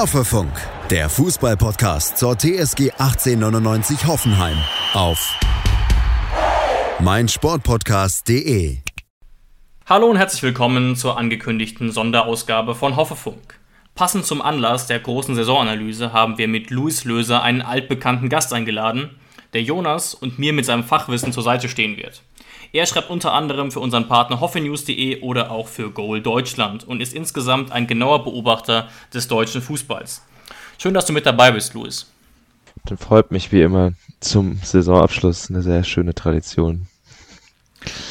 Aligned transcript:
Hoffefunk, 0.00 0.50
der 0.88 1.10
Fußballpodcast 1.10 2.16
zur 2.16 2.34
TSG 2.34 2.90
1899 2.92 4.06
Hoffenheim 4.06 4.56
auf 4.94 5.38
meinsportpodcast.de. 7.00 8.78
Hallo 9.84 10.06
und 10.06 10.16
herzlich 10.16 10.42
willkommen 10.42 10.96
zur 10.96 11.18
angekündigten 11.18 11.92
Sonderausgabe 11.92 12.74
von 12.74 12.96
Hoffefunk. 12.96 13.60
Passend 13.94 14.24
zum 14.24 14.40
Anlass 14.40 14.86
der 14.86 15.00
großen 15.00 15.34
Saisonanalyse 15.34 16.14
haben 16.14 16.38
wir 16.38 16.48
mit 16.48 16.70
Luis 16.70 17.04
Löser 17.04 17.42
einen 17.42 17.60
altbekannten 17.60 18.30
Gast 18.30 18.54
eingeladen, 18.54 19.10
der 19.52 19.62
Jonas 19.62 20.14
und 20.14 20.38
mir 20.38 20.54
mit 20.54 20.64
seinem 20.64 20.84
Fachwissen 20.84 21.34
zur 21.34 21.42
Seite 21.42 21.68
stehen 21.68 21.98
wird. 21.98 22.22
Er 22.72 22.86
schreibt 22.86 23.10
unter 23.10 23.32
anderem 23.32 23.70
für 23.70 23.80
unseren 23.80 24.08
Partner 24.08 24.40
hoffenews.de 24.40 25.20
oder 25.22 25.50
auch 25.50 25.68
für 25.68 25.90
Goal 25.90 26.20
Deutschland 26.20 26.86
und 26.86 27.00
ist 27.00 27.14
insgesamt 27.14 27.72
ein 27.72 27.86
genauer 27.86 28.24
Beobachter 28.24 28.88
des 29.12 29.28
deutschen 29.28 29.62
Fußballs. 29.62 30.22
Schön, 30.78 30.94
dass 30.94 31.06
du 31.06 31.12
mit 31.12 31.26
dabei 31.26 31.50
bist, 31.50 31.74
Luis. 31.74 32.10
Dann 32.86 32.98
freut 32.98 33.30
mich 33.30 33.52
wie 33.52 33.62
immer 33.62 33.92
zum 34.20 34.58
Saisonabschluss 34.62 35.50
eine 35.50 35.62
sehr 35.62 35.84
schöne 35.84 36.14
Tradition. 36.14 36.86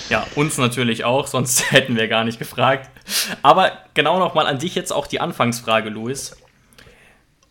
Ja, 0.10 0.26
uns 0.36 0.58
natürlich 0.58 1.06
auch, 1.06 1.28
sonst 1.28 1.72
hätten 1.72 1.96
wir 1.96 2.08
gar 2.08 2.24
nicht 2.24 2.40
gefragt. 2.40 2.90
Aber 3.42 3.72
genau 3.94 4.20
nochmal 4.20 4.48
an 4.48 4.60
dich 4.60 4.76
jetzt 4.76 4.92
auch 4.92 5.08
die 5.08 5.20
Anfangsfrage, 5.20 5.90
Luis. 5.90 6.36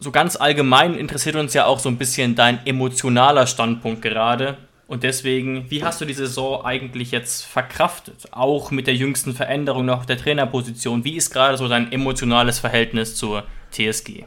So 0.00 0.12
ganz 0.12 0.36
allgemein 0.36 0.94
interessiert 0.94 1.36
uns 1.36 1.54
ja 1.54 1.66
auch 1.66 1.80
so 1.80 1.88
ein 1.88 1.98
bisschen 1.98 2.34
dein 2.34 2.64
emotionaler 2.66 3.46
Standpunkt 3.46 4.02
gerade. 4.02 4.58
Und 4.88 5.02
deswegen, 5.02 5.70
wie 5.70 5.84
hast 5.84 6.00
du 6.00 6.06
die 6.06 6.14
Saison 6.14 6.64
eigentlich 6.64 7.10
jetzt 7.10 7.44
verkraftet? 7.44 8.28
Auch 8.32 8.70
mit 8.70 8.86
der 8.86 8.94
jüngsten 8.94 9.34
Veränderung 9.34 9.84
noch 9.84 10.06
der 10.06 10.16
Trainerposition. 10.16 11.04
Wie 11.04 11.16
ist 11.16 11.30
gerade 11.30 11.58
so 11.58 11.68
dein 11.68 11.92
emotionales 11.92 12.58
Verhältnis 12.58 13.14
zur 13.14 13.44
TSG? 13.70 14.24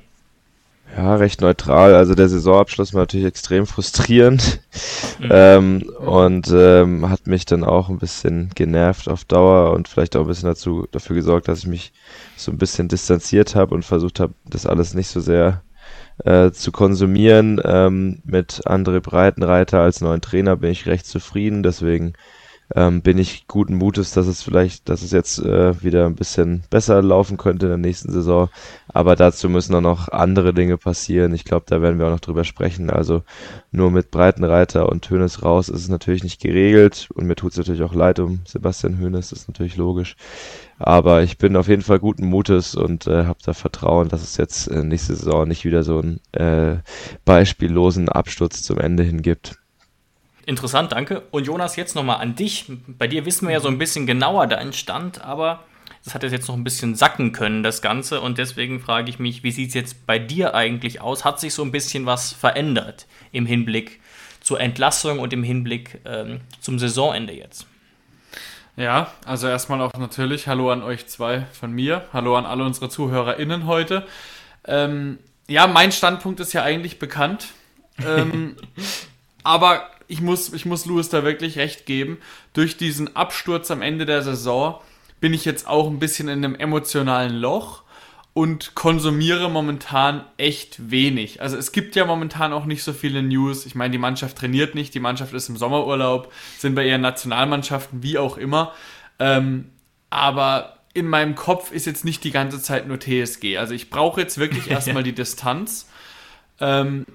Ja, 0.95 1.15
recht 1.15 1.41
neutral. 1.41 1.95
Also 1.95 2.13
der 2.13 2.29
Saisonabschluss 2.29 2.93
war 2.93 3.01
natürlich 3.01 3.25
extrem 3.25 3.65
frustrierend 3.65 4.61
mhm. 5.19 5.29
ähm, 5.31 5.81
und 5.97 6.51
ähm, 6.53 7.09
hat 7.09 7.25
mich 7.25 7.45
dann 7.45 7.63
auch 7.63 7.89
ein 7.89 7.97
bisschen 7.97 8.51
genervt 8.53 9.09
auf 9.09 9.25
Dauer 9.25 9.73
und 9.73 9.87
vielleicht 9.87 10.15
auch 10.15 10.21
ein 10.21 10.27
bisschen 10.27 10.49
dazu 10.49 10.87
dafür 10.91 11.15
gesorgt, 11.15 11.47
dass 11.47 11.59
ich 11.59 11.67
mich 11.67 11.91
so 12.35 12.51
ein 12.51 12.59
bisschen 12.59 12.87
distanziert 12.87 13.55
habe 13.55 13.73
und 13.73 13.83
versucht 13.83 14.19
habe, 14.19 14.33
das 14.45 14.67
alles 14.67 14.93
nicht 14.93 15.07
so 15.07 15.21
sehr 15.21 15.63
äh, 16.25 16.51
zu 16.51 16.71
konsumieren. 16.71 17.61
Ähm, 17.63 18.21
mit 18.23 18.61
André 18.65 18.99
Breitenreiter 18.99 19.81
als 19.81 20.01
neuen 20.01 20.21
Trainer 20.21 20.57
bin 20.57 20.71
ich 20.71 20.85
recht 20.85 21.05
zufrieden, 21.05 21.63
deswegen 21.63 22.13
ähm, 22.75 23.01
bin 23.01 23.17
ich 23.17 23.47
guten 23.47 23.75
Mutes, 23.75 24.13
dass 24.13 24.27
es 24.27 24.41
vielleicht, 24.41 24.89
dass 24.89 25.01
es 25.01 25.11
jetzt 25.11 25.39
äh, 25.39 25.81
wieder 25.83 26.05
ein 26.05 26.15
bisschen 26.15 26.63
besser 26.69 27.01
laufen 27.01 27.37
könnte 27.37 27.65
in 27.65 27.71
der 27.71 27.77
nächsten 27.77 28.11
Saison. 28.11 28.49
Aber 28.87 29.15
dazu 29.15 29.49
müssen 29.49 29.75
auch 29.75 29.81
noch 29.81 30.09
andere 30.09 30.53
Dinge 30.53 30.77
passieren. 30.77 31.33
Ich 31.33 31.45
glaube, 31.45 31.65
da 31.67 31.81
werden 31.81 31.99
wir 31.99 32.07
auch 32.07 32.11
noch 32.11 32.19
drüber 32.19 32.43
sprechen. 32.43 32.89
Also 32.89 33.23
nur 33.71 33.91
mit 33.91 34.11
Breitenreiter 34.11 34.89
und 34.89 35.09
Hönes 35.09 35.43
raus 35.43 35.69
ist 35.69 35.81
es 35.81 35.89
natürlich 35.89 36.23
nicht 36.23 36.41
geregelt. 36.41 37.09
Und 37.13 37.25
mir 37.25 37.35
tut 37.35 37.51
es 37.51 37.57
natürlich 37.57 37.83
auch 37.83 37.93
leid 37.93 38.19
um 38.19 38.41
Sebastian 38.45 38.97
Hönes, 38.99 39.31
ist 39.31 39.47
natürlich 39.47 39.77
logisch. 39.77 40.15
Aber 40.79 41.21
ich 41.23 41.37
bin 41.37 41.55
auf 41.55 41.67
jeden 41.67 41.83
Fall 41.83 41.99
guten 41.99 42.25
Mutes 42.25 42.75
und 42.75 43.05
äh, 43.07 43.25
habe 43.25 43.39
da 43.43 43.53
Vertrauen, 43.53 44.07
dass 44.09 44.23
es 44.23 44.37
jetzt 44.37 44.67
äh, 44.67 44.83
nächste 44.83 45.15
Saison 45.15 45.47
nicht 45.47 45.63
wieder 45.65 45.83
so 45.83 45.99
einen 45.99 46.19
äh, 46.31 46.77
beispiellosen 47.23 48.09
Absturz 48.09 48.63
zum 48.63 48.79
Ende 48.79 49.03
hin 49.03 49.21
gibt. 49.21 49.60
Interessant, 50.51 50.91
danke. 50.91 51.21
Und 51.31 51.47
Jonas, 51.47 51.77
jetzt 51.77 51.95
nochmal 51.95 52.19
an 52.19 52.35
dich. 52.35 52.65
Bei 52.85 53.07
dir 53.07 53.25
wissen 53.25 53.47
wir 53.47 53.53
ja 53.53 53.61
so 53.61 53.69
ein 53.69 53.77
bisschen 53.77 54.05
genauer 54.05 54.47
deinen 54.47 54.73
Stand, 54.73 55.23
aber 55.23 55.63
das 56.03 56.13
hat 56.13 56.23
jetzt 56.23 56.49
noch 56.49 56.55
ein 56.55 56.65
bisschen 56.65 56.93
sacken 56.93 57.31
können, 57.31 57.63
das 57.63 57.81
Ganze. 57.81 58.19
Und 58.19 58.37
deswegen 58.37 58.81
frage 58.81 59.09
ich 59.09 59.17
mich, 59.17 59.43
wie 59.43 59.51
sieht 59.51 59.69
es 59.69 59.75
jetzt 59.75 60.05
bei 60.05 60.19
dir 60.19 60.53
eigentlich 60.53 60.99
aus? 60.99 61.23
Hat 61.23 61.39
sich 61.39 61.53
so 61.53 61.63
ein 61.63 61.71
bisschen 61.71 62.05
was 62.05 62.33
verändert 62.33 63.07
im 63.31 63.45
Hinblick 63.45 64.01
zur 64.41 64.59
Entlassung 64.59 65.19
und 65.19 65.31
im 65.31 65.41
Hinblick 65.41 66.01
ähm, 66.03 66.41
zum 66.59 66.79
Saisonende 66.79 67.31
jetzt? 67.31 67.65
Ja, 68.75 69.13
also 69.23 69.47
erstmal 69.47 69.79
auch 69.79 69.93
natürlich 69.93 70.49
Hallo 70.49 70.69
an 70.69 70.83
euch 70.83 71.07
zwei 71.07 71.45
von 71.53 71.71
mir. 71.71 72.03
Hallo 72.11 72.35
an 72.35 72.45
alle 72.45 72.65
unsere 72.65 72.89
ZuhörerInnen 72.89 73.67
heute. 73.67 74.05
Ähm, 74.65 75.17
ja, 75.47 75.67
mein 75.67 75.93
Standpunkt 75.93 76.41
ist 76.41 76.51
ja 76.51 76.63
eigentlich 76.63 76.99
bekannt. 76.99 77.47
Ähm, 78.03 78.55
aber 79.43 79.83
ich 80.11 80.19
muss, 80.19 80.51
ich 80.51 80.65
muss 80.65 80.85
Louis 80.85 81.07
da 81.07 81.23
wirklich 81.23 81.57
recht 81.57 81.85
geben. 81.85 82.17
Durch 82.53 82.75
diesen 82.75 83.15
Absturz 83.15 83.71
am 83.71 83.81
Ende 83.81 84.05
der 84.05 84.21
Saison 84.21 84.81
bin 85.21 85.33
ich 85.33 85.45
jetzt 85.45 85.67
auch 85.67 85.87
ein 85.87 85.99
bisschen 85.99 86.27
in 86.27 86.43
einem 86.43 86.53
emotionalen 86.55 87.37
Loch 87.37 87.83
und 88.33 88.75
konsumiere 88.75 89.49
momentan 89.49 90.25
echt 90.35 90.91
wenig. 90.91 91.41
Also 91.41 91.55
es 91.55 91.71
gibt 91.71 91.95
ja 91.95 92.03
momentan 92.03 92.51
auch 92.51 92.65
nicht 92.65 92.83
so 92.83 92.91
viele 92.91 93.23
News. 93.23 93.65
Ich 93.65 93.73
meine, 93.73 93.91
die 93.91 93.97
Mannschaft 93.97 94.37
trainiert 94.37 94.75
nicht, 94.75 94.93
die 94.93 94.99
Mannschaft 94.99 95.33
ist 95.33 95.47
im 95.47 95.55
Sommerurlaub, 95.55 96.31
sind 96.57 96.75
bei 96.75 96.85
ihren 96.85 97.01
Nationalmannschaften, 97.01 98.03
wie 98.03 98.17
auch 98.17 98.37
immer. 98.37 98.73
Ähm, 99.17 99.69
aber 100.09 100.77
in 100.93 101.07
meinem 101.07 101.35
Kopf 101.35 101.71
ist 101.71 101.85
jetzt 101.85 102.03
nicht 102.03 102.25
die 102.25 102.31
ganze 102.31 102.61
Zeit 102.61 102.85
nur 102.85 102.99
TSG. 102.99 103.57
Also 103.57 103.73
ich 103.73 103.89
brauche 103.89 104.19
jetzt 104.19 104.37
wirklich 104.37 104.69
erstmal 104.71 105.03
die 105.03 105.15
Distanz 105.15 105.87
ähm, 106.59 107.05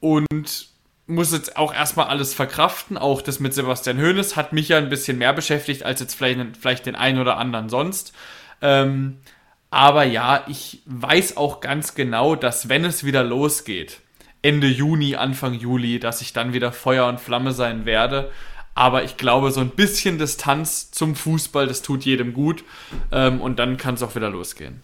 und 0.00 0.68
muss 1.08 1.32
jetzt 1.32 1.56
auch 1.56 1.74
erstmal 1.74 2.06
alles 2.06 2.34
verkraften. 2.34 2.96
Auch 2.98 3.22
das 3.22 3.40
mit 3.40 3.54
Sebastian 3.54 3.98
Hoeneß 3.98 4.36
hat 4.36 4.52
mich 4.52 4.68
ja 4.68 4.78
ein 4.78 4.90
bisschen 4.90 5.18
mehr 5.18 5.32
beschäftigt 5.32 5.82
als 5.82 6.00
jetzt 6.00 6.14
vielleicht, 6.14 6.56
vielleicht 6.56 6.86
den 6.86 6.96
einen 6.96 7.18
oder 7.18 7.38
anderen 7.38 7.68
sonst. 7.68 8.12
Ähm, 8.60 9.18
aber 9.70 10.04
ja, 10.04 10.44
ich 10.48 10.82
weiß 10.86 11.36
auch 11.36 11.60
ganz 11.60 11.94
genau, 11.94 12.34
dass 12.34 12.68
wenn 12.68 12.84
es 12.84 13.04
wieder 13.04 13.24
losgeht, 13.24 14.00
Ende 14.42 14.68
Juni, 14.68 15.16
Anfang 15.16 15.54
Juli, 15.54 15.98
dass 15.98 16.20
ich 16.20 16.32
dann 16.32 16.52
wieder 16.52 16.72
Feuer 16.72 17.06
und 17.06 17.20
Flamme 17.20 17.52
sein 17.52 17.84
werde. 17.86 18.30
Aber 18.74 19.02
ich 19.02 19.16
glaube, 19.16 19.50
so 19.50 19.60
ein 19.60 19.70
bisschen 19.70 20.18
Distanz 20.18 20.90
zum 20.92 21.16
Fußball, 21.16 21.66
das 21.66 21.82
tut 21.82 22.04
jedem 22.04 22.32
gut. 22.32 22.64
Ähm, 23.10 23.40
und 23.40 23.58
dann 23.58 23.76
kann 23.76 23.94
es 23.94 24.02
auch 24.02 24.14
wieder 24.14 24.30
losgehen. 24.30 24.82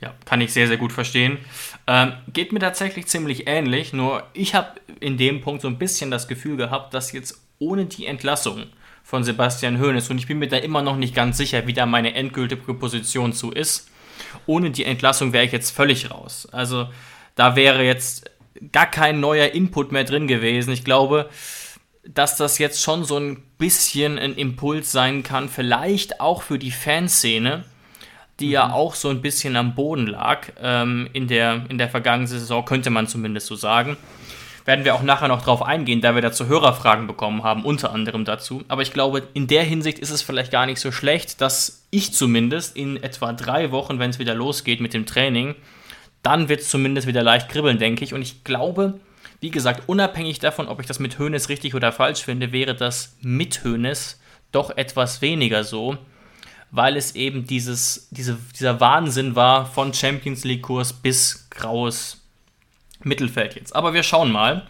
Ja, 0.00 0.14
kann 0.24 0.40
ich 0.40 0.52
sehr, 0.52 0.68
sehr 0.68 0.76
gut 0.76 0.92
verstehen. 0.92 1.38
Ähm, 1.86 2.12
geht 2.32 2.52
mir 2.52 2.60
tatsächlich 2.60 3.06
ziemlich 3.06 3.48
ähnlich, 3.48 3.92
nur 3.92 4.22
ich 4.32 4.54
habe 4.54 4.80
in 5.00 5.16
dem 5.16 5.40
Punkt 5.40 5.62
so 5.62 5.68
ein 5.68 5.78
bisschen 5.78 6.10
das 6.10 6.28
Gefühl 6.28 6.56
gehabt, 6.56 6.94
dass 6.94 7.12
jetzt 7.12 7.42
ohne 7.58 7.86
die 7.86 8.06
Entlassung 8.06 8.66
von 9.02 9.24
Sebastian 9.24 9.80
Hoeneß, 9.80 10.10
und 10.10 10.18
ich 10.18 10.26
bin 10.26 10.38
mir 10.38 10.48
da 10.48 10.58
immer 10.58 10.82
noch 10.82 10.96
nicht 10.96 11.14
ganz 11.14 11.36
sicher, 11.38 11.66
wie 11.66 11.72
da 11.72 11.86
meine 11.86 12.14
endgültige 12.14 12.74
Position 12.74 13.32
zu 13.32 13.50
ist, 13.50 13.88
ohne 14.46 14.70
die 14.70 14.84
Entlassung 14.84 15.32
wäre 15.32 15.44
ich 15.44 15.52
jetzt 15.52 15.70
völlig 15.70 16.10
raus. 16.10 16.46
Also 16.52 16.88
da 17.34 17.56
wäre 17.56 17.82
jetzt 17.82 18.30
gar 18.72 18.86
kein 18.86 19.20
neuer 19.20 19.48
Input 19.48 19.92
mehr 19.92 20.04
drin 20.04 20.28
gewesen. 20.28 20.72
Ich 20.72 20.84
glaube, 20.84 21.30
dass 22.04 22.36
das 22.36 22.58
jetzt 22.58 22.82
schon 22.82 23.04
so 23.04 23.18
ein 23.18 23.42
bisschen 23.58 24.18
ein 24.18 24.34
Impuls 24.34 24.92
sein 24.92 25.22
kann, 25.22 25.48
vielleicht 25.48 26.20
auch 26.20 26.42
für 26.42 26.58
die 26.58 26.70
Fanszene, 26.70 27.64
die 28.40 28.46
mhm. 28.46 28.52
ja 28.52 28.72
auch 28.72 28.94
so 28.94 29.08
ein 29.08 29.20
bisschen 29.20 29.56
am 29.56 29.74
Boden 29.74 30.06
lag 30.06 30.48
ähm, 30.60 31.08
in, 31.12 31.26
der, 31.28 31.64
in 31.68 31.78
der 31.78 31.88
vergangenen 31.88 32.26
Saison, 32.26 32.64
könnte 32.64 32.90
man 32.90 33.06
zumindest 33.06 33.46
so 33.46 33.56
sagen. 33.56 33.96
Werden 34.64 34.84
wir 34.84 34.94
auch 34.94 35.02
nachher 35.02 35.28
noch 35.28 35.42
drauf 35.42 35.62
eingehen, 35.62 36.02
da 36.02 36.14
wir 36.14 36.20
dazu 36.20 36.46
Hörerfragen 36.46 37.06
bekommen 37.06 37.42
haben, 37.42 37.64
unter 37.64 37.90
anderem 37.90 38.26
dazu. 38.26 38.64
Aber 38.68 38.82
ich 38.82 38.92
glaube, 38.92 39.26
in 39.32 39.46
der 39.46 39.64
Hinsicht 39.64 39.98
ist 39.98 40.10
es 40.10 40.20
vielleicht 40.20 40.52
gar 40.52 40.66
nicht 40.66 40.78
so 40.78 40.92
schlecht, 40.92 41.40
dass 41.40 41.86
ich 41.90 42.12
zumindest 42.12 42.76
in 42.76 43.02
etwa 43.02 43.32
drei 43.32 43.70
Wochen, 43.70 43.98
wenn 43.98 44.10
es 44.10 44.18
wieder 44.18 44.34
losgeht 44.34 44.80
mit 44.80 44.92
dem 44.92 45.06
Training, 45.06 45.54
dann 46.22 46.50
wird 46.50 46.60
es 46.60 46.68
zumindest 46.68 47.06
wieder 47.06 47.22
leicht 47.22 47.48
kribbeln, 47.48 47.78
denke 47.78 48.04
ich. 48.04 48.12
Und 48.12 48.20
ich 48.20 48.44
glaube, 48.44 49.00
wie 49.40 49.50
gesagt, 49.50 49.84
unabhängig 49.86 50.38
davon, 50.38 50.68
ob 50.68 50.80
ich 50.80 50.86
das 50.86 50.98
mit 50.98 51.18
Hönes 51.18 51.48
richtig 51.48 51.74
oder 51.74 51.90
falsch 51.90 52.22
finde, 52.22 52.52
wäre 52.52 52.74
das 52.74 53.16
mit 53.22 53.64
Hönes 53.64 54.20
doch 54.52 54.76
etwas 54.76 55.22
weniger 55.22 55.64
so, 55.64 55.96
weil 56.70 56.96
es 56.96 57.14
eben 57.14 57.46
dieses, 57.46 58.08
diese, 58.10 58.38
dieser 58.58 58.80
Wahnsinn 58.80 59.36
war 59.36 59.66
von 59.66 59.94
Champions 59.94 60.44
League-Kurs 60.44 60.92
bis 60.92 61.48
graues 61.50 62.18
Mittelfeld 63.02 63.54
jetzt. 63.54 63.74
Aber 63.74 63.94
wir 63.94 64.02
schauen 64.02 64.32
mal. 64.32 64.66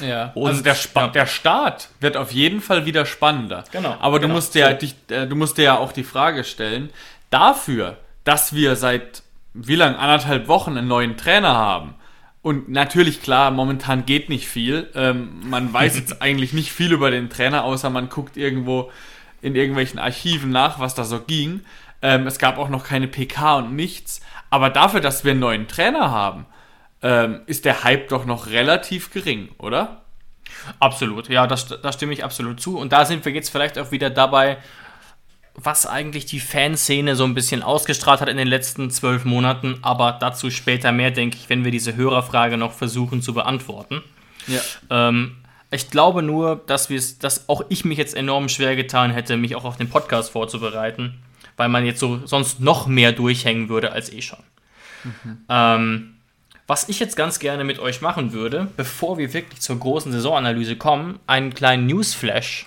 Ja. 0.00 0.32
Und 0.34 0.48
also 0.48 0.62
der, 0.62 0.74
Sp 0.78 0.94
ja. 0.96 1.08
der 1.08 1.26
Start 1.26 1.88
wird 2.00 2.16
auf 2.16 2.32
jeden 2.32 2.60
Fall 2.60 2.86
wieder 2.86 3.04
spannender. 3.06 3.64
Genau. 3.72 3.96
Aber 4.00 4.18
du 4.18 4.22
genau. 4.22 4.34
musst 4.34 4.54
dir, 4.54 4.70
so. 4.70 4.76
dich, 4.76 4.94
äh, 5.08 5.26
du 5.26 5.36
musst 5.36 5.58
dir 5.58 5.64
ja 5.64 5.78
auch 5.78 5.92
die 5.92 6.04
Frage 6.04 6.44
stellen, 6.44 6.90
dafür, 7.30 7.96
dass 8.24 8.54
wir 8.54 8.76
seit 8.76 9.22
wie 9.54 9.74
lang 9.74 9.96
anderthalb 9.96 10.48
Wochen 10.48 10.78
einen 10.78 10.88
neuen 10.88 11.16
Trainer 11.16 11.54
haben. 11.54 11.94
Und 12.40 12.68
natürlich, 12.68 13.22
klar, 13.22 13.50
momentan 13.50 14.04
geht 14.04 14.28
nicht 14.28 14.48
viel. 14.48 14.90
Ähm, 14.94 15.40
man 15.44 15.72
weiß 15.72 15.96
jetzt 15.96 16.22
eigentlich 16.22 16.52
nicht 16.52 16.72
viel 16.72 16.92
über 16.92 17.10
den 17.10 17.30
Trainer, 17.30 17.64
außer 17.64 17.90
man 17.90 18.08
guckt 18.08 18.36
irgendwo 18.36 18.90
in 19.42 19.54
irgendwelchen 19.54 19.98
Archiven 19.98 20.50
nach, 20.50 20.78
was 20.78 20.94
da 20.94 21.04
so 21.04 21.20
ging. 21.20 21.60
Ähm, 22.00 22.26
es 22.26 22.38
gab 22.38 22.58
auch 22.58 22.68
noch 22.68 22.84
keine 22.84 23.08
PK 23.08 23.56
und 23.56 23.76
nichts. 23.76 24.20
Aber 24.50 24.70
dafür, 24.70 25.00
dass 25.00 25.24
wir 25.24 25.32
einen 25.32 25.40
neuen 25.40 25.68
Trainer 25.68 26.10
haben, 26.10 26.46
ähm, 27.02 27.40
ist 27.46 27.64
der 27.64 27.84
Hype 27.84 28.08
doch 28.08 28.24
noch 28.24 28.46
relativ 28.46 29.10
gering, 29.10 29.50
oder? 29.58 30.02
Absolut, 30.78 31.28
ja, 31.28 31.46
da 31.46 31.92
stimme 31.92 32.12
ich 32.12 32.24
absolut 32.24 32.60
zu. 32.60 32.78
Und 32.78 32.92
da 32.92 33.04
sind 33.04 33.24
wir 33.24 33.32
jetzt 33.32 33.50
vielleicht 33.50 33.78
auch 33.78 33.90
wieder 33.90 34.10
dabei, 34.10 34.58
was 35.54 35.86
eigentlich 35.86 36.26
die 36.26 36.40
Fanszene 36.40 37.16
so 37.16 37.24
ein 37.24 37.34
bisschen 37.34 37.62
ausgestrahlt 37.62 38.20
hat 38.20 38.28
in 38.28 38.36
den 38.36 38.48
letzten 38.48 38.90
zwölf 38.90 39.24
Monaten, 39.24 39.78
aber 39.82 40.16
dazu 40.18 40.50
später 40.50 40.92
mehr, 40.92 41.10
denke 41.10 41.36
ich, 41.36 41.48
wenn 41.48 41.64
wir 41.64 41.70
diese 41.70 41.94
Hörerfrage 41.96 42.56
noch 42.56 42.72
versuchen 42.72 43.20
zu 43.22 43.34
beantworten. 43.34 44.02
Ja. 44.46 44.60
Ähm, 44.90 45.36
ich 45.72 45.90
glaube 45.90 46.22
nur, 46.22 46.62
dass, 46.66 46.88
dass 47.18 47.48
auch 47.48 47.64
ich 47.68 47.84
mich 47.84 47.98
jetzt 47.98 48.14
enorm 48.14 48.48
schwer 48.48 48.76
getan 48.76 49.10
hätte, 49.10 49.36
mich 49.36 49.56
auch 49.56 49.64
auf 49.64 49.76
den 49.76 49.88
Podcast 49.88 50.30
vorzubereiten, 50.30 51.22
weil 51.56 51.68
man 51.68 51.86
jetzt 51.86 52.00
so 52.00 52.20
sonst 52.26 52.60
noch 52.60 52.86
mehr 52.86 53.12
durchhängen 53.12 53.68
würde 53.68 53.92
als 53.92 54.12
eh 54.12 54.22
schon. 54.22 54.42
Mhm. 55.04 55.38
Ähm, 55.48 56.14
was 56.66 56.88
ich 56.88 57.00
jetzt 57.00 57.16
ganz 57.16 57.38
gerne 57.38 57.64
mit 57.64 57.78
euch 57.78 58.00
machen 58.00 58.32
würde, 58.32 58.68
bevor 58.76 59.18
wir 59.18 59.32
wirklich 59.32 59.60
zur 59.60 59.78
großen 59.78 60.12
Saisonanalyse 60.12 60.76
kommen, 60.76 61.18
einen 61.26 61.54
kleinen 61.54 61.86
Newsflash 61.86 62.66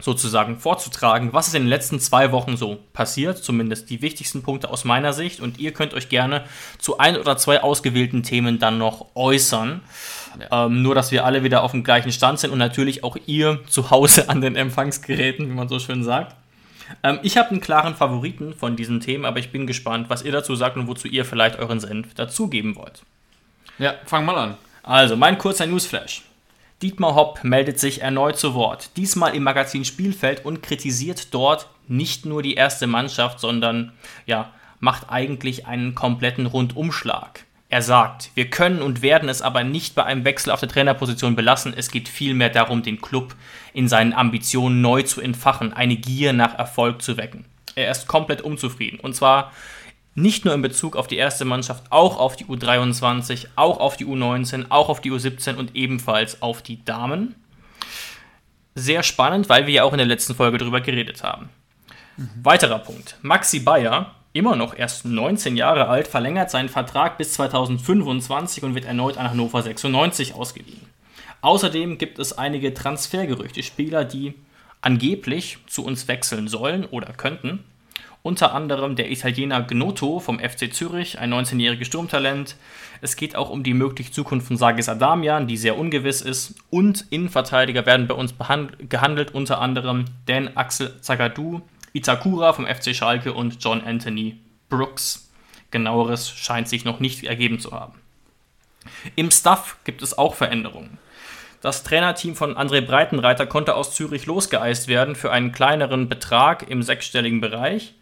sozusagen 0.00 0.58
vorzutragen, 0.58 1.32
was 1.32 1.48
ist 1.48 1.54
in 1.54 1.62
den 1.62 1.68
letzten 1.68 2.00
zwei 2.00 2.32
Wochen 2.32 2.56
so 2.56 2.78
passiert, 2.92 3.38
zumindest 3.38 3.88
die 3.90 4.02
wichtigsten 4.02 4.42
Punkte 4.42 4.70
aus 4.70 4.84
meiner 4.84 5.12
Sicht. 5.12 5.40
Und 5.40 5.58
ihr 5.58 5.72
könnt 5.72 5.94
euch 5.94 6.08
gerne 6.08 6.44
zu 6.78 6.98
ein 6.98 7.16
oder 7.16 7.36
zwei 7.36 7.62
ausgewählten 7.62 8.22
Themen 8.22 8.58
dann 8.58 8.78
noch 8.78 9.06
äußern. 9.14 9.80
Ja. 10.40 10.66
Ähm, 10.66 10.82
nur, 10.82 10.94
dass 10.94 11.10
wir 11.12 11.24
alle 11.24 11.44
wieder 11.44 11.62
auf 11.62 11.72
dem 11.72 11.84
gleichen 11.84 12.12
Stand 12.12 12.38
sind 12.38 12.50
und 12.50 12.58
natürlich 12.58 13.04
auch 13.04 13.16
ihr 13.26 13.60
zu 13.68 13.90
Hause 13.90 14.28
an 14.28 14.40
den 14.40 14.56
Empfangsgeräten, 14.56 15.48
wie 15.48 15.54
man 15.54 15.68
so 15.68 15.78
schön 15.78 16.04
sagt. 16.04 16.36
Ähm, 17.02 17.18
ich 17.22 17.36
habe 17.36 17.50
einen 17.50 17.60
klaren 17.60 17.94
Favoriten 17.94 18.54
von 18.54 18.76
diesen 18.76 19.00
Themen, 19.00 19.24
aber 19.24 19.38
ich 19.38 19.50
bin 19.50 19.66
gespannt, 19.66 20.10
was 20.10 20.22
ihr 20.22 20.32
dazu 20.32 20.54
sagt 20.54 20.76
und 20.76 20.86
wozu 20.86 21.08
ihr 21.08 21.24
vielleicht 21.24 21.58
euren 21.58 21.80
Senf 21.80 22.14
dazugeben 22.14 22.76
wollt. 22.76 23.02
Ja, 23.78 23.94
fang 24.04 24.24
mal 24.24 24.36
an. 24.36 24.56
Also, 24.82 25.16
mein 25.16 25.38
kurzer 25.38 25.66
Newsflash. 25.66 26.22
Dietmar 26.82 27.14
Hopp 27.14 27.44
meldet 27.44 27.78
sich 27.78 28.02
erneut 28.02 28.36
zu 28.36 28.54
Wort, 28.54 28.90
diesmal 28.96 29.36
im 29.36 29.44
Magazin 29.44 29.84
Spielfeld 29.84 30.44
und 30.44 30.64
kritisiert 30.64 31.32
dort 31.32 31.68
nicht 31.86 32.26
nur 32.26 32.42
die 32.42 32.54
erste 32.54 32.88
Mannschaft, 32.88 33.38
sondern 33.38 33.92
ja, 34.26 34.52
macht 34.80 35.08
eigentlich 35.08 35.66
einen 35.66 35.94
kompletten 35.94 36.46
Rundumschlag. 36.46 37.44
Er 37.72 37.80
sagt, 37.80 38.32
wir 38.34 38.50
können 38.50 38.82
und 38.82 39.00
werden 39.00 39.30
es 39.30 39.40
aber 39.40 39.64
nicht 39.64 39.94
bei 39.94 40.04
einem 40.04 40.26
Wechsel 40.26 40.50
auf 40.50 40.60
der 40.60 40.68
Trainerposition 40.68 41.34
belassen, 41.34 41.72
es 41.74 41.90
geht 41.90 42.06
vielmehr 42.06 42.50
darum, 42.50 42.82
den 42.82 43.00
Club 43.00 43.34
in 43.72 43.88
seinen 43.88 44.12
Ambitionen 44.12 44.82
neu 44.82 45.04
zu 45.04 45.22
entfachen, 45.22 45.72
eine 45.72 45.96
Gier 45.96 46.34
nach 46.34 46.58
Erfolg 46.58 47.00
zu 47.00 47.16
wecken. 47.16 47.46
Er 47.74 47.90
ist 47.90 48.06
komplett 48.06 48.42
unzufrieden 48.42 49.00
und 49.00 49.16
zwar 49.16 49.52
nicht 50.14 50.44
nur 50.44 50.52
in 50.52 50.60
Bezug 50.60 50.96
auf 50.96 51.06
die 51.06 51.16
erste 51.16 51.46
Mannschaft, 51.46 51.84
auch 51.88 52.18
auf 52.18 52.36
die 52.36 52.44
U23, 52.44 53.46
auch 53.56 53.80
auf 53.80 53.96
die 53.96 54.04
U19, 54.04 54.66
auch 54.68 54.90
auf 54.90 55.00
die 55.00 55.10
U17 55.10 55.54
und 55.54 55.74
ebenfalls 55.74 56.42
auf 56.42 56.60
die 56.60 56.84
Damen. 56.84 57.36
Sehr 58.74 59.02
spannend, 59.02 59.48
weil 59.48 59.66
wir 59.66 59.72
ja 59.72 59.84
auch 59.84 59.92
in 59.92 59.98
der 59.98 60.06
letzten 60.06 60.34
Folge 60.34 60.58
darüber 60.58 60.82
geredet 60.82 61.22
haben. 61.22 61.48
Mhm. 62.18 62.28
Weiterer 62.42 62.80
Punkt. 62.80 63.16
Maxi 63.22 63.60
Bayer, 63.60 64.14
immer 64.32 64.56
noch 64.56 64.76
erst 64.76 65.04
19 65.04 65.56
Jahre 65.56 65.88
alt, 65.88 66.08
verlängert 66.08 66.50
seinen 66.50 66.68
Vertrag 66.68 67.18
bis 67.18 67.34
2025 67.34 68.62
und 68.62 68.74
wird 68.74 68.84
erneut 68.84 69.18
an 69.18 69.30
Hannover 69.30 69.62
96 69.62 70.34
ausgeliehen. 70.34 70.86
Außerdem 71.42 71.98
gibt 71.98 72.18
es 72.18 72.38
einige 72.38 72.72
Transfergerüchte, 72.72 73.62
Spieler, 73.62 74.04
die 74.04 74.34
angeblich 74.80 75.58
zu 75.66 75.84
uns 75.84 76.08
wechseln 76.08 76.48
sollen 76.48 76.84
oder 76.84 77.12
könnten. 77.12 77.64
Unter 78.24 78.54
anderem 78.54 78.94
der 78.94 79.10
Italiener 79.10 79.62
Gnotto 79.62 80.20
vom 80.20 80.38
FC 80.38 80.72
Zürich, 80.72 81.18
ein 81.18 81.34
19-jähriges 81.34 81.86
Sturmtalent. 81.86 82.54
Es 83.00 83.16
geht 83.16 83.34
auch 83.34 83.50
um 83.50 83.64
die 83.64 83.74
mögliche 83.74 84.12
Zukunft 84.12 84.46
von 84.46 84.56
Sagis 84.56 84.88
Adamian, 84.88 85.48
die 85.48 85.56
sehr 85.56 85.76
ungewiss 85.76 86.22
ist. 86.22 86.54
Und 86.70 87.04
Innenverteidiger 87.10 87.84
werden 87.84 88.06
bei 88.06 88.14
uns 88.14 88.32
gehandelt, 88.88 89.34
unter 89.34 89.60
anderem 89.60 90.04
Dan 90.26 90.56
Axel 90.56 91.00
Zagadou, 91.00 91.62
Itakura 91.92 92.52
vom 92.52 92.66
FC 92.66 92.94
Schalke 92.94 93.32
und 93.32 93.62
John 93.62 93.82
Anthony 93.82 94.38
Brooks. 94.68 95.30
Genaueres 95.70 96.30
scheint 96.30 96.68
sich 96.68 96.84
noch 96.84 97.00
nicht 97.00 97.24
ergeben 97.24 97.58
zu 97.58 97.72
haben. 97.72 97.94
Im 99.16 99.30
Staff 99.30 99.76
gibt 99.84 100.02
es 100.02 100.16
auch 100.16 100.34
Veränderungen. 100.34 100.98
Das 101.60 101.84
Trainerteam 101.84 102.34
von 102.34 102.56
André 102.56 102.80
Breitenreiter 102.80 103.46
konnte 103.46 103.76
aus 103.76 103.94
Zürich 103.94 104.26
losgeeist 104.26 104.88
werden 104.88 105.14
für 105.14 105.30
einen 105.30 105.52
kleineren 105.52 106.08
Betrag 106.08 106.68
im 106.68 106.82
sechsstelligen 106.82 107.40
Bereich. 107.40 107.94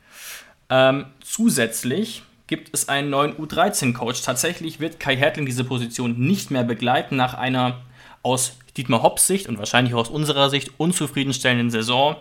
Ähm, 0.70 1.06
zusätzlich 1.22 2.22
gibt 2.46 2.70
es 2.72 2.88
einen 2.88 3.10
neuen 3.10 3.34
U13-Coach. 3.34 4.22
Tatsächlich 4.22 4.80
wird 4.80 4.98
Kai 4.98 5.16
Hertling 5.16 5.44
diese 5.44 5.64
Position 5.64 6.18
nicht 6.18 6.50
mehr 6.50 6.64
begleiten 6.64 7.16
nach 7.16 7.34
einer 7.34 7.82
aus 8.22 8.58
Dietmar 8.76 9.02
Hopps 9.02 9.26
Sicht 9.26 9.46
und 9.46 9.58
wahrscheinlich 9.58 9.94
auch 9.94 10.00
aus 10.00 10.08
unserer 10.08 10.48
Sicht 10.48 10.72
unzufriedenstellenden 10.78 11.70
Saison 11.70 12.16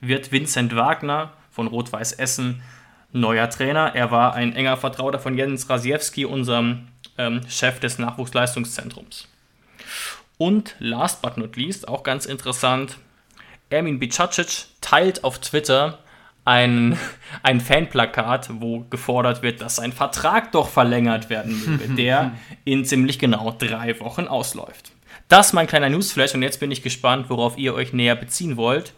wird 0.00 0.32
Vincent 0.32 0.74
Wagner 0.74 1.32
von 1.50 1.66
Rot-Weiß 1.66 2.12
Essen 2.12 2.62
neuer 3.12 3.50
Trainer. 3.50 3.94
Er 3.94 4.10
war 4.10 4.34
ein 4.34 4.54
enger 4.54 4.76
Vertrauter 4.76 5.18
von 5.18 5.36
Jens 5.36 5.68
Rasiewski, 5.68 6.24
unserem 6.24 6.88
ähm, 7.18 7.42
Chef 7.48 7.80
des 7.80 7.98
Nachwuchsleistungszentrums. 7.98 9.28
Und 10.38 10.74
last 10.78 11.20
but 11.22 11.36
not 11.36 11.56
least, 11.56 11.88
auch 11.88 12.02
ganz 12.02 12.24
interessant, 12.24 12.96
Ermin 13.68 13.98
Bicacic 13.98 14.66
teilt 14.80 15.22
auf 15.22 15.38
Twitter 15.38 15.98
ein, 16.44 16.98
ein 17.42 17.60
Fanplakat, 17.60 18.48
wo 18.60 18.80
gefordert 18.90 19.42
wird, 19.42 19.60
dass 19.60 19.76
sein 19.76 19.92
Vertrag 19.92 20.52
doch 20.52 20.68
verlängert 20.68 21.30
werden 21.30 21.60
möge, 21.64 21.88
der 21.96 22.32
in 22.64 22.84
ziemlich 22.84 23.18
genau 23.18 23.54
drei 23.56 23.98
Wochen 24.00 24.26
ausläuft. 24.26 24.92
Das 25.28 25.52
mein 25.52 25.66
kleiner 25.68 25.88
Newsflash 25.88 26.34
und 26.34 26.42
jetzt 26.42 26.58
bin 26.58 26.72
ich 26.72 26.82
gespannt, 26.82 27.26
worauf 27.28 27.56
ihr 27.56 27.74
euch 27.74 27.92
näher 27.92 28.16
beziehen 28.16 28.56
wollt. 28.56 28.92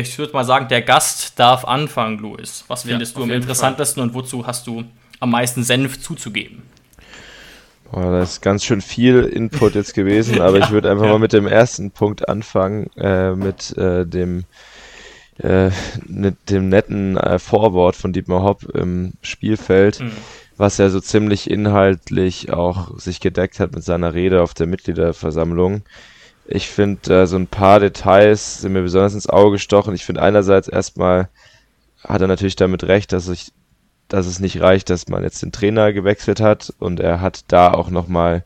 Ich 0.00 0.18
würde 0.18 0.32
mal 0.32 0.44
sagen, 0.44 0.68
der 0.68 0.80
Gast 0.80 1.38
darf 1.38 1.66
anfangen, 1.66 2.18
Louis. 2.18 2.64
Was 2.68 2.84
findest 2.84 3.12
ja, 3.12 3.18
du 3.18 3.24
am 3.24 3.30
interessantesten 3.30 4.00
Fall. 4.00 4.08
und 4.08 4.14
wozu 4.14 4.46
hast 4.46 4.66
du 4.66 4.84
am 5.20 5.30
meisten 5.30 5.64
Senf 5.64 6.00
zuzugeben? 6.00 6.62
Boah, 7.90 8.10
das 8.10 8.32
ist 8.32 8.40
ganz 8.40 8.64
schön 8.64 8.80
viel 8.80 9.24
Input 9.24 9.74
jetzt 9.74 9.92
gewesen, 9.92 10.40
aber 10.40 10.58
ja, 10.58 10.64
ich 10.64 10.70
würde 10.70 10.90
einfach 10.90 11.04
ja. 11.04 11.12
mal 11.12 11.18
mit 11.18 11.34
dem 11.34 11.46
ersten 11.46 11.90
Punkt 11.90 12.26
anfangen, 12.26 12.88
äh, 12.96 13.34
mit 13.34 13.76
äh, 13.76 14.06
dem 14.06 14.44
äh, 15.38 15.70
mit 16.06 16.48
dem 16.48 16.70
netten 16.70 17.18
äh, 17.18 17.38
Vorwort 17.38 17.94
von 17.94 18.14
Dietmar 18.14 18.42
Hopp 18.42 18.64
im 18.74 19.12
Spielfeld, 19.20 20.00
mhm. 20.00 20.12
was 20.56 20.78
ja 20.78 20.88
so 20.88 21.00
ziemlich 21.00 21.50
inhaltlich 21.50 22.50
auch 22.50 22.98
sich 22.98 23.20
gedeckt 23.20 23.60
hat 23.60 23.74
mit 23.74 23.84
seiner 23.84 24.14
Rede 24.14 24.40
auf 24.40 24.54
der 24.54 24.66
Mitgliederversammlung. 24.66 25.82
Ich 26.54 26.68
finde, 26.68 27.22
äh, 27.22 27.26
so 27.26 27.36
ein 27.36 27.46
paar 27.46 27.80
Details 27.80 28.60
sind 28.60 28.72
mir 28.72 28.82
besonders 28.82 29.14
ins 29.14 29.28
Auge 29.28 29.52
gestochen. 29.52 29.94
Ich 29.94 30.04
finde 30.04 30.22
einerseits 30.22 30.68
erstmal 30.68 31.28
hat 32.04 32.20
er 32.20 32.28
natürlich 32.28 32.56
damit 32.56 32.84
recht, 32.84 33.12
dass 33.12 33.28
ich, 33.28 33.52
dass 34.08 34.26
es 34.26 34.40
nicht 34.40 34.60
reicht, 34.60 34.90
dass 34.90 35.08
man 35.08 35.22
jetzt 35.22 35.42
den 35.42 35.52
Trainer 35.52 35.92
gewechselt 35.92 36.40
hat 36.40 36.72
und 36.78 37.00
er 37.00 37.20
hat 37.20 37.44
da 37.48 37.72
auch 37.72 37.90
nochmal 37.90 38.44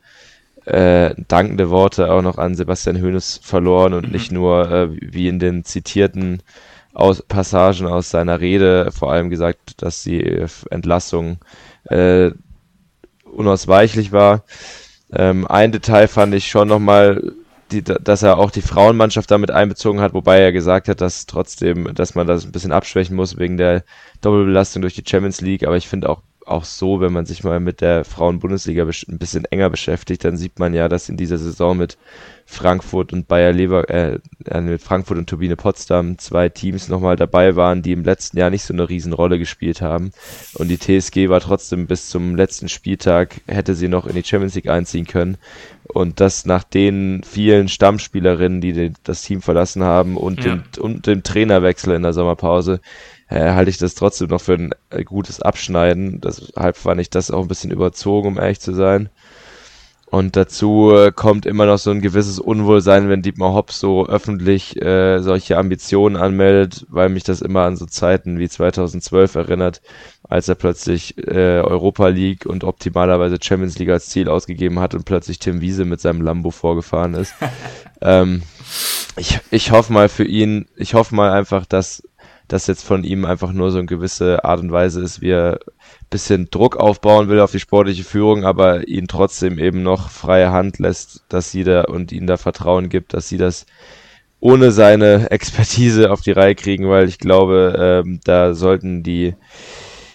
äh, 0.67 1.15
dankende 1.29 1.71
Worte 1.71 2.11
auch 2.11 2.23
noch 2.23 2.39
an 2.39 2.55
Sebastian 2.55 3.01
Hoeneß 3.01 3.41
verloren 3.43 3.95
und 3.95 4.07
mhm. 4.07 4.13
nicht 4.13 4.33
nur 4.33 4.71
äh, 4.71 4.89
wie 5.01 5.29
in 5.29 5.39
den 5.39 5.65
zitierten 5.65 6.43
aus 6.93 7.23
Passagen 7.23 7.87
aus 7.87 8.11
seiner 8.11 8.41
Rede 8.41 8.91
vor 8.91 9.13
allem 9.13 9.31
gesagt, 9.31 9.83
dass 9.83 10.03
die 10.03 10.47
Entlassung 10.71 11.39
äh, 11.85 12.31
unausweichlich 13.25 14.13
war. 14.13 14.45
Ähm, 15.13 15.47
ein 15.47 15.73
Detail 15.73 16.09
fand 16.09 16.35
ich 16.35 16.49
schon 16.49 16.69
nochmal, 16.69 17.33
die, 17.73 17.83
dass 17.83 18.23
er 18.23 18.39
auch 18.39 18.51
die 18.51 18.63
Frauenmannschaft 18.63 19.31
damit 19.31 19.51
einbezogen 19.51 20.01
hat, 20.01 20.15
wobei 20.15 20.39
er 20.39 20.53
gesagt 20.53 20.89
hat, 20.89 21.01
dass 21.01 21.27
trotzdem, 21.27 21.93
dass 21.95 22.15
man 22.15 22.27
das 22.27 22.45
ein 22.45 22.53
bisschen 22.53 22.73
abschwächen 22.73 23.17
muss 23.17 23.39
wegen 23.39 23.57
der 23.57 23.85
Doppelbelastung 24.21 24.83
durch 24.83 24.95
die 24.95 25.05
Champions 25.07 25.41
League. 25.41 25.67
Aber 25.67 25.77
ich 25.77 25.89
finde 25.89 26.09
auch 26.09 26.23
auch 26.47 26.65
so, 26.65 27.01
wenn 27.01 27.13
man 27.13 27.27
sich 27.27 27.43
mal 27.45 27.61
mit 27.61 27.81
der 27.81 28.05
Frauen-Bundesliga 28.05 28.85
ein 28.85 29.19
bisschen 29.19 29.45
enger 29.47 29.69
beschäftigt, 29.69 30.25
dann 30.25 30.37
sieht 30.37 30.59
man 30.59 30.75
ja, 30.75 30.89
dass 30.89 31.09
in 31.09 31.17
dieser 31.17 31.39
Saison 31.39 31.77
mit 31.77 31.99
Frankfurt 32.49 33.13
und 33.13 33.27
Bayer 33.27 33.53
Lever, 33.53 33.91
äh, 33.91 34.21
mit 34.61 34.81
Frankfurt 34.81 35.19
und 35.19 35.29
Turbine 35.29 35.57
Potsdam 35.57 36.17
zwei 36.17 36.49
Teams 36.49 36.89
nochmal 36.89 37.17
dabei 37.17 37.57
waren, 37.57 37.83
die 37.83 37.91
im 37.91 38.05
letzten 38.05 38.39
Jahr 38.39 38.51
nicht 38.51 38.63
so 38.63 38.73
eine 38.73 38.89
Riesenrolle 38.89 39.39
gespielt 39.39 39.83
haben. 39.83 40.13
Und 40.55 40.69
die 40.69 40.79
TSG 40.79 41.29
war 41.29 41.41
trotzdem 41.41 41.89
bis 41.89 42.09
zum 42.09 42.37
letzten 42.37 42.69
Spieltag, 42.69 43.41
hätte 43.49 43.75
sie 43.75 43.89
noch 43.89 44.07
in 44.07 44.15
die 44.15 44.23
Champions 44.23 44.55
League 44.55 44.71
einziehen 44.71 45.07
können. 45.07 45.39
Und 45.93 46.21
das 46.21 46.47
nach 46.47 46.63
den 46.63 47.23
vielen 47.25 47.69
Stammspielerinnen, 47.69 48.61
die 48.61 48.93
das 49.03 49.23
Team 49.23 49.43
verlassen 49.43 49.83
haben 49.83 50.17
und, 50.17 50.45
ja. 50.45 50.57
dem, 50.57 50.63
und 50.79 51.07
dem 51.07 51.25
Trainerwechsel 51.25 51.95
in 51.95 52.03
der 52.03 52.13
Sommerpause, 52.13 52.81
äh, 53.29 53.53
halte 53.53 53.71
ich 53.71 53.79
das 53.79 53.95
trotzdem 53.95 54.29
noch 54.29 54.41
für 54.41 54.55
ein 54.55 54.71
äh, 54.91 55.03
gutes 55.03 55.43
Abschneiden. 55.43 56.21
Deshalb 56.21 56.77
fand 56.77 57.01
ich 57.01 57.11
das 57.11 57.31
auch 57.31 57.43
ein 57.43 57.49
bisschen 57.49 57.73
überzogen, 57.73 58.29
um 58.29 58.39
ehrlich 58.39 58.61
zu 58.61 58.73
sein. 58.73 59.11
Und 60.17 60.35
dazu 60.35 60.93
äh, 60.95 61.13
kommt 61.13 61.45
immer 61.45 61.67
noch 61.67 61.77
so 61.77 61.91
ein 61.91 62.01
gewisses 62.01 62.41
Unwohlsein, 62.41 63.11
wenn 63.11 63.21
Dietmar 63.21 63.53
Hopp 63.53 63.71
so 63.71 64.07
öffentlich 64.07 64.81
äh, 64.81 65.21
solche 65.21 65.59
Ambitionen 65.59 66.17
anmeldet, 66.17 66.87
weil 66.89 67.11
mich 67.11 67.23
das 67.23 67.43
immer 67.43 67.65
an 67.65 67.77
so 67.77 67.85
Zeiten 67.85 68.39
wie 68.39 68.49
2012 68.49 69.35
erinnert, 69.35 69.83
als 70.23 70.49
er 70.49 70.55
plötzlich 70.55 71.19
äh, 71.19 71.61
Europa 71.61 72.09
League 72.09 72.47
und 72.47 72.65
optimalerweise 72.65 73.37
Champions 73.43 73.79
League 73.79 73.91
als 73.91 74.09
Ziel 74.09 74.31
ausgegeben 74.31 74.81
hat 74.81 74.95
und 74.95 75.05
plötzlich 75.05 75.39
Tim 75.39 75.61
Wiese 75.61 75.85
mit 75.85 76.01
seinem 76.01 76.23
Lambo 76.23 76.51
vorgefahren 76.51 77.13
ist. 77.13 77.35
ähm, 78.01 78.41
ich, 79.19 79.39
ich 79.51 79.71
hoffe 79.71 79.93
mal 79.93 80.09
für 80.09 80.25
ihn, 80.25 80.65
ich 80.77 80.95
hoffe 80.95 81.15
mal 81.15 81.31
einfach, 81.31 81.67
dass 81.67 82.03
das 82.49 82.67
jetzt 82.67 82.85
von 82.85 83.05
ihm 83.05 83.25
einfach 83.25 83.53
nur 83.53 83.71
so 83.71 83.79
eine 83.79 83.87
gewisse 83.87 84.45
Art 84.45 84.61
und 84.61 84.71
Weise 84.71 85.03
ist, 85.03 85.21
wie 85.21 85.31
er 85.31 85.55
ein 85.55 86.07
bisschen 86.11 86.49
Druck 86.51 86.77
aufbauen 86.77 87.29
will 87.29 87.41
auf 87.41 87.51
die 87.51 87.61
sportliche 87.61 88.05
Führung, 88.05 88.45
aber 88.45 88.87
ihn 88.87 89.09
trotzdem 89.09 89.59
eben 89.59 89.83
noch 89.83 90.11
freie 90.11 90.53
Hand 90.53 90.79
lässt, 90.79 91.25
dass 91.29 91.51
sie 91.51 91.65
da 91.65 91.83
und 91.83 92.13
ihnen 92.13 92.27
da 92.27 92.37
Vertrauen 92.37 92.89
gibt, 92.89 93.15
dass 93.15 93.29
sie 93.29 93.39
das 93.39 93.67
ohne 94.39 94.71
seine 94.71 95.31
Expertise 95.31 96.11
auf 96.11 96.21
die 96.21 96.33
Reihe 96.33 96.55
kriegen, 96.55 96.89
weil 96.89 97.09
ich 97.09 97.19
glaube, 97.19 98.03
ähm, 98.07 98.21
da 98.25 98.55
sollten 98.55 99.03
die 99.03 99.35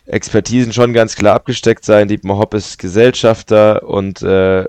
Expertisen 0.06 0.74
schon 0.74 0.94
ganz 0.94 1.16
klar 1.16 1.36
abgesteckt 1.36 1.86
sein. 1.86 2.08
Dietmar 2.08 2.38
Hopp 2.38 2.54
ist 2.54 2.80
Gesellschafter 2.80 3.84
und 3.84 4.22
äh, 4.22 4.66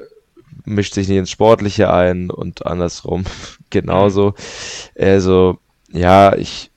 mischt 0.65 0.95
sich 0.95 1.09
nicht 1.09 1.19
ins 1.19 1.31
Sportliche 1.31 1.93
ein 1.93 2.31
und 2.31 2.67
andersrum 2.67 3.25
genauso. 3.71 4.35
Also, 4.99 5.59
ja, 5.93 6.35
ich, 6.37 6.72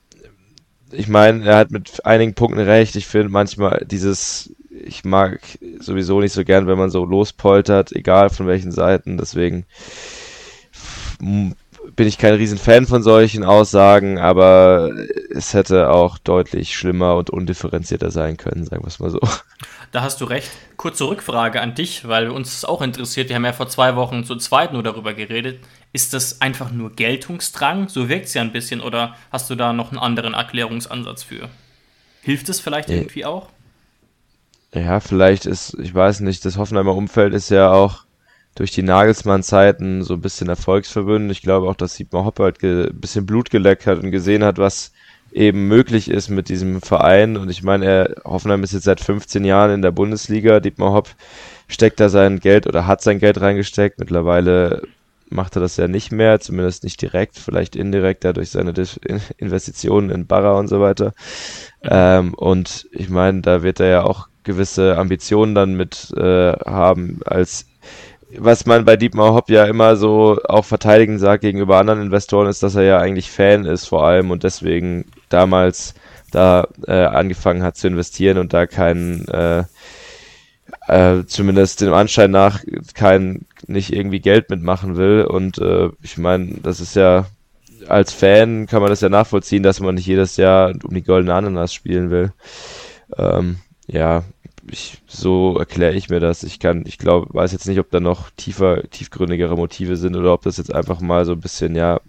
ich 0.91 1.07
meine, 1.07 1.45
er 1.45 1.57
hat 1.57 1.71
mit 1.71 2.05
einigen 2.05 2.33
Punkten 2.33 2.59
recht. 2.59 2.95
Ich 2.95 3.07
finde 3.07 3.29
manchmal 3.29 3.85
dieses, 3.89 4.53
ich 4.69 5.03
mag 5.03 5.39
sowieso 5.79 6.19
nicht 6.19 6.33
so 6.33 6.43
gern, 6.43 6.67
wenn 6.67 6.77
man 6.77 6.89
so 6.89 7.05
lospoltert, 7.05 7.91
egal 7.91 8.29
von 8.29 8.47
welchen 8.47 8.71
Seiten. 8.71 9.17
Deswegen 9.17 9.65
bin 11.19 12.07
ich 12.07 12.17
kein 12.17 12.33
Riesenfan 12.33 12.87
von 12.87 13.03
solchen 13.03 13.43
Aussagen, 13.43 14.17
aber 14.19 14.91
es 15.29 15.53
hätte 15.53 15.89
auch 15.91 16.17
deutlich 16.17 16.75
schlimmer 16.75 17.15
und 17.15 17.29
undifferenzierter 17.29 18.11
sein 18.11 18.37
können, 18.37 18.65
sagen 18.65 18.83
wir 18.83 18.87
es 18.87 18.99
mal 18.99 19.09
so. 19.09 19.19
Da 19.91 20.01
hast 20.01 20.19
du 20.19 20.25
recht. 20.25 20.49
Kurze 20.75 21.07
Rückfrage 21.07 21.61
an 21.61 21.73
dich, 21.73 22.07
weil 22.07 22.29
uns 22.29 22.51
das 22.51 22.65
auch 22.65 22.81
interessiert. 22.81 23.29
Wir 23.29 23.35
haben 23.37 23.45
ja 23.45 23.53
vor 23.53 23.69
zwei 23.69 23.95
Wochen 23.95 24.25
zu 24.25 24.35
zweit 24.35 24.73
nur 24.73 24.83
darüber 24.83 25.13
geredet. 25.13 25.59
Ist 25.95 26.13
das 26.13 26.41
einfach 26.41 26.73
nur 26.73 26.91
Geltungsdrang? 26.91 27.87
So 27.87 28.09
wirkt 28.09 28.25
es 28.25 28.33
ja 28.33 28.41
ein 28.41 28.51
bisschen. 28.51 28.81
Oder 28.81 29.15
hast 29.31 29.49
du 29.49 29.55
da 29.55 29.71
noch 29.71 29.91
einen 29.91 29.97
anderen 29.97 30.33
Erklärungsansatz 30.33 31.23
für? 31.23 31.47
Hilft 32.21 32.49
es 32.49 32.59
vielleicht 32.59 32.89
ja. 32.89 32.97
irgendwie 32.97 33.23
auch? 33.23 33.47
Ja, 34.73 34.99
vielleicht 34.99 35.45
ist, 35.45 35.77
ich 35.79 35.95
weiß 35.95 36.19
nicht, 36.19 36.43
das 36.43 36.57
Hoffenheimer 36.57 36.93
Umfeld 36.93 37.33
ist 37.33 37.49
ja 37.49 37.71
auch 37.71 38.03
durch 38.55 38.71
die 38.71 38.83
Nagelsmann-Zeiten 38.83 40.03
so 40.03 40.15
ein 40.15 40.21
bisschen 40.21 40.49
erfolgsverbunden. 40.49 41.29
Ich 41.29 41.41
glaube 41.41 41.69
auch, 41.69 41.75
dass 41.75 41.95
Siebmar 41.95 42.25
Hoppe 42.25 42.43
halt 42.43 42.61
ein 42.61 42.99
bisschen 42.99 43.25
Blut 43.25 43.49
geleckt 43.49 43.87
hat 43.87 43.99
und 43.99 44.11
gesehen 44.11 44.43
hat, 44.43 44.57
was 44.57 44.91
eben 45.31 45.69
möglich 45.69 46.11
ist 46.11 46.27
mit 46.27 46.49
diesem 46.49 46.81
Verein. 46.81 47.37
Und 47.37 47.49
ich 47.49 47.63
meine, 47.63 47.85
er, 47.85 48.15
Hoffenheim 48.25 48.63
ist 48.63 48.73
jetzt 48.73 48.83
seit 48.83 48.99
15 48.99 49.45
Jahren 49.45 49.71
in 49.71 49.81
der 49.81 49.91
Bundesliga. 49.91 50.59
Dietmar 50.59 50.91
Hopp 50.91 51.15
steckt 51.69 52.01
da 52.01 52.09
sein 52.09 52.41
Geld 52.41 52.67
oder 52.67 52.85
hat 52.85 53.01
sein 53.01 53.19
Geld 53.19 53.39
reingesteckt. 53.39 53.97
Mittlerweile 53.97 54.81
macht 55.29 55.55
er 55.55 55.61
das 55.61 55.77
ja 55.77 55.87
nicht 55.87 56.11
mehr, 56.11 56.39
zumindest 56.39 56.83
nicht 56.83 57.01
direkt, 57.01 57.37
vielleicht 57.37 57.75
indirekt 57.75 58.23
dadurch 58.23 58.51
seine 58.51 58.73
Investitionen 59.37 60.09
in 60.09 60.27
Barra 60.27 60.57
und 60.57 60.67
so 60.67 60.79
weiter. 60.79 61.13
Ähm, 61.83 62.33
und 62.33 62.87
ich 62.91 63.09
meine, 63.09 63.41
da 63.41 63.63
wird 63.63 63.79
er 63.79 63.87
ja 63.87 64.03
auch 64.03 64.27
gewisse 64.43 64.97
Ambitionen 64.97 65.55
dann 65.55 65.75
mit 65.75 66.13
äh, 66.15 66.53
haben 66.53 67.19
als 67.25 67.65
was 68.37 68.65
man 68.65 68.85
bei 68.85 68.97
Dietmar 68.97 69.33
Hopp 69.33 69.49
ja 69.49 69.65
immer 69.65 69.95
so 69.95 70.39
auch 70.45 70.65
verteidigen 70.65 71.19
sagt 71.19 71.41
gegenüber 71.41 71.77
anderen 71.77 72.01
Investoren, 72.01 72.47
ist, 72.47 72.63
dass 72.63 72.75
er 72.75 72.83
ja 72.83 72.97
eigentlich 72.97 73.31
Fan 73.31 73.65
ist 73.65 73.85
vor 73.85 74.05
allem 74.05 74.31
und 74.31 74.43
deswegen 74.43 75.05
damals 75.29 75.93
da 76.31 76.67
äh, 76.87 76.91
angefangen 76.91 77.63
hat 77.63 77.77
zu 77.77 77.87
investieren 77.87 78.37
und 78.37 78.53
da 78.53 78.65
keinen, 78.65 79.27
äh, 79.29 79.63
äh, 80.87 81.25
zumindest 81.25 81.81
dem 81.81 81.93
Anschein 81.93 82.31
nach, 82.31 82.61
kein, 82.93 83.45
nicht 83.67 83.93
irgendwie 83.93 84.19
Geld 84.19 84.49
mitmachen 84.49 84.97
will. 84.97 85.25
Und 85.25 85.57
äh, 85.57 85.89
ich 86.01 86.17
meine, 86.17 86.55
das 86.61 86.79
ist 86.79 86.95
ja, 86.95 87.27
als 87.87 88.13
Fan 88.13 88.67
kann 88.67 88.81
man 88.81 88.89
das 88.89 89.01
ja 89.01 89.09
nachvollziehen, 89.09 89.63
dass 89.63 89.79
man 89.79 89.95
nicht 89.95 90.07
jedes 90.07 90.37
Jahr 90.37 90.73
um 90.83 90.93
die 90.93 91.03
goldene 91.03 91.33
Ananas 91.33 91.73
spielen 91.73 92.09
will. 92.09 92.31
Ähm, 93.17 93.57
ja, 93.87 94.23
ich, 94.69 95.01
so 95.07 95.57
erkläre 95.57 95.93
ich 95.93 96.09
mir 96.09 96.19
das. 96.19 96.43
Ich 96.43 96.59
kann, 96.59 96.83
ich 96.85 96.97
glaube, 96.97 97.33
weiß 97.33 97.51
jetzt 97.51 97.67
nicht, 97.67 97.79
ob 97.79 97.91
da 97.91 97.99
noch 97.99 98.29
tiefer, 98.31 98.83
tiefgründigere 98.89 99.55
Motive 99.55 99.95
sind 99.97 100.15
oder 100.15 100.33
ob 100.33 100.43
das 100.43 100.57
jetzt 100.57 100.73
einfach 100.73 101.01
mal 101.01 101.25
so 101.25 101.33
ein 101.33 101.39
bisschen, 101.39 101.75
ja, 101.75 102.01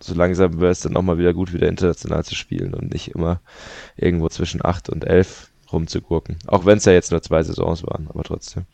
so 0.00 0.14
langsam 0.14 0.60
wäre 0.60 0.72
es 0.72 0.80
dann 0.80 0.96
auch 0.96 1.02
mal 1.02 1.18
wieder 1.18 1.32
gut, 1.32 1.52
wieder 1.52 1.68
international 1.68 2.24
zu 2.24 2.34
spielen 2.34 2.74
und 2.74 2.92
nicht 2.92 3.14
immer 3.14 3.40
irgendwo 3.96 4.28
zwischen 4.28 4.64
8 4.64 4.90
und 4.90 5.04
11 5.04 5.48
rumzugurken. 5.72 6.36
Auch 6.46 6.66
wenn 6.66 6.78
es 6.78 6.84
ja 6.84 6.92
jetzt 6.92 7.12
nur 7.12 7.22
zwei 7.22 7.42
Saisons 7.42 7.84
waren, 7.84 8.08
aber 8.08 8.24
trotzdem. 8.24 8.64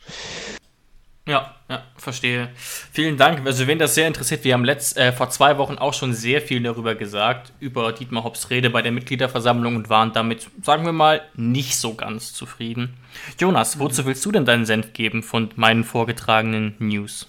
Ja, 1.27 1.55
ja, 1.69 1.83
verstehe. 1.97 2.49
Vielen 2.93 3.19
Dank. 3.19 3.45
Also, 3.45 3.67
wen 3.67 3.79
das 3.79 3.95
sehr 3.95 4.07
interessiert, 4.07 4.43
wir 4.45 4.55
haben 4.55 4.65
letzt, 4.65 4.97
äh, 4.97 5.13
vor 5.13 5.29
zwei 5.29 5.59
Wochen 5.59 5.77
auch 5.77 5.93
schon 5.93 6.15
sehr 6.15 6.41
viel 6.41 6.63
darüber 6.63 6.95
gesagt, 6.95 7.53
über 7.61 7.93
Dietmar 7.93 8.25
Hopps 8.25 8.49
Rede 8.49 8.71
bei 8.71 8.81
der 8.81 8.93
Mitgliederversammlung 8.93 9.77
und 9.77 9.91
waren 9.91 10.13
damit, 10.15 10.49
sagen 10.63 10.87
wir 10.87 10.93
mal, 10.93 11.21
nicht 11.35 11.77
so 11.77 11.95
ganz 11.95 12.33
zufrieden. 12.33 12.95
Jonas, 13.39 13.79
wozu 13.79 14.07
willst 14.07 14.25
du 14.25 14.33
denn 14.33 14.47
deinen 14.47 14.65
Senf 14.65 14.95
geben 14.95 15.23
von 15.23 15.51
meinen 15.57 15.85
vorgetragenen 15.85 16.75
News? 16.79 17.27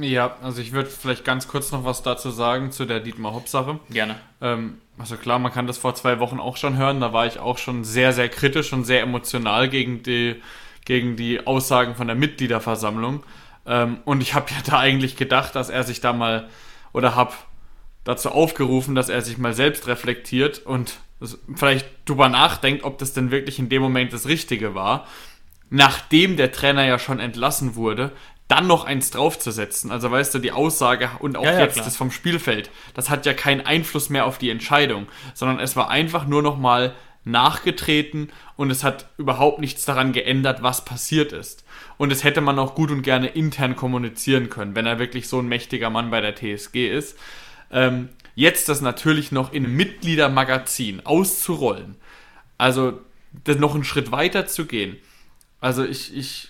Ja, 0.00 0.36
also 0.42 0.60
ich 0.60 0.72
würde 0.72 0.88
vielleicht 0.88 1.24
ganz 1.24 1.48
kurz 1.48 1.72
noch 1.72 1.84
was 1.84 2.02
dazu 2.02 2.30
sagen 2.30 2.70
zu 2.72 2.84
der 2.84 3.00
Dietmar 3.00 3.34
Hopp-Sache. 3.34 3.80
Gerne. 3.90 4.16
Ähm, 4.40 4.78
also 4.98 5.16
klar, 5.16 5.38
man 5.38 5.52
kann 5.52 5.66
das 5.66 5.78
vor 5.78 5.94
zwei 5.94 6.20
Wochen 6.20 6.40
auch 6.40 6.56
schon 6.56 6.76
hören. 6.76 7.00
Da 7.00 7.12
war 7.12 7.26
ich 7.26 7.38
auch 7.38 7.58
schon 7.58 7.84
sehr, 7.84 8.12
sehr 8.12 8.28
kritisch 8.28 8.72
und 8.72 8.84
sehr 8.84 9.02
emotional 9.02 9.68
gegen 9.68 10.02
die 10.02 10.36
gegen 10.86 11.16
die 11.16 11.46
Aussagen 11.46 11.94
von 11.94 12.06
der 12.06 12.16
Mitgliederversammlung. 12.16 13.22
Ähm, 13.66 13.98
und 14.06 14.22
ich 14.22 14.32
habe 14.32 14.50
ja 14.50 14.56
da 14.64 14.78
eigentlich 14.78 15.16
gedacht, 15.16 15.54
dass 15.54 15.68
er 15.68 15.84
sich 15.84 16.00
da 16.00 16.14
mal 16.14 16.48
oder 16.94 17.14
habe 17.14 17.34
dazu 18.04 18.30
aufgerufen, 18.30 18.94
dass 18.94 19.10
er 19.10 19.20
sich 19.20 19.36
mal 19.36 19.52
selbst 19.52 19.86
reflektiert 19.86 20.64
und 20.64 20.98
vielleicht 21.54 21.88
drüber 22.04 22.28
nachdenkt, 22.28 22.84
ob 22.84 22.98
das 22.98 23.12
denn 23.12 23.30
wirklich 23.30 23.58
in 23.58 23.68
dem 23.68 23.82
Moment 23.82 24.12
das 24.12 24.26
Richtige 24.26 24.74
war. 24.74 25.06
Nachdem 25.68 26.36
der 26.36 26.52
Trainer 26.52 26.86
ja 26.86 26.98
schon 26.98 27.18
entlassen 27.18 27.74
wurde, 27.74 28.12
dann 28.48 28.68
noch 28.68 28.84
eins 28.84 29.10
draufzusetzen. 29.10 29.90
Also 29.90 30.10
weißt 30.10 30.34
du, 30.34 30.38
die 30.38 30.52
Aussage 30.52 31.10
und 31.18 31.36
auch 31.36 31.44
ja, 31.44 31.54
ja, 31.54 31.60
jetzt 31.60 31.74
klar. 31.74 31.84
das 31.84 31.96
vom 31.96 32.12
Spielfeld, 32.12 32.70
das 32.94 33.10
hat 33.10 33.26
ja 33.26 33.34
keinen 33.34 33.66
Einfluss 33.66 34.08
mehr 34.08 34.26
auf 34.26 34.38
die 34.38 34.50
Entscheidung, 34.50 35.08
sondern 35.34 35.58
es 35.58 35.74
war 35.74 35.90
einfach 35.90 36.26
nur 36.26 36.42
noch 36.42 36.56
mal 36.56 36.94
nachgetreten 37.26 38.30
und 38.56 38.70
es 38.70 38.84
hat 38.84 39.08
überhaupt 39.18 39.58
nichts 39.58 39.84
daran 39.84 40.12
geändert, 40.12 40.62
was 40.62 40.84
passiert 40.84 41.32
ist. 41.32 41.64
Und 41.98 42.12
es 42.12 42.24
hätte 42.24 42.40
man 42.40 42.58
auch 42.58 42.74
gut 42.74 42.90
und 42.90 43.02
gerne 43.02 43.26
intern 43.26 43.74
kommunizieren 43.74 44.48
können, 44.48 44.76
wenn 44.76 44.86
er 44.86 44.98
wirklich 44.98 45.28
so 45.28 45.40
ein 45.40 45.48
mächtiger 45.48 45.90
Mann 45.90 46.10
bei 46.10 46.20
der 46.20 46.36
TSG 46.36 46.88
ist. 46.88 47.18
Ähm, 47.70 48.10
jetzt 48.36 48.68
das 48.68 48.80
natürlich 48.80 49.32
noch 49.32 49.52
in 49.52 49.64
einem 49.64 49.76
Mitgliedermagazin 49.76 51.04
auszurollen, 51.04 51.96
also 52.58 53.00
das 53.44 53.58
noch 53.58 53.74
einen 53.74 53.84
Schritt 53.84 54.12
weiter 54.12 54.46
zu 54.46 54.66
gehen. 54.66 54.96
Also 55.60 55.84
ich, 55.84 56.16
ich 56.16 56.48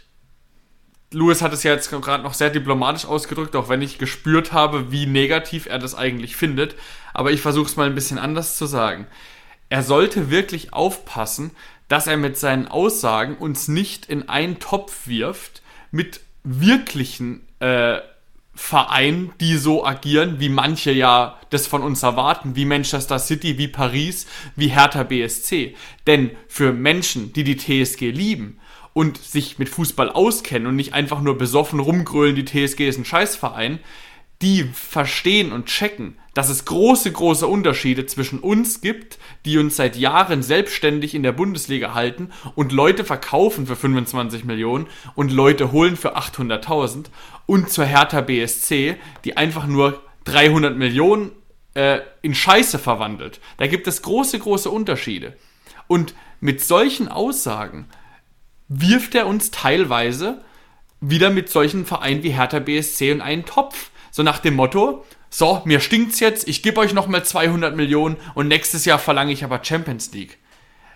Louis 1.10 1.40
hat 1.40 1.54
es 1.54 1.62
ja 1.62 1.72
jetzt 1.72 1.90
gerade 1.90 2.22
noch 2.22 2.34
sehr 2.34 2.50
diplomatisch 2.50 3.06
ausgedrückt, 3.06 3.56
auch 3.56 3.70
wenn 3.70 3.80
ich 3.80 3.96
gespürt 3.96 4.52
habe, 4.52 4.92
wie 4.92 5.06
negativ 5.06 5.66
er 5.66 5.78
das 5.78 5.94
eigentlich 5.94 6.36
findet. 6.36 6.74
Aber 7.14 7.30
ich 7.30 7.40
versuche 7.40 7.66
es 7.66 7.76
mal 7.76 7.86
ein 7.86 7.94
bisschen 7.94 8.18
anders 8.18 8.56
zu 8.58 8.66
sagen 8.66 9.06
er 9.68 9.82
sollte 9.82 10.30
wirklich 10.30 10.72
aufpassen, 10.72 11.50
dass 11.88 12.06
er 12.06 12.16
mit 12.16 12.36
seinen 12.36 12.68
Aussagen 12.68 13.36
uns 13.36 13.68
nicht 13.68 14.06
in 14.06 14.28
einen 14.28 14.58
Topf 14.58 15.06
wirft 15.06 15.62
mit 15.90 16.20
wirklichen 16.42 17.46
äh, 17.60 17.98
Vereinen, 18.54 19.32
die 19.40 19.56
so 19.56 19.84
agieren, 19.84 20.40
wie 20.40 20.48
manche 20.48 20.90
ja 20.90 21.38
das 21.50 21.66
von 21.66 21.82
uns 21.82 22.02
erwarten, 22.02 22.56
wie 22.56 22.64
Manchester 22.64 23.18
City, 23.18 23.58
wie 23.58 23.68
Paris, 23.68 24.26
wie 24.56 24.68
Hertha 24.68 25.02
BSC. 25.02 25.76
Denn 26.06 26.30
für 26.48 26.72
Menschen, 26.72 27.32
die 27.34 27.44
die 27.44 27.56
TSG 27.56 28.10
lieben 28.10 28.58
und 28.94 29.18
sich 29.18 29.58
mit 29.58 29.68
Fußball 29.68 30.08
auskennen 30.10 30.66
und 30.66 30.76
nicht 30.76 30.94
einfach 30.94 31.20
nur 31.20 31.36
besoffen 31.36 31.80
rumgrölen, 31.80 32.34
die 32.34 32.46
TSG 32.46 32.88
ist 32.88 32.98
ein 32.98 33.04
Scheißverein, 33.04 33.78
die 34.40 34.64
verstehen 34.64 35.52
und 35.52 35.66
checken, 35.66 36.16
dass 36.36 36.50
es 36.50 36.66
große, 36.66 37.10
große 37.10 37.46
Unterschiede 37.46 38.04
zwischen 38.04 38.40
uns 38.40 38.82
gibt, 38.82 39.18
die 39.46 39.56
uns 39.56 39.76
seit 39.76 39.96
Jahren 39.96 40.42
selbstständig 40.42 41.14
in 41.14 41.22
der 41.22 41.32
Bundesliga 41.32 41.94
halten 41.94 42.30
und 42.54 42.72
Leute 42.72 43.04
verkaufen 43.04 43.66
für 43.66 43.74
25 43.74 44.44
Millionen 44.44 44.86
und 45.14 45.32
Leute 45.32 45.72
holen 45.72 45.96
für 45.96 46.14
800.000 46.18 47.06
und 47.46 47.70
zur 47.70 47.86
Hertha 47.86 48.20
BSC, 48.20 48.96
die 49.24 49.38
einfach 49.38 49.66
nur 49.66 50.02
300 50.24 50.76
Millionen 50.76 51.30
äh, 51.72 52.00
in 52.20 52.34
Scheiße 52.34 52.78
verwandelt. 52.78 53.40
Da 53.56 53.66
gibt 53.66 53.86
es 53.86 54.02
große, 54.02 54.38
große 54.38 54.68
Unterschiede. 54.68 55.38
Und 55.86 56.14
mit 56.40 56.62
solchen 56.62 57.08
Aussagen 57.08 57.86
wirft 58.68 59.14
er 59.14 59.26
uns 59.26 59.52
teilweise 59.52 60.42
wieder 61.00 61.30
mit 61.30 61.48
solchen 61.48 61.86
Vereinen 61.86 62.22
wie 62.22 62.34
Hertha 62.34 62.58
BSC 62.58 63.10
in 63.10 63.22
einen 63.22 63.46
Topf. 63.46 63.90
So 64.10 64.22
nach 64.22 64.38
dem 64.38 64.54
Motto, 64.54 65.02
so, 65.30 65.62
mir 65.64 65.80
stinkt's 65.80 66.20
jetzt, 66.20 66.48
ich 66.48 66.62
gebe 66.62 66.80
euch 66.80 66.94
nochmal 66.94 67.24
200 67.24 67.76
Millionen 67.76 68.16
und 68.34 68.48
nächstes 68.48 68.84
Jahr 68.84 68.98
verlange 68.98 69.32
ich 69.32 69.44
aber 69.44 69.62
Champions 69.62 70.12
League. 70.12 70.38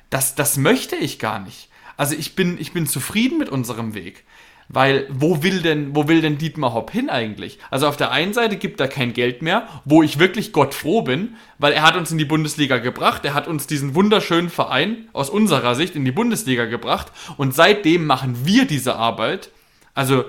Das, 0.09 0.35
das 0.35 0.57
möchte 0.57 0.97
ich 0.97 1.19
gar 1.19 1.39
nicht. 1.39 1.69
Also 1.97 2.15
ich 2.15 2.35
bin, 2.35 2.59
ich 2.59 2.73
bin 2.73 2.87
zufrieden 2.87 3.39
mit 3.39 3.49
unserem 3.49 3.95
Weg. 3.95 4.25
Weil 4.73 5.09
wo 5.11 5.43
will 5.43 5.63
denn, 5.63 5.97
wo 5.97 6.07
will 6.07 6.21
denn 6.21 6.39
Dietmar 6.39 6.73
Hopp 6.73 6.93
hin 6.93 7.11
eigentlich? 7.11 7.59
Also 7.73 7.89
auf 7.89 7.97
der 7.97 8.13
einen 8.13 8.33
Seite 8.33 8.57
gibt 8.57 8.81
er 8.81 8.87
kein 8.87 9.13
Geld 9.13 9.43
mehr, 9.43 9.67
wo 9.85 10.05
ich 10.05 10.21
wirklich 10.21 10.53
Gott 10.53 10.75
froh 10.75 11.03
bin, 11.03 11.35
weil 11.59 11.73
er 11.73 11.83
hat 11.83 11.97
uns 11.97 12.13
in 12.13 12.19
die 12.19 12.25
Bundesliga 12.25 12.79
gebracht, 12.79 13.25
er 13.25 13.35
hat 13.35 13.49
uns 13.49 13.67
diesen 13.67 13.97
wunderschönen 13.97 14.49
Verein 14.49 15.09
aus 15.13 15.29
unserer 15.29 15.75
Sicht 15.75 15.97
in 15.97 16.05
die 16.05 16.13
Bundesliga 16.13 16.67
gebracht 16.67 17.11
und 17.37 17.53
seitdem 17.53 18.07
machen 18.07 18.47
wir 18.47 18.65
diese 18.65 18.95
Arbeit. 18.95 19.51
Also 19.93 20.25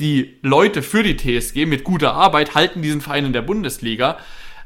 die 0.00 0.36
Leute 0.42 0.82
für 0.82 1.02
die 1.02 1.16
TSG 1.16 1.66
mit 1.66 1.84
guter 1.84 2.14
Arbeit 2.14 2.54
halten 2.54 2.82
diesen 2.82 3.00
Verein 3.00 3.26
in 3.26 3.32
der 3.32 3.42
Bundesliga. 3.42 4.18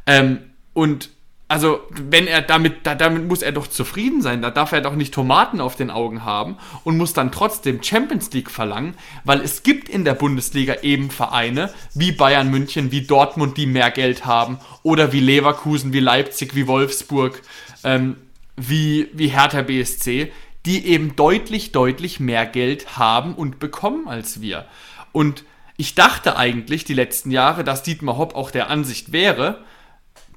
Ähm, 0.07 0.39
und 0.75 1.11
also, 1.53 1.81
wenn 1.91 2.27
er 2.27 2.41
damit, 2.41 2.87
da, 2.87 2.95
damit 2.95 3.29
muss 3.29 3.43
er 3.43 3.53
doch 3.53 3.67
zufrieden 3.67 4.23
sein. 4.23 4.41
Da 4.41 4.51
darf 4.51 4.73
er 4.73 4.81
doch 4.81 4.95
nicht 4.95 5.13
Tomaten 5.13 5.61
auf 5.61 5.77
den 5.77 5.91
Augen 5.91 6.25
haben 6.25 6.57
und 6.83 6.97
muss 6.97 7.13
dann 7.13 7.31
trotzdem 7.31 7.83
Champions 7.83 8.33
League 8.33 8.51
verlangen, 8.51 8.95
weil 9.25 9.43
es 9.43 9.63
gibt 9.63 9.91
in 9.91 10.07
der 10.07 10.15
Bundesliga 10.15 10.77
eben 10.81 11.11
Vereine 11.11 11.71
wie 11.93 12.11
Bayern 12.11 12.51
München, 12.51 12.91
wie 12.91 13.03
Dortmund, 13.03 13.59
die 13.59 13.67
mehr 13.67 13.91
Geld 13.91 14.25
haben 14.25 14.61
oder 14.83 15.13
wie 15.13 15.21
Leverkusen, 15.21 15.93
wie 15.93 16.01
Leipzig, 16.01 16.55
wie 16.55 16.67
Wolfsburg, 16.67 17.43
ähm, 17.85 18.17
wie, 18.57 19.09
wie 19.13 19.29
Hertha 19.29 19.61
BSC, 19.61 20.33
die 20.65 20.87
eben 20.87 21.17
deutlich, 21.17 21.73
deutlich 21.73 22.19
mehr 22.19 22.47
Geld 22.47 22.97
haben 22.97 23.35
und 23.35 23.59
bekommen 23.59 24.09
als 24.09 24.41
wir. 24.41 24.65
Und 25.13 25.45
ich 25.77 25.95
dachte 25.95 26.37
eigentlich 26.37 26.85
die 26.85 26.95
letzten 26.95 27.31
Jahre, 27.31 27.65
dass 27.65 27.83
Dietmar 27.83 28.17
Hopp 28.17 28.35
auch 28.35 28.51
der 28.51 28.71
Ansicht 28.71 29.13
wäre, 29.13 29.65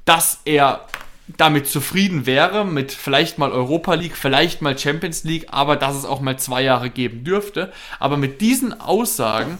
dass 0.06 0.40
er 0.46 0.86
damit 1.28 1.68
zufrieden 1.68 2.26
wäre, 2.26 2.66
mit 2.66 2.92
vielleicht 2.92 3.38
mal 3.38 3.52
Europa 3.52 3.96
League, 3.96 4.16
vielleicht 4.16 4.62
mal 4.62 4.78
Champions 4.78 5.24
League, 5.24 5.48
aber 5.50 5.76
dass 5.76 5.96
es 5.96 6.06
auch 6.06 6.22
mal 6.22 6.38
zwei 6.38 6.62
Jahre 6.62 6.90
geben 6.90 7.24
dürfte. 7.24 7.74
Aber 8.00 8.16
mit 8.16 8.42
diesen 8.42 8.80
Aussagen 8.80 9.58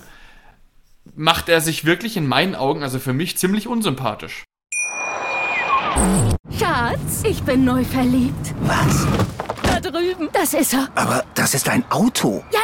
macht 1.16 1.50
er 1.50 1.62
sich 1.62 1.86
wirklich 1.86 2.18
in 2.18 2.28
meinen 2.28 2.56
Augen, 2.56 2.84
also 2.84 3.00
für 3.00 3.14
mich, 3.14 3.38
ziemlich 3.38 3.68
unsympathisch. 3.68 4.44
Schatz, 6.60 7.24
ich 7.24 7.42
bin 7.44 7.66
neu 7.66 7.84
verliebt. 7.84 8.54
Was? 8.62 9.08
Da 9.64 9.80
drüben. 9.80 10.30
Das 10.34 10.54
ist 10.54 10.74
er. 10.74 10.90
Aber 10.96 11.24
das 11.34 11.54
ist 11.54 11.68
ein 11.70 11.84
Auto. 11.90 12.44
Ja, 12.52 12.60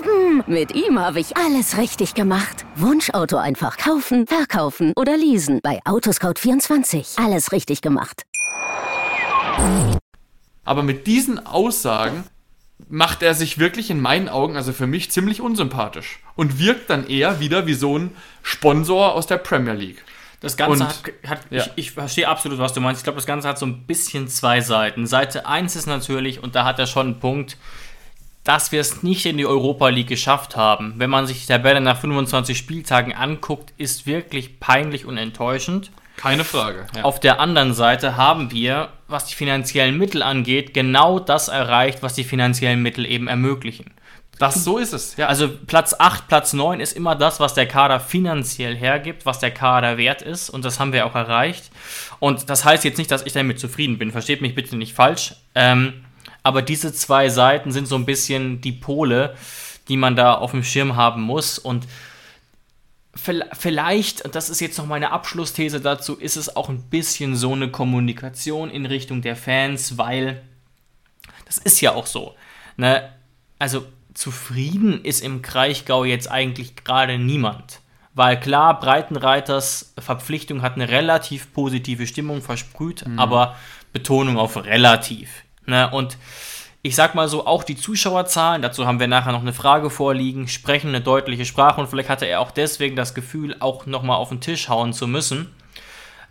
eben. 0.00 0.42
Mit 0.46 0.74
ihm 0.74 0.98
habe 0.98 1.20
ich 1.20 1.36
alles 1.36 1.76
richtig 1.76 2.14
gemacht. 2.14 2.64
Wunschauto 2.76 3.36
einfach 3.36 3.76
kaufen, 3.76 4.26
verkaufen 4.26 4.92
oder 4.96 5.16
leasen. 5.16 5.60
Bei 5.62 5.80
Autoscout24. 5.84 7.22
Alles 7.22 7.52
richtig 7.52 7.82
gemacht. 7.82 8.22
Aber 10.64 10.82
mit 10.82 11.06
diesen 11.06 11.44
Aussagen 11.46 12.24
macht 12.88 13.22
er 13.22 13.34
sich 13.34 13.58
wirklich 13.58 13.90
in 13.90 14.00
meinen 14.00 14.28
Augen, 14.28 14.56
also 14.56 14.72
für 14.72 14.86
mich, 14.86 15.10
ziemlich 15.10 15.40
unsympathisch. 15.40 16.20
Und 16.34 16.58
wirkt 16.58 16.88
dann 16.90 17.06
eher 17.06 17.40
wieder 17.40 17.66
wie 17.66 17.74
so 17.74 17.98
ein 17.98 18.10
Sponsor 18.42 19.14
aus 19.14 19.26
der 19.26 19.38
Premier 19.38 19.74
League. 19.74 20.02
Das 20.40 20.56
Ganze 20.56 20.84
Und- 20.84 20.88
hat, 20.88 21.02
hat 21.26 21.40
ja. 21.50 21.62
ich, 21.62 21.70
ich 21.76 21.90
verstehe 21.92 22.26
absolut, 22.26 22.58
was 22.58 22.72
du 22.72 22.80
meinst. 22.80 23.00
Ich 23.00 23.04
glaube, 23.04 23.16
das 23.18 23.26
Ganze 23.26 23.46
hat 23.48 23.58
so 23.58 23.66
ein 23.66 23.86
bisschen 23.86 24.26
zwei 24.28 24.62
Seiten. 24.62 25.06
Seite 25.06 25.46
1 25.46 25.76
ist 25.76 25.86
natürlich, 25.86 26.42
und 26.42 26.54
da 26.54 26.64
hat 26.64 26.78
er 26.78 26.86
schon 26.86 27.06
einen 27.08 27.20
Punkt, 27.20 27.58
dass 28.44 28.72
wir 28.72 28.80
es 28.80 29.02
nicht 29.02 29.26
in 29.26 29.36
die 29.36 29.46
Europa 29.46 29.88
League 29.88 30.08
geschafft 30.08 30.56
haben. 30.56 30.94
Wenn 30.96 31.10
man 31.10 31.26
sich 31.26 31.40
die 31.40 31.46
Tabelle 31.46 31.80
nach 31.80 32.00
25 32.00 32.56
Spieltagen 32.56 33.14
anguckt, 33.14 33.72
ist 33.76 34.06
wirklich 34.06 34.60
peinlich 34.60 35.04
und 35.04 35.18
enttäuschend. 35.18 35.90
Keine 36.16 36.44
Frage. 36.44 36.86
Ja. 36.94 37.04
Auf 37.04 37.18
der 37.18 37.40
anderen 37.40 37.72
Seite 37.72 38.16
haben 38.16 38.50
wir, 38.50 38.90
was 39.08 39.26
die 39.26 39.34
finanziellen 39.34 39.96
Mittel 39.96 40.22
angeht, 40.22 40.74
genau 40.74 41.18
das 41.18 41.48
erreicht, 41.48 42.02
was 42.02 42.14
die 42.14 42.24
finanziellen 42.24 42.82
Mittel 42.82 43.06
eben 43.06 43.26
ermöglichen. 43.26 43.92
das, 44.38 44.64
so 44.64 44.78
ist 44.78 44.92
es. 44.92 45.16
Ja. 45.16 45.28
Also 45.28 45.48
Platz 45.48 45.94
8, 45.98 46.28
Platz 46.28 46.52
9 46.52 46.80
ist 46.80 46.94
immer 46.94 47.14
das, 47.14 47.40
was 47.40 47.54
der 47.54 47.66
Kader 47.66 48.00
finanziell 48.00 48.76
hergibt, 48.76 49.24
was 49.24 49.38
der 49.38 49.50
Kader 49.50 49.96
wert 49.96 50.20
ist 50.22 50.50
und 50.50 50.64
das 50.64 50.78
haben 50.78 50.92
wir 50.92 51.06
auch 51.06 51.14
erreicht. 51.14 51.70
Und 52.18 52.50
das 52.50 52.64
heißt 52.66 52.84
jetzt 52.84 52.98
nicht, 52.98 53.10
dass 53.10 53.24
ich 53.24 53.32
damit 53.32 53.58
zufrieden 53.58 53.98
bin, 53.98 54.12
versteht 54.12 54.42
mich 54.42 54.54
bitte 54.54 54.76
nicht 54.76 54.94
falsch. 54.94 55.34
Ähm, 55.54 56.04
aber 56.42 56.62
diese 56.62 56.92
zwei 56.92 57.28
Seiten 57.28 57.72
sind 57.72 57.86
so 57.86 57.96
ein 57.96 58.06
bisschen 58.06 58.60
die 58.60 58.72
Pole, 58.72 59.36
die 59.88 59.96
man 59.96 60.16
da 60.16 60.34
auf 60.34 60.52
dem 60.52 60.64
Schirm 60.64 60.96
haben 60.96 61.22
muss 61.22 61.58
und 61.58 61.86
Vielleicht, 63.12 64.24
und 64.24 64.36
das 64.36 64.48
ist 64.48 64.60
jetzt 64.60 64.78
noch 64.78 64.86
meine 64.86 65.10
Abschlussthese 65.10 65.80
dazu, 65.80 66.14
ist 66.14 66.36
es 66.36 66.54
auch 66.54 66.68
ein 66.68 66.80
bisschen 66.80 67.34
so 67.34 67.52
eine 67.52 67.68
Kommunikation 67.68 68.70
in 68.70 68.86
Richtung 68.86 69.20
der 69.20 69.34
Fans, 69.34 69.98
weil 69.98 70.42
das 71.44 71.58
ist 71.58 71.80
ja 71.80 71.92
auch 71.92 72.06
so. 72.06 72.36
Ne? 72.76 73.12
Also 73.58 73.84
zufrieden 74.14 75.04
ist 75.04 75.22
im 75.22 75.42
Kraichgau 75.42 76.04
jetzt 76.04 76.30
eigentlich 76.30 76.76
gerade 76.76 77.18
niemand. 77.18 77.80
Weil 78.14 78.38
klar, 78.38 78.78
Breitenreiters 78.78 79.92
Verpflichtung 79.98 80.62
hat 80.62 80.74
eine 80.74 80.88
relativ 80.88 81.52
positive 81.52 82.06
Stimmung 82.06 82.42
versprüht, 82.42 83.04
aber 83.16 83.56
Betonung 83.92 84.36
auf 84.36 84.56
relativ. 84.64 85.30
Ne? 85.70 85.90
Und 85.90 86.18
ich 86.82 86.96
sag 86.96 87.14
mal 87.14 87.28
so, 87.28 87.46
auch 87.46 87.62
die 87.62 87.76
Zuschauerzahlen, 87.76 88.62
dazu 88.62 88.86
haben 88.86 89.00
wir 89.00 89.08
nachher 89.08 89.32
noch 89.32 89.42
eine 89.42 89.52
Frage 89.52 89.90
vorliegen, 89.90 90.48
sprechen 90.48 90.88
eine 90.88 91.00
deutliche 91.00 91.44
Sprache 91.44 91.80
und 91.80 91.88
vielleicht 91.88 92.08
hatte 92.08 92.26
er 92.26 92.40
auch 92.40 92.50
deswegen 92.50 92.96
das 92.96 93.14
Gefühl, 93.14 93.56
auch 93.60 93.86
nochmal 93.86 94.16
auf 94.16 94.30
den 94.30 94.40
Tisch 94.40 94.68
hauen 94.68 94.92
zu 94.92 95.06
müssen. 95.06 95.54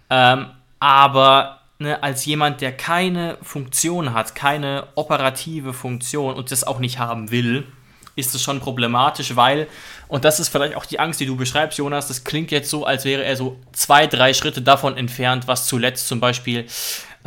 Ähm, 0.09 0.47
aber 0.79 1.59
ne, 1.77 2.01
als 2.01 2.25
jemand, 2.25 2.61
der 2.61 2.75
keine 2.75 3.37
Funktion 3.43 4.13
hat, 4.13 4.33
keine 4.33 4.87
operative 4.95 5.73
Funktion 5.73 6.35
und 6.35 6.51
das 6.51 6.63
auch 6.63 6.79
nicht 6.79 6.97
haben 6.97 7.29
will, 7.29 7.67
ist 8.15 8.35
es 8.35 8.41
schon 8.41 8.59
problematisch, 8.59 9.35
weil, 9.35 9.67
und 10.07 10.25
das 10.25 10.39
ist 10.39 10.49
vielleicht 10.49 10.75
auch 10.75 10.85
die 10.85 10.99
Angst, 10.99 11.19
die 11.19 11.25
du 11.25 11.37
beschreibst, 11.37 11.77
Jonas, 11.77 12.07
das 12.07 12.23
klingt 12.23 12.51
jetzt 12.51 12.69
so, 12.69 12.85
als 12.85 13.05
wäre 13.05 13.23
er 13.23 13.35
so 13.35 13.57
zwei, 13.71 14.07
drei 14.07 14.33
Schritte 14.33 14.61
davon 14.61 14.97
entfernt, 14.97 15.47
was 15.47 15.67
zuletzt 15.67 16.07
zum 16.07 16.19
Beispiel 16.19 16.65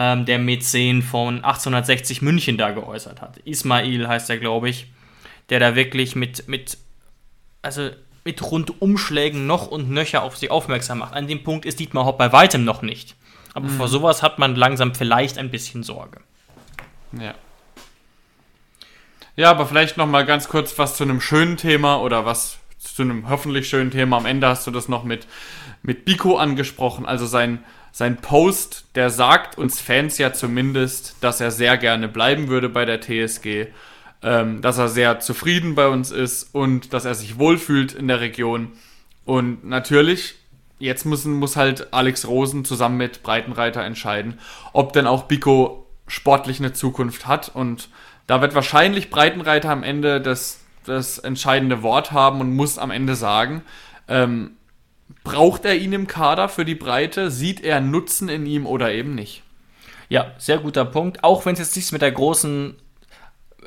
ähm, 0.02 0.24
der 0.24 0.40
Mäzen 0.40 1.00
von 1.00 1.36
1860 1.36 2.22
München 2.22 2.58
da 2.58 2.72
geäußert 2.72 3.22
hat. 3.22 3.36
Ismail 3.44 4.08
heißt 4.08 4.28
er, 4.30 4.38
glaube 4.38 4.68
ich, 4.68 4.88
der 5.48 5.60
da 5.60 5.76
wirklich 5.76 6.16
mit, 6.16 6.48
mit, 6.48 6.76
also 7.62 7.90
mit 8.24 8.42
Rundumschlägen 8.42 9.46
noch 9.46 9.68
und 9.68 9.90
nöcher 9.90 10.24
auf 10.24 10.36
sich 10.36 10.50
aufmerksam 10.50 10.98
macht. 10.98 11.14
An 11.14 11.28
dem 11.28 11.44
Punkt 11.44 11.64
ist 11.64 11.78
Dietmar 11.78 12.04
Hopp 12.04 12.18
bei 12.18 12.32
weitem 12.32 12.64
noch 12.64 12.82
nicht. 12.82 13.14
Aber 13.54 13.68
vor 13.68 13.86
sowas 13.86 14.22
hat 14.22 14.40
man 14.40 14.56
langsam 14.56 14.92
vielleicht 14.92 15.38
ein 15.38 15.50
bisschen 15.50 15.84
Sorge. 15.84 16.20
Ja. 17.12 17.34
Ja, 19.36 19.50
aber 19.50 19.66
vielleicht 19.66 19.96
noch 19.98 20.06
mal 20.06 20.26
ganz 20.26 20.48
kurz 20.48 20.76
was 20.78 20.96
zu 20.96 21.04
einem 21.04 21.20
schönen 21.20 21.58
Thema 21.58 22.00
oder 22.00 22.24
was 22.24 22.58
zu 22.78 23.02
einem 23.02 23.28
hoffentlich 23.28 23.68
schönen 23.68 23.92
Thema. 23.92 24.16
Am 24.16 24.26
Ende 24.26 24.48
hast 24.48 24.66
du 24.66 24.72
das 24.72 24.88
noch 24.88 25.04
mit, 25.04 25.28
mit 25.82 26.04
Biko 26.04 26.38
angesprochen. 26.38 27.06
Also 27.06 27.26
sein, 27.26 27.62
sein 27.92 28.16
Post, 28.16 28.86
der 28.94 29.10
sagt 29.10 29.58
uns 29.58 29.80
Fans 29.80 30.16
ja 30.16 30.32
zumindest, 30.32 31.16
dass 31.20 31.40
er 31.40 31.50
sehr 31.50 31.76
gerne 31.76 32.08
bleiben 32.08 32.48
würde 32.48 32.70
bei 32.70 32.86
der 32.86 33.00
TSG, 33.00 33.66
ähm, 34.22 34.62
dass 34.62 34.78
er 34.78 34.88
sehr 34.88 35.20
zufrieden 35.20 35.74
bei 35.74 35.88
uns 35.88 36.10
ist 36.10 36.54
und 36.54 36.94
dass 36.94 37.04
er 37.04 37.14
sich 37.14 37.38
wohlfühlt 37.38 37.92
in 37.92 38.08
der 38.08 38.20
Region. 38.20 38.72
Und 39.26 39.64
natürlich, 39.64 40.36
jetzt 40.78 41.04
müssen, 41.04 41.34
muss 41.34 41.56
halt 41.56 41.92
Alex 41.92 42.26
Rosen 42.26 42.64
zusammen 42.64 42.96
mit 42.96 43.22
Breitenreiter 43.22 43.82
entscheiden, 43.82 44.38
ob 44.72 44.94
denn 44.94 45.06
auch 45.06 45.24
Biko 45.24 45.86
sportlich 46.06 46.60
eine 46.60 46.72
Zukunft 46.72 47.26
hat. 47.26 47.50
Und 47.54 47.90
da 48.26 48.40
wird 48.40 48.54
wahrscheinlich 48.54 49.10
Breitenreiter 49.10 49.70
am 49.70 49.82
Ende 49.82 50.20
das, 50.20 50.60
das 50.86 51.18
entscheidende 51.18 51.82
Wort 51.82 52.12
haben 52.12 52.40
und 52.40 52.56
muss 52.56 52.78
am 52.78 52.90
Ende 52.90 53.16
sagen, 53.16 53.62
ähm, 54.08 54.56
braucht 55.24 55.64
er 55.64 55.76
ihn 55.76 55.92
im 55.92 56.06
Kader 56.06 56.48
für 56.48 56.64
die 56.64 56.74
Breite? 56.74 57.30
Sieht 57.30 57.62
er 57.62 57.80
Nutzen 57.80 58.28
in 58.28 58.46
ihm 58.46 58.66
oder 58.66 58.92
eben 58.92 59.14
nicht? 59.14 59.42
Ja, 60.08 60.32
sehr 60.38 60.58
guter 60.58 60.84
Punkt. 60.84 61.24
Auch 61.24 61.46
wenn 61.46 61.54
es 61.54 61.58
jetzt 61.58 61.76
nichts 61.76 61.92
mit 61.92 62.02
der 62.02 62.12
großen, 62.12 62.76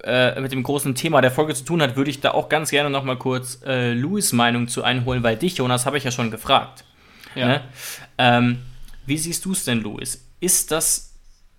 äh, 0.04 0.40
mit 0.40 0.52
dem 0.52 0.64
großen 0.64 0.94
Thema 0.94 1.22
der 1.22 1.32
Folge 1.32 1.56
zu 1.56 1.64
tun 1.64 1.82
hat, 1.82 1.96
würde 1.96 2.12
ich 2.12 2.22
da 2.22 2.32
auch 2.32 2.50
ganz 2.50 2.70
gerne 2.70 2.90
noch 2.90 3.04
mal 3.04 3.18
kurz 3.18 3.62
äh, 3.66 3.94
Louis 3.94 4.32
Meinung 4.32 4.68
zu 4.68 4.84
einholen, 4.84 5.24
weil 5.24 5.38
dich, 5.38 5.58
Jonas, 5.58 5.86
habe 5.86 5.98
ich 5.98 6.04
ja 6.04 6.12
schon 6.12 6.30
gefragt. 6.32 6.84
Ja. 7.34 7.48
Ne? 7.48 7.62
Ähm, 8.18 8.60
wie 9.06 9.18
siehst 9.18 9.44
du 9.46 9.54
es 9.54 9.66
denn, 9.66 9.82
Louis? 9.82 10.24
Ist 10.40 10.72
das, 10.72 11.15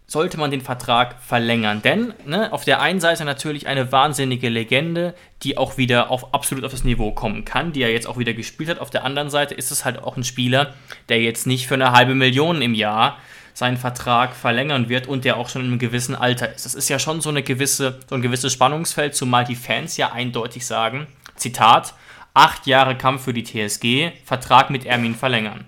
sollte 0.06 0.38
man 0.38 0.50
den 0.50 0.60
Vertrag 0.60 1.16
verlängern? 1.20 1.82
Denn 1.82 2.14
ne, 2.24 2.52
auf 2.52 2.64
der 2.64 2.80
einen 2.80 3.00
Seite 3.00 3.24
natürlich 3.24 3.66
eine 3.66 3.90
wahnsinnige 3.90 4.48
Legende, 4.48 5.14
die 5.42 5.58
auch 5.58 5.76
wieder 5.76 6.10
auf 6.10 6.32
absolut 6.32 6.64
auf 6.64 6.72
das 6.72 6.84
Niveau 6.84 7.12
kommen 7.12 7.44
kann, 7.44 7.72
die 7.72 7.82
er 7.82 7.92
jetzt 7.92 8.06
auch 8.06 8.18
wieder 8.18 8.32
gespielt 8.32 8.68
hat. 8.68 8.78
Auf 8.78 8.90
der 8.90 9.04
anderen 9.04 9.30
Seite 9.30 9.54
ist 9.54 9.70
es 9.70 9.84
halt 9.84 10.02
auch 10.02 10.16
ein 10.16 10.24
Spieler, 10.24 10.74
der 11.08 11.20
jetzt 11.20 11.46
nicht 11.46 11.66
für 11.66 11.74
eine 11.74 11.92
halbe 11.92 12.14
Million 12.14 12.62
im 12.62 12.74
Jahr 12.74 13.18
seinen 13.52 13.78
Vertrag 13.78 14.36
verlängern 14.36 14.88
wird 14.90 15.06
und 15.08 15.24
der 15.24 15.38
auch 15.38 15.48
schon 15.48 15.62
in 15.62 15.68
einem 15.68 15.78
gewissen 15.78 16.14
Alter 16.14 16.54
ist. 16.54 16.66
Das 16.66 16.74
ist 16.74 16.90
ja 16.90 16.98
schon 16.98 17.22
so, 17.22 17.30
eine 17.30 17.42
gewisse, 17.42 18.00
so 18.08 18.14
ein 18.14 18.22
gewisses 18.22 18.52
Spannungsfeld, 18.52 19.14
zumal 19.14 19.44
die 19.44 19.56
Fans 19.56 19.96
ja 19.96 20.12
eindeutig 20.12 20.66
sagen, 20.66 21.06
Zitat, 21.36 21.94
acht 22.34 22.66
Jahre 22.66 22.98
Kampf 22.98 23.24
für 23.24 23.32
die 23.32 23.44
TSG, 23.44 24.12
Vertrag 24.24 24.68
mit 24.68 24.84
Ermin 24.84 25.14
verlängern. 25.14 25.64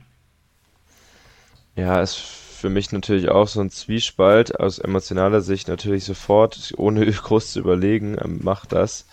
Ja, 1.77 2.03
ist 2.03 2.38
für 2.61 2.71
mich 2.71 2.92
natürlich 2.92 3.29
auch 3.29 3.49
so 3.49 3.61
ein 3.61 3.71
Zwiespalt. 3.71 4.59
Aus 4.59 4.79
emotionaler 4.79 5.40
Sicht 5.40 5.68
natürlich 5.68 6.05
sofort, 6.05 6.73
ohne 6.77 7.07
groß 7.12 7.53
zu 7.53 7.61
überlegen, 7.61 8.16
ähm, 8.23 8.40
macht 8.42 8.73
das. 8.73 9.07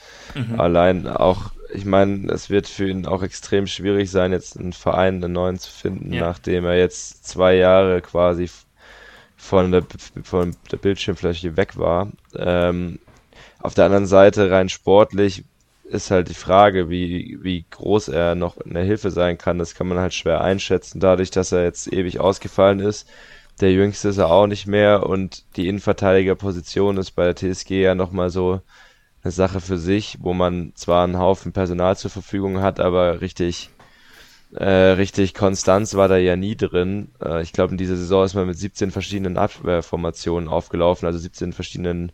Allein 0.58 1.08
auch 1.08 1.52
ich 1.74 1.84
meine, 1.84 2.32
es 2.32 2.50
wird 2.50 2.68
für 2.68 2.88
ihn 2.90 3.06
auch 3.06 3.22
extrem 3.24 3.68
schwierig 3.68 4.10
sein, 4.10 4.32
jetzt 4.32 4.58
einen 4.58 4.72
Verein, 4.72 5.24
einen 5.24 5.34
neuen 5.34 5.60
zu 5.60 5.70
finden, 5.72 6.14
Ja. 6.14 6.22
nachdem 6.28 6.64
er 6.66 6.78
jetzt 6.78 7.26
zwei 7.28 7.56
Jahre 7.56 8.02
quasi 8.02 8.50
von 9.36 9.72
der, 9.72 9.84
von 10.24 10.56
der 10.72 10.78
Bildschirmfläche 10.78 11.58
weg 11.58 11.78
war. 11.78 12.12
Ähm, 12.36 13.00
auf 13.60 13.74
der 13.74 13.86
anderen 13.86 14.06
Seite, 14.06 14.52
rein 14.52 14.70
sportlich, 14.70 15.44
ist 15.84 16.12
halt 16.12 16.30
die 16.30 16.34
Frage, 16.34 16.90
wie, 16.90 17.40
wie 17.42 17.66
groß 17.70 18.08
er 18.08 18.36
noch 18.36 18.58
eine 18.58 18.82
Hilfe 18.82 19.12
sein 19.12 19.38
kann. 19.38 19.60
Das 19.60 19.76
kann 19.76 19.88
man 19.88 20.00
halt 20.00 20.14
schwer 20.14 20.42
einschätzen, 20.42 21.00
dadurch, 21.00 21.30
dass 21.32 21.52
er 21.52 21.64
jetzt 21.64 21.92
ewig 21.92 22.20
ausgefallen 22.20 22.80
ist. 22.80 23.08
Der 23.62 23.72
Jüngste 23.72 24.10
ist 24.10 24.18
er 24.18 24.32
auch 24.32 24.48
nicht 24.48 24.68
mehr 24.68 25.08
und 25.08 25.46
die 25.56 25.68
Innenverteidigerposition 25.68 26.98
ist 26.98 27.12
bei 27.12 27.32
der 27.32 27.36
TSG 27.36 27.82
ja 27.82 27.96
nochmal 27.96 28.30
so 28.30 28.62
eine 29.24 29.32
Sache 29.32 29.62
für 29.62 29.78
sich, 29.78 30.18
wo 30.20 30.34
man 30.34 30.74
zwar 30.76 31.04
einen 31.04 31.18
Haufen 31.18 31.54
Personal 31.54 31.96
zur 31.96 32.12
Verfügung 32.12 32.62
hat, 32.62 32.80
aber 32.80 33.22
richtig, 33.22 33.70
äh, 34.54 34.66
richtig 34.66 35.34
Konstanz 35.34 35.96
war 35.96 36.10
da 36.10 36.18
ja 36.18 36.36
nie 36.36 36.58
drin. 36.58 37.10
Äh, 37.24 37.42
ich 37.44 37.54
glaube, 37.54 37.72
in 37.72 37.78
dieser 37.78 37.96
Saison 37.96 38.26
ist 38.26 38.36
man 38.36 38.46
mit 38.46 38.58
17 38.58 38.92
verschiedenen 38.92 39.38
Abwehrformationen 39.38 40.50
aufgelaufen, 40.50 41.06
also 41.06 41.18
17 41.18 41.54
verschiedenen 41.54 42.12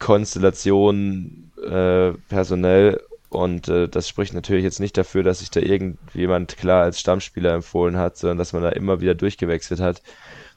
Konstellationen 0.00 1.52
äh, 1.64 2.12
personell 2.28 3.00
und 3.34 3.68
äh, 3.68 3.88
das 3.88 4.08
spricht 4.08 4.32
natürlich 4.32 4.64
jetzt 4.64 4.80
nicht 4.80 4.96
dafür, 4.96 5.22
dass 5.22 5.40
sich 5.40 5.50
da 5.50 5.60
irgendjemand 5.60 6.56
klar 6.56 6.82
als 6.82 7.00
Stammspieler 7.00 7.52
empfohlen 7.52 7.96
hat, 7.96 8.16
sondern 8.16 8.38
dass 8.38 8.52
man 8.52 8.62
da 8.62 8.70
immer 8.70 9.00
wieder 9.00 9.14
durchgewechselt 9.14 9.80
hat. 9.80 10.02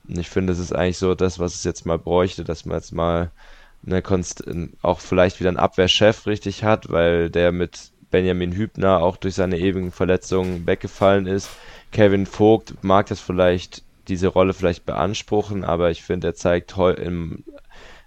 Und 0.07 0.17
ich 0.19 0.29
finde, 0.29 0.53
das 0.53 0.59
ist 0.59 0.73
eigentlich 0.73 0.97
so 0.97 1.15
das, 1.15 1.39
was 1.39 1.55
es 1.55 1.63
jetzt 1.63 1.85
mal 1.85 1.99
bräuchte, 1.99 2.43
dass 2.43 2.65
man 2.65 2.77
jetzt 2.77 2.93
mal 2.93 3.31
eine 3.85 4.01
Konst 4.01 4.43
auch 4.81 4.99
vielleicht 4.99 5.39
wieder 5.39 5.49
einen 5.49 5.57
Abwehrchef 5.57 6.25
richtig 6.25 6.63
hat, 6.63 6.89
weil 6.89 7.29
der 7.29 7.51
mit 7.51 7.91
Benjamin 8.09 8.53
Hübner 8.53 9.01
auch 9.01 9.17
durch 9.17 9.35
seine 9.35 9.59
ewigen 9.59 9.91
Verletzungen 9.91 10.65
weggefallen 10.65 11.27
ist. 11.27 11.49
Kevin 11.91 12.25
Vogt 12.25 12.83
mag 12.83 13.07
das 13.07 13.19
vielleicht, 13.19 13.83
diese 14.07 14.27
Rolle 14.27 14.53
vielleicht 14.53 14.85
beanspruchen, 14.85 15.63
aber 15.63 15.91
ich 15.91 16.03
finde, 16.03 16.27
er 16.27 16.35
zeigt 16.35 16.77
im, 16.77 17.43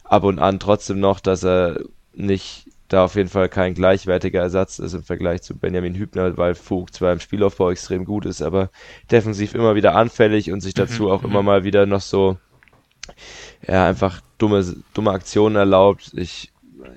ab 0.05 0.25
und 0.25 0.39
an 0.39 0.59
trotzdem 0.59 1.01
noch, 1.01 1.21
dass 1.21 1.45
er 1.45 1.81
nicht 2.15 2.67
da 2.91 3.05
auf 3.05 3.15
jeden 3.15 3.29
Fall 3.29 3.49
kein 3.49 3.75
gleichwertiger 3.75 4.41
Ersatz 4.41 4.81
ist 4.81 4.95
im 4.95 5.05
Vergleich 5.05 5.43
zu 5.43 5.57
Benjamin 5.57 5.95
Hübner, 5.95 6.37
weil 6.37 6.57
Vogt 6.57 6.95
zwar 6.95 7.13
im 7.13 7.21
Spielaufbau 7.21 7.71
extrem 7.71 8.05
gut 8.05 8.27
ist, 8.27 8.43
aber 8.43 8.71
defensiv 9.11 9.55
immer 9.55 9.77
wieder 9.77 9.95
anfällig 9.95 10.51
und 10.51 10.61
sich 10.61 10.75
dazu 10.75 11.09
auch 11.11 11.23
immer 11.23 11.43
mal 11.43 11.63
wieder 11.63 11.87
noch 11.87 12.01
so 12.01 12.37
ja, 13.67 13.87
einfach 13.87 14.21
dumme, 14.39 14.65
dumme 14.93 15.13
Aktionen 15.13 15.55
erlaubt. 15.55 16.11
Ich, 16.17 16.53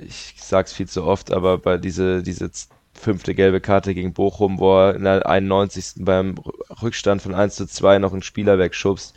ich 0.06 0.34
sag's 0.38 0.74
viel 0.74 0.88
zu 0.88 1.04
oft, 1.04 1.32
aber 1.32 1.60
bei 1.60 1.78
diese, 1.78 2.24
diese 2.24 2.50
fünfte 2.96 3.36
gelbe 3.36 3.62
Karte 3.62 3.94
gegen 3.94 4.14
Bochum, 4.14 4.58
wo 4.58 4.76
er 4.80 4.96
in 4.96 5.04
der 5.04 5.28
91. 5.28 6.04
beim 6.04 6.36
Rückstand 6.82 7.22
von 7.22 7.36
1 7.36 7.56
zu 7.56 7.68
2 7.68 8.00
noch 8.00 8.14
einen 8.14 8.24
Spieler 8.24 8.58
wegschubst, 8.58 9.14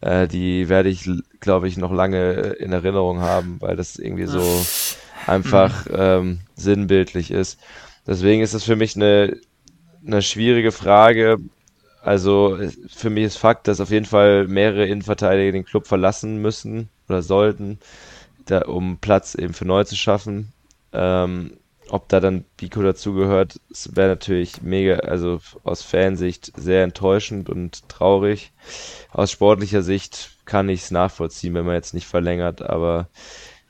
äh, 0.00 0.28
die 0.28 0.68
werde 0.68 0.90
ich, 0.90 1.10
glaube 1.40 1.66
ich, 1.66 1.76
noch 1.76 1.92
lange 1.92 2.32
in 2.58 2.72
Erinnerung 2.72 3.20
haben, 3.20 3.56
weil 3.60 3.74
das 3.74 3.96
irgendwie 3.96 4.26
so 4.26 4.40
einfach 5.26 5.86
ähm, 5.90 6.40
sinnbildlich 6.54 7.30
ist. 7.30 7.60
Deswegen 8.06 8.42
ist 8.42 8.54
das 8.54 8.64
für 8.64 8.76
mich 8.76 8.96
eine, 8.96 9.36
eine 10.06 10.22
schwierige 10.22 10.72
Frage. 10.72 11.38
Also 12.02 12.58
für 12.94 13.10
mich 13.10 13.24
ist 13.24 13.36
Fakt, 13.38 13.66
dass 13.66 13.80
auf 13.80 13.90
jeden 13.90 14.04
Fall 14.04 14.46
mehrere 14.46 14.86
Innenverteidiger 14.86 15.52
den 15.52 15.64
Club 15.64 15.86
verlassen 15.86 16.42
müssen 16.42 16.90
oder 17.08 17.22
sollten, 17.22 17.78
da, 18.44 18.62
um 18.62 18.98
Platz 18.98 19.34
eben 19.34 19.54
für 19.54 19.64
neu 19.64 19.84
zu 19.84 19.96
schaffen. 19.96 20.52
Ähm, 20.92 21.56
ob 21.90 22.08
da 22.08 22.20
dann 22.20 22.44
Pico 22.56 22.82
dazugehört, 22.82 23.60
wäre 23.90 24.08
natürlich 24.08 24.62
mega, 24.62 24.96
also 24.96 25.40
aus 25.64 25.82
Fansicht 25.82 26.52
sehr 26.56 26.82
enttäuschend 26.82 27.48
und 27.50 27.88
traurig. 27.88 28.52
Aus 29.12 29.30
sportlicher 29.30 29.82
Sicht 29.82 30.30
kann 30.44 30.68
ich 30.68 30.82
es 30.82 30.90
nachvollziehen, 30.90 31.54
wenn 31.54 31.66
man 31.66 31.74
jetzt 31.74 31.94
nicht 31.94 32.06
verlängert, 32.06 32.62
aber 32.62 33.08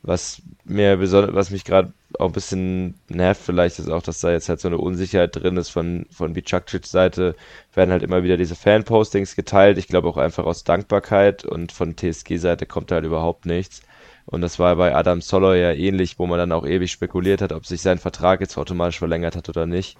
was 0.01 0.41
mir 0.65 0.97
besonders, 0.97 1.35
was 1.35 1.51
mich 1.51 1.63
gerade 1.65 1.93
auch 2.19 2.27
ein 2.27 2.31
bisschen 2.31 2.99
nervt 3.09 3.41
vielleicht, 3.43 3.79
ist 3.79 3.89
auch, 3.89 4.01
dass 4.03 4.19
da 4.21 4.31
jetzt 4.31 4.49
halt 4.49 4.59
so 4.59 4.67
eine 4.67 4.77
Unsicherheit 4.77 5.35
drin 5.35 5.57
ist 5.57 5.69
von, 5.69 6.05
von 6.11 6.33
Bicakcic 6.33 6.85
Seite, 6.87 7.35
werden 7.73 7.91
halt 7.91 8.03
immer 8.03 8.23
wieder 8.23 8.37
diese 8.37 8.55
Fan-Postings 8.55 9.35
geteilt, 9.35 9.77
ich 9.77 9.87
glaube 9.87 10.07
auch 10.09 10.17
einfach 10.17 10.45
aus 10.45 10.63
Dankbarkeit 10.63 11.45
und 11.45 11.71
von 11.71 11.95
TSG-Seite 11.97 12.65
kommt 12.65 12.91
halt 12.91 13.05
überhaupt 13.05 13.45
nichts. 13.45 13.81
Und 14.25 14.41
das 14.41 14.57
war 14.59 14.75
bei 14.75 14.95
Adam 14.95 15.21
Soloy 15.21 15.61
ja 15.61 15.71
ähnlich, 15.71 16.17
wo 16.19 16.25
man 16.25 16.39
dann 16.39 16.51
auch 16.51 16.65
ewig 16.65 16.91
spekuliert 16.91 17.41
hat, 17.41 17.51
ob 17.53 17.65
sich 17.65 17.81
sein 17.81 17.99
Vertrag 17.99 18.41
jetzt 18.41 18.57
automatisch 18.57 18.97
verlängert 18.99 19.35
hat 19.35 19.49
oder 19.49 19.67
nicht. 19.67 19.97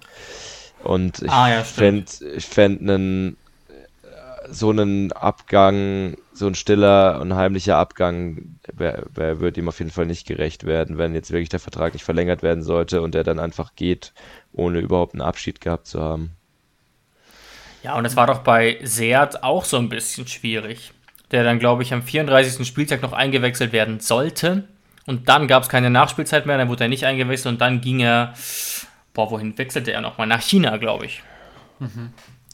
Und 0.78 1.22
ich 1.22 1.32
Ah, 1.32 1.48
ja, 1.48 1.64
fände 1.64 2.10
fänd 2.38 2.80
einen 2.82 3.36
so 4.50 4.70
einen 4.70 5.12
Abgang, 5.12 6.16
so 6.32 6.46
ein 6.46 6.54
stiller 6.54 7.20
und 7.20 7.34
heimlicher 7.34 7.76
Abgang, 7.76 8.58
wer, 8.72 9.04
wer 9.12 9.40
wird 9.40 9.56
ihm 9.56 9.68
auf 9.68 9.78
jeden 9.78 9.90
Fall 9.90 10.06
nicht 10.06 10.26
gerecht 10.26 10.64
werden, 10.64 10.98
wenn 10.98 11.14
jetzt 11.14 11.30
wirklich 11.30 11.48
der 11.48 11.60
Vertrag 11.60 11.92
nicht 11.92 12.04
verlängert 12.04 12.42
werden 12.42 12.62
sollte 12.62 13.02
und 13.02 13.14
er 13.14 13.24
dann 13.24 13.38
einfach 13.38 13.74
geht, 13.74 14.12
ohne 14.52 14.80
überhaupt 14.80 15.14
einen 15.14 15.22
Abschied 15.22 15.60
gehabt 15.60 15.86
zu 15.86 16.00
haben. 16.00 16.32
Ja, 17.82 17.96
und 17.96 18.04
es 18.04 18.16
war 18.16 18.26
doch 18.26 18.40
bei 18.40 18.78
Seat 18.82 19.42
auch 19.42 19.64
so 19.64 19.76
ein 19.76 19.88
bisschen 19.88 20.26
schwierig. 20.26 20.92
Der 21.30 21.44
dann, 21.44 21.58
glaube 21.58 21.82
ich, 21.82 21.92
am 21.92 22.02
34. 22.02 22.66
Spieltag 22.66 23.02
noch 23.02 23.12
eingewechselt 23.12 23.72
werden 23.72 24.00
sollte. 24.00 24.64
Und 25.06 25.28
dann 25.28 25.46
gab 25.46 25.62
es 25.62 25.68
keine 25.68 25.90
Nachspielzeit 25.90 26.46
mehr, 26.46 26.58
dann 26.58 26.68
wurde 26.68 26.84
er 26.84 26.88
nicht 26.88 27.04
eingewechselt 27.04 27.52
und 27.52 27.60
dann 27.60 27.80
ging 27.80 28.00
er, 28.00 28.34
boah, 29.14 29.30
wohin 29.30 29.56
wechselte 29.56 29.92
er 29.92 30.00
nochmal? 30.00 30.26
Nach 30.26 30.42
China, 30.42 30.76
glaube 30.78 31.06
ich. 31.06 31.22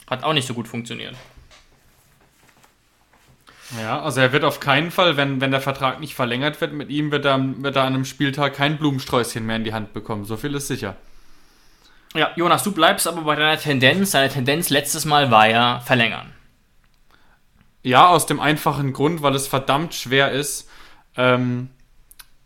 Hat 0.07 0.23
auch 0.23 0.35
nicht 0.35 0.47
so 0.47 0.53
gut 0.53 0.69
funktioniert. 0.69 1.15
Ja, 3.81 4.03
also 4.03 4.21
er 4.21 4.33
wird 4.33 4.45
auf 4.45 4.61
keinen 4.61 4.91
Fall, 4.91 5.17
wenn, 5.17 5.41
wenn 5.41 5.51
der 5.51 5.61
Vertrag 5.61 6.01
nicht 6.01 6.15
verlängert 6.15 6.61
wird 6.61 6.73
mit 6.73 6.91
ihm, 6.91 7.11
wird 7.11 7.25
er, 7.25 7.39
wird 7.63 7.77
er 7.77 7.83
an 7.83 7.95
einem 7.95 8.05
Spieltag 8.05 8.55
kein 8.55 8.77
Blumensträußchen 8.77 9.45
mehr 9.47 9.57
in 9.57 9.65
die 9.65 9.73
Hand 9.73 9.93
bekommen. 9.93 10.25
So 10.25 10.37
viel 10.37 10.55
ist 10.55 10.69
sicher. 10.69 10.97
Ja, 12.15 12.31
Jonas, 12.37 12.63
du 12.63 12.73
bleibst 12.73 13.07
aber 13.07 13.23
bei 13.23 13.37
deiner 13.37 13.59
Tendenz. 13.59 14.11
Deine 14.11 14.29
Tendenz 14.29 14.69
letztes 14.69 15.07
Mal 15.07 15.31
war 15.31 15.49
ja 15.49 15.81
verlängern. 15.81 16.33
Ja, 17.83 18.09
aus 18.09 18.27
dem 18.27 18.39
einfachen 18.39 18.93
Grund, 18.93 19.23
weil 19.23 19.35
es 19.35 19.49
verdammt 19.49 19.95
schwer 19.95 20.31
ist, 20.31 20.69
ähm, 21.17 21.71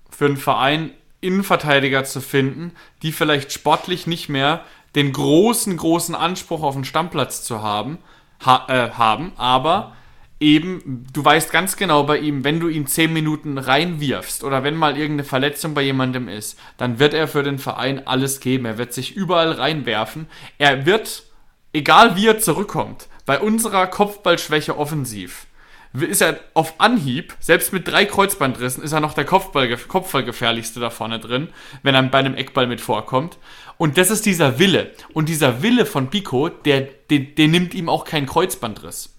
für 0.09 0.27
einen 0.27 0.37
Verein 0.37 0.93
Innenverteidiger 1.21 2.05
zu 2.05 2.21
finden, 2.21 2.73
die 3.03 3.11
vielleicht 3.11 3.53
sportlich 3.53 4.07
nicht 4.07 4.29
mehr 4.29 4.63
den 4.95 5.13
großen, 5.13 5.77
großen 5.77 6.15
Anspruch 6.15 6.63
auf 6.63 6.75
einen 6.75 6.85
Stammplatz 6.85 7.43
zu 7.43 7.63
haben, 7.63 7.99
ha 8.45 8.67
äh, 8.69 8.91
haben, 8.93 9.33
aber 9.37 9.97
eben, 10.41 11.07
du 11.13 11.25
weißt 11.25 11.51
ganz 11.51 11.77
genau 11.77 12.03
bei 12.05 12.19
ihm, 12.19 12.45
wenn 12.45 12.61
du 12.61 12.69
ihn 12.69 12.87
10 12.87 13.13
Minuten 13.13 13.59
reinwirfst 13.59 14.45
oder 14.45 14.63
wenn 14.65 14.77
mal 14.77 14.97
irgendeine 14.97 15.25
Verletzung 15.25 15.75
bei 15.75 15.83
jemandem 15.83 16.29
ist, 16.29 16.59
dann 16.77 16.99
wird 16.99 17.15
er 17.15 17.29
für 17.29 17.43
den 17.43 17.59
Verein 17.59 18.07
alles 18.07 18.41
geben. 18.41 18.67
Er 18.67 18.79
wird 18.79 18.93
sich 18.93 19.17
überall 19.17 19.53
reinwerfen. 19.53 20.27
Er 20.59 20.87
wird, 20.87 21.25
egal 21.73 22.17
wie 22.17 22.27
er 22.27 22.39
zurückkommt, 22.39 23.09
bei 23.25 23.41
unserer 23.41 23.87
Kopfballschwäche 23.87 24.79
offensiv, 24.79 25.47
ist 25.93 26.21
er 26.21 26.41
auf 26.53 26.75
Anhieb, 26.79 27.35
selbst 27.41 27.73
mit 27.73 27.89
drei 27.89 28.05
Kreuzbandrissen, 28.05 28.83
ist 28.83 28.93
er 28.93 29.01
noch 29.01 29.15
der 29.15 29.25
Kopfball, 29.25 29.75
Kopfballgefährlichste 29.77 30.79
da 30.79 30.91
vorne 30.91 31.19
drin, 31.19 31.49
wenn 31.83 31.95
er 31.95 32.03
bei 32.03 32.19
einem 32.19 32.35
Eckball 32.35 32.67
mit 32.67 32.83
vorkommt. 32.83 33.39
Und 33.79 33.97
das 33.97 34.11
ist 34.11 34.27
dieser 34.27 34.59
Wille. 34.59 34.93
Und 35.15 35.29
dieser 35.31 35.63
Wille 35.63 35.87
von 35.87 36.11
Pico, 36.11 36.49
der, 36.49 36.83
der, 37.11 37.21
der 37.21 37.49
nimmt 37.49 37.73
ihm 37.75 37.89
auch 37.89 38.05
keinen 38.05 38.27
Kreuzbandriss. 38.27 39.16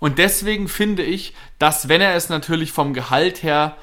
Und 0.00 0.18
deswegen 0.18 0.68
finde 0.68 1.02
ich, 1.02 1.34
dass 1.58 1.88
wenn 1.88 2.00
er 2.00 2.14
es 2.14 2.28
natürlich 2.28 2.72
vom 2.72 2.94
Gehalt 2.94 3.42
her 3.42 3.76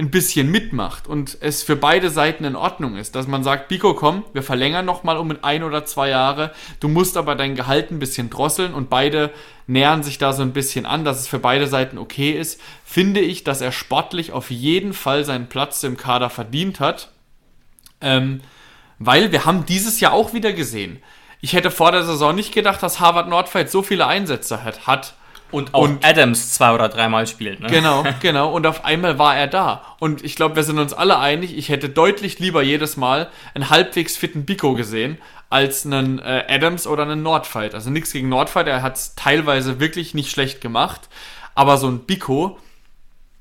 ein 0.00 0.10
bisschen 0.10 0.50
mitmacht 0.50 1.06
und 1.06 1.36
es 1.40 1.62
für 1.62 1.76
beide 1.76 2.08
Seiten 2.08 2.44
in 2.44 2.56
Ordnung 2.56 2.96
ist, 2.96 3.14
dass 3.14 3.26
man 3.26 3.44
sagt, 3.44 3.68
Biko, 3.68 3.94
komm, 3.94 4.24
wir 4.32 4.42
verlängern 4.42 4.86
nochmal 4.86 5.18
um 5.18 5.36
ein 5.42 5.62
oder 5.62 5.84
zwei 5.84 6.08
Jahre, 6.08 6.52
du 6.80 6.88
musst 6.88 7.18
aber 7.18 7.34
dein 7.34 7.54
Gehalt 7.54 7.90
ein 7.90 7.98
bisschen 7.98 8.30
drosseln 8.30 8.72
und 8.72 8.88
beide 8.88 9.30
nähern 9.66 10.02
sich 10.02 10.16
da 10.16 10.32
so 10.32 10.42
ein 10.42 10.54
bisschen 10.54 10.86
an, 10.86 11.04
dass 11.04 11.20
es 11.20 11.28
für 11.28 11.38
beide 11.38 11.66
Seiten 11.66 11.98
okay 11.98 12.30
ist, 12.30 12.60
finde 12.84 13.20
ich, 13.20 13.44
dass 13.44 13.60
er 13.60 13.72
sportlich 13.72 14.32
auf 14.32 14.50
jeden 14.50 14.94
Fall 14.94 15.24
seinen 15.24 15.48
Platz 15.48 15.82
im 15.82 15.98
Kader 15.98 16.30
verdient 16.30 16.80
hat. 16.80 17.10
Ähm, 18.00 18.40
weil 18.98 19.32
wir 19.32 19.44
haben 19.44 19.66
dieses 19.66 20.00
Jahr 20.00 20.12
auch 20.12 20.32
wieder 20.32 20.52
gesehen. 20.52 21.02
Ich 21.42 21.52
hätte 21.52 21.70
vor 21.70 21.92
der 21.92 22.04
Saison 22.04 22.34
nicht 22.34 22.52
gedacht, 22.52 22.82
dass 22.82 23.00
Harvard 23.00 23.28
Nordfight 23.28 23.70
so 23.70 23.82
viele 23.82 24.06
Einsätze 24.06 24.64
hat. 24.64 24.86
hat. 24.86 25.14
Und 25.50 25.74
auch 25.74 25.82
Und- 25.82 26.04
Adams 26.04 26.52
zwei 26.54 26.72
oder 26.74 26.88
dreimal 26.88 27.26
spielt, 27.26 27.60
ne? 27.60 27.68
Genau, 27.68 28.04
genau. 28.20 28.52
Und 28.52 28.66
auf 28.66 28.84
einmal 28.84 29.18
war 29.18 29.36
er 29.36 29.46
da. 29.46 29.96
Und 29.98 30.24
ich 30.24 30.36
glaube, 30.36 30.56
wir 30.56 30.62
sind 30.62 30.78
uns 30.78 30.92
alle 30.92 31.18
einig, 31.18 31.56
ich 31.56 31.68
hätte 31.68 31.88
deutlich 31.88 32.38
lieber 32.38 32.62
jedes 32.62 32.96
Mal 32.96 33.28
einen 33.54 33.70
halbwegs 33.70 34.16
fitten 34.16 34.44
Biko 34.44 34.74
gesehen, 34.74 35.18
als 35.48 35.84
einen 35.84 36.18
äh, 36.20 36.44
Adams 36.48 36.86
oder 36.86 37.02
einen 37.02 37.22
Nordfight. 37.22 37.74
Also 37.74 37.90
nichts 37.90 38.12
gegen 38.12 38.28
Nordfight, 38.28 38.68
er 38.68 38.82
hat 38.82 38.96
es 38.96 39.14
teilweise 39.16 39.80
wirklich 39.80 40.14
nicht 40.14 40.30
schlecht 40.30 40.60
gemacht. 40.60 41.08
Aber 41.54 41.76
so 41.76 41.88
ein 41.88 42.00
Biko 42.00 42.58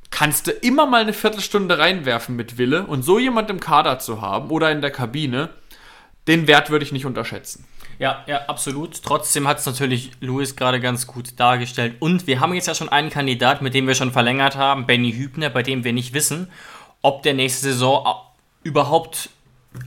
kannst 0.09 0.47
du 0.47 0.51
immer 0.51 0.87
mal 0.87 1.01
eine 1.01 1.13
Viertelstunde 1.13 1.77
reinwerfen 1.77 2.35
mit 2.35 2.57
Wille. 2.57 2.83
Und 2.85 3.03
so 3.03 3.19
jemand 3.19 3.49
im 3.51 3.59
Kader 3.59 3.99
zu 3.99 4.21
haben 4.21 4.49
oder 4.49 4.71
in 4.71 4.81
der 4.81 4.91
Kabine, 4.91 5.49
den 6.27 6.47
Wert 6.47 6.71
würde 6.71 6.83
ich 6.83 6.91
nicht 6.91 7.05
unterschätzen. 7.05 7.65
Ja, 7.99 8.23
ja, 8.27 8.45
absolut. 8.45 9.03
Trotzdem 9.03 9.47
hat 9.47 9.59
es 9.59 9.65
natürlich 9.65 10.11
Louis 10.21 10.55
gerade 10.55 10.79
ganz 10.79 11.05
gut 11.05 11.37
dargestellt. 11.37 11.97
Und 11.99 12.27
wir 12.27 12.39
haben 12.39 12.53
jetzt 12.53 12.67
ja 12.67 12.73
schon 12.73 12.89
einen 12.89 13.09
Kandidat, 13.09 13.61
mit 13.61 13.73
dem 13.73 13.87
wir 13.87 13.95
schon 13.95 14.13
verlängert 14.13 14.55
haben, 14.55 14.87
Benny 14.87 15.11
Hübner, 15.11 15.49
bei 15.49 15.63
dem 15.63 15.83
wir 15.83 15.91
nicht 15.91 16.13
wissen, 16.13 16.49
ob 17.01 17.23
der 17.23 17.33
nächste 17.33 17.67
Saison 17.73 18.05
überhaupt 18.63 19.29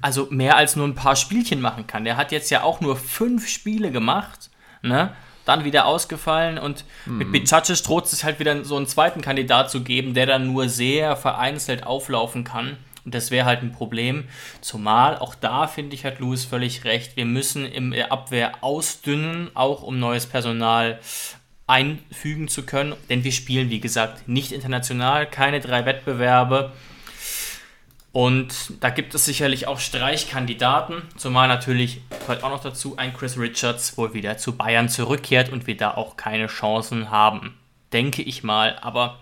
also 0.00 0.28
mehr 0.30 0.56
als 0.56 0.76
nur 0.76 0.86
ein 0.86 0.94
paar 0.94 1.16
Spielchen 1.16 1.60
machen 1.60 1.86
kann. 1.86 2.04
Der 2.04 2.16
hat 2.16 2.32
jetzt 2.32 2.50
ja 2.50 2.62
auch 2.62 2.80
nur 2.80 2.96
fünf 2.96 3.48
Spiele 3.48 3.90
gemacht, 3.90 4.50
ne? 4.82 5.14
Dann 5.44 5.64
wieder 5.64 5.86
ausgefallen 5.86 6.56
und 6.56 6.84
mhm. 7.04 7.18
mit 7.18 7.32
Bicacic 7.32 7.82
droht 7.82 8.04
es 8.04 8.22
halt 8.22 8.38
wieder 8.38 8.64
so 8.64 8.76
einen 8.76 8.86
zweiten 8.86 9.20
Kandidat 9.22 9.72
zu 9.72 9.82
geben, 9.82 10.14
der 10.14 10.26
dann 10.26 10.46
nur 10.46 10.68
sehr 10.68 11.16
vereinzelt 11.16 11.84
auflaufen 11.84 12.44
kann. 12.44 12.76
Und 13.04 13.14
das 13.14 13.30
wäre 13.30 13.46
halt 13.46 13.62
ein 13.62 13.72
Problem. 13.72 14.24
Zumal 14.60 15.18
auch 15.18 15.34
da 15.34 15.66
finde 15.66 15.94
ich, 15.94 16.04
hat 16.04 16.18
Louis 16.18 16.44
völlig 16.44 16.84
recht. 16.84 17.16
Wir 17.16 17.24
müssen 17.24 17.66
in 17.66 17.90
der 17.90 18.12
Abwehr 18.12 18.62
ausdünnen, 18.62 19.50
auch 19.54 19.82
um 19.82 19.98
neues 19.98 20.26
Personal 20.26 21.00
einfügen 21.66 22.48
zu 22.48 22.64
können. 22.64 22.94
Denn 23.08 23.24
wir 23.24 23.32
spielen, 23.32 23.70
wie 23.70 23.80
gesagt, 23.80 24.28
nicht 24.28 24.52
international, 24.52 25.26
keine 25.26 25.60
drei 25.60 25.84
Wettbewerbe. 25.84 26.72
Und 28.12 28.74
da 28.80 28.90
gibt 28.90 29.14
es 29.14 29.24
sicherlich 29.24 29.66
auch 29.66 29.80
Streichkandidaten, 29.80 31.02
zumal 31.16 31.48
natürlich 31.48 32.02
gehört 32.20 32.44
auch 32.44 32.50
noch 32.50 32.62
dazu 32.62 32.98
ein 32.98 33.14
Chris 33.14 33.38
Richards 33.38 33.96
wohl 33.96 34.12
wieder 34.12 34.36
zu 34.36 34.54
Bayern 34.54 34.90
zurückkehrt 34.90 35.48
und 35.48 35.66
wir 35.66 35.78
da 35.78 35.94
auch 35.94 36.18
keine 36.18 36.46
Chancen 36.48 37.10
haben. 37.10 37.58
Denke 37.94 38.20
ich 38.20 38.42
mal, 38.42 38.78
aber 38.82 39.18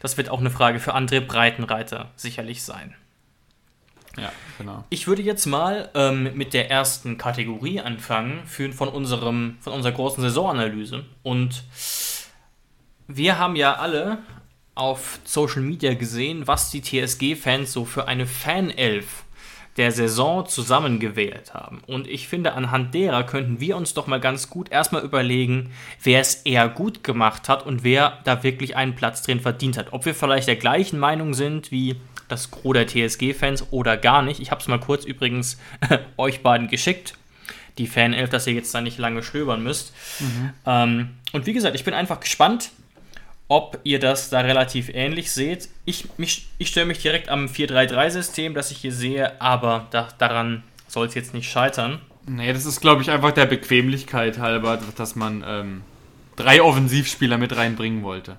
das 0.00 0.18
wird 0.18 0.28
auch 0.28 0.40
eine 0.40 0.50
Frage 0.50 0.78
für 0.78 0.92
andere 0.92 1.22
Breitenreiter 1.22 2.10
sicherlich 2.16 2.62
sein. 2.62 2.94
Ja, 4.16 4.32
genau. 4.58 4.84
Ich 4.90 5.06
würde 5.06 5.22
jetzt 5.22 5.46
mal 5.46 5.90
ähm, 5.94 6.30
mit 6.34 6.54
der 6.54 6.70
ersten 6.70 7.18
Kategorie 7.18 7.80
anfangen 7.80 8.42
für, 8.46 8.72
von, 8.72 8.88
unserem, 8.88 9.56
von 9.60 9.72
unserer 9.72 9.92
großen 9.92 10.22
Saisonanalyse. 10.22 11.04
Und 11.22 11.64
wir 13.06 13.38
haben 13.38 13.56
ja 13.56 13.74
alle 13.74 14.18
auf 14.74 15.20
Social 15.24 15.62
Media 15.62 15.94
gesehen, 15.94 16.46
was 16.46 16.70
die 16.70 16.82
TSG-Fans 16.82 17.72
so 17.72 17.84
für 17.84 18.08
eine 18.08 18.26
Fanelf 18.26 19.24
der 19.76 19.90
Saison 19.90 20.46
zusammengewählt 20.46 21.52
haben. 21.52 21.82
Und 21.86 22.06
ich 22.06 22.28
finde, 22.28 22.52
anhand 22.52 22.94
derer 22.94 23.24
könnten 23.24 23.58
wir 23.58 23.76
uns 23.76 23.92
doch 23.94 24.06
mal 24.06 24.20
ganz 24.20 24.48
gut 24.48 24.70
erstmal 24.70 25.02
überlegen, 25.02 25.72
wer 26.02 26.20
es 26.20 26.36
eher 26.42 26.68
gut 26.68 27.02
gemacht 27.02 27.48
hat 27.48 27.66
und 27.66 27.82
wer 27.82 28.18
da 28.24 28.44
wirklich 28.44 28.76
einen 28.76 28.94
Platz 28.94 29.22
drin 29.22 29.40
verdient 29.40 29.76
hat. 29.76 29.92
Ob 29.92 30.06
wir 30.06 30.14
vielleicht 30.14 30.46
der 30.46 30.56
gleichen 30.56 30.98
Meinung 31.00 31.34
sind 31.34 31.72
wie 31.72 31.96
das 32.28 32.50
Gros 32.50 32.74
der 32.74 32.86
TSG-Fans 32.86 33.66
oder 33.70 33.96
gar 33.96 34.22
nicht. 34.22 34.40
Ich 34.40 34.50
habe 34.50 34.60
es 34.60 34.68
mal 34.68 34.80
kurz 34.80 35.04
übrigens 35.04 35.58
euch 36.16 36.42
beiden 36.42 36.68
geschickt. 36.68 37.14
Die 37.78 37.86
Fanelf, 37.86 38.30
dass 38.30 38.46
ihr 38.46 38.54
jetzt 38.54 38.74
da 38.74 38.80
nicht 38.80 38.98
lange 38.98 39.22
stöbern 39.22 39.62
müsst. 39.62 39.92
Mhm. 40.20 40.50
Ähm, 40.66 41.08
und 41.32 41.46
wie 41.46 41.52
gesagt, 41.52 41.74
ich 41.74 41.84
bin 41.84 41.94
einfach 41.94 42.20
gespannt, 42.20 42.70
ob 43.48 43.78
ihr 43.84 43.98
das 43.98 44.30
da 44.30 44.40
relativ 44.40 44.88
ähnlich 44.92 45.32
seht. 45.32 45.68
Ich, 45.84 46.08
ich 46.16 46.68
störe 46.68 46.86
mich 46.86 47.00
direkt 47.00 47.28
am 47.28 47.46
4-3-3-System, 47.46 48.54
das 48.54 48.70
ich 48.70 48.78
hier 48.78 48.92
sehe, 48.92 49.40
aber 49.40 49.88
da, 49.90 50.08
daran 50.18 50.62
soll 50.88 51.06
es 51.06 51.14
jetzt 51.14 51.34
nicht 51.34 51.50
scheitern. 51.50 52.00
Nee, 52.26 52.52
das 52.52 52.64
ist, 52.64 52.80
glaube 52.80 53.02
ich, 53.02 53.10
einfach 53.10 53.32
der 53.32 53.46
Bequemlichkeit 53.46 54.38
halber, 54.38 54.80
dass 54.96 55.14
man 55.14 55.44
ähm, 55.46 55.82
drei 56.36 56.62
Offensivspieler 56.62 57.36
mit 57.36 57.54
reinbringen 57.54 58.02
wollte. 58.02 58.38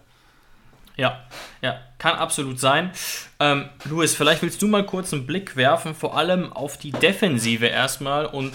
Ja, 0.98 1.24
ja, 1.62 1.80
kann 1.98 2.16
absolut 2.16 2.60
sein. 2.60 2.92
Ähm, 3.40 3.66
Luis, 3.86 4.16
vielleicht 4.16 4.42
willst 4.42 4.62
du 4.62 4.68
mal 4.68 4.86
kurz 4.86 5.14
einen 5.14 5.26
Blick 5.26 5.56
werfen, 5.56 5.94
vor 5.94 6.18
allem 6.18 6.54
auf 6.54 6.78
die 6.78 6.92
Defensive 6.92 7.66
erstmal 7.66 8.26
und 8.26 8.54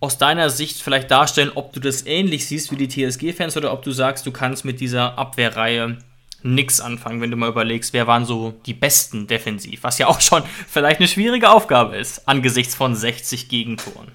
aus 0.00 0.18
deiner 0.18 0.50
Sicht 0.50 0.82
vielleicht 0.82 1.10
darstellen, 1.10 1.52
ob 1.54 1.72
du 1.72 1.80
das 1.80 2.06
ähnlich 2.06 2.46
siehst 2.46 2.70
wie 2.70 2.86
die 2.86 2.88
TSG-Fans 2.88 3.56
oder 3.56 3.72
ob 3.72 3.82
du 3.82 3.92
sagst, 3.92 4.26
du 4.26 4.32
kannst 4.32 4.64
mit 4.64 4.80
dieser 4.80 5.18
Abwehrreihe 5.18 5.98
nichts 6.42 6.80
anfangen, 6.80 7.20
wenn 7.20 7.30
du 7.30 7.36
mal 7.36 7.50
überlegst, 7.50 7.92
wer 7.92 8.06
waren 8.06 8.24
so 8.24 8.54
die 8.64 8.72
besten 8.72 9.26
defensiv, 9.26 9.82
was 9.82 9.98
ja 9.98 10.06
auch 10.06 10.20
schon 10.20 10.42
vielleicht 10.66 11.00
eine 11.00 11.08
schwierige 11.08 11.50
Aufgabe 11.50 11.96
ist, 11.96 12.26
angesichts 12.26 12.74
von 12.74 12.94
60 12.94 13.48
Gegentoren. 13.48 14.08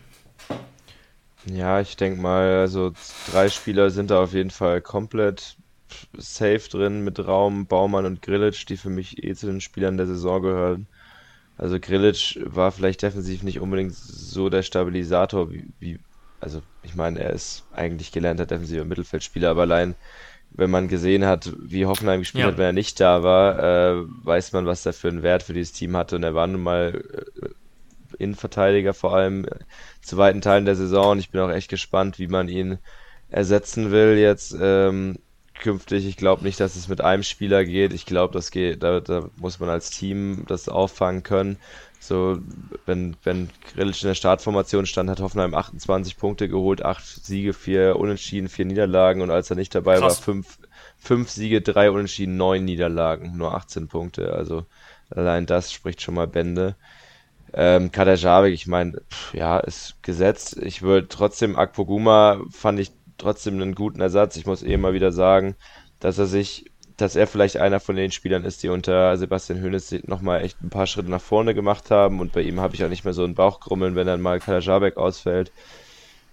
Ja, 1.46 1.80
ich 1.80 1.96
denke 1.96 2.20
mal, 2.20 2.60
also 2.62 2.94
drei 3.32 3.50
Spieler 3.50 3.92
sind 3.92 4.10
da 4.10 4.24
auf 4.24 4.34
jeden 4.34 4.50
Fall 4.50 4.82
komplett 4.82 5.58
safe 6.18 6.70
drin 6.70 7.04
mit 7.04 7.26
Raum, 7.26 7.66
Baumann 7.68 8.06
und 8.06 8.22
Grillitsch, 8.22 8.66
die 8.68 8.78
für 8.78 8.90
mich 8.90 9.24
eh 9.24 9.36
zu 9.36 9.48
den 9.48 9.62
Spielern 9.62 9.98
der 9.98 10.08
Saison 10.08 10.42
gehören. 10.42 10.88
Also 11.58 11.80
Grillitsch 11.80 12.38
war 12.44 12.72
vielleicht 12.72 13.02
defensiv 13.02 13.44
nicht 13.44 13.60
unbedingt 13.60 13.96
so 13.96 14.50
der 14.50 14.64
Stabilisator, 14.64 15.52
wie, 15.52 15.68
wie 15.80 16.00
also 16.40 16.62
ich 16.84 16.96
meine, 16.96 17.20
er 17.20 17.32
ist 17.32 17.64
eigentlich 17.74 18.12
gelernter 18.12 18.46
defensiver 18.46 18.86
Mittelfeldspieler, 18.86 19.50
aber 19.50 19.62
allein 19.62 19.96
wenn 20.58 20.70
man 20.70 20.88
gesehen 20.88 21.26
hat, 21.26 21.54
wie 21.60 21.86
Hoffenheim 21.86 22.22
gespielt 22.22 22.44
ja. 22.44 22.48
hat, 22.52 22.58
wenn 22.58 22.68
er 22.68 22.74
nicht 22.74 23.00
da 23.00 23.24
war, 23.24 23.60
äh, 23.60 24.04
weiß 24.24 24.54
man, 24.54 24.66
was 24.66 24.86
er 24.86 24.94
für 24.94 25.10
einen 25.10 25.24
Wert 25.24 25.44
für 25.44 25.54
dieses 25.54 25.74
Team 25.74 25.98
hatte. 25.98 26.16
Und 26.16 26.24
er 26.24 26.34
war 26.34 26.48
nun 26.48 26.64
mal 26.64 27.04
äh, 27.42 27.50
Innenverteidiger, 28.24 28.94
vor 28.94 29.14
allem 29.14 29.46
zu 30.02 30.18
weiten 30.18 30.42
Teilen 30.42 30.66
der 30.66 30.76
Saison. 30.76 31.12
Und 31.12 31.20
ich 31.20 31.30
bin 31.30 31.42
auch 31.42 31.50
echt 31.50 31.70
gespannt, 31.70 32.20
wie 32.20 32.28
man 32.28 32.48
ihn 32.48 32.78
ersetzen 33.30 33.92
will 33.92 34.18
jetzt. 34.18 34.56
Ähm, 34.60 35.18
künftig. 35.60 36.06
Ich 36.06 36.18
glaube 36.18 36.44
nicht, 36.44 36.60
dass 36.60 36.76
es 36.76 36.88
mit 36.88 37.02
einem 37.02 37.24
Spieler 37.24 37.66
geht. 37.66 37.94
Ich 37.94 38.06
glaube, 38.06 38.34
das 38.34 38.52
geht, 38.52 38.84
da, 38.84 39.00
da, 39.00 39.30
muss 39.38 39.60
man 39.60 39.70
als 39.70 39.90
Team 39.90 40.46
das 40.48 40.70
auffangen 40.70 41.24
können. 41.24 41.58
So, 42.00 42.38
wenn, 42.86 43.16
wenn 43.24 43.50
Grilic 43.74 44.02
in 44.04 44.10
der 44.10 44.16
Startformation 44.16 44.86
stand, 44.86 45.10
hat 45.10 45.22
Hoffenheim 45.22 45.56
28 45.56 46.18
Punkte 46.18 46.48
geholt, 46.48 46.86
8 46.86 47.04
Siege, 47.04 47.54
4 47.54 47.96
Unentschieden, 47.96 48.48
4 48.48 48.66
Niederlagen 48.66 49.22
und 49.22 49.32
als 49.32 49.50
er 49.50 49.56
nicht 49.56 49.74
dabei 49.74 49.98
Krass. 49.98 50.20
war, 50.20 50.24
5, 50.24 50.60
5 51.00 51.30
Siege, 51.30 51.62
3 51.62 51.90
Unentschieden, 51.90 52.38
9 52.38 52.64
Niederlagen, 52.64 53.36
nur 53.38 53.56
18 53.56 53.88
Punkte. 53.88 54.34
Also 54.34 54.66
allein 55.10 55.48
das 55.48 55.72
spricht 55.72 56.02
schon 56.02 56.14
mal 56.14 56.28
Bände. 56.28 56.76
Ähm, 57.54 57.92
Kader 57.92 58.16
Javik, 58.16 58.54
ich 58.54 58.68
meine, 58.68 59.02
ja, 59.34 59.60
ist 59.60 59.96
gesetzt. 60.04 60.58
Ich 60.62 60.82
würde 60.82 61.08
trotzdem, 61.08 61.56
Akpoguma 61.56 62.42
fand 62.52 62.80
ich 62.80 62.92
trotzdem 63.18 63.62
einen 63.62 63.76
guten 63.76 64.02
Ersatz. 64.02 64.36
Ich 64.38 64.46
muss 64.46 64.64
eh 64.64 64.78
mal 64.78 64.94
wieder 64.94 65.12
sagen, 65.12 65.56
dass 66.00 66.18
er 66.18 66.26
sich, 66.26 66.72
dass 66.98 67.16
er 67.16 67.28
vielleicht 67.28 67.58
einer 67.58 67.80
von 67.80 67.96
den 67.96 68.12
Spielern 68.12 68.44
ist, 68.44 68.64
die 68.64 68.70
unter 68.70 69.18
Sebastian 69.18 69.62
Hoeneß 69.62 70.04
nochmal 70.08 70.44
echt 70.44 70.62
ein 70.62 70.70
paar 70.70 70.88
Schritte 70.88 71.10
nach 71.10 71.22
vorne 71.22 71.54
gemacht 71.54 71.92
haben 71.92 72.20
und 72.20 72.32
bei 72.32 72.42
ihm 72.42 72.60
habe 72.60 72.76
ich 72.76 72.84
auch 72.84 72.90
nicht 72.90 73.06
mehr 73.06 73.14
so 73.14 73.24
einen 73.24 73.36
Bauchgrummeln, 73.36 73.96
wenn 73.96 74.08
dann 74.08 74.22
mal 74.22 74.40
Kalajabek 74.40 74.98
ausfällt. 74.98 75.52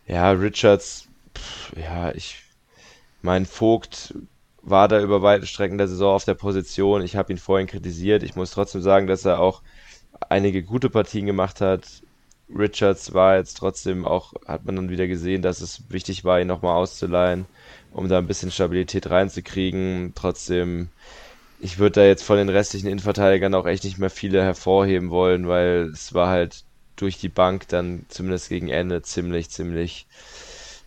Ja, 0.06 0.30
Richards, 0.32 1.08
pff, 1.36 1.72
ja, 1.76 2.12
ich, 2.12 2.42
mein 3.22 3.46
Vogt 3.46 4.14
war 4.62 4.88
da 4.88 5.00
über 5.00 5.22
weite 5.22 5.46
Strecken 5.46 5.78
der 5.78 5.88
Saison 5.88 6.14
auf 6.14 6.24
der 6.24 6.34
Position. 6.34 7.02
Ich 7.02 7.16
habe 7.16 7.32
ihn 7.32 7.38
vorhin 7.38 7.66
kritisiert. 7.66 8.22
Ich 8.22 8.36
muss 8.36 8.52
trotzdem 8.52 8.80
sagen, 8.80 9.06
dass 9.06 9.24
er 9.24 9.40
auch 9.40 9.62
einige 10.28 10.62
gute 10.62 10.88
Partien 10.88 11.26
gemacht 11.26 11.60
hat. 11.60 12.02
Richards 12.56 13.14
war 13.14 13.36
jetzt 13.36 13.56
trotzdem 13.56 14.04
auch, 14.04 14.34
hat 14.46 14.64
man 14.64 14.76
dann 14.76 14.90
wieder 14.90 15.06
gesehen, 15.06 15.42
dass 15.42 15.60
es 15.60 15.82
wichtig 15.88 16.24
war, 16.24 16.40
ihn 16.40 16.46
nochmal 16.46 16.76
auszuleihen, 16.76 17.46
um 17.92 18.08
da 18.08 18.18
ein 18.18 18.26
bisschen 18.26 18.50
Stabilität 18.50 19.10
reinzukriegen. 19.10 20.12
Trotzdem, 20.14 20.88
ich 21.60 21.78
würde 21.78 22.00
da 22.00 22.06
jetzt 22.06 22.24
von 22.24 22.36
den 22.36 22.48
restlichen 22.48 22.88
Innenverteidigern 22.88 23.54
auch 23.54 23.66
echt 23.66 23.84
nicht 23.84 23.98
mehr 23.98 24.10
viele 24.10 24.42
hervorheben 24.42 25.10
wollen, 25.10 25.48
weil 25.48 25.90
es 25.92 26.14
war 26.14 26.28
halt 26.28 26.64
durch 26.96 27.18
die 27.18 27.28
Bank 27.28 27.68
dann 27.68 28.04
zumindest 28.08 28.48
gegen 28.48 28.68
Ende 28.68 29.02
ziemlich, 29.02 29.50
ziemlich, 29.50 30.06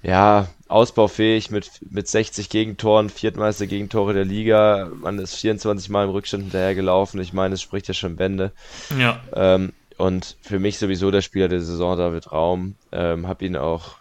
ja, 0.04 0.48
ausbaufähig 0.68 1.52
mit, 1.52 1.72
mit 1.90 2.08
60 2.08 2.50
Gegentoren, 2.50 3.10
viertmeister 3.10 3.68
Gegentore 3.68 4.14
der 4.14 4.26
Liga. 4.26 4.92
Man 5.02 5.20
ist 5.20 5.36
24 5.36 5.90
Mal 5.90 6.06
im 6.06 6.12
Rückstand 6.12 6.44
hinterhergelaufen. 6.44 7.20
Ich 7.20 7.34
meine, 7.34 7.56
es 7.56 7.62
spricht 7.62 7.88
ja 7.88 7.94
schon 7.94 8.16
Bände. 8.16 8.52
Ja. 8.98 9.22
Ähm, 9.34 9.74
und 9.98 10.38
für 10.42 10.60
mich 10.60 10.78
sowieso 10.78 11.12
der 11.12 11.22
Spieler 11.22 11.48
der 11.48 11.62
Saison, 11.62 11.98
David 11.98 12.32
Raum. 12.32 12.76
Ähm, 12.92 13.28
habe 13.28 13.46
ihn 13.46 13.56
auch 13.56 13.96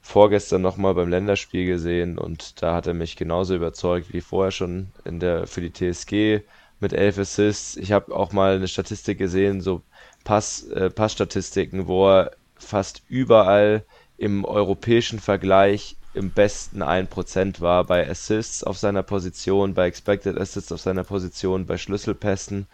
vorgestern 0.00 0.62
nochmal 0.62 0.94
beim 0.94 1.08
Länderspiel 1.08 1.66
gesehen 1.66 2.16
und 2.16 2.62
da 2.62 2.74
hat 2.74 2.86
er 2.86 2.94
mich 2.94 3.16
genauso 3.16 3.56
überzeugt 3.56 4.12
wie 4.12 4.20
vorher 4.20 4.52
schon 4.52 4.88
in 5.04 5.18
der 5.18 5.46
für 5.46 5.60
die 5.60 5.72
TSG 5.72 6.42
mit 6.80 6.92
elf 6.92 7.18
Assists. 7.18 7.76
Ich 7.76 7.92
habe 7.92 8.14
auch 8.14 8.32
mal 8.32 8.56
eine 8.56 8.68
Statistik 8.68 9.18
gesehen, 9.18 9.60
so 9.60 9.82
Pass, 10.24 10.64
äh, 10.68 10.90
Passstatistiken, 10.90 11.86
wo 11.86 12.08
er 12.08 12.32
fast 12.56 13.02
überall 13.08 13.84
im 14.16 14.44
europäischen 14.44 15.18
Vergleich 15.18 15.96
im 16.14 16.30
besten 16.30 16.82
1% 16.82 17.60
war 17.60 17.84
bei 17.84 18.08
Assists 18.08 18.64
auf 18.64 18.78
seiner 18.78 19.02
Position, 19.02 19.74
bei 19.74 19.86
Expected 19.86 20.38
Assists 20.38 20.72
auf 20.72 20.80
seiner 20.80 21.04
Position, 21.04 21.66
bei 21.66 21.76
Schlüsselpässen 21.76 22.66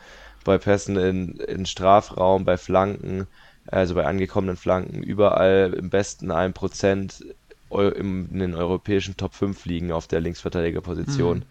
bei 0.44 0.58
Pässen 0.58 0.96
in, 0.96 1.36
in 1.36 1.66
Strafraum, 1.66 2.44
bei 2.44 2.56
Flanken, 2.56 3.26
also 3.66 3.94
bei 3.94 4.04
angekommenen 4.04 4.56
Flanken, 4.56 5.02
überall 5.02 5.74
im 5.76 5.90
besten 5.90 6.30
1% 6.30 7.24
in 7.70 8.38
den 8.38 8.54
europäischen 8.54 9.16
Top 9.16 9.34
5 9.34 9.64
liegen 9.64 9.92
auf 9.92 10.06
der 10.06 10.20
Linksverteidigerposition. 10.20 11.38
Mhm. 11.38 11.44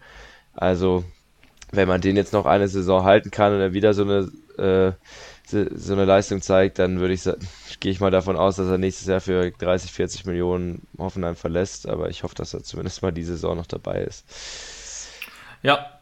Also 0.54 1.04
wenn 1.72 1.88
man 1.88 2.00
den 2.00 2.16
jetzt 2.16 2.32
noch 2.32 2.46
eine 2.46 2.68
Saison 2.68 3.04
halten 3.04 3.30
kann 3.30 3.54
und 3.54 3.60
er 3.60 3.72
wieder 3.72 3.94
so 3.94 4.02
eine, 4.02 4.30
äh, 4.58 4.92
so 5.44 5.92
eine 5.92 6.04
Leistung 6.04 6.40
zeigt, 6.40 6.78
dann 6.78 7.00
würde 7.00 7.14
ich 7.14 7.24
gehe 7.80 7.90
ich 7.90 8.00
mal 8.00 8.10
davon 8.10 8.36
aus, 8.36 8.56
dass 8.56 8.68
er 8.68 8.78
nächstes 8.78 9.08
Jahr 9.08 9.20
für 9.20 9.50
30, 9.50 9.90
40 9.90 10.26
Millionen 10.26 10.86
Hoffenheim 10.98 11.34
verlässt, 11.34 11.88
aber 11.88 12.10
ich 12.10 12.22
hoffe, 12.22 12.34
dass 12.34 12.54
er 12.54 12.62
zumindest 12.62 13.02
mal 13.02 13.12
die 13.12 13.24
Saison 13.24 13.56
noch 13.56 13.66
dabei 13.66 14.02
ist. 14.02 14.24
Ja, 15.62 15.98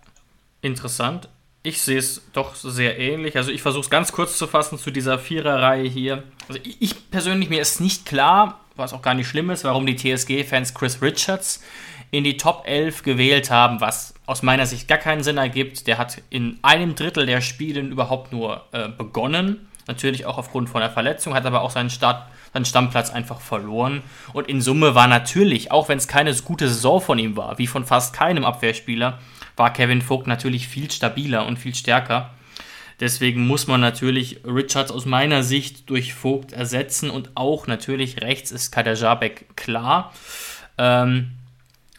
interessant. 0.61 1.29
Ich 1.63 1.83
sehe 1.83 1.99
es 1.99 2.23
doch 2.33 2.55
sehr 2.55 2.99
ähnlich. 2.99 3.37
Also 3.37 3.51
ich 3.51 3.61
versuche 3.61 3.83
es 3.83 3.91
ganz 3.91 4.13
kurz 4.13 4.39
zu 4.39 4.47
fassen 4.47 4.79
zu 4.79 4.91
dieser 4.91 5.19
Viererreihe 5.19 5.87
hier. 5.87 6.23
Also 6.49 6.59
ich, 6.65 6.81
ich 6.81 7.11
persönlich, 7.11 7.51
mir 7.51 7.61
ist 7.61 7.81
nicht 7.81 8.07
klar, 8.07 8.61
was 8.77 8.95
auch 8.95 9.03
gar 9.03 9.13
nicht 9.13 9.29
schlimm 9.29 9.51
ist, 9.51 9.65
warum 9.65 9.85
die 9.85 9.97
TSG-Fans 9.97 10.73
Chris 10.73 11.03
Richards 11.03 11.63
in 12.11 12.25
die 12.25 12.39
Top 12.39 12.65
11 12.67 13.03
gewählt 13.03 13.51
haben, 13.51 13.81
was 13.81 14.15
aus 14.25 14.43
meiner 14.43 14.65
Sicht 14.65 14.89
gar 14.89 14.97
keinen 14.97 15.23
Sinn 15.23 15.37
ergibt. 15.37 15.87
Der 15.87 15.99
hat 15.99 16.23
in 16.31 16.59
einem 16.63 16.95
Drittel 16.95 17.27
der 17.27 17.43
Spiele 17.43 17.81
überhaupt 17.81 18.33
nur 18.33 18.65
äh, 18.73 18.89
begonnen. 18.89 19.69
Natürlich 19.87 20.25
auch 20.25 20.39
aufgrund 20.39 20.71
von 20.71 20.81
der 20.81 20.91
Verletzung, 20.91 21.35
hat 21.35 21.45
aber 21.45 21.61
auch 21.61 21.71
seinen, 21.71 21.91
Start, 21.91 22.27
seinen 22.55 22.65
Stammplatz 22.65 23.11
einfach 23.11 23.41
verloren. 23.41 24.03
Und 24.33 24.49
in 24.49 24.63
Summe 24.63 24.95
war 24.95 25.09
natürlich, 25.09 25.71
auch 25.73 25.91
wenn 25.91 25.99
es 25.99 26.09
keine 26.09 26.35
gute 26.37 26.69
Saison 26.69 27.03
von 27.03 27.19
ihm 27.19 27.37
war, 27.37 27.59
wie 27.59 27.67
von 27.67 27.85
fast 27.85 28.15
keinem 28.15 28.47
Abwehrspieler, 28.47 29.19
war 29.61 29.73
Kevin 29.75 30.01
Vogt 30.01 30.27
natürlich 30.27 30.67
viel 30.67 30.91
stabiler 30.91 31.47
und 31.47 31.59
viel 31.59 31.75
stärker. 31.75 32.31
Deswegen 32.99 33.47
muss 33.47 33.67
man 33.67 33.81
natürlich 33.81 34.41
Richards 34.45 34.91
aus 34.91 35.05
meiner 35.05 35.43
Sicht 35.43 35.91
durch 35.91 36.15
Vogt 36.15 36.53
ersetzen 36.53 37.11
und 37.11 37.31
auch 37.35 37.67
natürlich 37.67 38.23
rechts 38.23 38.53
ist 38.53 38.73
Kader 38.73 38.95
Jabek 38.95 39.55
klar. 39.57 40.13
Ähm, 40.79 41.33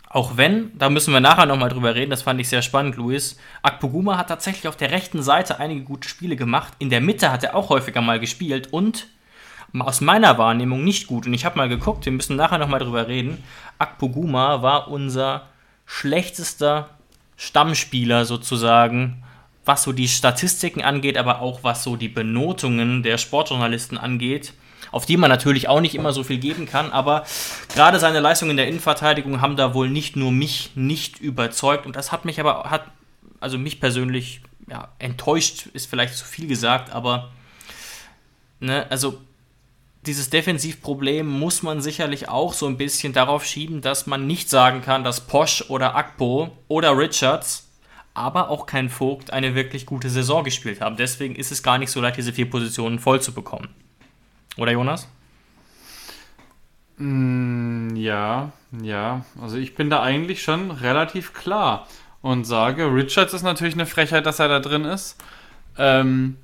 auch 0.09 0.37
wenn, 0.37 0.75
da 0.75 0.89
müssen 0.89 1.13
wir 1.13 1.19
nachher 1.19 1.45
nochmal 1.45 1.69
drüber 1.69 1.93
reden, 1.93 2.09
das 2.09 2.23
fand 2.23 2.41
ich 2.41 2.49
sehr 2.49 2.63
spannend, 2.63 2.97
Luis. 2.97 3.37
Akpoguma 3.61 4.17
hat 4.17 4.29
tatsächlich 4.29 4.67
auf 4.67 4.75
der 4.75 4.89
rechten 4.89 5.21
Seite 5.21 5.59
einige 5.59 5.83
gute 5.83 6.09
Spiele 6.09 6.35
gemacht. 6.35 6.73
In 6.79 6.89
der 6.89 6.99
Mitte 6.99 7.31
hat 7.31 7.43
er 7.43 7.55
auch 7.55 7.69
häufiger 7.69 8.01
mal 8.01 8.19
gespielt 8.19 8.73
und 8.73 9.07
aus 9.77 10.01
meiner 10.01 10.39
Wahrnehmung 10.39 10.83
nicht 10.83 11.05
gut. 11.05 11.27
Und 11.27 11.33
ich 11.35 11.45
habe 11.45 11.57
mal 11.57 11.69
geguckt, 11.69 12.05
wir 12.05 12.11
müssen 12.11 12.35
nachher 12.35 12.57
nochmal 12.57 12.79
drüber 12.79 13.07
reden. 13.07 13.43
Akpoguma 13.77 14.63
war 14.63 14.87
unser 14.87 15.47
schlechtester 15.85 16.89
Stammspieler 17.41 18.25
sozusagen, 18.25 19.23
was 19.65 19.81
so 19.81 19.93
die 19.93 20.07
Statistiken 20.07 20.83
angeht, 20.83 21.17
aber 21.17 21.41
auch 21.41 21.63
was 21.63 21.83
so 21.83 21.95
die 21.95 22.07
Benotungen 22.07 23.01
der 23.01 23.17
Sportjournalisten 23.17 23.97
angeht 23.97 24.53
auf 24.91 25.05
die 25.05 25.17
man 25.17 25.29
natürlich 25.29 25.69
auch 25.69 25.79
nicht 25.79 25.95
immer 25.95 26.11
so 26.11 26.23
viel 26.23 26.37
geben 26.37 26.65
kann, 26.65 26.91
aber 26.91 27.23
gerade 27.73 27.99
seine 27.99 28.19
Leistungen 28.19 28.51
in 28.51 28.57
der 28.57 28.67
Innenverteidigung 28.67 29.39
haben 29.39 29.55
da 29.55 29.73
wohl 29.73 29.89
nicht 29.89 30.17
nur 30.17 30.31
mich 30.31 30.71
nicht 30.75 31.19
überzeugt 31.19 31.85
und 31.85 31.95
das 31.95 32.11
hat 32.11 32.25
mich 32.25 32.39
aber, 32.41 32.69
hat, 32.69 32.83
also 33.39 33.57
mich 33.57 33.79
persönlich, 33.79 34.41
ja, 34.69 34.89
enttäuscht 34.99 35.67
ist 35.67 35.89
vielleicht 35.89 36.15
zu 36.15 36.25
viel 36.25 36.47
gesagt, 36.47 36.91
aber, 36.91 37.31
ne, 38.59 38.85
also 38.89 39.21
dieses 40.05 40.29
Defensivproblem 40.29 41.27
muss 41.27 41.61
man 41.61 41.81
sicherlich 41.81 42.27
auch 42.27 42.53
so 42.53 42.67
ein 42.67 42.77
bisschen 42.77 43.13
darauf 43.13 43.45
schieben, 43.45 43.81
dass 43.81 44.07
man 44.07 44.25
nicht 44.25 44.49
sagen 44.49 44.81
kann, 44.81 45.03
dass 45.03 45.27
Posch 45.27 45.65
oder 45.69 45.95
Akpo 45.95 46.57
oder 46.67 46.97
Richards, 46.97 47.69
aber 48.13 48.49
auch 48.49 48.65
kein 48.65 48.89
Vogt 48.89 49.31
eine 49.31 49.53
wirklich 49.53 49.85
gute 49.85 50.09
Saison 50.09 50.43
gespielt 50.43 50.81
haben. 50.81 50.97
Deswegen 50.97 51.35
ist 51.35 51.51
es 51.51 51.61
gar 51.63 51.77
nicht 51.77 51.91
so 51.91 52.01
leicht, 52.01 52.17
diese 52.17 52.33
vier 52.33 52.49
Positionen 52.49 52.99
voll 52.99 53.21
zu 53.21 53.33
bekommen. 53.33 53.69
Oder 54.57 54.71
Jonas? 54.71 55.07
Mm, 56.97 57.95
ja, 57.95 58.51
ja. 58.81 59.23
Also 59.39 59.57
ich 59.57 59.75
bin 59.75 59.89
da 59.89 60.01
eigentlich 60.01 60.43
schon 60.43 60.71
relativ 60.71 61.33
klar 61.33 61.87
und 62.21 62.45
sage, 62.45 62.93
Richards 62.93 63.33
ist 63.33 63.43
natürlich 63.43 63.75
eine 63.75 63.85
Frechheit, 63.85 64.25
dass 64.25 64.39
er 64.39 64.47
da 64.47 64.59
drin 64.59 64.85
ist. 64.85 65.17
Ähm, 65.77 66.37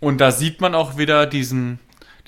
und 0.00 0.20
da 0.20 0.30
sieht 0.30 0.60
man 0.60 0.74
auch 0.74 0.98
wieder 0.98 1.26
diesen, 1.26 1.78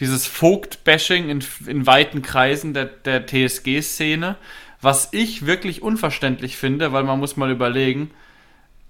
dieses 0.01 0.27
Vogt-Bashing 0.27 1.29
in, 1.29 1.45
in 1.67 1.87
weiten 1.87 2.23
Kreisen 2.23 2.75
der, 2.75 2.87
der 2.87 3.27
TSG-Szene, 3.27 4.37
was 4.81 5.09
ich 5.13 5.47
wirklich 5.47 5.83
unverständlich 5.83 6.57
finde, 6.57 6.93
weil 6.93 7.05
man 7.05 7.19
muss 7.19 7.37
mal 7.37 7.51
überlegen, 7.51 8.11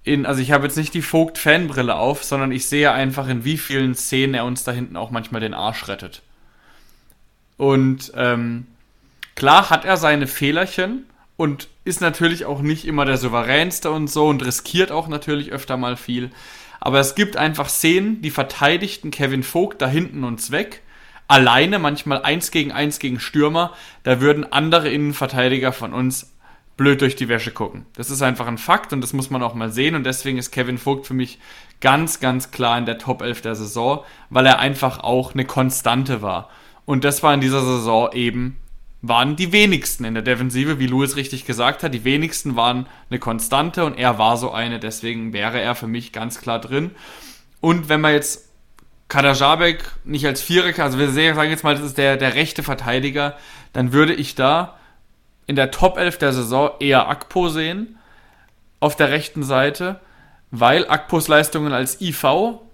in, 0.03 0.25
also 0.25 0.41
ich 0.41 0.51
habe 0.51 0.65
jetzt 0.65 0.77
nicht 0.77 0.93
die 0.93 1.01
Vogt-Fanbrille 1.01 1.95
auf, 1.95 2.23
sondern 2.23 2.51
ich 2.51 2.67
sehe 2.67 2.91
einfach, 2.91 3.27
in 3.27 3.43
wie 3.43 3.57
vielen 3.57 3.95
Szenen 3.95 4.33
er 4.33 4.45
uns 4.45 4.63
da 4.63 4.71
hinten 4.71 4.95
auch 4.95 5.11
manchmal 5.11 5.41
den 5.41 5.53
Arsch 5.53 5.87
rettet. 5.87 6.21
Und 7.57 8.13
ähm, 8.15 8.67
klar 9.35 9.69
hat 9.69 9.85
er 9.85 9.97
seine 9.97 10.27
Fehlerchen 10.27 11.05
und 11.35 11.67
ist 11.83 12.01
natürlich 12.01 12.45
auch 12.45 12.61
nicht 12.61 12.85
immer 12.85 13.05
der 13.05 13.17
souveränste 13.17 13.91
und 13.91 14.09
so 14.09 14.27
und 14.27 14.45
riskiert 14.45 14.91
auch 14.91 15.07
natürlich 15.07 15.51
öfter 15.51 15.75
mal 15.75 15.97
viel. 15.97 16.31
Aber 16.79 16.99
es 16.99 17.15
gibt 17.15 17.35
einfach 17.35 17.67
Szenen, 17.67 18.21
die 18.21 18.31
verteidigten 18.31 19.11
Kevin 19.11 19.43
Vogt 19.43 19.81
da 19.81 19.87
hinten 19.87 20.23
uns 20.23 20.51
weg. 20.51 20.81
Alleine, 21.29 21.77
manchmal 21.77 22.23
eins 22.23 22.49
gegen 22.49 22.71
eins 22.71 22.97
gegen 22.97 23.19
Stürmer, 23.19 23.73
da 24.01 24.19
würden 24.19 24.51
andere 24.51 24.89
Innenverteidiger 24.89 25.71
von 25.71 25.93
uns 25.93 26.33
blöd 26.75 27.01
durch 27.01 27.15
die 27.15 27.29
Wäsche 27.29 27.51
gucken. 27.51 27.85
Das 27.95 28.09
ist 28.09 28.23
einfach 28.23 28.47
ein 28.47 28.57
Fakt 28.57 28.93
und 28.93 29.01
das 29.01 29.13
muss 29.13 29.29
man 29.29 29.43
auch 29.43 29.53
mal 29.53 29.71
sehen 29.71 29.93
und 29.93 30.05
deswegen 30.05 30.39
ist 30.39 30.49
Kevin 30.49 30.79
Vogt 30.79 31.05
für 31.05 31.13
mich 31.13 31.37
ganz, 31.81 32.19
ganz 32.19 32.49
klar 32.49 32.79
in 32.79 32.87
der 32.87 32.97
Top 32.97 33.21
11 33.21 33.41
der 33.41 33.53
Saison, 33.53 34.03
weil 34.31 34.47
er 34.47 34.57
einfach 34.57 35.03
auch 35.03 35.35
eine 35.35 35.45
Konstante 35.45 36.23
war. 36.23 36.49
Und 36.85 37.03
das 37.03 37.21
war 37.21 37.31
in 37.31 37.41
dieser 37.41 37.61
Saison 37.61 38.11
eben, 38.13 38.57
waren 39.03 39.35
die 39.35 39.51
wenigsten 39.51 40.05
in 40.05 40.15
der 40.15 40.23
Defensive, 40.23 40.79
wie 40.79 40.87
Louis 40.87 41.15
richtig 41.15 41.45
gesagt 41.45 41.83
hat. 41.83 41.93
Die 41.93 42.05
wenigsten 42.05 42.55
waren 42.55 42.87
eine 43.11 43.19
Konstante 43.19 43.85
und 43.85 43.99
er 43.99 44.17
war 44.17 44.35
so 44.35 44.51
eine, 44.51 44.79
deswegen 44.79 45.31
wäre 45.31 45.61
er 45.61 45.75
für 45.75 45.85
mich 45.85 46.11
ganz 46.11 46.41
klar 46.41 46.59
drin. 46.59 46.89
Und 47.61 47.87
wenn 47.87 48.01
man 48.01 48.13
jetzt 48.13 48.48
Kadajabek 49.09 49.83
nicht 50.05 50.25
als 50.25 50.41
Vierer, 50.41 50.83
also 50.83 50.99
wir 50.99 51.09
sagen 51.09 51.49
jetzt 51.49 51.63
mal, 51.63 51.75
das 51.75 51.83
ist 51.83 51.97
der, 51.97 52.15
der 52.15 52.35
rechte 52.35 52.63
Verteidiger, 52.63 53.35
dann 53.73 53.91
würde 53.91 54.13
ich 54.13 54.35
da 54.35 54.77
in 55.47 55.55
der 55.55 55.71
Top 55.71 55.97
11 55.97 56.19
der 56.19 56.31
Saison 56.31 56.71
eher 56.79 57.09
Akpo 57.09 57.49
sehen, 57.49 57.97
auf 58.79 58.95
der 58.95 59.09
rechten 59.09 59.43
Seite, 59.43 59.99
weil 60.51 60.87
Akpos 60.87 61.27
Leistungen 61.27 61.73
als 61.73 61.99
IV 62.01 62.23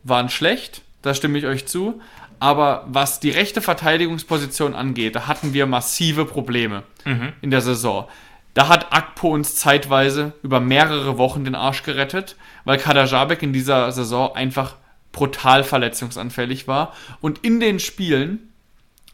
waren 0.04 0.30
schlecht, 0.30 0.82
da 1.02 1.14
stimme 1.14 1.38
ich 1.38 1.46
euch 1.46 1.66
zu, 1.66 2.02
aber 2.40 2.86
was 2.88 3.22
die 3.22 3.30
rechte 3.30 3.62
Verteidigungsposition 3.62 4.76
angeht, 4.76 5.16
da 5.16 5.28
hatten 5.28 5.54
wir 5.54 5.66
massive 5.66 6.26
Probleme 6.26 6.84
mhm. 7.06 7.32
in 7.42 7.50
der 7.50 7.62
Saison. 7.62 8.08
Da 8.54 8.68
hat 8.68 8.94
Akpo 8.94 9.30
uns 9.30 9.56
zeitweise 9.56 10.34
über 10.44 10.60
mehrere 10.60 11.18
Wochen 11.18 11.44
den 11.44 11.56
Arsch 11.56 11.84
gerettet, 11.84 12.36
weil 12.66 12.78
Kadajabek 12.78 13.42
in 13.42 13.54
dieser 13.54 13.92
Saison 13.92 14.36
einfach 14.36 14.76
brutal 15.16 15.64
verletzungsanfällig 15.64 16.68
war. 16.68 16.94
Und 17.22 17.40
in 17.40 17.62
den 17.62 17.80
Spielen, 17.80 18.52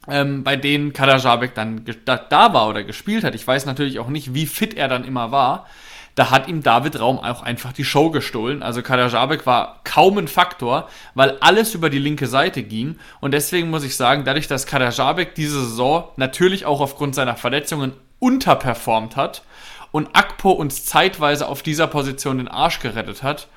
ähm, 0.08 0.44
bei 0.44 0.56
denen 0.56 0.94
Kadajabek 0.94 1.54
dann 1.54 1.86
da, 2.06 2.18
da 2.18 2.54
war 2.54 2.68
oder 2.68 2.84
gespielt 2.84 3.24
hat. 3.24 3.36
Ich 3.36 3.46
weiß 3.46 3.68
natürlich 3.68 4.00
auch 4.00 4.10
nicht, 4.10 4.34
wie 4.34 4.48
fit 4.48 4.74
er 4.74 4.88
dann 4.88 5.04
immer 5.04 5.32
war. 5.32 5.68
Da 6.16 6.32
hat 6.32 6.48
ihm 6.48 6.64
David 6.64 7.00
Raum 7.00 7.20
auch 7.20 7.44
einfach 7.44 7.72
die 7.72 7.86
Show 7.86 8.10
gestohlen. 8.10 8.64
Also 8.64 8.82
Kadajabek 8.82 9.46
war 9.46 9.80
kaum 9.84 10.18
ein 10.18 10.28
Faktor, 10.28 10.90
weil 11.14 11.38
alles 11.40 11.76
über 11.76 11.92
die 11.92 12.00
linke 12.00 12.26
Seite 12.26 12.64
ging. 12.64 12.98
Und 13.22 13.36
deswegen 13.36 13.70
muss 13.70 13.84
ich 13.84 13.96
sagen, 13.96 14.26
dadurch, 14.26 14.48
dass 14.48 14.66
Kadajabek 14.66 15.36
diese 15.36 15.62
Saison 15.62 16.10
natürlich 16.18 16.66
auch 16.66 16.82
aufgrund 16.82 17.14
seiner 17.14 17.36
Verletzungen 17.36 17.94
unterperformt 18.18 19.16
hat 19.16 19.44
und 19.92 20.16
Akpo 20.16 20.50
uns 20.50 20.84
zeitweise 20.84 21.48
auf 21.48 21.62
dieser 21.62 21.86
Position 21.86 22.40
den 22.40 22.48
Arsch 22.48 22.80
gerettet 22.80 23.22
hat, 23.22 23.48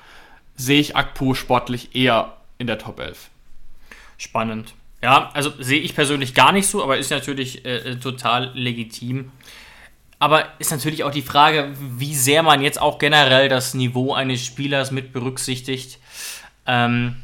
sehe 0.55 0.79
ich 0.79 0.95
Akpo 0.95 1.33
sportlich 1.33 1.95
eher 1.95 2.37
in 2.57 2.67
der 2.67 2.77
Top 2.77 2.99
11. 2.99 3.29
Spannend. 4.17 4.73
Ja, 5.01 5.29
also 5.33 5.51
sehe 5.59 5.81
ich 5.81 5.93
persönlich 5.93 6.33
gar 6.33 6.51
nicht 6.51 6.67
so, 6.67 6.81
aber 6.81 6.97
ist 6.97 7.11
natürlich 7.11 7.65
äh, 7.65 7.77
äh, 7.77 7.95
total 7.97 8.51
legitim. 8.53 9.31
Aber 10.17 10.45
ist 10.59 10.71
natürlich 10.71 11.03
auch 11.03 11.11
die 11.11 11.21
Frage, 11.21 11.73
wie 11.79 12.15
sehr 12.15 12.41
man 12.41 12.61
jetzt 12.61 12.81
auch 12.81 12.97
generell 12.99 13.49
das 13.49 13.73
Niveau 13.73 14.13
eines 14.13 14.43
Spielers 14.43 14.91
mit 14.91 15.11
berücksichtigt. 15.11 15.99
Ähm, 16.65 17.17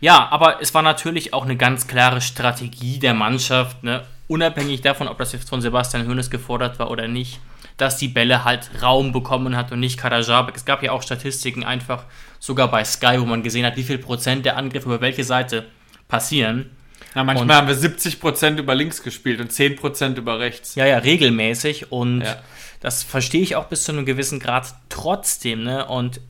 ja, 0.00 0.28
aber 0.30 0.60
es 0.60 0.74
war 0.74 0.82
natürlich 0.82 1.34
auch 1.34 1.44
eine 1.44 1.56
ganz 1.56 1.86
klare 1.86 2.20
Strategie 2.20 2.98
der 2.98 3.14
Mannschaft, 3.14 3.84
ne? 3.84 4.04
unabhängig 4.28 4.80
davon, 4.80 5.08
ob 5.08 5.18
das 5.18 5.32
jetzt 5.32 5.48
von 5.48 5.60
Sebastian 5.60 6.08
Hoeneß 6.08 6.30
gefordert 6.30 6.78
war 6.78 6.90
oder 6.90 7.06
nicht, 7.06 7.40
dass 7.76 7.98
die 7.98 8.08
Bälle 8.08 8.44
halt 8.44 8.70
Raum 8.82 9.12
bekommen 9.12 9.56
hat 9.56 9.72
und 9.72 9.80
nicht 9.80 9.98
Karajabek. 9.98 10.56
Es 10.56 10.64
gab 10.64 10.82
ja 10.82 10.92
auch 10.92 11.02
Statistiken 11.02 11.64
einfach, 11.64 12.04
sogar 12.38 12.70
bei 12.70 12.84
Sky, 12.84 13.16
wo 13.18 13.24
man 13.24 13.42
gesehen 13.42 13.66
hat, 13.66 13.76
wie 13.76 13.82
viel 13.82 13.98
Prozent 13.98 14.46
der 14.46 14.56
Angriffe 14.56 14.86
über 14.86 15.00
welche 15.00 15.24
Seite 15.24 15.66
passieren. 16.08 16.70
Na, 17.14 17.24
manchmal 17.24 17.44
und, 17.44 17.54
haben 17.54 17.68
wir 17.68 17.76
70% 17.76 18.58
über 18.58 18.74
links 18.74 19.02
gespielt 19.02 19.40
und 19.40 19.50
10% 19.50 20.16
über 20.16 20.38
rechts. 20.38 20.74
Ja, 20.74 20.86
ja, 20.86 20.98
regelmäßig. 20.98 21.90
Und 21.92 22.22
ja. 22.22 22.36
das 22.80 23.02
verstehe 23.02 23.42
ich 23.42 23.56
auch 23.56 23.66
bis 23.66 23.84
zu 23.84 23.92
einem 23.92 24.04
gewissen 24.06 24.38
Grad 24.38 24.74
trotzdem. 24.88 25.64
Ne? 25.64 25.86
Und 25.86 26.20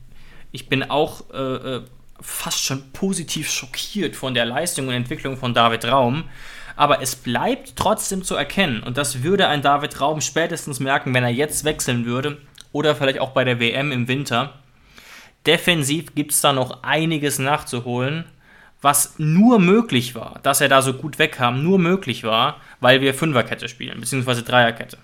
ich 0.51 0.69
bin 0.69 0.83
auch 0.83 1.29
äh, 1.33 1.37
äh, 1.37 1.81
fast 2.21 2.63
schon 2.63 2.91
positiv 2.91 3.49
schockiert 3.49 4.15
von 4.15 4.33
der 4.33 4.45
Leistung 4.45 4.87
und 4.87 4.93
Entwicklung 4.93 5.37
von 5.37 5.53
David 5.53 5.85
Raum. 5.85 6.25
Aber 6.77 7.01
es 7.01 7.15
bleibt 7.15 7.75
trotzdem 7.75 8.23
zu 8.23 8.35
erkennen. 8.35 8.81
Und 8.81 8.97
das 8.97 9.23
würde 9.23 9.47
ein 9.47 9.61
David 9.61 9.99
Raum 9.99 10.21
spätestens 10.21 10.79
merken, 10.79 11.13
wenn 11.13 11.23
er 11.23 11.29
jetzt 11.29 11.65
wechseln 11.65 12.05
würde. 12.05 12.37
Oder 12.71 12.95
vielleicht 12.95 13.19
auch 13.19 13.31
bei 13.31 13.43
der 13.43 13.59
WM 13.59 13.91
im 13.91 14.07
Winter 14.07 14.53
Defensiv 15.47 16.13
gibt 16.13 16.33
es 16.33 16.41
da 16.41 16.51
noch 16.51 16.83
einiges 16.83 17.39
nachzuholen, 17.39 18.25
was 18.81 19.15
nur 19.17 19.59
möglich 19.59 20.13
war, 20.13 20.39
dass 20.43 20.61
er 20.61 20.67
da 20.67 20.81
so 20.81 20.93
gut 20.93 21.19
wegkam, 21.19 21.63
nur 21.63 21.79
möglich 21.79 22.23
war, 22.25 22.59
weil 22.81 23.01
wir 23.01 23.13
Fünferkette 23.13 23.69
spielen, 23.69 23.99
beziehungsweise 23.99 24.43
Dreierkette. 24.43 24.97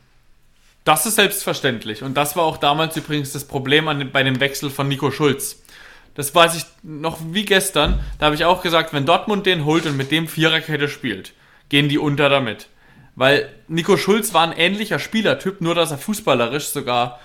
Das 0.83 1.05
ist 1.05 1.15
selbstverständlich. 1.15 2.03
Und 2.03 2.15
das 2.15 2.35
war 2.35 2.43
auch 2.43 2.57
damals 2.57 2.97
übrigens 2.97 3.31
das 3.31 3.45
Problem 3.45 3.87
an, 3.87 4.11
bei 4.11 4.21
dem 4.21 4.41
Wechsel 4.41 4.69
von 4.69 4.89
Nico 4.89 5.11
Schulz. 5.11 5.63
Das 6.13 6.35
weiß 6.35 6.55
ich 6.57 6.65
noch 6.83 7.19
wie 7.31 7.45
gestern. 7.45 8.01
Da 8.19 8.25
habe 8.25 8.35
ich 8.35 8.43
auch 8.43 8.61
gesagt, 8.61 8.93
wenn 8.93 9.05
Dortmund 9.05 9.45
den 9.45 9.63
holt 9.63 9.85
und 9.85 9.95
mit 9.95 10.11
dem 10.11 10.27
Viererkette 10.27 10.89
spielt, 10.89 11.33
gehen 11.73 11.89
die 11.89 11.97
unter 11.97 12.29
damit. 12.29 12.67
Weil 13.15 13.49
Nico 13.67 13.97
Schulz 13.97 14.31
war 14.35 14.43
ein 14.43 14.55
ähnlicher 14.55 14.99
Spielertyp, 14.99 15.59
nur 15.59 15.73
dass 15.73 15.89
er 15.89 15.97
fußballerisch 15.97 16.67
sogar 16.67 17.19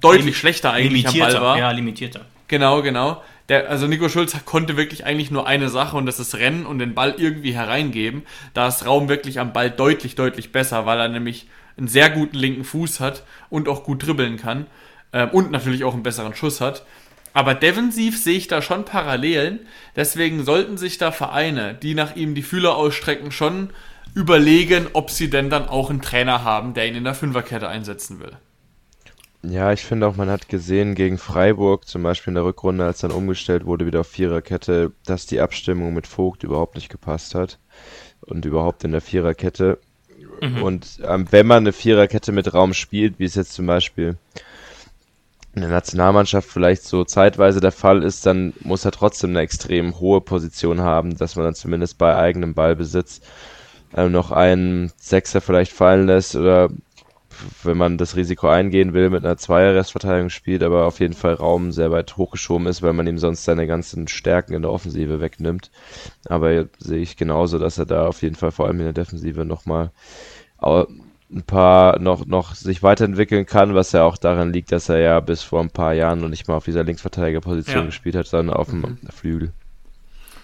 deutlich 0.00 0.24
Lim 0.24 0.34
schlechter 0.34 0.72
eigentlich 0.72 1.06
am 1.06 1.16
Ball 1.16 1.40
war. 1.40 1.56
Ja, 1.56 1.70
limitierter. 1.70 2.22
Genau, 2.48 2.82
genau. 2.82 3.22
Der, 3.48 3.70
also 3.70 3.86
Nico 3.86 4.08
Schulz 4.08 4.36
konnte 4.44 4.76
wirklich 4.76 5.06
eigentlich 5.06 5.30
nur 5.30 5.46
eine 5.46 5.68
Sache 5.68 5.96
und 5.96 6.06
das 6.06 6.18
ist 6.18 6.34
Rennen 6.34 6.66
und 6.66 6.80
den 6.80 6.96
Ball 6.96 7.14
irgendwie 7.18 7.52
hereingeben. 7.52 8.22
Da 8.52 8.66
ist 8.66 8.84
Raum 8.84 9.08
wirklich 9.08 9.38
am 9.38 9.52
Ball 9.52 9.70
deutlich, 9.70 10.16
deutlich 10.16 10.50
besser, 10.50 10.84
weil 10.84 10.98
er 10.98 11.08
nämlich 11.08 11.46
einen 11.76 11.86
sehr 11.86 12.10
guten 12.10 12.36
linken 12.36 12.64
Fuß 12.64 12.98
hat 12.98 13.22
und 13.48 13.68
auch 13.68 13.84
gut 13.84 14.04
dribbeln 14.04 14.38
kann 14.38 14.66
äh, 15.12 15.28
und 15.28 15.52
natürlich 15.52 15.84
auch 15.84 15.94
einen 15.94 16.02
besseren 16.02 16.34
Schuss 16.34 16.60
hat. 16.60 16.84
Aber 17.32 17.54
defensiv 17.54 18.22
sehe 18.22 18.36
ich 18.36 18.48
da 18.48 18.62
schon 18.62 18.84
Parallelen. 18.84 19.60
Deswegen 19.96 20.44
sollten 20.44 20.76
sich 20.76 20.98
da 20.98 21.12
Vereine, 21.12 21.74
die 21.74 21.94
nach 21.94 22.16
ihm 22.16 22.34
die 22.34 22.42
Fühler 22.42 22.76
ausstrecken, 22.76 23.30
schon 23.30 23.70
überlegen, 24.14 24.86
ob 24.92 25.10
sie 25.10 25.30
denn 25.30 25.50
dann 25.50 25.68
auch 25.68 25.90
einen 25.90 26.02
Trainer 26.02 26.44
haben, 26.44 26.74
der 26.74 26.88
ihn 26.88 26.94
in 26.94 27.04
der 27.04 27.14
Fünferkette 27.14 27.68
einsetzen 27.68 28.20
will. 28.20 28.36
Ja, 29.42 29.72
ich 29.72 29.84
finde 29.84 30.08
auch, 30.08 30.16
man 30.16 30.30
hat 30.30 30.48
gesehen 30.48 30.96
gegen 30.96 31.16
Freiburg, 31.16 31.86
zum 31.86 32.02
Beispiel 32.02 32.32
in 32.32 32.34
der 32.34 32.44
Rückrunde, 32.44 32.84
als 32.84 32.98
dann 32.98 33.12
umgestellt 33.12 33.64
wurde 33.64 33.86
wieder 33.86 34.00
auf 34.00 34.08
Viererkette, 34.08 34.92
dass 35.06 35.26
die 35.26 35.40
Abstimmung 35.40 35.94
mit 35.94 36.08
Vogt 36.08 36.42
überhaupt 36.42 36.74
nicht 36.74 36.88
gepasst 36.88 37.34
hat. 37.34 37.58
Und 38.20 38.44
überhaupt 38.44 38.82
in 38.84 38.90
der 38.90 39.00
Viererkette. 39.00 39.78
Mhm. 40.42 40.62
Und 40.62 41.00
ähm, 41.04 41.26
wenn 41.30 41.46
man 41.46 41.58
eine 41.58 41.72
Viererkette 41.72 42.32
mit 42.32 42.52
Raum 42.52 42.74
spielt, 42.74 43.18
wie 43.18 43.24
es 43.24 43.36
jetzt 43.36 43.52
zum 43.52 43.66
Beispiel 43.66 44.16
in 45.58 45.62
der 45.62 45.70
Nationalmannschaft 45.70 46.48
vielleicht 46.48 46.84
so 46.84 47.04
zeitweise 47.04 47.60
der 47.60 47.72
Fall 47.72 48.02
ist, 48.02 48.24
dann 48.26 48.54
muss 48.60 48.84
er 48.84 48.92
trotzdem 48.92 49.30
eine 49.30 49.40
extrem 49.40 49.98
hohe 49.98 50.20
Position 50.20 50.80
haben, 50.80 51.16
dass 51.16 51.36
man 51.36 51.44
dann 51.44 51.54
zumindest 51.54 51.98
bei 51.98 52.16
eigenem 52.16 52.54
Ballbesitz 52.54 53.20
äh, 53.96 54.08
noch 54.08 54.30
einen 54.30 54.92
Sechser 54.96 55.40
vielleicht 55.40 55.72
fallen 55.72 56.06
lässt 56.06 56.36
oder 56.36 56.70
wenn 57.62 57.76
man 57.76 57.98
das 57.98 58.16
Risiko 58.16 58.48
eingehen 58.48 58.94
will, 58.94 59.10
mit 59.10 59.24
einer 59.24 59.36
Zweier-Restverteidigung 59.36 60.30
spielt, 60.30 60.62
aber 60.62 60.86
auf 60.86 61.00
jeden 61.00 61.14
Fall 61.14 61.34
Raum 61.34 61.72
sehr 61.72 61.90
weit 61.90 62.16
hochgeschoben 62.16 62.66
ist, 62.66 62.82
weil 62.82 62.92
man 62.92 63.06
ihm 63.06 63.18
sonst 63.18 63.44
seine 63.44 63.66
ganzen 63.66 64.08
Stärken 64.08 64.54
in 64.54 64.62
der 64.62 64.72
Offensive 64.72 65.20
wegnimmt. 65.20 65.70
Aber 66.28 66.66
sehe 66.78 67.00
ich 67.00 67.16
genauso, 67.16 67.58
dass 67.58 67.78
er 67.78 67.86
da 67.86 68.06
auf 68.06 68.22
jeden 68.22 68.34
Fall 68.34 68.50
vor 68.50 68.66
allem 68.66 68.78
in 68.78 68.86
der 68.86 68.92
Defensive 68.92 69.44
nochmal 69.44 69.92
ein 71.30 71.42
paar 71.42 71.98
noch, 71.98 72.26
noch 72.26 72.54
sich 72.54 72.82
weiterentwickeln 72.82 73.44
kann, 73.44 73.74
was 73.74 73.92
ja 73.92 74.04
auch 74.04 74.16
daran 74.16 74.52
liegt, 74.52 74.72
dass 74.72 74.88
er 74.88 74.98
ja 74.98 75.20
bis 75.20 75.42
vor 75.42 75.60
ein 75.60 75.70
paar 75.70 75.92
Jahren 75.92 76.20
noch 76.20 76.28
nicht 76.28 76.48
mal 76.48 76.56
auf 76.56 76.64
dieser 76.64 76.84
Linksverteidigerposition 76.84 77.80
ja. 77.80 77.86
gespielt 77.86 78.16
hat, 78.16 78.26
sondern 78.26 78.56
auf 78.56 78.68
dem 78.68 78.80
mhm. 78.80 78.98
Flügel. 79.14 79.52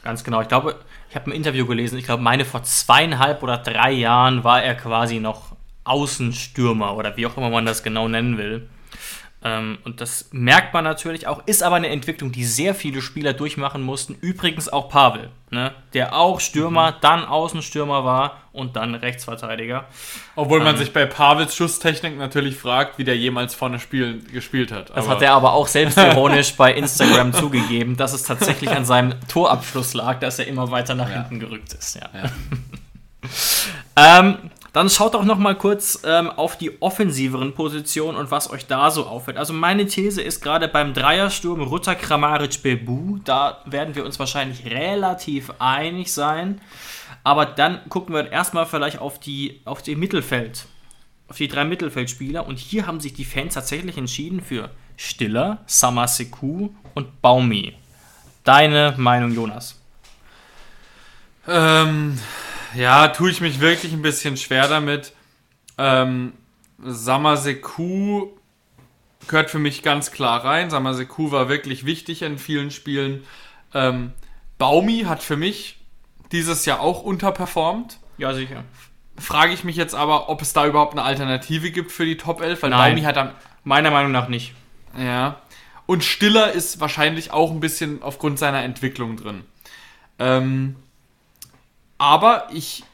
Ganz 0.02 0.22
genau. 0.22 0.42
Ich 0.42 0.48
glaube, 0.48 0.76
ich 1.08 1.16
habe 1.16 1.30
ein 1.30 1.34
Interview 1.34 1.66
gelesen, 1.66 1.98
ich 1.98 2.04
glaube, 2.04 2.22
meine 2.22 2.44
vor 2.44 2.62
zweieinhalb 2.62 3.42
oder 3.42 3.56
drei 3.56 3.92
Jahren 3.92 4.44
war 4.44 4.62
er 4.62 4.74
quasi 4.74 5.20
noch 5.20 5.56
Außenstürmer 5.84 6.96
oder 6.96 7.16
wie 7.16 7.26
auch 7.26 7.36
immer 7.36 7.50
man 7.50 7.64
das 7.64 7.82
genau 7.82 8.08
nennen 8.08 8.36
will. 8.36 8.68
Ähm, 9.46 9.76
und 9.84 10.00
das 10.00 10.30
merkt 10.32 10.72
man 10.72 10.84
natürlich 10.84 11.26
auch, 11.26 11.42
ist 11.44 11.62
aber 11.62 11.76
eine 11.76 11.88
Entwicklung, 11.88 12.32
die 12.32 12.44
sehr 12.44 12.74
viele 12.74 13.02
Spieler 13.02 13.34
durchmachen 13.34 13.82
mussten. 13.82 14.16
Übrigens 14.22 14.70
auch 14.70 14.88
Pavel, 14.88 15.28
ne? 15.50 15.72
der 15.92 16.16
auch 16.16 16.40
Stürmer, 16.40 16.92
mhm. 16.92 16.94
dann 17.02 17.24
Außenstürmer 17.26 18.06
war 18.06 18.38
und 18.52 18.76
dann 18.76 18.94
Rechtsverteidiger. 18.94 19.84
Obwohl 20.34 20.60
man 20.60 20.76
ähm, 20.76 20.78
sich 20.78 20.94
bei 20.94 21.04
Pavels 21.04 21.54
Schusstechnik 21.54 22.16
natürlich 22.16 22.56
fragt, 22.56 22.96
wie 22.96 23.04
der 23.04 23.18
jemals 23.18 23.54
vorne 23.54 23.78
spielen, 23.78 24.26
gespielt 24.32 24.72
hat. 24.72 24.88
Das 24.90 25.04
aber 25.04 25.08
hat 25.08 25.22
er 25.22 25.32
aber 25.34 25.52
auch 25.52 25.66
selbstironisch 25.66 26.52
bei 26.56 26.72
Instagram 26.72 27.34
zugegeben, 27.34 27.98
dass 27.98 28.14
es 28.14 28.22
tatsächlich 28.22 28.70
an 28.70 28.86
seinem 28.86 29.14
Torabschluss 29.28 29.92
lag, 29.92 30.20
dass 30.20 30.38
er 30.38 30.46
immer 30.46 30.70
weiter 30.70 30.94
nach 30.94 31.10
ja. 31.10 31.16
hinten 31.16 31.38
gerückt 31.38 31.74
ist. 31.74 31.96
Ja. 31.96 32.08
ja. 32.14 32.30
ähm, 34.20 34.38
dann 34.74 34.90
schaut 34.90 35.14
doch 35.14 35.24
noch 35.24 35.38
mal 35.38 35.54
kurz 35.54 36.00
ähm, 36.04 36.28
auf 36.30 36.58
die 36.58 36.82
offensiveren 36.82 37.54
Positionen 37.54 38.18
und 38.18 38.32
was 38.32 38.50
euch 38.50 38.66
da 38.66 38.90
so 38.90 39.06
auffällt. 39.06 39.36
Also 39.36 39.52
meine 39.52 39.86
These 39.86 40.20
ist 40.20 40.42
gerade 40.42 40.66
beim 40.66 40.92
Dreiersturm 40.92 41.62
Rutter, 41.62 41.94
Kramaric, 41.94 42.60
Bebu, 42.60 43.18
da 43.24 43.62
werden 43.66 43.94
wir 43.94 44.04
uns 44.04 44.18
wahrscheinlich 44.18 44.66
relativ 44.66 45.52
einig 45.60 46.12
sein. 46.12 46.60
Aber 47.22 47.46
dann 47.46 47.88
gucken 47.88 48.16
wir 48.16 48.32
erstmal 48.32 48.66
vielleicht 48.66 48.98
auf 48.98 49.20
die 49.20 49.60
auf 49.64 49.80
die 49.80 49.94
Mittelfeld, 49.94 50.66
auf 51.28 51.36
die 51.36 51.46
drei 51.46 51.64
Mittelfeldspieler 51.64 52.44
und 52.44 52.58
hier 52.58 52.88
haben 52.88 52.98
sich 52.98 53.14
die 53.14 53.24
Fans 53.24 53.54
tatsächlich 53.54 53.96
entschieden 53.96 54.40
für 54.40 54.70
Stiller, 54.96 55.58
Samaseku 55.66 56.70
und 56.94 57.22
Baumi. 57.22 57.74
Deine 58.42 58.94
Meinung, 58.96 59.32
Jonas? 59.32 59.80
Ähm, 61.46 62.18
ja, 62.76 63.08
tue 63.08 63.30
ich 63.30 63.40
mich 63.40 63.60
wirklich 63.60 63.92
ein 63.92 64.02
bisschen 64.02 64.36
schwer 64.36 64.68
damit. 64.68 65.12
Ähm, 65.78 66.32
Samaseku 66.82 68.28
gehört 69.26 69.50
für 69.50 69.58
mich 69.58 69.82
ganz 69.82 70.10
klar 70.10 70.44
rein. 70.44 70.70
Samaseku 70.70 71.30
war 71.30 71.48
wirklich 71.48 71.86
wichtig 71.86 72.22
in 72.22 72.38
vielen 72.38 72.70
Spielen. 72.70 73.24
Ähm, 73.72 74.12
Baumi 74.58 75.04
hat 75.06 75.22
für 75.22 75.36
mich 75.36 75.78
dieses 76.32 76.64
Jahr 76.64 76.80
auch 76.80 77.02
unterperformt. 77.02 77.98
Ja, 78.18 78.34
sicher. 78.34 78.64
Frage 79.16 79.52
ich 79.52 79.64
mich 79.64 79.76
jetzt 79.76 79.94
aber, 79.94 80.28
ob 80.28 80.42
es 80.42 80.52
da 80.52 80.66
überhaupt 80.66 80.92
eine 80.92 81.02
Alternative 81.02 81.70
gibt 81.70 81.92
für 81.92 82.04
die 82.04 82.16
Top 82.16 82.40
11, 82.40 82.62
weil 82.62 82.70
Nein, 82.70 82.94
Baumi 82.94 83.02
hat 83.02 83.16
am. 83.16 83.30
Meiner 83.66 83.90
Meinung 83.90 84.12
nach 84.12 84.28
nicht. 84.28 84.52
Ja. 84.98 85.40
Und 85.86 86.04
Stiller 86.04 86.52
ist 86.52 86.80
wahrscheinlich 86.80 87.30
auch 87.30 87.50
ein 87.50 87.60
bisschen 87.60 88.02
aufgrund 88.02 88.38
seiner 88.38 88.62
Entwicklung 88.62 89.16
drin. 89.16 89.44
Ähm, 90.18 90.76
aber 91.98 92.48
ich 92.52 92.84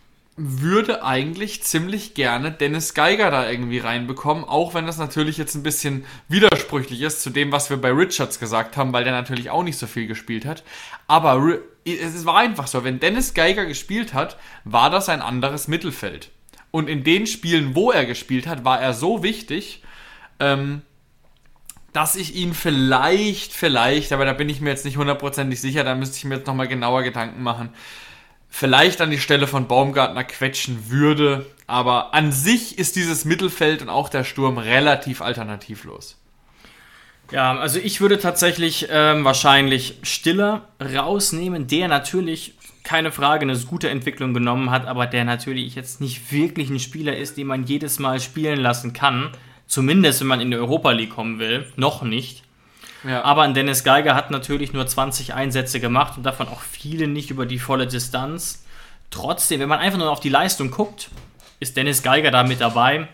würde 0.42 1.04
eigentlich 1.04 1.62
ziemlich 1.62 2.14
gerne 2.14 2.50
Dennis 2.50 2.94
Geiger 2.94 3.30
da 3.30 3.50
irgendwie 3.50 3.78
reinbekommen, 3.78 4.44
auch 4.44 4.72
wenn 4.72 4.86
das 4.86 4.96
natürlich 4.96 5.36
jetzt 5.36 5.54
ein 5.54 5.62
bisschen 5.62 6.04
widersprüchlich 6.28 7.02
ist 7.02 7.22
zu 7.22 7.28
dem, 7.28 7.52
was 7.52 7.68
wir 7.68 7.76
bei 7.76 7.90
Richards 7.90 8.40
gesagt 8.40 8.76
haben, 8.78 8.92
weil 8.92 9.04
der 9.04 9.12
natürlich 9.12 9.50
auch 9.50 9.62
nicht 9.62 9.76
so 9.76 9.86
viel 9.86 10.06
gespielt 10.06 10.46
hat. 10.46 10.62
Aber 11.06 11.58
es 11.84 12.24
war 12.24 12.38
einfach 12.38 12.68
so, 12.68 12.84
wenn 12.84 13.00
Dennis 13.00 13.34
Geiger 13.34 13.66
gespielt 13.66 14.14
hat, 14.14 14.38
war 14.64 14.88
das 14.88 15.10
ein 15.10 15.20
anderes 15.20 15.68
Mittelfeld. 15.68 16.30
Und 16.70 16.88
in 16.88 17.04
den 17.04 17.26
Spielen, 17.26 17.74
wo 17.74 17.90
er 17.90 18.06
gespielt 18.06 18.46
hat, 18.46 18.64
war 18.64 18.80
er 18.80 18.94
so 18.94 19.22
wichtig, 19.22 19.82
ähm, 20.38 20.82
dass 21.92 22.14
ich 22.14 22.34
ihn 22.36 22.54
vielleicht, 22.54 23.52
vielleicht, 23.52 24.12
aber 24.12 24.24
da 24.24 24.32
bin 24.32 24.48
ich 24.48 24.60
mir 24.60 24.70
jetzt 24.70 24.84
nicht 24.84 24.96
hundertprozentig 24.96 25.60
sicher, 25.60 25.84
da 25.84 25.94
müsste 25.94 26.16
ich 26.16 26.24
mir 26.24 26.36
jetzt 26.36 26.46
nochmal 26.46 26.68
genauer 26.68 27.02
Gedanken 27.02 27.42
machen, 27.42 27.70
vielleicht 28.50 29.00
an 29.00 29.10
die 29.10 29.18
Stelle 29.18 29.46
von 29.46 29.68
Baumgartner 29.68 30.24
quetschen 30.24 30.90
würde. 30.90 31.46
Aber 31.66 32.12
an 32.12 32.32
sich 32.32 32.78
ist 32.78 32.96
dieses 32.96 33.24
Mittelfeld 33.24 33.80
und 33.80 33.88
auch 33.88 34.08
der 34.08 34.24
Sturm 34.24 34.58
relativ 34.58 35.22
alternativlos. 35.22 36.16
Ja, 37.30 37.56
also 37.56 37.78
ich 37.78 38.00
würde 38.00 38.18
tatsächlich 38.18 38.88
ähm, 38.90 39.24
wahrscheinlich 39.24 39.98
Stiller 40.02 40.68
rausnehmen, 40.80 41.68
der 41.68 41.86
natürlich 41.86 42.54
keine 42.82 43.12
Frage 43.12 43.42
eine 43.42 43.56
gute 43.58 43.88
Entwicklung 43.88 44.34
genommen 44.34 44.70
hat, 44.70 44.86
aber 44.86 45.06
der 45.06 45.24
natürlich 45.24 45.76
jetzt 45.76 46.00
nicht 46.00 46.32
wirklich 46.32 46.70
ein 46.70 46.80
Spieler 46.80 47.16
ist, 47.16 47.36
den 47.36 47.46
man 47.46 47.64
jedes 47.64 48.00
Mal 48.00 48.20
spielen 48.20 48.58
lassen 48.58 48.92
kann. 48.92 49.30
Zumindest 49.68 50.20
wenn 50.20 50.26
man 50.26 50.40
in 50.40 50.50
die 50.50 50.56
Europa 50.56 50.90
League 50.90 51.10
kommen 51.10 51.38
will. 51.38 51.70
Noch 51.76 52.02
nicht. 52.02 52.42
Ja. 53.04 53.22
Aber 53.22 53.42
ein 53.42 53.54
Dennis 53.54 53.84
Geiger 53.84 54.14
hat 54.14 54.30
natürlich 54.30 54.72
nur 54.72 54.86
20 54.86 55.34
Einsätze 55.34 55.80
gemacht 55.80 56.16
und 56.16 56.24
davon 56.24 56.48
auch 56.48 56.60
viele 56.60 57.06
nicht 57.06 57.30
über 57.30 57.46
die 57.46 57.58
volle 57.58 57.86
Distanz. 57.86 58.64
Trotzdem, 59.10 59.60
wenn 59.60 59.68
man 59.68 59.78
einfach 59.78 59.98
nur 59.98 60.10
auf 60.10 60.20
die 60.20 60.28
Leistung 60.28 60.70
guckt, 60.70 61.10
ist 61.58 61.76
Dennis 61.76 62.02
Geiger 62.02 62.30
da 62.30 62.42
mit 62.42 62.60
dabei, 62.60 63.08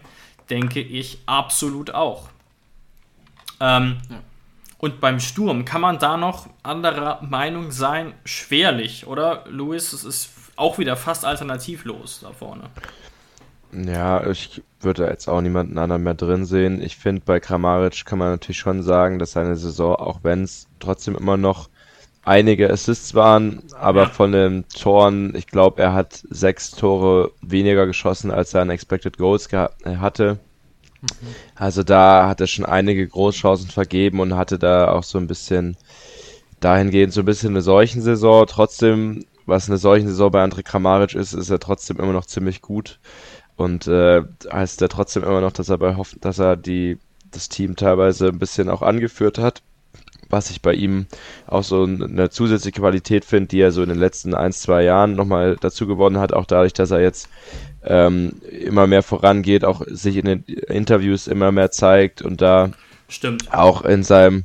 denke 0.50 0.80
ich 0.80 1.18
absolut 1.26 1.92
auch. 1.92 2.28
Ähm, 3.60 3.98
ja. 4.10 4.16
Und 4.78 5.00
beim 5.00 5.20
Sturm, 5.20 5.64
kann 5.64 5.80
man 5.80 5.98
da 5.98 6.16
noch 6.16 6.48
anderer 6.62 7.22
Meinung 7.22 7.72
sein? 7.72 8.12
Schwerlich, 8.24 9.06
oder? 9.06 9.44
Luis, 9.48 9.92
es 9.92 10.04
ist 10.04 10.30
auch 10.56 10.78
wieder 10.78 10.96
fast 10.96 11.24
alternativlos 11.24 12.20
da 12.20 12.32
vorne. 12.32 12.70
Ja, 13.72 14.26
ich 14.26 14.62
würde 14.80 15.06
jetzt 15.06 15.28
auch 15.28 15.40
niemanden 15.40 15.78
anderen 15.78 16.02
mehr 16.02 16.14
drin 16.14 16.44
sehen. 16.44 16.82
Ich 16.82 16.96
finde, 16.96 17.22
bei 17.24 17.40
Kramaric 17.40 18.04
kann 18.04 18.18
man 18.18 18.30
natürlich 18.30 18.58
schon 18.58 18.82
sagen, 18.82 19.18
dass 19.18 19.32
seine 19.32 19.56
Saison, 19.56 19.96
auch 19.96 20.20
wenn 20.22 20.44
es 20.44 20.66
trotzdem 20.78 21.16
immer 21.16 21.36
noch 21.36 21.68
einige 22.24 22.70
Assists 22.70 23.14
waren, 23.14 23.62
aber 23.78 24.02
ja. 24.02 24.08
von 24.08 24.32
den 24.32 24.64
Toren, 24.68 25.34
ich 25.36 25.46
glaube, 25.46 25.80
er 25.80 25.94
hat 25.94 26.22
sechs 26.28 26.72
Tore 26.72 27.30
weniger 27.40 27.86
geschossen, 27.86 28.30
als 28.30 28.52
er 28.52 28.62
an 28.62 28.70
Expected 28.70 29.16
Goals 29.16 29.48
hatte. 29.52 30.38
Also 31.54 31.82
da 31.84 32.28
hat 32.28 32.40
er 32.40 32.48
schon 32.48 32.64
einige 32.64 33.06
Großchancen 33.06 33.70
vergeben 33.70 34.20
und 34.20 34.34
hatte 34.36 34.58
da 34.58 34.88
auch 34.88 35.04
so 35.04 35.18
ein 35.18 35.28
bisschen 35.28 35.76
dahingehend 36.60 37.12
so 37.12 37.20
ein 37.20 37.26
bisschen 37.26 37.50
eine 37.50 37.62
Seuchensaison. 37.62 38.46
Trotzdem, 38.48 39.24
was 39.46 39.68
eine 39.68 39.78
Seuchensaison 39.78 40.30
bei 40.30 40.42
André 40.42 40.62
Kramaric 40.62 41.14
ist, 41.14 41.32
ist 41.32 41.50
er 41.50 41.60
trotzdem 41.60 41.98
immer 41.98 42.12
noch 42.12 42.26
ziemlich 42.26 42.60
gut. 42.60 42.98
Und 43.56 43.86
äh, 43.86 44.22
heißt 44.52 44.82
er 44.82 44.88
trotzdem 44.88 45.24
immer 45.24 45.40
noch, 45.40 45.52
dass 45.52 45.68
er 45.68 45.78
bei 45.78 45.96
Hoffen, 45.96 46.20
dass 46.20 46.38
er 46.38 46.56
die, 46.56 46.98
das 47.30 47.48
Team 47.48 47.76
teilweise 47.76 48.28
ein 48.28 48.38
bisschen 48.38 48.68
auch 48.68 48.82
angeführt 48.82 49.38
hat. 49.38 49.62
Was 50.28 50.50
ich 50.50 50.60
bei 50.60 50.74
ihm 50.74 51.06
auch 51.46 51.62
so 51.62 51.84
eine 51.84 52.30
zusätzliche 52.30 52.80
Qualität 52.80 53.24
finde, 53.24 53.48
die 53.48 53.60
er 53.60 53.70
so 53.70 53.82
in 53.82 53.88
den 53.88 53.98
letzten 53.98 54.34
ein, 54.34 54.52
zwei 54.52 54.82
Jahren 54.82 55.14
nochmal 55.14 55.56
dazu 55.60 55.86
gewonnen 55.86 56.18
hat, 56.18 56.32
auch 56.32 56.46
dadurch, 56.46 56.72
dass 56.72 56.90
er 56.90 57.00
jetzt 57.00 57.28
ähm, 57.84 58.32
immer 58.50 58.88
mehr 58.88 59.04
vorangeht, 59.04 59.64
auch 59.64 59.82
sich 59.86 60.16
in 60.16 60.24
den 60.24 60.42
Interviews 60.42 61.28
immer 61.28 61.52
mehr 61.52 61.70
zeigt 61.70 62.22
und 62.22 62.42
da 62.42 62.72
Stimmt. 63.08 63.54
auch 63.54 63.84
in 63.84 64.02
seinem 64.02 64.44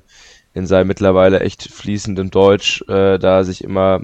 in 0.54 0.68
seinem 0.68 0.88
mittlerweile 0.88 1.40
echt 1.40 1.64
fließenden 1.64 2.30
Deutsch 2.30 2.84
äh, 2.88 3.18
da 3.18 3.44
sich 3.44 3.64
immer 3.64 4.02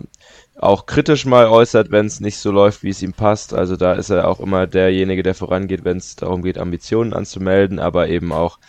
auch 0.59 0.85
kritisch 0.85 1.25
mal 1.25 1.47
äußert, 1.47 1.91
wenn 1.91 2.07
es 2.07 2.19
nicht 2.19 2.37
so 2.37 2.51
läuft, 2.51 2.83
wie 2.83 2.89
es 2.89 3.03
ihm 3.03 3.13
passt. 3.13 3.53
Also 3.53 3.75
da 3.75 3.93
ist 3.93 4.09
er 4.09 4.27
auch 4.27 4.39
immer 4.39 4.65
derjenige, 4.65 5.23
der 5.23 5.35
vorangeht, 5.35 5.85
wenn 5.85 5.97
es 5.97 6.15
darum 6.15 6.41
geht, 6.41 6.57
Ambitionen 6.57 7.13
anzumelden, 7.13 7.79
aber 7.79 8.09
eben 8.09 8.31
auch 8.31 8.59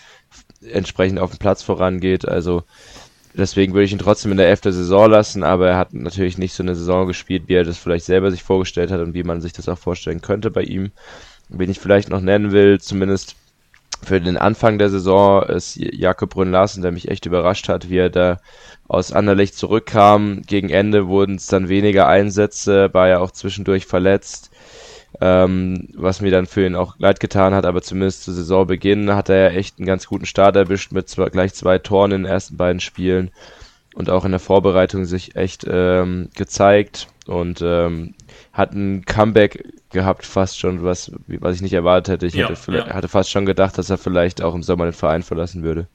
entsprechend 0.71 1.19
auf 1.19 1.31
dem 1.31 1.39
Platz 1.39 1.63
vorangeht. 1.63 2.29
Also 2.29 2.65
deswegen 3.35 3.73
würde 3.73 3.85
ich 3.85 3.93
ihn 3.93 3.99
trotzdem 3.99 4.33
in 4.33 4.39
der 4.39 4.49
elften 4.49 4.73
Saison 4.73 5.11
lassen, 5.11 5.43
aber 5.43 5.71
er 5.71 5.79
hat 5.79 5.95
natürlich 5.95 6.37
nicht 6.37 6.53
so 6.53 6.63
eine 6.63 6.75
Saison 6.75 7.07
gespielt, 7.07 7.45
wie 7.47 7.55
er 7.55 7.65
das 7.65 7.79
vielleicht 7.79 8.05
selber 8.05 8.31
sich 8.31 8.43
vorgestellt 8.43 8.91
hat 8.91 9.01
und 9.01 9.15
wie 9.15 9.23
man 9.23 9.41
sich 9.41 9.55
das 9.55 9.69
auch 9.69 9.79
vorstellen 9.79 10.21
könnte 10.21 10.51
bei 10.51 10.63
ihm. 10.63 10.93
Wen 11.49 11.71
ich 11.71 11.81
vielleicht 11.81 12.11
noch 12.11 12.21
nennen 12.21 12.53
will, 12.53 12.79
zumindest 12.81 13.35
für 14.03 14.21
den 14.21 14.37
Anfang 14.37 14.79
der 14.79 14.91
Saison 14.91 15.43
ist 15.45 15.77
Jakob 15.77 16.31
Brünn-Larsen, 16.31 16.83
der 16.83 16.93
mich 16.93 17.09
echt 17.09 17.27
überrascht 17.27 17.69
hat, 17.69 17.89
wie 17.89 17.97
er 17.97 18.11
da 18.11 18.39
aus 18.89 19.13
Anderlecht 19.13 19.55
zurückkam. 19.55 20.43
Gegen 20.47 20.71
Ende 20.71 21.07
wurden 21.07 21.37
es 21.37 21.47
dann 21.47 21.69
weniger 21.69 22.09
Einsätze, 22.09 22.93
war 22.93 23.09
ja 23.09 23.19
auch 23.21 23.31
zwischendurch 23.31 23.87
verletzt, 23.87 24.51
ähm, 25.21 25.89
was 25.95 26.21
mir 26.21 26.31
dann 26.31 26.47
für 26.47 26.67
ihn 26.67 26.75
auch 26.75 26.99
leid 26.99 27.21
getan 27.21 27.55
hat, 27.55 27.67
aber 27.67 27.83
zumindest 27.83 28.25
zu 28.25 28.33
Saisonbeginn 28.33 29.15
hat 29.15 29.29
er 29.29 29.37
ja 29.53 29.59
echt 29.59 29.79
einen 29.79 29.87
ganz 29.87 30.07
guten 30.07 30.27
Start 30.27 30.57
erwischt 30.57 30.93
mit 30.93 31.09
zwei, 31.09 31.29
gleich 31.29 31.55
zwei 31.55 31.79
Toren 31.79 32.13
in 32.13 32.23
den 32.23 32.33
ersten 32.33 32.57
beiden 32.57 32.81
Spielen 32.81 33.31
und 33.95 34.11
auch 34.11 34.25
in 34.25 34.31
der 34.31 34.41
Vorbereitung 34.41 35.05
sich 35.05 35.37
echt 35.37 35.67
ähm, 35.69 36.29
gezeigt 36.37 37.09
und 37.27 37.61
ähm, 37.63 38.15
hat 38.53 38.73
ein 38.73 39.05
Comeback 39.05 39.65
gehabt, 39.91 40.25
fast 40.25 40.59
schon, 40.59 40.83
was, 40.83 41.13
was 41.27 41.57
ich 41.57 41.63
nicht 41.63 41.73
erwartet 41.73 42.13
hätte. 42.15 42.27
Ich 42.27 42.35
Ja, 42.35 42.49
hätte, 42.49 42.73
ja. 42.73 42.87
hatte 42.89 43.09
fast 43.09 43.31
schon 43.31 43.47
gedacht, 43.47 43.77
dass 43.77 43.91
er 43.91 43.99
vielleicht 43.99 44.43
auch 44.43 44.55
im 44.55 44.63
Sommer 44.63 44.85
den 44.85 44.93
Verein 44.93 45.23
verlassen 45.23 45.63
würde. 45.63 45.89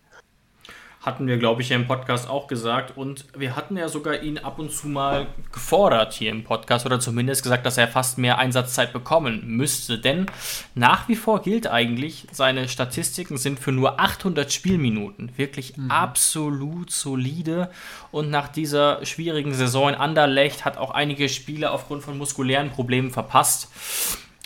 Hatten 1.04 1.28
wir, 1.28 1.38
glaube 1.38 1.62
ich, 1.62 1.68
ja 1.68 1.76
im 1.76 1.86
Podcast 1.86 2.30
auch 2.30 2.48
gesagt. 2.48 2.96
Und 2.96 3.26
wir 3.38 3.58
hatten 3.58 3.76
ja 3.76 3.90
sogar 3.90 4.24
ihn 4.24 4.38
ab 4.38 4.58
und 4.58 4.72
zu 4.72 4.88
mal 4.88 5.28
gefordert 5.52 6.14
hier 6.14 6.32
im 6.32 6.46
Podcast 6.46 6.86
oder 6.86 7.02
zumindest 7.02 7.44
gesagt, 7.44 7.66
dass 7.66 7.78
er 7.78 7.90
fast 7.90 8.18
mehr 8.18 8.38
Einsatzzeit 8.38 8.94
bekommen 8.94 9.44
müsste. 9.46 10.00
Denn 10.00 10.28
nach 10.76 11.10
wie 11.10 11.18
vor 11.18 11.42
gilt 11.42 11.68
eigentlich, 11.68 12.28
seine 12.32 12.70
Statistiken 12.70 13.36
sind 13.36 13.60
für 13.60 13.74
nur 13.74 14.00
800 14.00 14.50
Spielminuten 14.50 15.38
wirklich 15.38 15.74
absolut 15.90 16.90
solide. 16.90 17.70
Und 18.12 18.30
nach 18.30 18.48
dieser 18.48 19.06
schwierigen 19.06 19.54
Saison 19.54 19.90
in 19.90 19.96
Anderlecht 19.96 20.64
hat 20.64 20.78
auch 20.78 20.92
einige 20.92 21.28
Spiele 21.28 21.72
aufgrund 21.72 22.04
von 22.04 22.18
muskulären 22.18 22.70
Problemen 22.70 23.12
verpasst 23.12 23.70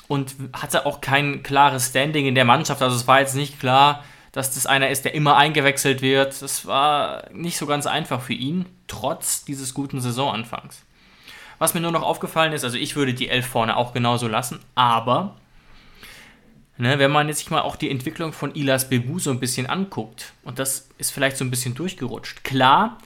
und 0.07 0.35
hatte 0.53 0.87
auch 0.87 1.01
kein 1.01 1.43
klares 1.43 1.89
Standing 1.89 2.25
in 2.25 2.33
der 2.33 2.45
Mannschaft. 2.45 2.81
Also 2.81 2.95
es 2.95 3.07
war 3.07 3.19
jetzt 3.19 3.35
nicht 3.35 3.59
klar, 3.59 4.03
dass 4.31 4.53
das 4.53 4.65
einer 4.65 4.89
ist, 4.89 5.05
der 5.05 5.13
immer 5.13 5.37
eingewechselt 5.37 6.01
wird. 6.01 6.41
Das 6.41 6.65
war 6.65 7.29
nicht 7.31 7.57
so 7.57 7.65
ganz 7.65 7.85
einfach 7.85 8.21
für 8.21 8.33
ihn, 8.33 8.65
trotz 8.87 9.45
dieses 9.45 9.73
guten 9.73 10.01
Saisonanfangs. 10.01 10.83
Was 11.59 11.73
mir 11.73 11.81
nur 11.81 11.91
noch 11.91 12.03
aufgefallen 12.03 12.53
ist, 12.53 12.63
also 12.63 12.77
ich 12.77 12.95
würde 12.95 13.13
die 13.13 13.29
Elf 13.29 13.47
vorne 13.47 13.77
auch 13.77 13.93
genauso 13.93 14.27
lassen, 14.27 14.59
aber 14.75 15.35
ne, 16.77 16.99
wenn 16.99 17.11
man 17.11 17.27
jetzt 17.27 17.39
sich 17.39 17.49
mal 17.49 17.61
auch 17.61 17.75
die 17.75 17.89
Entwicklung 17.89 18.31
von 18.31 18.53
Ilas 18.53 18.89
Bebu 18.89 19.17
so 19.19 19.31
ein 19.31 19.39
bisschen 19.39 19.65
anguckt, 19.67 20.33
und 20.43 20.59
das 20.59 20.89
ist 20.97 21.11
vielleicht 21.11 21.37
so 21.37 21.43
ein 21.43 21.49
bisschen 21.49 21.73
durchgerutscht. 21.73 22.43
Klar, 22.43 22.99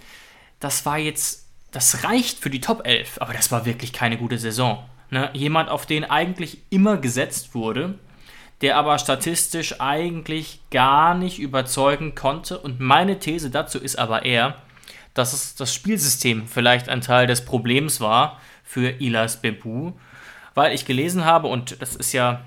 das 0.60 0.86
war 0.86 0.98
jetzt, 0.98 1.48
das 1.72 2.04
reicht 2.04 2.40
für 2.40 2.50
die 2.50 2.62
Top 2.62 2.86
11, 2.86 3.22
aber 3.22 3.34
das 3.34 3.52
war 3.52 3.66
wirklich 3.66 3.94
keine 3.94 4.18
gute 4.18 4.38
Saison. 4.38 4.84
Ne? 5.10 5.30
Jemand, 5.34 5.70
auf 5.70 5.86
den 5.86 6.04
eigentlich 6.04 6.58
immer 6.70 6.98
gesetzt 6.98 7.56
wurde, 7.56 7.98
der 8.62 8.78
aber 8.78 9.00
statistisch 9.00 9.80
eigentlich 9.80 10.60
gar 10.70 11.16
nicht 11.16 11.40
überzeugen 11.40 12.16
konnte. 12.16 12.60
Und 12.60 12.80
meine 12.80 13.20
These 13.20 13.50
dazu 13.50 13.80
ist 13.80 13.98
aber 13.98 14.24
eher, 14.24 14.56
dass 15.14 15.34
es 15.34 15.56
das 15.56 15.74
Spielsystem 15.74 16.48
vielleicht 16.48 16.88
ein 16.88 17.02
Teil 17.02 17.28
des 17.28 17.44
Problems 17.44 18.00
war 18.00 18.40
für 18.64 19.02
Ilas 19.02 19.42
Bebu, 19.42 19.94
weil 20.54 20.74
ich 20.74 20.86
gelesen 20.86 21.26
habe, 21.26 21.48
und 21.48 21.82
das 21.82 21.96
ist 21.96 22.14
ja, 22.14 22.42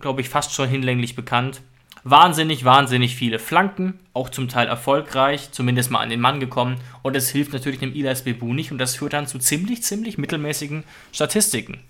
glaube 0.00 0.20
ich, 0.20 0.28
fast 0.28 0.52
schon 0.52 0.68
hinlänglich 0.68 1.14
bekannt, 1.16 1.62
wahnsinnig, 2.04 2.64
wahnsinnig 2.64 3.14
viele 3.14 3.38
Flanken, 3.38 3.98
auch 4.12 4.28
zum 4.28 4.48
Teil 4.48 4.66
erfolgreich, 4.66 5.52
zumindest 5.52 5.90
mal 5.90 6.00
an 6.00 6.10
den 6.10 6.20
Mann 6.20 6.40
gekommen. 6.40 6.78
Und 7.02 7.16
es 7.16 7.30
hilft 7.30 7.52
natürlich 7.52 7.78
dem 7.78 7.94
Ilas 7.94 8.24
Bebu 8.24 8.52
nicht 8.52 8.72
und 8.72 8.78
das 8.78 8.96
führt 8.96 9.12
dann 9.12 9.26
zu 9.26 9.38
ziemlich, 9.38 9.82
ziemlich 9.82 10.18
mittelmäßigen 10.18 10.84
Statistiken. 11.12 11.80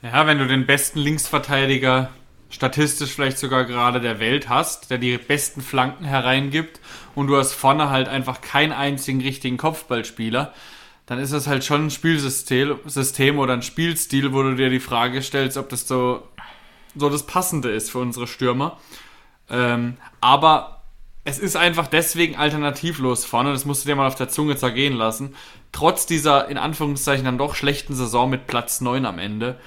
Ja, 0.00 0.26
wenn 0.26 0.38
du 0.38 0.46
den 0.46 0.64
besten 0.64 1.00
Linksverteidiger 1.00 2.10
statistisch 2.50 3.10
vielleicht 3.10 3.38
sogar 3.38 3.64
gerade 3.64 4.00
der 4.00 4.20
Welt 4.20 4.48
hast, 4.48 4.90
der 4.90 4.98
die 4.98 5.18
besten 5.18 5.60
Flanken 5.60 6.04
hereingibt 6.04 6.80
und 7.14 7.26
du 7.26 7.36
hast 7.36 7.52
vorne 7.52 7.90
halt 7.90 8.08
einfach 8.08 8.40
keinen 8.40 8.72
einzigen 8.72 9.20
richtigen 9.20 9.56
Kopfballspieler, 9.56 10.54
dann 11.06 11.18
ist 11.18 11.32
das 11.32 11.46
halt 11.46 11.64
schon 11.64 11.86
ein 11.86 11.90
Spielsystem 11.90 12.78
System 12.86 13.38
oder 13.38 13.54
ein 13.54 13.62
Spielstil, 13.62 14.32
wo 14.32 14.42
du 14.42 14.54
dir 14.54 14.70
die 14.70 14.78
Frage 14.78 15.20
stellst, 15.20 15.56
ob 15.56 15.68
das 15.68 15.88
so, 15.88 16.22
so 16.94 17.10
das 17.10 17.26
Passende 17.26 17.70
ist 17.70 17.90
für 17.90 17.98
unsere 17.98 18.26
Stürmer. 18.26 18.78
Ähm, 19.50 19.96
aber 20.20 20.82
es 21.24 21.38
ist 21.38 21.56
einfach 21.56 21.88
deswegen 21.88 22.36
alternativlos 22.36 23.24
vorne, 23.24 23.52
das 23.52 23.64
musst 23.64 23.84
du 23.84 23.88
dir 23.88 23.96
mal 23.96 24.06
auf 24.06 24.14
der 24.14 24.28
Zunge 24.28 24.56
zergehen 24.56 24.94
lassen. 24.94 25.34
Trotz 25.72 26.06
dieser 26.06 26.48
in 26.48 26.56
Anführungszeichen 26.56 27.24
dann 27.24 27.36
doch 27.36 27.54
schlechten 27.54 27.94
Saison 27.94 28.30
mit 28.30 28.46
Platz 28.46 28.80
9 28.80 29.04
am 29.04 29.18
Ende. 29.18 29.58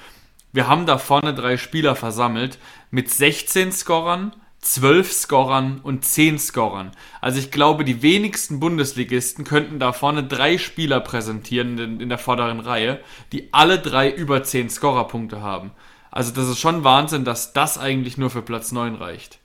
Wir 0.52 0.68
haben 0.68 0.84
da 0.84 0.98
vorne 0.98 1.34
drei 1.34 1.56
Spieler 1.56 1.96
versammelt 1.96 2.58
mit 2.90 3.08
16 3.10 3.72
Scorern, 3.72 4.36
12 4.60 5.10
Scorern 5.12 5.80
und 5.80 6.04
10 6.04 6.38
Scorern. 6.38 6.92
Also 7.20 7.38
ich 7.38 7.50
glaube, 7.50 7.84
die 7.84 8.02
wenigsten 8.02 8.60
Bundesligisten 8.60 9.44
könnten 9.44 9.80
da 9.80 9.92
vorne 9.92 10.24
drei 10.24 10.58
Spieler 10.58 11.00
präsentieren 11.00 11.78
in, 11.78 12.00
in 12.00 12.08
der 12.10 12.18
vorderen 12.18 12.60
Reihe, 12.60 13.00
die 13.32 13.48
alle 13.52 13.78
drei 13.78 14.10
über 14.10 14.44
10 14.44 14.68
Scorerpunkte 14.68 15.40
haben. 15.40 15.72
Also 16.10 16.32
das 16.32 16.48
ist 16.48 16.58
schon 16.58 16.84
Wahnsinn, 16.84 17.24
dass 17.24 17.54
das 17.54 17.78
eigentlich 17.78 18.18
nur 18.18 18.28
für 18.28 18.42
Platz 18.42 18.72
9 18.72 18.94
reicht. 18.94 19.38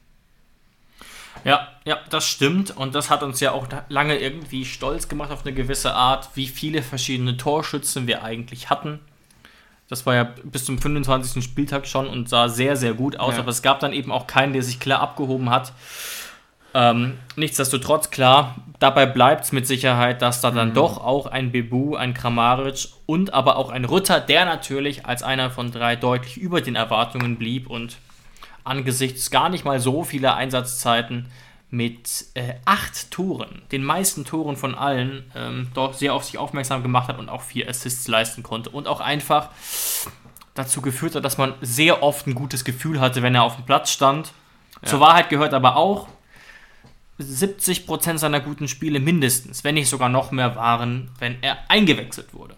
Ja, 1.45 1.69
ja, 1.85 1.99
das 2.09 2.27
stimmt. 2.27 2.75
Und 2.75 2.95
das 2.95 3.09
hat 3.09 3.23
uns 3.23 3.39
ja 3.39 3.53
auch 3.53 3.67
lange 3.87 4.19
irgendwie 4.19 4.65
stolz 4.65 5.07
gemacht 5.07 5.31
auf 5.31 5.45
eine 5.45 5.55
gewisse 5.55 5.93
Art, 5.93 6.31
wie 6.35 6.47
viele 6.47 6.83
verschiedene 6.83 7.37
Torschützen 7.37 8.07
wir 8.07 8.23
eigentlich 8.23 8.69
hatten. 8.69 8.99
Das 9.89 10.05
war 10.05 10.15
ja 10.15 10.23
bis 10.43 10.65
zum 10.65 10.77
25. 10.77 11.43
Spieltag 11.43 11.87
schon 11.87 12.07
und 12.07 12.27
sah 12.27 12.49
sehr, 12.49 12.75
sehr 12.75 12.93
gut 12.93 13.19
aus. 13.19 13.35
Ja. 13.35 13.39
Aber 13.39 13.51
es 13.51 13.61
gab 13.61 13.79
dann 13.79 13.93
eben 13.93 14.11
auch 14.11 14.27
keinen, 14.27 14.53
der 14.53 14.63
sich 14.63 14.79
klar 14.79 14.99
abgehoben 14.99 15.49
hat. 15.49 15.73
Ähm, 16.73 17.17
nichtsdestotrotz, 17.37 18.09
klar, 18.09 18.55
dabei 18.79 19.05
bleibt 19.05 19.45
es 19.45 19.51
mit 19.51 19.65
Sicherheit, 19.65 20.21
dass 20.21 20.41
da 20.41 20.51
dann 20.51 20.73
doch 20.73 20.97
auch 21.03 21.25
ein 21.25 21.51
Bebu, 21.51 21.95
ein 21.95 22.13
Kramaric 22.13 22.89
und 23.05 23.33
aber 23.33 23.55
auch 23.55 23.69
ein 23.69 23.85
Rutter, 23.85 24.19
der 24.19 24.45
natürlich 24.45 25.05
als 25.05 25.23
einer 25.23 25.49
von 25.49 25.71
drei 25.71 25.95
deutlich 25.95 26.37
über 26.37 26.61
den 26.61 26.75
Erwartungen 26.75 27.37
blieb 27.37 27.67
und 27.69 27.97
angesichts 28.65 29.31
gar 29.31 29.49
nicht 29.49 29.63
mal 29.63 29.79
so 29.79 30.03
vieler 30.03 30.35
Einsatzzeiten 30.35 31.27
mit 31.69 32.27
äh, 32.33 32.53
acht 32.65 33.11
Toren, 33.11 33.61
den 33.71 33.83
meisten 33.83 34.23
Toren 34.23 34.55
von 34.55 34.73
allen, 34.73 35.29
ähm, 35.35 35.67
doch 35.73 35.93
sehr 35.93 36.13
auf 36.13 36.23
sich 36.23 36.37
aufmerksam 36.37 36.81
gemacht 36.81 37.09
hat 37.09 37.19
und 37.19 37.29
auch 37.29 37.41
vier 37.41 37.67
Assists 37.69 38.07
leisten 38.07 38.41
konnte 38.41 38.69
und 38.69 38.87
auch 38.87 39.01
einfach 39.01 39.49
dazu 40.53 40.81
geführt 40.81 41.15
hat, 41.15 41.25
dass 41.25 41.37
man 41.37 41.53
sehr 41.61 42.03
oft 42.03 42.25
ein 42.25 42.35
gutes 42.35 42.63
Gefühl 42.63 42.99
hatte, 42.99 43.21
wenn 43.21 43.35
er 43.35 43.43
auf 43.43 43.55
dem 43.55 43.65
Platz 43.65 43.91
stand. 43.91 44.33
Zur 44.83 44.99
Wahrheit 44.99 45.29
gehört 45.29 45.53
aber 45.53 45.75
auch, 45.75 46.07
70% 47.19 48.17
seiner 48.17 48.39
guten 48.39 48.67
Spiele 48.67 48.99
mindestens, 48.99 49.63
wenn 49.63 49.75
nicht 49.75 49.89
sogar 49.89 50.09
noch 50.09 50.31
mehr 50.31 50.55
waren, 50.55 51.09
wenn 51.19 51.37
er 51.41 51.57
eingewechselt 51.67 52.33
wurde. 52.33 52.55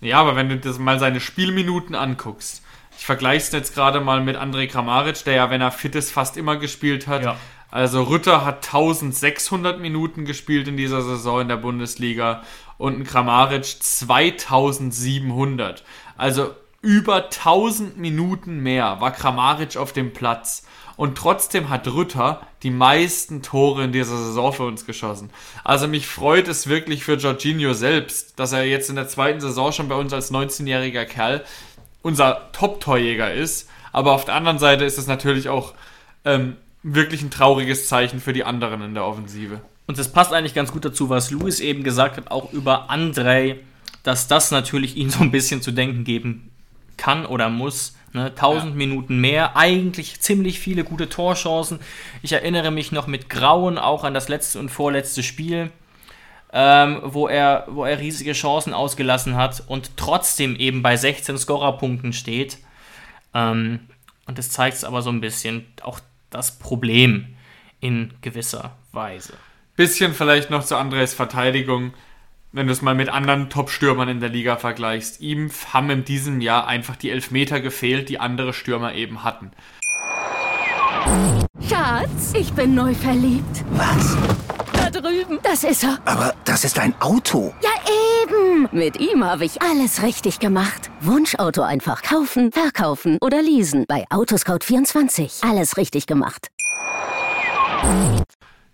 Ja, 0.00 0.20
aber 0.20 0.36
wenn 0.36 0.48
du 0.48 0.56
das 0.56 0.78
mal 0.78 0.98
seine 0.98 1.20
Spielminuten 1.20 1.94
anguckst, 1.94 2.62
ich 2.96 3.04
vergleiche 3.04 3.46
es 3.46 3.52
jetzt 3.52 3.74
gerade 3.74 4.00
mal 4.00 4.20
mit 4.20 4.36
André 4.36 4.66
Kramaric, 4.68 5.24
der 5.24 5.34
ja, 5.34 5.50
wenn 5.50 5.60
er 5.60 5.70
fit 5.70 5.94
ist, 5.94 6.10
fast 6.12 6.36
immer 6.36 6.56
gespielt 6.56 7.06
hat. 7.06 7.22
Ja. 7.24 7.36
Also 7.72 8.02
Rütter 8.02 8.44
hat 8.44 8.66
1600 8.66 9.80
Minuten 9.80 10.26
gespielt 10.26 10.68
in 10.68 10.76
dieser 10.76 11.00
Saison 11.00 11.40
in 11.40 11.48
der 11.48 11.56
Bundesliga 11.56 12.42
und 12.76 12.98
ein 12.98 13.04
Kramaric 13.04 13.64
2700. 13.64 15.82
Also 16.18 16.50
über 16.82 17.24
1000 17.24 17.96
Minuten 17.96 18.58
mehr 18.58 19.00
war 19.00 19.10
Kramaric 19.10 19.78
auf 19.78 19.94
dem 19.94 20.12
Platz. 20.12 20.66
Und 20.96 21.16
trotzdem 21.16 21.70
hat 21.70 21.88
Rütter 21.88 22.46
die 22.62 22.70
meisten 22.70 23.40
Tore 23.40 23.84
in 23.84 23.92
dieser 23.92 24.18
Saison 24.18 24.52
für 24.52 24.64
uns 24.64 24.84
geschossen. 24.84 25.30
Also 25.64 25.88
mich 25.88 26.06
freut 26.06 26.48
es 26.48 26.66
wirklich 26.66 27.04
für 27.04 27.14
Jorginho 27.14 27.72
selbst, 27.72 28.38
dass 28.38 28.52
er 28.52 28.64
jetzt 28.64 28.90
in 28.90 28.96
der 28.96 29.08
zweiten 29.08 29.40
Saison 29.40 29.72
schon 29.72 29.88
bei 29.88 29.94
uns 29.94 30.12
als 30.12 30.30
19-jähriger 30.30 31.06
Kerl 31.06 31.42
unser 32.02 32.52
Top-Torjäger 32.52 33.32
ist. 33.32 33.70
Aber 33.92 34.12
auf 34.12 34.26
der 34.26 34.34
anderen 34.34 34.58
Seite 34.58 34.84
ist 34.84 34.98
es 34.98 35.06
natürlich 35.06 35.48
auch 35.48 35.72
ähm, 36.26 36.58
wirklich 36.82 37.22
ein 37.22 37.30
trauriges 37.30 37.88
Zeichen 37.88 38.20
für 38.20 38.32
die 38.32 38.44
anderen 38.44 38.82
in 38.82 38.94
der 38.94 39.04
Offensive. 39.04 39.60
Und 39.86 39.98
es 39.98 40.10
passt 40.10 40.32
eigentlich 40.32 40.54
ganz 40.54 40.72
gut 40.72 40.84
dazu, 40.84 41.08
was 41.08 41.30
Luis 41.30 41.60
eben 41.60 41.82
gesagt 41.82 42.16
hat, 42.16 42.30
auch 42.30 42.52
über 42.52 42.90
Andrei, 42.90 43.60
dass 44.02 44.28
das 44.28 44.50
natürlich 44.50 44.96
ihn 44.96 45.10
so 45.10 45.20
ein 45.20 45.30
bisschen 45.30 45.62
zu 45.62 45.72
denken 45.72 46.04
geben 46.04 46.50
kann 46.96 47.26
oder 47.26 47.48
muss. 47.48 47.94
Ne, 48.14 48.26
1000 48.26 48.72
ja. 48.72 48.76
Minuten 48.76 49.18
mehr, 49.18 49.56
eigentlich 49.56 50.20
ziemlich 50.20 50.60
viele 50.60 50.84
gute 50.84 51.08
Torchancen. 51.08 51.78
Ich 52.20 52.32
erinnere 52.32 52.70
mich 52.70 52.92
noch 52.92 53.06
mit 53.06 53.30
Grauen 53.30 53.78
auch 53.78 54.04
an 54.04 54.12
das 54.12 54.28
letzte 54.28 54.58
und 54.58 54.68
vorletzte 54.68 55.22
Spiel, 55.22 55.70
ähm, 56.52 57.00
wo, 57.04 57.26
er, 57.26 57.66
wo 57.70 57.86
er 57.86 57.98
riesige 57.98 58.34
Chancen 58.34 58.74
ausgelassen 58.74 59.36
hat 59.36 59.62
und 59.66 59.96
trotzdem 59.96 60.56
eben 60.56 60.82
bei 60.82 60.98
16 60.98 61.38
Scorerpunkten 61.38 62.12
steht. 62.12 62.58
Ähm, 63.32 63.80
und 64.26 64.36
das 64.36 64.50
zeigt 64.50 64.76
es 64.76 64.84
aber 64.84 65.00
so 65.00 65.08
ein 65.08 65.22
bisschen 65.22 65.64
auch 65.80 65.98
das 66.32 66.58
Problem 66.58 67.36
in 67.80 68.14
gewisser 68.20 68.76
Weise. 68.92 69.34
Bisschen 69.76 70.14
vielleicht 70.14 70.50
noch 70.50 70.64
zu 70.64 70.76
Andres 70.76 71.14
Verteidigung 71.14 71.92
wenn 72.52 72.66
du 72.66 72.72
es 72.72 72.82
mal 72.82 72.94
mit 72.94 73.08
anderen 73.08 73.48
Top-Stürmern 73.48 74.08
in 74.08 74.20
der 74.20 74.28
Liga 74.28 74.56
vergleichst, 74.56 75.20
ihm 75.20 75.50
haben 75.72 75.88
in 75.88 76.04
diesem 76.04 76.42
Jahr 76.42 76.66
einfach 76.66 76.96
die 76.96 77.10
Elfmeter 77.10 77.60
gefehlt, 77.60 78.10
die 78.10 78.20
andere 78.20 78.52
Stürmer 78.52 78.94
eben 78.94 79.24
hatten. 79.24 79.52
Schatz, 81.68 82.32
ich 82.34 82.52
bin 82.52 82.74
neu 82.74 82.94
verliebt. 82.94 83.64
Was? 83.72 84.16
Da 84.72 84.90
drüben. 84.90 85.38
Das 85.42 85.64
ist 85.64 85.84
er. 85.84 85.98
Aber 86.04 86.34
das 86.44 86.64
ist 86.64 86.78
ein 86.78 86.94
Auto. 87.00 87.54
Ja, 87.62 87.70
eben. 88.22 88.68
Mit 88.72 88.98
ihm 88.98 89.24
habe 89.24 89.44
ich 89.44 89.62
alles 89.62 90.02
richtig 90.02 90.40
gemacht. 90.40 90.90
Wunschauto 91.00 91.62
einfach 91.62 92.02
kaufen, 92.02 92.52
verkaufen 92.52 93.18
oder 93.20 93.42
leasen. 93.42 93.84
Bei 93.86 94.04
Autoscout24. 94.10 95.48
Alles 95.48 95.76
richtig 95.76 96.06
gemacht. 96.06 96.48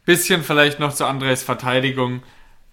Bisschen 0.04 0.42
vielleicht 0.42 0.80
noch 0.80 0.94
zu 0.94 1.04
Andres 1.04 1.42
Verteidigung 1.42 2.22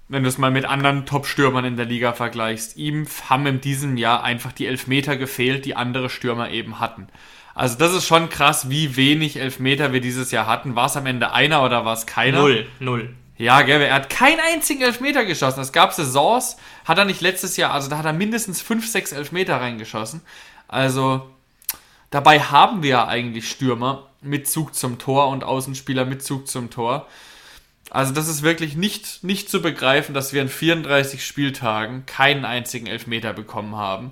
wenn 0.08 0.24
du 0.24 0.30
es 0.30 0.38
mal 0.38 0.52
mit 0.52 0.66
anderen 0.66 1.06
Top-Stürmern 1.06 1.66
in 1.66 1.78
der 1.78 1.86
Liga 1.86 2.14
vergleichst, 2.14 2.78
ihm 2.78 3.08
haben 3.28 3.48
in 3.48 3.62
diesem 3.62 3.98
Jahr 3.98 4.24
einfach 4.24 4.52
die 4.52 4.68
Elfmeter 4.68 5.18
gefehlt, 5.18 5.66
die 5.66 5.76
andere 5.76 6.10
Stürmer 6.10 6.52
eben 6.52 6.80
hatten. 6.80 7.08
Also 7.56 7.78
das 7.78 7.94
ist 7.94 8.06
schon 8.06 8.28
krass, 8.30 8.70
wie 8.70 8.98
wenig 8.98 9.38
Elfmeter 9.38 9.94
wir 9.94 10.02
dieses 10.02 10.30
Jahr 10.30 10.46
hatten. 10.46 10.76
War 10.76 10.88
es 10.88 10.98
am 10.98 11.06
Ende 11.06 11.32
einer 11.32 11.64
oder 11.64 11.86
war 11.86 11.94
es 11.94 12.06
keiner? 12.06 12.40
Null, 12.40 12.68
null. 12.80 13.16
Ja, 13.38 13.62
gell, 13.64 13.82
er 13.82 13.96
hat 13.96 14.10
keinen 14.10 14.40
einzigen 14.42 14.82
Elfmeter 14.82 15.26
geschossen. 15.26 15.62
Es 15.62 15.72
gab 15.72 15.94
Saisons, 15.94 16.58
hat 16.84 16.98
er 16.98 17.06
nicht 17.06 17.22
letztes 17.22 17.58
Jahr, 17.58 17.72
also 17.72 17.90
da 17.90 17.98
hat 17.98 18.06
er 18.06 18.14
mindestens 18.14 18.62
fünf, 18.62 18.88
sechs 18.88 19.14
Elfmeter 19.14 19.60
reingeschossen. 19.60 20.22
Also 20.68 21.30
dabei 22.10 22.40
haben 22.40 22.84
wir 22.84 22.90
ja 22.90 23.08
eigentlich 23.08 23.50
Stürmer 23.50 24.10
mit 24.22 24.50
Zug 24.50 24.76
zum 24.76 25.00
Tor 25.00 25.30
und 25.30 25.44
Außenspieler 25.46 26.06
mit 26.06 26.24
Zug 26.24 26.48
zum 26.48 26.70
Tor. 26.70 27.08
Also 27.90 28.14
das 28.14 28.28
ist 28.28 28.42
wirklich 28.42 28.76
nicht, 28.76 29.24
nicht 29.24 29.50
zu 29.50 29.62
begreifen, 29.62 30.14
dass 30.14 30.34
wir 30.34 30.42
in 30.42 30.50
34 30.50 31.26
Spieltagen 31.26 32.06
keinen 32.06 32.44
einzigen 32.44 32.88
Elfmeter 32.88 33.32
bekommen 33.32 33.76
haben. 33.76 34.12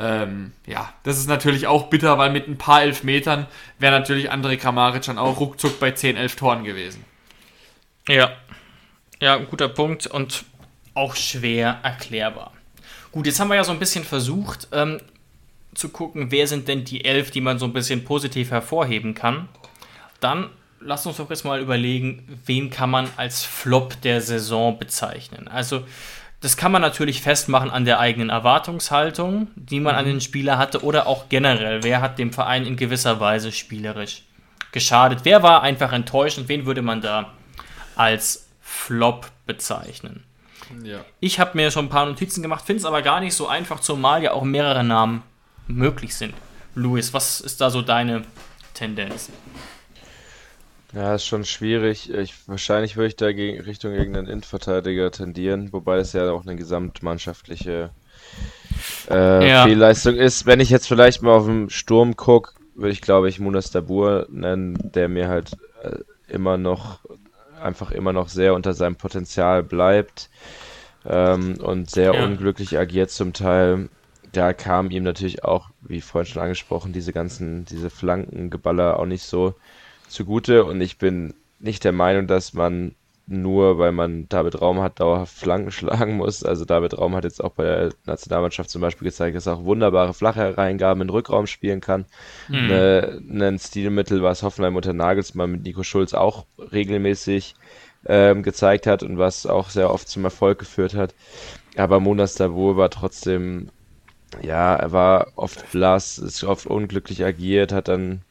Ähm, 0.00 0.52
ja, 0.64 0.92
das 1.02 1.18
ist 1.18 1.28
natürlich 1.28 1.66
auch 1.66 1.90
bitter, 1.90 2.18
weil 2.18 2.30
mit 2.30 2.46
ein 2.46 2.56
paar 2.56 2.82
Elfmetern 2.82 3.46
wäre 3.80 3.98
natürlich 3.98 4.30
André 4.30 4.56
Kramaric 4.56 5.02
dann 5.02 5.18
auch 5.18 5.40
ruckzuck 5.40 5.80
bei 5.80 5.90
10, 5.90 6.16
11 6.16 6.36
Toren 6.36 6.64
gewesen. 6.64 7.04
Ja, 8.06 8.30
ja, 9.20 9.36
ein 9.36 9.48
guter 9.48 9.68
Punkt 9.68 10.06
und 10.06 10.44
auch 10.94 11.16
schwer 11.16 11.80
erklärbar. 11.82 12.52
Gut, 13.10 13.26
jetzt 13.26 13.40
haben 13.40 13.48
wir 13.48 13.56
ja 13.56 13.64
so 13.64 13.72
ein 13.72 13.80
bisschen 13.80 14.04
versucht 14.04 14.68
ähm, 14.70 15.00
zu 15.74 15.88
gucken, 15.88 16.30
wer 16.30 16.46
sind 16.46 16.68
denn 16.68 16.84
die 16.84 17.04
elf, 17.04 17.32
die 17.32 17.40
man 17.40 17.58
so 17.58 17.64
ein 17.66 17.72
bisschen 17.72 18.04
positiv 18.04 18.52
hervorheben 18.52 19.14
kann. 19.14 19.48
Dann 20.20 20.50
lass 20.80 21.06
uns 21.06 21.16
doch 21.16 21.28
jetzt 21.30 21.44
mal 21.44 21.60
überlegen, 21.60 22.38
wen 22.46 22.70
kann 22.70 22.90
man 22.90 23.08
als 23.16 23.42
Flop 23.42 24.00
der 24.02 24.20
Saison 24.20 24.78
bezeichnen. 24.78 25.48
Also 25.48 25.84
das 26.40 26.56
kann 26.56 26.70
man 26.70 26.82
natürlich 26.82 27.20
festmachen 27.20 27.70
an 27.70 27.84
der 27.84 27.98
eigenen 27.98 28.30
Erwartungshaltung, 28.30 29.48
die 29.56 29.80
man 29.80 29.96
an 29.96 30.04
mhm. 30.04 30.10
den 30.10 30.20
Spieler 30.20 30.58
hatte, 30.58 30.84
oder 30.84 31.06
auch 31.06 31.28
generell, 31.28 31.82
wer 31.82 32.00
hat 32.00 32.18
dem 32.18 32.32
Verein 32.32 32.64
in 32.64 32.76
gewisser 32.76 33.18
Weise 33.20 33.50
spielerisch 33.52 34.22
geschadet. 34.72 35.20
Wer 35.24 35.42
war 35.42 35.62
einfach 35.62 35.92
enttäuschend, 35.92 36.48
wen 36.48 36.66
würde 36.66 36.82
man 36.82 37.00
da 37.00 37.32
als 37.96 38.48
Flop 38.60 39.30
bezeichnen? 39.46 40.24
Ja. 40.84 41.00
Ich 41.20 41.40
habe 41.40 41.56
mir 41.56 41.70
schon 41.70 41.86
ein 41.86 41.90
paar 41.90 42.06
Notizen 42.06 42.42
gemacht, 42.42 42.64
finde 42.64 42.80
es 42.80 42.84
aber 42.84 43.02
gar 43.02 43.20
nicht 43.20 43.34
so 43.34 43.48
einfach, 43.48 43.80
zumal 43.80 44.22
ja 44.22 44.32
auch 44.32 44.44
mehrere 44.44 44.84
Namen 44.84 45.22
möglich 45.66 46.14
sind. 46.14 46.34
Luis, 46.74 47.12
was 47.12 47.40
ist 47.40 47.60
da 47.60 47.70
so 47.70 47.82
deine 47.82 48.22
Tendenz? 48.74 49.30
Ja, 50.94 51.14
ist 51.14 51.26
schon 51.26 51.44
schwierig. 51.44 52.12
Ich, 52.12 52.34
wahrscheinlich 52.48 52.96
würde 52.96 53.08
ich 53.08 53.16
da 53.16 53.32
gegen, 53.32 53.60
Richtung 53.60 53.92
gegen 53.92 54.16
einen 54.16 54.26
Innenverteidiger 54.26 55.10
tendieren, 55.10 55.72
wobei 55.72 55.98
es 55.98 56.14
ja 56.14 56.30
auch 56.30 56.46
eine 56.46 56.56
gesamtmannschaftliche 56.56 57.90
äh, 59.10 59.48
ja. 59.48 59.64
Fehlleistung 59.64 60.16
ist. 60.16 60.46
Wenn 60.46 60.60
ich 60.60 60.70
jetzt 60.70 60.88
vielleicht 60.88 61.22
mal 61.22 61.32
auf 61.32 61.46
den 61.46 61.68
Sturm 61.68 62.16
gucke, 62.16 62.52
würde 62.74 62.92
ich 62.92 63.02
glaube 63.02 63.28
ich 63.28 63.38
Munas 63.38 63.70
Dabur 63.70 64.26
nennen, 64.30 64.78
der 64.94 65.08
mir 65.08 65.28
halt 65.28 65.52
äh, 65.82 65.98
immer 66.28 66.56
noch 66.56 67.00
einfach 67.60 67.90
immer 67.90 68.12
noch 68.12 68.28
sehr 68.28 68.54
unter 68.54 68.72
seinem 68.72 68.96
Potenzial 68.96 69.62
bleibt 69.62 70.30
ähm, 71.04 71.56
und 71.60 71.90
sehr 71.90 72.14
ja. 72.14 72.24
unglücklich 72.24 72.78
agiert 72.78 73.10
zum 73.10 73.32
Teil. 73.32 73.88
Da 74.32 74.52
kam 74.52 74.90
ihm 74.90 75.02
natürlich 75.02 75.44
auch, 75.44 75.70
wie 75.80 76.00
vorhin 76.00 76.30
schon 76.30 76.42
angesprochen, 76.42 76.92
diese 76.92 77.12
ganzen, 77.12 77.64
diese 77.64 77.90
Flankengeballer 77.90 78.98
auch 78.98 79.06
nicht 79.06 79.24
so 79.24 79.54
zugute 80.08 80.64
und 80.64 80.80
ich 80.80 80.98
bin 80.98 81.34
nicht 81.60 81.84
der 81.84 81.92
Meinung, 81.92 82.26
dass 82.26 82.52
man 82.52 82.94
nur, 83.28 83.78
weil 83.78 83.92
man 83.92 84.28
David 84.28 84.60
Raum 84.60 84.80
hat, 84.80 85.00
dauerhaft 85.00 85.36
Flanken 85.36 85.70
schlagen 85.72 86.16
muss. 86.16 86.42
Also 86.42 86.64
David 86.64 86.96
Raum 86.96 87.14
hat 87.14 87.24
jetzt 87.24 87.42
auch 87.42 87.52
bei 87.52 87.64
der 87.64 87.90
Nationalmannschaft 88.06 88.70
zum 88.70 88.80
Beispiel 88.80 89.08
gezeigt, 89.08 89.36
dass 89.36 89.46
er 89.46 89.56
auch 89.56 89.64
wunderbare 89.64 90.14
flache 90.14 90.56
Reingaben 90.56 91.02
in 91.02 91.10
Rückraum 91.10 91.46
spielen 91.46 91.80
kann. 91.80 92.06
Mhm. 92.48 92.66
Ne, 92.66 93.22
ein 93.30 93.58
Stilmittel, 93.58 94.22
was 94.22 94.42
Hoffenheim 94.42 94.76
unter 94.76 94.92
Nagelsmann 94.92 95.52
mit 95.52 95.62
Nico 95.62 95.82
Schulz 95.82 96.14
auch 96.14 96.46
regelmäßig 96.72 97.54
ähm, 98.06 98.42
gezeigt 98.42 98.86
hat 98.86 99.02
und 99.02 99.18
was 99.18 99.46
auch 99.46 99.70
sehr 99.70 99.92
oft 99.92 100.08
zum 100.08 100.24
Erfolg 100.24 100.58
geführt 100.58 100.94
hat. 100.94 101.14
Aber 101.76 102.00
Monas 102.00 102.34
Davor 102.34 102.76
war 102.76 102.90
trotzdem, 102.90 103.68
ja, 104.42 104.74
er 104.74 104.92
war 104.92 105.28
oft 105.36 105.70
blass, 105.72 106.18
ist 106.18 106.44
oft 106.44 106.66
unglücklich 106.66 107.24
agiert, 107.24 107.72
hat 107.72 107.88
dann 107.88 108.22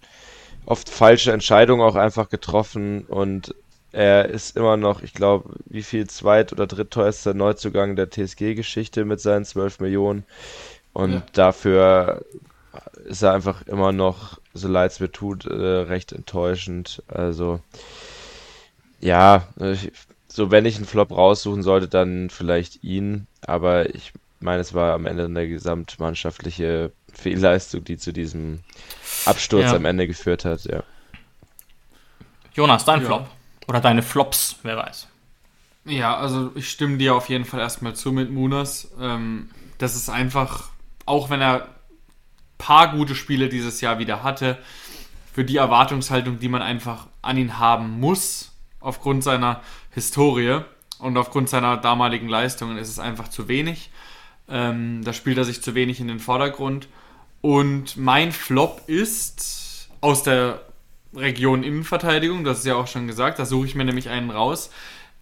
oft 0.67 0.89
falsche 0.89 1.31
Entscheidungen 1.31 1.81
auch 1.81 1.95
einfach 1.95 2.29
getroffen 2.29 3.05
und 3.05 3.55
er 3.93 4.29
ist 4.29 4.57
immer 4.57 4.75
noch, 4.75 5.01
ich 5.01 5.13
glaube, 5.13 5.55
wie 5.65 5.81
viel 5.81 6.07
zweit- 6.07 6.51
oder 6.51 6.67
drittteuerster 6.67 7.33
Neuzugang 7.33 7.95
der 7.95 8.11
TSG-Geschichte 8.11 9.05
mit 9.05 9.21
seinen 9.21 9.45
12 9.45 9.79
Millionen. 9.79 10.25
Und 10.93 11.13
ja. 11.13 11.23
dafür 11.31 12.25
ist 13.05 13.21
er 13.23 13.33
einfach 13.33 13.65
immer 13.65 13.93
noch, 13.93 14.39
so 14.53 14.67
leid 14.67 14.91
es 14.91 14.99
mir 14.99 15.11
tut, 15.11 15.45
äh, 15.45 15.53
recht 15.53 16.11
enttäuschend. 16.11 17.01
Also, 17.07 17.61
ja, 18.99 19.47
so 20.27 20.51
wenn 20.51 20.65
ich 20.65 20.75
einen 20.75 20.85
Flop 20.85 21.11
raussuchen 21.11 21.63
sollte, 21.63 21.87
dann 21.87 22.29
vielleicht 22.29 22.83
ihn. 22.83 23.25
Aber 23.41 23.95
ich 23.95 24.11
meine, 24.41 24.59
es 24.59 24.73
war 24.73 24.93
am 24.93 25.05
Ende 25.05 25.25
eine 25.25 25.47
gesamtmannschaftliche 25.47 26.91
Fehlleistung, 27.17 27.83
die 27.83 27.97
zu 27.97 28.13
diesem 28.13 28.59
Absturz 29.25 29.65
ja. 29.65 29.75
am 29.75 29.85
Ende 29.85 30.07
geführt 30.07 30.45
hat, 30.45 30.63
ja. 30.65 30.83
Jonas, 32.53 32.85
dein 32.85 33.01
ja. 33.01 33.05
Flop. 33.05 33.29
Oder 33.67 33.81
deine 33.81 34.01
Flops, 34.01 34.57
wer 34.63 34.77
weiß. 34.77 35.07
Ja, 35.85 36.17
also 36.17 36.51
ich 36.55 36.69
stimme 36.69 36.97
dir 36.97 37.15
auf 37.15 37.29
jeden 37.29 37.45
Fall 37.45 37.59
erstmal 37.59 37.95
zu 37.95 38.11
mit 38.11 38.31
Munas. 38.31 38.89
Ähm, 38.99 39.49
das 39.77 39.95
ist 39.95 40.09
einfach, 40.09 40.69
auch 41.05 41.29
wenn 41.29 41.41
er 41.41 41.67
paar 42.57 42.91
gute 42.91 43.15
Spiele 43.15 43.49
dieses 43.49 43.81
Jahr 43.81 43.99
wieder 43.99 44.23
hatte, 44.23 44.57
für 45.33 45.45
die 45.45 45.57
Erwartungshaltung, 45.57 46.39
die 46.39 46.49
man 46.49 46.61
einfach 46.61 47.07
an 47.21 47.37
ihn 47.37 47.59
haben 47.59 47.99
muss, 47.99 48.51
aufgrund 48.79 49.23
seiner 49.23 49.61
Historie 49.91 50.61
und 50.99 51.17
aufgrund 51.17 51.49
seiner 51.49 51.77
damaligen 51.77 52.27
Leistungen, 52.27 52.77
ist 52.77 52.89
es 52.89 52.99
einfach 52.99 53.27
zu 53.27 53.47
wenig. 53.47 53.91
Ähm, 54.49 55.03
da 55.03 55.13
spielt 55.13 55.37
er 55.37 55.43
sich 55.43 55.61
zu 55.61 55.75
wenig 55.75 55.99
in 55.99 56.07
den 56.07 56.19
Vordergrund. 56.19 56.87
Und 57.41 57.97
mein 57.97 58.31
Flop 58.31 58.81
ist 58.87 59.89
aus 60.01 60.23
der 60.23 60.61
Region 61.13 61.63
Innenverteidigung, 61.63 62.43
das 62.43 62.59
ist 62.59 62.65
ja 62.65 62.75
auch 62.75 62.87
schon 62.87 63.07
gesagt, 63.07 63.39
da 63.39 63.45
suche 63.45 63.65
ich 63.65 63.75
mir 63.75 63.85
nämlich 63.85 64.09
einen 64.09 64.29
raus, 64.29 64.69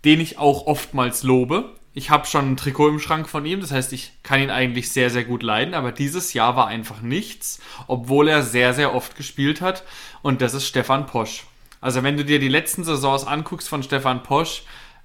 den 0.03 0.19
ich 0.19 0.37
auch 0.37 0.67
oftmals 0.67 1.23
lobe. 1.23 1.75
ich 1.97 2.09
habe 2.09 2.27
schon 2.27 2.51
ein 2.51 2.57
Trikot 2.57 2.89
im 2.89 2.99
Schrank 2.99 3.29
von 3.29 3.45
ihm, 3.45 3.61
das 3.61 3.71
heißt, 3.71 3.93
ich 3.93 4.11
kann 4.21 4.41
ihn 4.41 4.49
eigentlich 4.49 4.91
sehr, 4.91 5.09
sehr 5.09 5.23
gut 5.23 5.43
leiden, 5.43 5.73
aber 5.73 5.93
dieses 5.93 6.33
Jahr 6.33 6.57
war 6.57 6.67
einfach 6.67 7.01
nichts, 7.01 7.61
obwohl 7.87 8.27
er 8.27 8.43
sehr, 8.43 8.73
sehr 8.73 8.93
oft 8.93 9.15
gespielt 9.15 9.61
hat 9.61 9.83
und 10.21 10.41
das 10.41 10.53
ist 10.53 10.67
Stefan 10.67 11.05
Posch. 11.05 11.45
Also 11.79 12.03
wenn 12.03 12.17
du 12.17 12.25
dir 12.25 12.39
die 12.39 12.49
letzten 12.49 12.83
Saisons 12.83 13.25
anguckst 13.25 13.69
von 13.69 13.83
Stefan 13.83 14.23
Posch, 14.23 14.63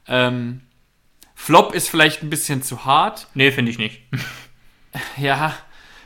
ähm, 0.08 0.62
Flop 1.34 1.74
ist 1.74 1.88
vielleicht 1.88 2.22
ein 2.22 2.30
bisschen 2.30 2.62
zu 2.62 2.84
hart. 2.84 3.28
Nee, 3.34 3.50
finde 3.50 3.70
ich 3.70 3.78
nicht. 3.78 4.02
Ja, 5.16 5.54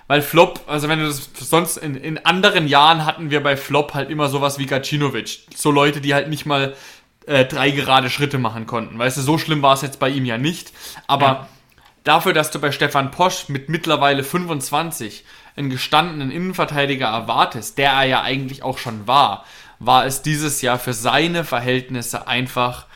weil 0.07 0.23
Flop, 0.23 0.61
also 0.67 0.89
wenn 0.89 0.99
du 0.99 1.07
das 1.07 1.31
sonst 1.35 1.79
in, 1.79 1.95
in 1.95 2.19
anderen 2.19 2.69
Jahren 2.69 3.07
hatten 3.07 3.31
wir 3.31 3.43
bei 3.43 3.57
Flop 3.57 3.95
halt 3.95 4.11
immer 4.11 4.29
sowas 4.29 4.59
wie 4.59 4.67
Gacinovic. 4.67 5.41
So 5.55 5.71
Leute, 5.71 6.01
die 6.01 6.15
halt 6.15 6.29
nicht 6.29 6.45
mal 6.45 6.75
äh, 7.27 7.45
drei 7.47 7.71
gerade 7.71 8.11
Schritte 8.11 8.39
machen 8.39 8.67
konnten. 8.67 8.99
Weißt 8.99 9.17
du, 9.17 9.23
so 9.23 9.39
schlimm 9.39 9.63
war 9.63 9.75
es 9.75 9.83
jetzt 9.83 9.99
bei 9.99 10.11
ihm 10.11 10.25
ja 10.25 10.37
nicht. 10.37 10.73
Aber 11.07 11.27
ja. 11.27 11.49
dafür, 12.05 12.33
dass 12.35 12.51
du 12.51 12.61
bei 12.61 12.71
Stefan 12.71 13.11
Posch 13.11 13.49
mit 13.49 13.69
mittlerweile 13.69 14.25
25 14.25 15.25
einen 15.57 15.71
gestandenen 15.71 16.31
Innenverteidiger 16.31 17.07
erwartest, 17.07 17.79
der 17.79 17.93
er 17.93 18.05
ja 18.05 18.23
eigentlich 18.23 18.63
auch 18.63 18.79
schon 18.79 19.07
war, 19.07 19.45
war 19.79 20.05
es 20.05 20.23
dieses 20.23 20.61
Jahr 20.63 20.79
für 20.79 20.93
seine 20.93 21.45
Verhältnisse 21.45 22.27
einfach 22.27 22.87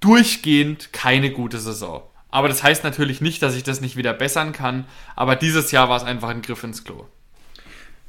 durchgehend 0.00 0.92
keine 0.92 1.30
gute 1.30 1.58
Saison. 1.58 2.02
Aber 2.30 2.48
das 2.48 2.62
heißt 2.62 2.84
natürlich 2.84 3.20
nicht, 3.20 3.42
dass 3.42 3.56
ich 3.56 3.62
das 3.62 3.80
nicht 3.80 3.96
wieder 3.96 4.12
bessern 4.12 4.52
kann. 4.52 4.86
Aber 5.16 5.36
dieses 5.36 5.72
Jahr 5.72 5.88
war 5.88 5.96
es 5.96 6.04
einfach 6.04 6.28
ein 6.28 6.42
Griff 6.42 6.62
ins 6.62 6.84
Klo. 6.84 7.06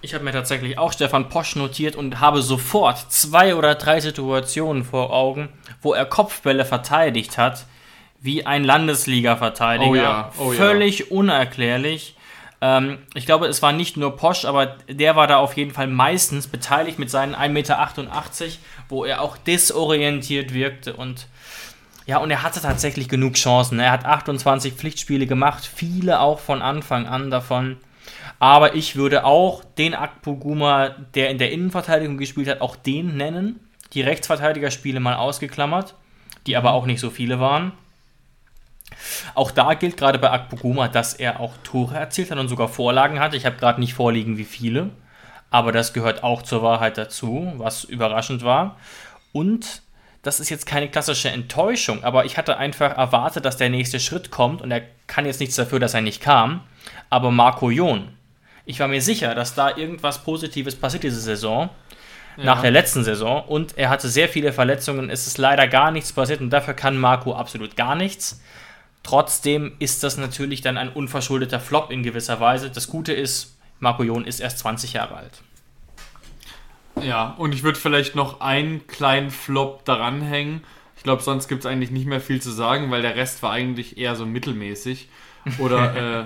Ich 0.03 0.15
habe 0.15 0.23
mir 0.23 0.31
tatsächlich 0.31 0.79
auch 0.79 0.93
Stefan 0.93 1.29
Posch 1.29 1.55
notiert 1.55 1.95
und 1.95 2.19
habe 2.19 2.41
sofort 2.41 3.11
zwei 3.11 3.55
oder 3.55 3.75
drei 3.75 3.99
Situationen 3.99 4.83
vor 4.83 5.13
Augen, 5.13 5.49
wo 5.81 5.93
er 5.93 6.05
Kopfbälle 6.05 6.65
verteidigt 6.65 7.37
hat, 7.37 7.65
wie 8.19 8.45
ein 8.45 8.63
Landesliga-Verteidiger. 8.63 9.89
Oh 9.89 9.95
ja, 9.95 10.31
oh 10.39 10.51
Völlig 10.51 10.99
ja. 10.99 11.05
unerklärlich. 11.09 12.15
Ähm, 12.61 12.99
ich 13.13 13.25
glaube, 13.27 13.47
es 13.47 13.61
war 13.61 13.73
nicht 13.73 13.97
nur 13.97 14.15
Posch, 14.15 14.45
aber 14.45 14.77
der 14.87 15.15
war 15.15 15.27
da 15.27 15.37
auf 15.37 15.55
jeden 15.57 15.71
Fall 15.71 15.87
meistens 15.87 16.47
beteiligt 16.47 16.97
mit 16.97 17.09
seinen 17.11 17.35
1,88 17.35 17.49
Meter, 17.49 18.57
wo 18.89 19.05
er 19.05 19.21
auch 19.21 19.37
desorientiert 19.37 20.53
wirkte 20.53 20.93
und 20.93 21.27
ja, 22.05 22.17
und 22.17 22.31
er 22.31 22.43
hatte 22.43 22.61
tatsächlich 22.61 23.07
genug 23.09 23.35
Chancen. 23.35 23.79
Er 23.79 23.91
hat 23.91 24.05
28 24.05 24.73
Pflichtspiele 24.73 25.27
gemacht, 25.27 25.65
viele 25.65 26.19
auch 26.19 26.39
von 26.39 26.61
Anfang 26.61 27.07
an 27.07 27.29
davon. 27.29 27.77
Aber 28.39 28.75
ich 28.75 28.95
würde 28.95 29.23
auch 29.23 29.63
den 29.63 29.93
Akpoguma, 29.93 30.89
der 31.13 31.29
in 31.29 31.37
der 31.37 31.51
Innenverteidigung 31.51 32.17
gespielt 32.17 32.47
hat, 32.47 32.61
auch 32.61 32.75
den 32.75 33.15
nennen. 33.15 33.59
Die 33.93 34.01
Rechtsverteidigerspiele 34.01 34.99
mal 34.99 35.15
ausgeklammert, 35.15 35.95
die 36.47 36.57
aber 36.57 36.73
auch 36.73 36.85
nicht 36.85 36.99
so 36.99 37.11
viele 37.11 37.39
waren. 37.39 37.73
Auch 39.35 39.51
da 39.51 39.73
gilt 39.75 39.97
gerade 39.97 40.19
bei 40.19 40.31
Akpoguma, 40.31 40.87
dass 40.87 41.13
er 41.13 41.39
auch 41.39 41.53
Tore 41.63 41.95
erzielt 41.95 42.31
hat 42.31 42.39
und 42.39 42.47
sogar 42.47 42.67
Vorlagen 42.67 43.19
hat. 43.19 43.33
Ich 43.33 43.45
habe 43.45 43.57
gerade 43.57 43.79
nicht 43.79 43.93
vorliegen, 43.93 44.37
wie 44.37 44.43
viele. 44.43 44.89
Aber 45.49 45.71
das 45.71 45.93
gehört 45.93 46.23
auch 46.23 46.41
zur 46.41 46.63
Wahrheit 46.63 46.97
dazu, 46.97 47.53
was 47.57 47.83
überraschend 47.83 48.43
war. 48.43 48.77
Und 49.33 49.81
das 50.21 50.39
ist 50.39 50.49
jetzt 50.49 50.65
keine 50.65 50.89
klassische 50.89 51.29
Enttäuschung, 51.29 52.03
aber 52.03 52.25
ich 52.25 52.37
hatte 52.37 52.57
einfach 52.57 52.95
erwartet, 52.95 53.45
dass 53.45 53.57
der 53.57 53.69
nächste 53.69 53.99
Schritt 53.99 54.29
kommt 54.29 54.61
und 54.61 54.71
er 54.71 54.83
kann 55.07 55.25
jetzt 55.25 55.39
nichts 55.39 55.55
dafür, 55.55 55.79
dass 55.79 55.93
er 55.93 56.01
nicht 56.01 56.21
kam. 56.21 56.61
Aber 57.09 57.31
Marco 57.31 57.69
Jon, 57.69 58.09
ich 58.65 58.79
war 58.79 58.87
mir 58.87 59.01
sicher, 59.01 59.33
dass 59.33 59.55
da 59.55 59.75
irgendwas 59.75 60.23
Positives 60.23 60.75
passiert 60.75 61.03
diese 61.03 61.19
Saison, 61.19 61.69
ja. 62.37 62.43
nach 62.45 62.61
der 62.61 62.71
letzten 62.71 63.03
Saison. 63.03 63.43
Und 63.45 63.77
er 63.77 63.89
hatte 63.89 64.09
sehr 64.09 64.29
viele 64.29 64.53
Verletzungen. 64.53 65.09
Es 65.09 65.27
ist 65.27 65.37
leider 65.37 65.67
gar 65.67 65.91
nichts 65.91 66.13
passiert 66.13 66.41
und 66.41 66.51
dafür 66.51 66.73
kann 66.73 66.97
Marco 66.97 67.33
absolut 67.33 67.75
gar 67.75 67.95
nichts. 67.95 68.41
Trotzdem 69.03 69.75
ist 69.79 70.03
das 70.03 70.17
natürlich 70.17 70.61
dann 70.61 70.77
ein 70.77 70.89
unverschuldeter 70.89 71.59
Flop 71.59 71.91
in 71.91 72.03
gewisser 72.03 72.39
Weise. 72.39 72.69
Das 72.69 72.87
Gute 72.87 73.13
ist, 73.13 73.57
Marco 73.79 74.03
Jon 74.03 74.25
ist 74.25 74.39
erst 74.39 74.59
20 74.59 74.93
Jahre 74.93 75.15
alt. 75.15 75.41
Ja, 76.99 77.35
und 77.37 77.53
ich 77.53 77.63
würde 77.63 77.79
vielleicht 77.79 78.15
noch 78.15 78.41
einen 78.41 78.87
kleinen 78.87 79.31
Flop 79.31 79.85
daran 79.85 80.21
hängen. 80.21 80.63
Ich 80.97 81.03
glaube, 81.03 81.23
sonst 81.23 81.47
gibt 81.47 81.61
es 81.61 81.65
eigentlich 81.65 81.91
nicht 81.91 82.05
mehr 82.05 82.21
viel 82.21 82.41
zu 82.41 82.51
sagen, 82.51 82.91
weil 82.91 83.01
der 83.01 83.15
Rest 83.15 83.41
war 83.43 83.51
eigentlich 83.51 83.97
eher 83.97 84.15
so 84.15 84.25
mittelmäßig. 84.25 85.09
Oder 85.57 85.95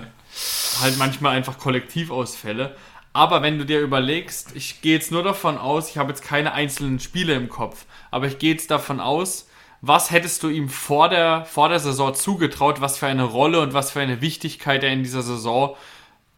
halt 0.82 0.98
manchmal 0.98 1.36
einfach 1.36 1.58
Kollektivausfälle. 1.58 2.76
Aber 3.12 3.40
wenn 3.40 3.58
du 3.58 3.64
dir 3.64 3.80
überlegst, 3.80 4.54
ich 4.54 4.82
gehe 4.82 4.94
jetzt 4.94 5.10
nur 5.10 5.22
davon 5.22 5.56
aus, 5.56 5.88
ich 5.88 5.96
habe 5.96 6.10
jetzt 6.10 6.22
keine 6.22 6.52
einzelnen 6.52 7.00
Spiele 7.00 7.32
im 7.32 7.48
Kopf, 7.48 7.86
aber 8.10 8.26
ich 8.26 8.38
gehe 8.38 8.52
jetzt 8.52 8.70
davon 8.70 9.00
aus, 9.00 9.48
was 9.80 10.10
hättest 10.10 10.42
du 10.42 10.48
ihm 10.48 10.68
vor 10.68 11.08
der, 11.08 11.46
vor 11.46 11.70
der 11.70 11.78
Saison 11.78 12.14
zugetraut, 12.14 12.82
was 12.82 12.98
für 12.98 13.06
eine 13.06 13.24
Rolle 13.24 13.60
und 13.60 13.72
was 13.72 13.92
für 13.92 14.00
eine 14.00 14.20
Wichtigkeit 14.20 14.84
er 14.84 14.92
in 14.92 15.02
dieser 15.02 15.22
Saison 15.22 15.76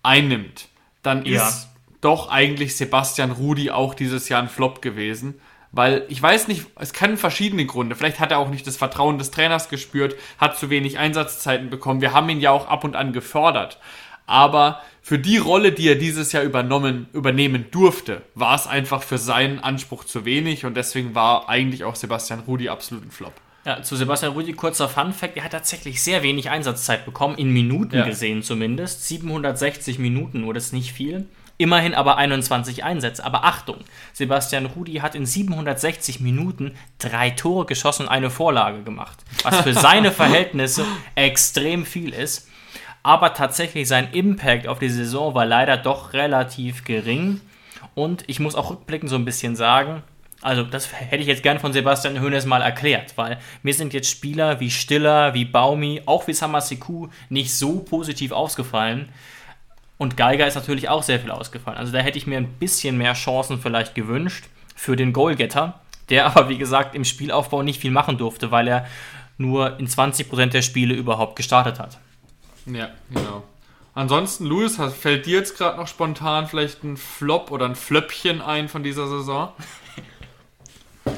einnimmt? 0.05 0.69
Dann 1.03 1.25
ja. 1.25 1.49
ist 1.49 1.69
doch 2.01 2.31
eigentlich 2.31 2.77
Sebastian 2.77 3.31
Rudi 3.31 3.71
auch 3.71 3.95
dieses 3.95 4.29
Jahr 4.29 4.43
ein 4.43 4.49
Flop 4.49 4.83
gewesen. 4.83 5.41
Weil 5.71 6.07
ich 6.09 6.23
weiß 6.23 6.49
nicht, 6.49 6.67
es 6.77 6.93
kann 6.93 7.19
verschiedene 7.19 7.67
Gründe. 7.67 7.95
Vielleicht 7.95 8.21
hat 8.21 8.31
er 8.31 8.39
auch 8.39 8.49
nicht 8.49 8.67
das 8.67 8.79
Vertrauen 8.79 9.19
des 9.19 9.31
Trainers 9.31 9.69
gespürt, 9.69 10.17
hat 10.39 10.57
zu 10.57 10.71
wenig 10.71 10.99
Einsatzzeiten 10.99 11.69
bekommen. 11.69 12.01
Wir 12.01 12.15
haben 12.15 12.29
ihn 12.31 12.41
ja 12.41 12.53
auch 12.53 12.69
ab 12.69 12.85
und 12.85 12.97
an 12.97 13.13
gefördert. 13.13 13.79
Aber 14.27 14.83
für 15.03 15.19
die 15.19 15.39
Rolle, 15.39 15.73
die 15.73 15.89
er 15.89 15.95
dieses 15.95 16.33
Jahr 16.33 16.43
übernommen, 16.43 17.09
übernehmen 17.13 17.67
durfte, 17.71 18.23
war 18.35 18.55
es 18.55 18.67
einfach 18.67 19.03
für 19.03 19.19
seinen 19.19 19.59
Anspruch 19.59 20.05
zu 20.05 20.25
wenig 20.25 20.65
und 20.67 20.77
deswegen 20.77 21.15
war 21.15 21.49
eigentlich 21.49 21.85
auch 21.85 21.97
Sebastian 21.97 22.41
Rudi 22.41 22.69
absolut 22.69 23.07
ein 23.07 23.11
Flop. 23.11 23.33
Ja, 23.65 23.83
zu 23.83 23.97
Sebastian 23.97 24.33
Rudi 24.33 24.53
kurzer 24.53 24.89
Fun 24.89 25.13
Fact, 25.13 25.37
er 25.37 25.45
hat 25.45 25.53
tatsächlich 25.53 26.03
sehr 26.03 26.23
wenig 26.23 26.51
Einsatzzeit 26.51 27.05
bekommen, 27.05 27.37
in 27.37 27.53
Minuten 27.53 27.97
ja. 27.97 28.05
gesehen 28.05 28.43
zumindest. 28.43 29.07
760 29.09 29.99
Minuten, 29.99 30.43
nur 30.43 30.55
das 30.55 30.67
ist 30.67 30.73
nicht 30.73 30.93
viel. 30.93 31.27
Immerhin 31.59 31.95
aber 31.95 32.17
21 32.17 32.85
Einsätze. 32.85 33.25
Aber 33.25 33.45
Achtung, 33.45 33.79
Sebastian 34.13 34.67
Rudi 34.67 34.95
hat 34.95 35.17
in 35.17 35.27
760 35.27 36.21
Minuten 36.21 36.77
drei 36.99 37.31
Tore 37.31 37.67
geschossen 37.67 38.03
und 38.03 38.09
eine 38.09 38.31
Vorlage 38.31 38.83
gemacht. 38.83 39.19
Was 39.43 39.61
für 39.61 39.75
seine 39.75 40.13
Verhältnisse 40.13 40.85
extrem 41.17 41.85
viel 41.85 42.15
ist. 42.15 42.49
Aber 43.03 43.35
tatsächlich 43.35 43.89
sein 43.89 44.13
Impact 44.13 44.69
auf 44.69 44.79
die 44.79 44.89
Saison 44.89 45.35
war 45.35 45.47
leider 45.47 45.77
doch 45.77 46.13
relativ 46.13 46.85
gering. 46.85 47.41
Und 47.95 48.23
ich 48.29 48.39
muss 48.39 48.55
auch 48.55 48.71
rückblickend 48.71 49.11
so 49.11 49.17
ein 49.17 49.25
bisschen 49.25 49.57
sagen, 49.57 50.05
also 50.41 50.63
das 50.63 50.93
hätte 50.93 51.23
ich 51.23 51.27
jetzt 51.27 51.43
gern 51.43 51.59
von 51.59 51.73
Sebastian 51.73 52.21
Hoeneß 52.21 52.47
mal 52.47 52.63
erklärt, 52.63 53.15
weil 53.17 53.39
mir 53.65 53.75
sind 53.75 53.93
jetzt 53.93 54.09
Spieler 54.09 54.61
wie 54.61 54.71
Stiller, 54.71 55.35
wie 55.35 55.45
Baumi, 55.45 56.03
auch 56.07 56.29
wie 56.29 56.33
Samaseku 56.33 57.09
nicht 57.29 57.53
so 57.53 57.81
positiv 57.81 58.31
ausgefallen. 58.31 59.09
Und 59.99 60.17
Geiger 60.17 60.47
ist 60.47 60.55
natürlich 60.55 60.89
auch 60.89 61.03
sehr 61.03 61.19
viel 61.19 61.33
ausgefallen. 61.33 61.77
Also 61.77 61.93
da 61.93 61.99
hätte 61.99 62.19
ich 62.19 62.27
mir 62.27 62.39
ein 62.39 62.53
bisschen 62.55 62.97
mehr 62.97 63.15
Chancen 63.15 63.61
vielleicht 63.61 63.95
gewünscht 63.95 64.45
für 64.77 64.95
den 64.95 65.13
Goalgetter, 65.13 65.81
der 66.09 66.27
aber 66.27 66.49
wie 66.49 66.57
gesagt 66.57 66.95
im 66.95 67.05
Spielaufbau 67.05 67.63
nicht 67.63 67.81
viel 67.81 67.91
machen 67.91 68.17
durfte, 68.17 68.53
weil 68.53 68.69
er 68.69 68.87
nur 69.39 69.79
in 69.79 69.89
20% 69.89 70.47
der 70.47 70.63
Spiele 70.63 70.95
überhaupt 70.95 71.37
gestartet 71.37 71.79
hat. 71.81 71.99
Ja, 72.67 72.91
genau. 73.11 73.43
Ansonsten, 73.95 74.47
Luis, 74.47 74.77
fällt 74.77 75.27
dir 75.27 75.39
jetzt 75.39 75.59
gerade 75.59 75.77
noch 75.77 75.89
spontan 75.89 76.47
vielleicht 76.47 76.85
ein 76.85 76.97
Flop 76.97 77.51
oder 77.51 77.65
ein 77.65 77.75
Flöppchen 77.75 78.41
ein 78.41 78.69
von 78.69 78.85
dieser 78.85 79.09
Saison? 79.09 79.53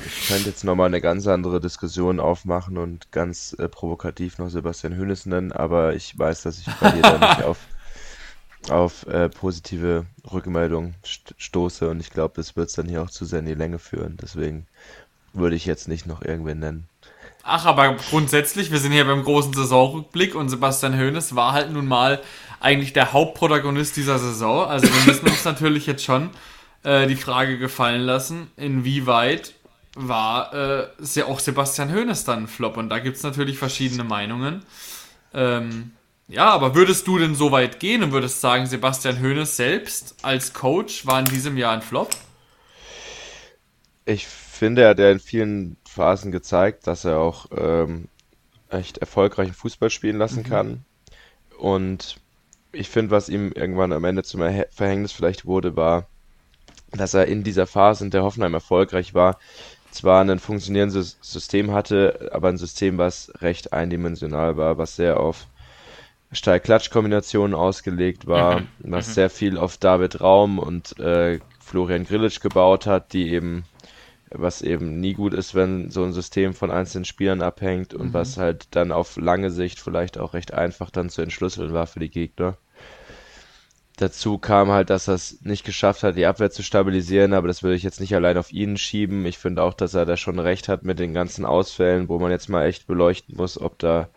Ich 0.06 0.28
könnte 0.28 0.48
jetzt 0.48 0.64
nochmal 0.64 0.86
eine 0.86 1.00
ganz 1.00 1.26
andere 1.26 1.60
Diskussion 1.60 2.20
aufmachen 2.20 2.78
und 2.78 3.12
ganz 3.12 3.54
äh, 3.58 3.68
provokativ 3.68 4.38
noch 4.38 4.48
Sebastian 4.48 4.96
Hönes 4.96 5.26
nennen, 5.26 5.52
aber 5.52 5.94
ich 5.94 6.18
weiß, 6.18 6.42
dass 6.42 6.58
ich 6.58 6.66
bei 6.80 6.90
dir 6.92 7.02
da 7.02 7.18
nicht 7.18 7.42
auf 7.44 7.58
auf 8.68 9.06
äh, 9.06 9.28
positive 9.28 10.06
Rückmeldungen 10.30 10.94
st 11.04 11.34
stoße 11.38 11.88
und 11.88 12.00
ich 12.00 12.10
glaube, 12.10 12.34
das 12.36 12.56
wird 12.56 12.68
es 12.68 12.74
dann 12.74 12.88
hier 12.88 13.02
auch 13.02 13.10
zu 13.10 13.24
sehr 13.24 13.38
in 13.38 13.46
die 13.46 13.54
Länge 13.54 13.78
führen. 13.78 14.18
Deswegen 14.20 14.66
würde 15.32 15.56
ich 15.56 15.64
jetzt 15.64 15.88
nicht 15.88 16.06
noch 16.06 16.22
irgendwen 16.22 16.58
nennen. 16.58 16.88
Ach, 17.42 17.64
aber 17.64 17.94
grundsätzlich, 17.94 18.70
wir 18.70 18.78
sind 18.78 18.92
hier 18.92 19.06
beim 19.06 19.24
großen 19.24 19.54
Saisonrückblick 19.54 20.34
und 20.34 20.50
Sebastian 20.50 20.98
Hoeneß 20.98 21.34
war 21.34 21.52
halt 21.52 21.72
nun 21.72 21.86
mal 21.86 22.20
eigentlich 22.60 22.92
der 22.92 23.12
Hauptprotagonist 23.12 23.96
dieser 23.96 24.18
Saison. 24.18 24.66
Also 24.66 24.86
wir 24.86 25.06
müssen 25.06 25.26
uns 25.26 25.44
natürlich 25.44 25.86
jetzt 25.86 26.04
schon 26.04 26.30
äh, 26.82 27.06
die 27.06 27.16
Frage 27.16 27.58
gefallen 27.58 28.02
lassen, 28.02 28.50
inwieweit 28.56 29.54
war 29.96 30.54
äh, 30.54 31.22
auch 31.22 31.40
Sebastian 31.40 31.92
Hoeneß 31.92 32.24
dann 32.24 32.44
ein 32.44 32.48
Flop. 32.48 32.76
Und 32.76 32.90
da 32.90 32.98
gibt 32.98 33.16
es 33.16 33.22
natürlich 33.22 33.58
verschiedene 33.58 34.04
Meinungen. 34.04 34.62
Ähm, 35.32 35.92
ja, 36.30 36.48
aber 36.48 36.74
würdest 36.74 37.06
du 37.06 37.18
denn 37.18 37.34
so 37.34 37.50
weit 37.50 37.80
gehen 37.80 38.02
und 38.02 38.12
würdest 38.12 38.40
sagen, 38.40 38.66
Sebastian 38.66 39.20
Hoeneß 39.20 39.56
selbst 39.56 40.14
als 40.22 40.52
Coach 40.52 41.06
war 41.06 41.18
in 41.18 41.26
diesem 41.26 41.56
Jahr 41.56 41.72
ein 41.72 41.82
Flop? 41.82 42.10
Ich 44.04 44.26
finde, 44.26 44.82
er 44.82 44.90
hat 44.90 44.98
ja 44.98 45.10
in 45.10 45.20
vielen 45.20 45.76
Phasen 45.88 46.30
gezeigt, 46.32 46.86
dass 46.86 47.04
er 47.04 47.18
auch 47.18 47.46
ähm, 47.56 48.08
echt 48.68 48.98
erfolgreichen 48.98 49.54
Fußball 49.54 49.90
spielen 49.90 50.18
lassen 50.18 50.44
mhm. 50.44 50.48
kann. 50.48 50.84
Und 51.58 52.16
ich 52.72 52.88
finde, 52.88 53.10
was 53.10 53.28
ihm 53.28 53.52
irgendwann 53.52 53.92
am 53.92 54.04
Ende 54.04 54.22
zum 54.22 54.40
Verhängnis 54.70 55.12
vielleicht 55.12 55.44
wurde, 55.44 55.76
war, 55.76 56.06
dass 56.92 57.14
er 57.14 57.26
in 57.26 57.42
dieser 57.42 57.66
Phase, 57.66 58.04
in 58.04 58.10
der 58.10 58.22
Hoffenheim 58.22 58.54
erfolgreich 58.54 59.14
war, 59.14 59.38
zwar 59.90 60.22
ein 60.22 60.38
funktionierendes 60.38 61.18
System 61.20 61.72
hatte, 61.72 62.30
aber 62.32 62.48
ein 62.48 62.58
System, 62.58 62.98
was 62.98 63.32
recht 63.40 63.72
eindimensional 63.72 64.56
war, 64.56 64.78
was 64.78 64.96
sehr 64.96 65.18
auf 65.18 65.46
Steil-Klatsch-Kombinationen 66.32 67.54
ausgelegt 67.54 68.26
war, 68.26 68.60
mhm. 68.60 68.66
was 68.80 69.08
mhm. 69.08 69.12
sehr 69.12 69.30
viel 69.30 69.58
auf 69.58 69.76
David 69.76 70.20
Raum 70.20 70.58
und 70.58 70.98
äh, 70.98 71.40
Florian 71.58 72.04
Grillitsch 72.04 72.40
gebaut 72.40 72.86
hat, 72.86 73.12
die 73.12 73.30
eben, 73.30 73.64
was 74.30 74.62
eben 74.62 75.00
nie 75.00 75.14
gut 75.14 75.34
ist, 75.34 75.54
wenn 75.54 75.90
so 75.90 76.04
ein 76.04 76.12
System 76.12 76.54
von 76.54 76.70
einzelnen 76.70 77.04
Spielern 77.04 77.42
abhängt 77.42 77.94
und 77.94 78.08
mhm. 78.08 78.14
was 78.14 78.36
halt 78.36 78.68
dann 78.72 78.92
auf 78.92 79.16
lange 79.16 79.50
Sicht 79.50 79.80
vielleicht 79.80 80.18
auch 80.18 80.34
recht 80.34 80.54
einfach 80.54 80.90
dann 80.90 81.10
zu 81.10 81.22
entschlüsseln 81.22 81.72
war 81.72 81.86
für 81.86 82.00
die 82.00 82.10
Gegner. 82.10 82.56
Dazu 83.96 84.38
kam 84.38 84.70
halt, 84.70 84.88
dass 84.88 85.08
er 85.08 85.14
es 85.14 85.42
nicht 85.42 85.62
geschafft 85.62 86.04
hat, 86.04 86.16
die 86.16 86.24
Abwehr 86.24 86.50
zu 86.50 86.62
stabilisieren, 86.62 87.34
aber 87.34 87.48
das 87.48 87.62
würde 87.62 87.76
ich 87.76 87.82
jetzt 87.82 88.00
nicht 88.00 88.14
allein 88.14 88.38
auf 88.38 88.50
ihn 88.50 88.78
schieben. 88.78 89.26
Ich 89.26 89.36
finde 89.36 89.62
auch, 89.62 89.74
dass 89.74 89.92
er 89.92 90.06
da 90.06 90.16
schon 90.16 90.38
recht 90.38 90.68
hat 90.68 90.84
mit 90.84 90.98
den 90.98 91.12
ganzen 91.12 91.44
Ausfällen, 91.44 92.08
wo 92.08 92.18
man 92.18 92.30
jetzt 92.30 92.48
mal 92.48 92.64
echt 92.64 92.86
beleuchten 92.86 93.36
muss, 93.36 93.60
ob 93.60 93.78
da, 93.78 94.08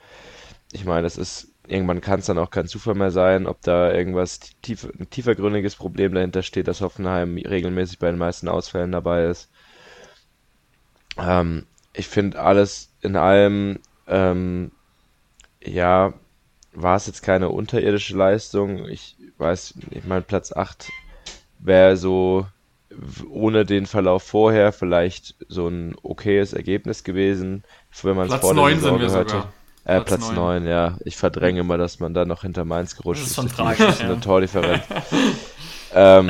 ich 0.72 0.86
meine, 0.86 1.02
das 1.02 1.18
ist, 1.18 1.53
irgendwann 1.68 2.02
kann 2.02 2.20
es 2.20 2.26
dann 2.26 2.38
auch 2.38 2.50
kein 2.50 2.68
Zufall 2.68 2.96
mehr 2.96 3.12
sein, 3.12 3.48
ob 3.48 3.62
da 3.62 3.92
irgendwas 3.94 4.40
tief, 4.62 4.88
ein 5.00 5.10
tiefergründiges 5.10 5.76
Problem 5.76 6.14
dahinter 6.14 6.44
steht, 6.44 6.68
dass 6.68 6.82
Hoffenheim 6.82 7.38
regelmäßig 7.38 8.00
bei 8.00 8.08
den 8.08 8.20
meisten 8.20 8.48
Ausfällen 8.50 8.92
dabei 8.92 9.26
ist. 9.26 9.50
Ähm, 11.18 11.66
ich 11.94 12.08
finde 12.08 12.40
alles 12.40 12.92
in 13.02 13.16
allem, 13.16 13.80
ähm, 14.08 14.72
ja, 15.64 16.14
war 16.74 16.96
es 16.96 17.08
jetzt 17.08 17.22
keine 17.22 17.50
unterirdische 17.50 18.18
Leistung. 18.18 18.88
Ich 18.90 19.16
weiß, 19.38 19.76
ich 19.92 20.04
meine, 20.06 20.22
Platz 20.22 20.52
8 20.52 20.90
wäre 21.60 21.96
so 21.98 22.46
ohne 23.30 23.66
den 23.66 23.86
Verlauf 23.86 24.24
vorher 24.24 24.72
vielleicht 24.72 25.36
so 25.48 25.68
ein 25.68 25.96
okayes 26.04 26.54
Ergebnis 26.54 27.04
gewesen, 27.04 27.64
wenn 28.02 28.16
man 28.16 28.28
es 28.28 28.36
vor 28.36 28.54
der 28.54 28.76
Saison 28.76 29.00
gehört 29.00 29.34
hat. 29.34 29.48
Äh, 29.86 30.00
Platz, 30.02 30.08
Platz 30.08 30.28
9. 30.28 30.36
9, 30.36 30.68
ja. 30.68 30.98
Ich 31.04 31.18
verdränge 31.18 31.60
immer, 31.60 31.78
dass 31.78 32.00
man 32.00 32.14
da 32.14 32.26
noch 32.26 32.44
hinter 32.44 32.64
Mainz 32.66 32.96
gerutscht 32.96 33.24
ist. 33.24 33.38
Das 33.38 33.46
ist, 33.46 33.56
tragisch, 33.56 33.86
das 33.86 33.96
ist 33.96 34.02
eine 34.02 34.20
Tordifferenz. 34.20 34.84
ähm, 35.94 36.30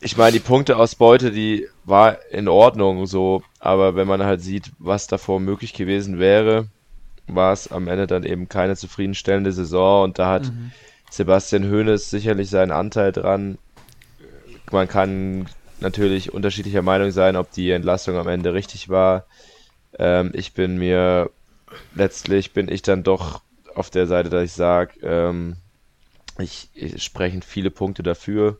ich 0.00 0.16
meine, 0.16 0.32
die 0.32 0.40
Punkteausbeute, 0.40 1.30
die 1.30 1.68
war 1.84 2.18
in 2.30 2.48
Ordnung 2.48 3.06
so, 3.06 3.42
aber 3.58 3.96
wenn 3.96 4.06
man 4.06 4.22
halt 4.22 4.42
sieht, 4.42 4.72
was 4.78 5.06
davor 5.06 5.40
möglich 5.40 5.72
gewesen 5.72 6.18
wäre, 6.18 6.68
war 7.26 7.52
es 7.54 7.72
am 7.72 7.88
Ende 7.88 8.06
dann 8.06 8.24
eben 8.24 8.48
keine 8.48 8.76
zufriedenstellende 8.76 9.52
Saison 9.52 10.04
und 10.04 10.18
da 10.18 10.30
hat 10.30 10.44
mhm. 10.44 10.72
Sebastian 11.10 11.70
Hoeneß 11.70 12.10
sicherlich 12.10 12.50
seinen 12.50 12.72
Anteil 12.72 13.12
dran. 13.12 13.56
Man 14.70 14.88
kann 14.88 15.46
natürlich 15.80 16.34
unterschiedlicher 16.34 16.82
Meinung 16.82 17.10
sein, 17.10 17.36
ob 17.36 17.50
die 17.52 17.70
Entlassung 17.70 18.16
am 18.16 18.28
Ende 18.28 18.52
richtig 18.52 18.88
war. 18.88 19.24
Ähm, 19.98 20.32
ich 20.34 20.52
bin 20.52 20.76
mir 20.76 21.30
letztlich 21.94 22.52
bin 22.52 22.68
ich 22.68 22.82
dann 22.82 23.02
doch 23.02 23.40
auf 23.74 23.90
der 23.90 24.06
Seite, 24.06 24.30
dass 24.30 24.44
ich 24.44 24.52
sage, 24.52 24.92
ähm, 25.02 25.56
ich, 26.38 26.68
ich 26.74 27.02
sprechen 27.02 27.42
viele 27.42 27.70
Punkte 27.70 28.02
dafür. 28.02 28.58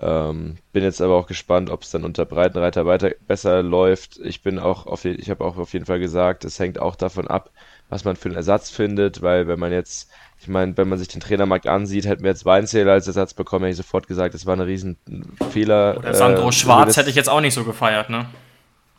Ähm, 0.00 0.56
bin 0.72 0.82
jetzt 0.84 1.02
aber 1.02 1.14
auch 1.16 1.26
gespannt, 1.26 1.68
ob 1.68 1.82
es 1.82 1.90
dann 1.90 2.04
unter 2.04 2.24
Breitenreiter 2.24 2.86
weiter 2.86 3.10
besser 3.26 3.62
läuft. 3.62 4.18
Ich 4.18 4.42
bin 4.42 4.58
auch 4.58 4.86
auf, 4.86 5.04
ich 5.04 5.28
habe 5.28 5.44
auch 5.44 5.58
auf 5.58 5.72
jeden 5.74 5.84
Fall 5.84 6.00
gesagt, 6.00 6.44
es 6.44 6.58
hängt 6.58 6.78
auch 6.78 6.96
davon 6.96 7.28
ab, 7.28 7.50
was 7.90 8.04
man 8.04 8.16
für 8.16 8.28
einen 8.30 8.36
Ersatz 8.36 8.70
findet, 8.70 9.20
weil 9.20 9.48
wenn 9.48 9.58
man 9.58 9.70
jetzt, 9.70 10.10
ich 10.40 10.48
meine, 10.48 10.74
wenn 10.78 10.88
man 10.88 10.98
sich 10.98 11.08
den 11.08 11.20
Trainermarkt 11.20 11.66
ansieht, 11.66 12.06
hätten 12.06 12.22
wir 12.22 12.30
jetzt 12.30 12.46
Weinzähler 12.46 12.92
als 12.92 13.06
Ersatz 13.06 13.34
bekommen, 13.34 13.66
hätte 13.66 13.72
ich 13.72 13.76
sofort 13.76 14.08
gesagt, 14.08 14.32
das 14.32 14.46
war 14.46 14.56
ein 14.56 14.60
Riesenfehler. 14.60 15.98
Oder 15.98 16.14
Sandro 16.14 16.48
äh, 16.48 16.52
Schwarz 16.52 16.96
hätte 16.96 17.10
ich 17.10 17.16
jetzt 17.16 17.28
auch 17.28 17.42
nicht 17.42 17.54
so 17.54 17.64
gefeiert, 17.64 18.08
ne? 18.08 18.26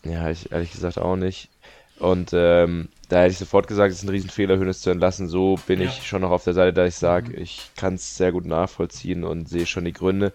Ja, 0.06 0.30
ich 0.30 0.52
ehrlich 0.52 0.72
gesagt 0.72 1.00
auch 1.00 1.16
nicht. 1.16 1.50
Und 1.98 2.32
ähm, 2.34 2.90
da 3.14 3.22
hätte 3.22 3.34
ich 3.34 3.38
sofort 3.38 3.68
gesagt, 3.68 3.92
es 3.92 4.00
ist 4.00 4.04
ein 4.04 4.10
Riesenfehler, 4.10 4.58
Hönes 4.58 4.82
zu 4.82 4.90
entlassen. 4.90 5.28
So 5.28 5.60
bin 5.68 5.80
ja. 5.80 5.86
ich 5.86 6.08
schon 6.08 6.22
noch 6.22 6.32
auf 6.32 6.44
der 6.44 6.54
Seite, 6.54 6.74
da 6.74 6.86
ich 6.86 6.96
sage, 6.96 7.30
mhm. 7.30 7.44
ich 7.44 7.70
kann 7.76 7.94
es 7.94 8.18
sehr 8.18 8.32
gut 8.32 8.46
nachvollziehen 8.46 9.24
und 9.24 9.48
sehe 9.48 9.68
schon 9.68 9.86
die 9.86 9.94
Gründe. 9.94 10.34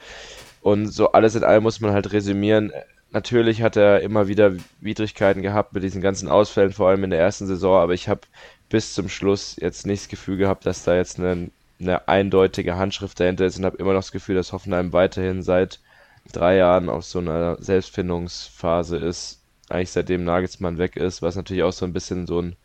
Und 0.62 0.86
so 0.86 1.10
alles 1.10 1.34
in 1.34 1.42
allem 1.42 1.64
muss 1.64 1.80
man 1.80 1.92
halt 1.92 2.12
resümieren. 2.12 2.72
Natürlich 3.10 3.62
hat 3.62 3.76
er 3.76 4.00
immer 4.00 4.28
wieder 4.28 4.52
Widrigkeiten 4.80 5.42
gehabt 5.42 5.72
mit 5.72 5.82
diesen 5.82 6.00
ganzen 6.00 6.28
Ausfällen, 6.28 6.72
vor 6.72 6.88
allem 6.88 7.02
in 7.02 7.10
der 7.10 7.18
ersten 7.18 7.46
Saison, 7.46 7.80
aber 7.80 7.94
ich 7.94 8.08
habe 8.08 8.20
bis 8.68 8.94
zum 8.94 9.08
Schluss 9.08 9.56
jetzt 9.58 9.86
nicht 9.86 10.02
das 10.02 10.08
Gefühl 10.08 10.36
gehabt, 10.36 10.64
dass 10.64 10.84
da 10.84 10.94
jetzt 10.94 11.18
eine, 11.18 11.50
eine 11.80 12.06
eindeutige 12.06 12.76
Handschrift 12.76 13.18
dahinter 13.18 13.46
ist 13.46 13.58
und 13.58 13.64
habe 13.64 13.78
immer 13.78 13.92
noch 13.92 14.00
das 14.00 14.12
Gefühl, 14.12 14.36
dass 14.36 14.52
Hoffenheim 14.52 14.92
weiterhin 14.92 15.42
seit 15.42 15.80
drei 16.32 16.56
Jahren 16.56 16.90
auf 16.90 17.04
so 17.04 17.18
einer 17.18 17.56
Selbstfindungsphase 17.60 18.98
ist. 18.98 19.37
Eigentlich 19.70 19.90
seitdem 19.90 20.24
Nagelsmann 20.24 20.78
weg 20.78 20.96
ist, 20.96 21.22
was 21.22 21.36
natürlich 21.36 21.62
auch 21.62 21.72
so 21.72 21.84
ein 21.84 21.92
bisschen 21.92 22.26
so 22.26 22.40
ein 22.40 22.56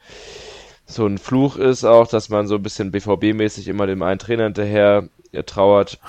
so 0.85 1.05
ein 1.05 1.17
Fluch 1.17 1.55
ist 1.55 1.85
auch, 1.85 2.07
dass 2.07 2.29
man 2.29 2.47
so 2.47 2.55
ein 2.55 2.63
bisschen 2.63 2.91
BVB-mäßig 2.91 3.67
immer 3.69 3.87
dem 3.87 4.01
einen 4.01 4.19
Trainer 4.19 4.43
hinterher 4.45 5.07
trauert. 5.45 5.99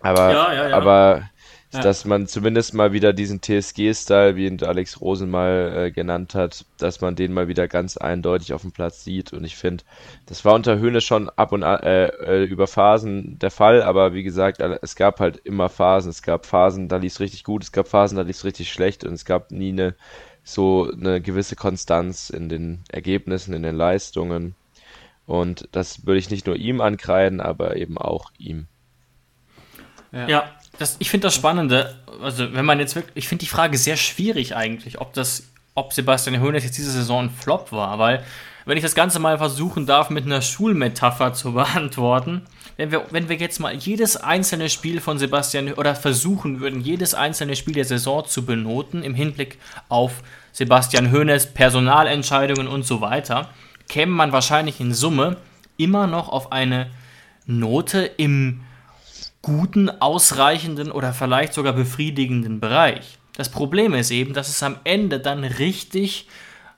Aber, 0.00 0.32
ja, 0.32 0.52
ja, 0.52 0.68
ja. 0.68 0.76
aber 0.76 1.28
ja. 1.72 1.80
dass 1.80 2.04
man 2.06 2.26
zumindest 2.26 2.72
mal 2.72 2.92
wieder 2.92 3.12
diesen 3.12 3.42
TSG-Style, 3.42 4.36
wie 4.36 4.46
ihn 4.46 4.62
Alex 4.62 5.00
Rosen 5.00 5.28
mal 5.28 5.72
äh, 5.76 5.90
genannt 5.90 6.34
hat, 6.34 6.64
dass 6.78 7.00
man 7.02 7.14
den 7.14 7.32
mal 7.32 7.48
wieder 7.48 7.68
ganz 7.68 7.98
eindeutig 7.98 8.54
auf 8.54 8.62
dem 8.62 8.72
Platz 8.72 9.04
sieht. 9.04 9.34
Und 9.34 9.44
ich 9.44 9.56
finde, 9.56 9.84
das 10.26 10.44
war 10.44 10.54
unter 10.54 10.78
Höhne 10.78 11.02
schon 11.02 11.28
ab 11.28 11.52
und 11.52 11.62
an, 11.64 11.80
äh, 11.80 12.06
äh, 12.06 12.44
über 12.44 12.66
Phasen 12.66 13.38
der 13.38 13.50
Fall, 13.50 13.82
aber 13.82 14.14
wie 14.14 14.22
gesagt, 14.22 14.60
es 14.60 14.96
gab 14.96 15.20
halt 15.20 15.36
immer 15.44 15.68
Phasen. 15.68 16.10
Es 16.10 16.22
gab 16.22 16.46
Phasen, 16.46 16.88
da 16.88 16.96
lief 16.96 17.12
es 17.14 17.20
richtig 17.20 17.44
gut, 17.44 17.62
es 17.62 17.72
gab 17.72 17.86
Phasen, 17.86 18.16
da 18.16 18.22
lief 18.22 18.36
es 18.36 18.44
richtig 18.44 18.72
schlecht 18.72 19.04
und 19.04 19.12
es 19.12 19.24
gab 19.24 19.50
nie 19.50 19.72
eine 19.72 19.94
so 20.44 20.90
eine 20.90 21.20
gewisse 21.20 21.56
Konstanz 21.56 22.30
in 22.30 22.48
den 22.48 22.80
Ergebnissen, 22.88 23.52
in 23.52 23.62
den 23.62 23.76
Leistungen. 23.76 24.54
Und 25.26 25.68
das 25.72 26.06
würde 26.06 26.18
ich 26.18 26.30
nicht 26.30 26.46
nur 26.46 26.56
ihm 26.56 26.80
ankreiden, 26.80 27.42
aber 27.42 27.76
eben 27.76 27.98
auch 27.98 28.30
ihm. 28.38 28.66
Ja, 30.10 30.26
ja 30.26 30.57
das, 30.78 30.96
ich 31.00 31.10
finde 31.10 31.26
das 31.26 31.34
Spannende, 31.34 31.96
also 32.22 32.52
wenn 32.52 32.64
man 32.64 32.78
jetzt 32.78 32.94
wirklich, 32.94 33.16
ich 33.16 33.28
finde 33.28 33.44
die 33.44 33.50
Frage 33.50 33.76
sehr 33.76 33.96
schwierig 33.96 34.56
eigentlich, 34.56 35.00
ob 35.00 35.12
das, 35.12 35.44
ob 35.74 35.92
Sebastian 35.92 36.40
Hoeneß 36.40 36.64
jetzt 36.64 36.78
diese 36.78 36.92
Saison 36.92 37.26
ein 37.26 37.30
Flop 37.30 37.72
war, 37.72 37.98
weil 37.98 38.24
wenn 38.64 38.76
ich 38.76 38.84
das 38.84 38.94
Ganze 38.94 39.18
mal 39.18 39.38
versuchen 39.38 39.86
darf, 39.86 40.10
mit 40.10 40.24
einer 40.24 40.40
Schulmetapher 40.40 41.32
zu 41.32 41.52
beantworten, 41.54 42.42
wenn 42.76 42.92
wir, 42.92 43.06
wenn 43.10 43.28
wir 43.28 43.36
jetzt 43.36 43.58
mal 43.58 43.74
jedes 43.74 44.16
einzelne 44.16 44.70
Spiel 44.70 45.00
von 45.00 45.18
Sebastian 45.18 45.72
oder 45.72 45.96
versuchen 45.96 46.60
würden, 46.60 46.80
jedes 46.80 47.12
einzelne 47.12 47.56
Spiel 47.56 47.74
der 47.74 47.84
Saison 47.84 48.24
zu 48.24 48.46
benoten 48.46 49.02
im 49.02 49.14
Hinblick 49.14 49.58
auf 49.88 50.22
Sebastian 50.52 51.10
Hoeneß, 51.10 51.54
Personalentscheidungen 51.54 52.68
und 52.68 52.86
so 52.86 53.00
weiter, 53.00 53.50
käme 53.88 54.12
man 54.12 54.30
wahrscheinlich 54.30 54.78
in 54.80 54.94
Summe 54.94 55.38
immer 55.76 56.06
noch 56.06 56.28
auf 56.28 56.52
eine 56.52 56.90
Note 57.46 58.04
im 58.16 58.60
guten, 59.42 59.88
ausreichenden 59.88 60.90
oder 60.90 61.12
vielleicht 61.12 61.52
sogar 61.54 61.72
befriedigenden 61.72 62.60
Bereich. 62.60 63.18
Das 63.36 63.50
Problem 63.50 63.94
ist 63.94 64.10
eben, 64.10 64.34
dass 64.34 64.48
es 64.48 64.62
am 64.62 64.76
Ende 64.84 65.20
dann 65.20 65.44
richtig 65.44 66.26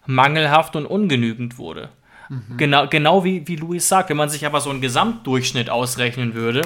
mangelhaft 0.06 0.76
und 0.76 0.86
ungenügend 0.86 1.58
wurde. 1.58 1.88
Mhm. 2.28 2.56
Genau, 2.58 2.86
genau 2.86 3.24
wie, 3.24 3.46
wie 3.48 3.56
Luis 3.56 3.88
sagt, 3.88 4.10
wenn 4.10 4.16
man 4.16 4.28
sich 4.28 4.44
aber 4.46 4.60
so 4.60 4.70
einen 4.70 4.80
Gesamtdurchschnitt 4.80 5.70
ausrechnen 5.70 6.34
würde, 6.34 6.62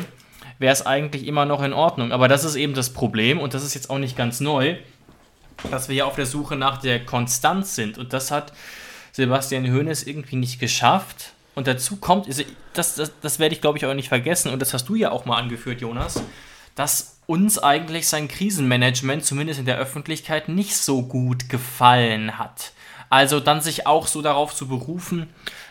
wäre 0.59 0.73
es 0.73 0.85
eigentlich 0.85 1.27
immer 1.27 1.45
noch 1.45 1.63
in 1.63 1.73
Ordnung. 1.73 2.13
Aber 2.13 2.29
das 2.29 2.45
ist 2.45 2.57
eben 2.57 2.75
das 2.75 2.93
Problem 2.93 3.39
und 3.39 3.55
das 3.55 3.65
ist 3.65 3.75
jetzt 3.75 3.91
auch 3.91 3.99
nicht 3.99 4.17
ganz 4.17 4.41
neu, 4.41 4.77
dass 5.71 5.89
wir 5.89 5.97
ja 5.97 6.05
auf 6.05 6.17
der 6.17 6.27
Suche 6.27 6.57
nach 6.57 6.79
der 6.79 7.05
Konstanz 7.05 7.75
sind. 7.75 7.97
Und 7.99 8.13
das 8.13 8.31
hat 8.31 8.53
Sebastian 9.13 9.73
Hoeneß 9.73 10.03
irgendwie 10.05 10.37
nicht 10.37 10.59
geschafft. 10.59 11.34
Und 11.55 11.67
dazu 11.67 11.97
kommt, 11.97 12.27
also 12.27 12.43
das, 12.73 12.97
das, 12.97 13.13
das 13.21 13.39
werde 13.39 13.55
ich 13.55 13.61
glaube 13.61 13.79
ich 13.79 13.87
auch 13.87 13.95
nicht 13.95 14.09
vergessen, 14.09 14.53
und 14.53 14.61
das 14.61 14.75
hast 14.75 14.89
du 14.89 14.95
ja 14.95 15.11
auch 15.11 15.25
mal 15.25 15.37
angeführt, 15.37 15.81
Jonas, 15.81 16.23
dass 16.75 17.19
uns 17.27 17.59
eigentlich 17.59 18.09
sein 18.09 18.29
Krisenmanagement, 18.29 19.25
zumindest 19.25 19.61
in 19.61 19.67
der 19.67 19.79
Öffentlichkeit, 19.79 20.49
nicht 20.49 20.77
so 20.77 21.03
gut 21.03 21.49
gefallen 21.49 22.39
hat. 22.39 22.73
Also 23.09 23.41
dann 23.41 23.61
sich 23.61 23.87
auch 23.87 24.07
so 24.07 24.23
darauf 24.23 24.55
zu 24.55 24.67
berufen, 24.67 25.29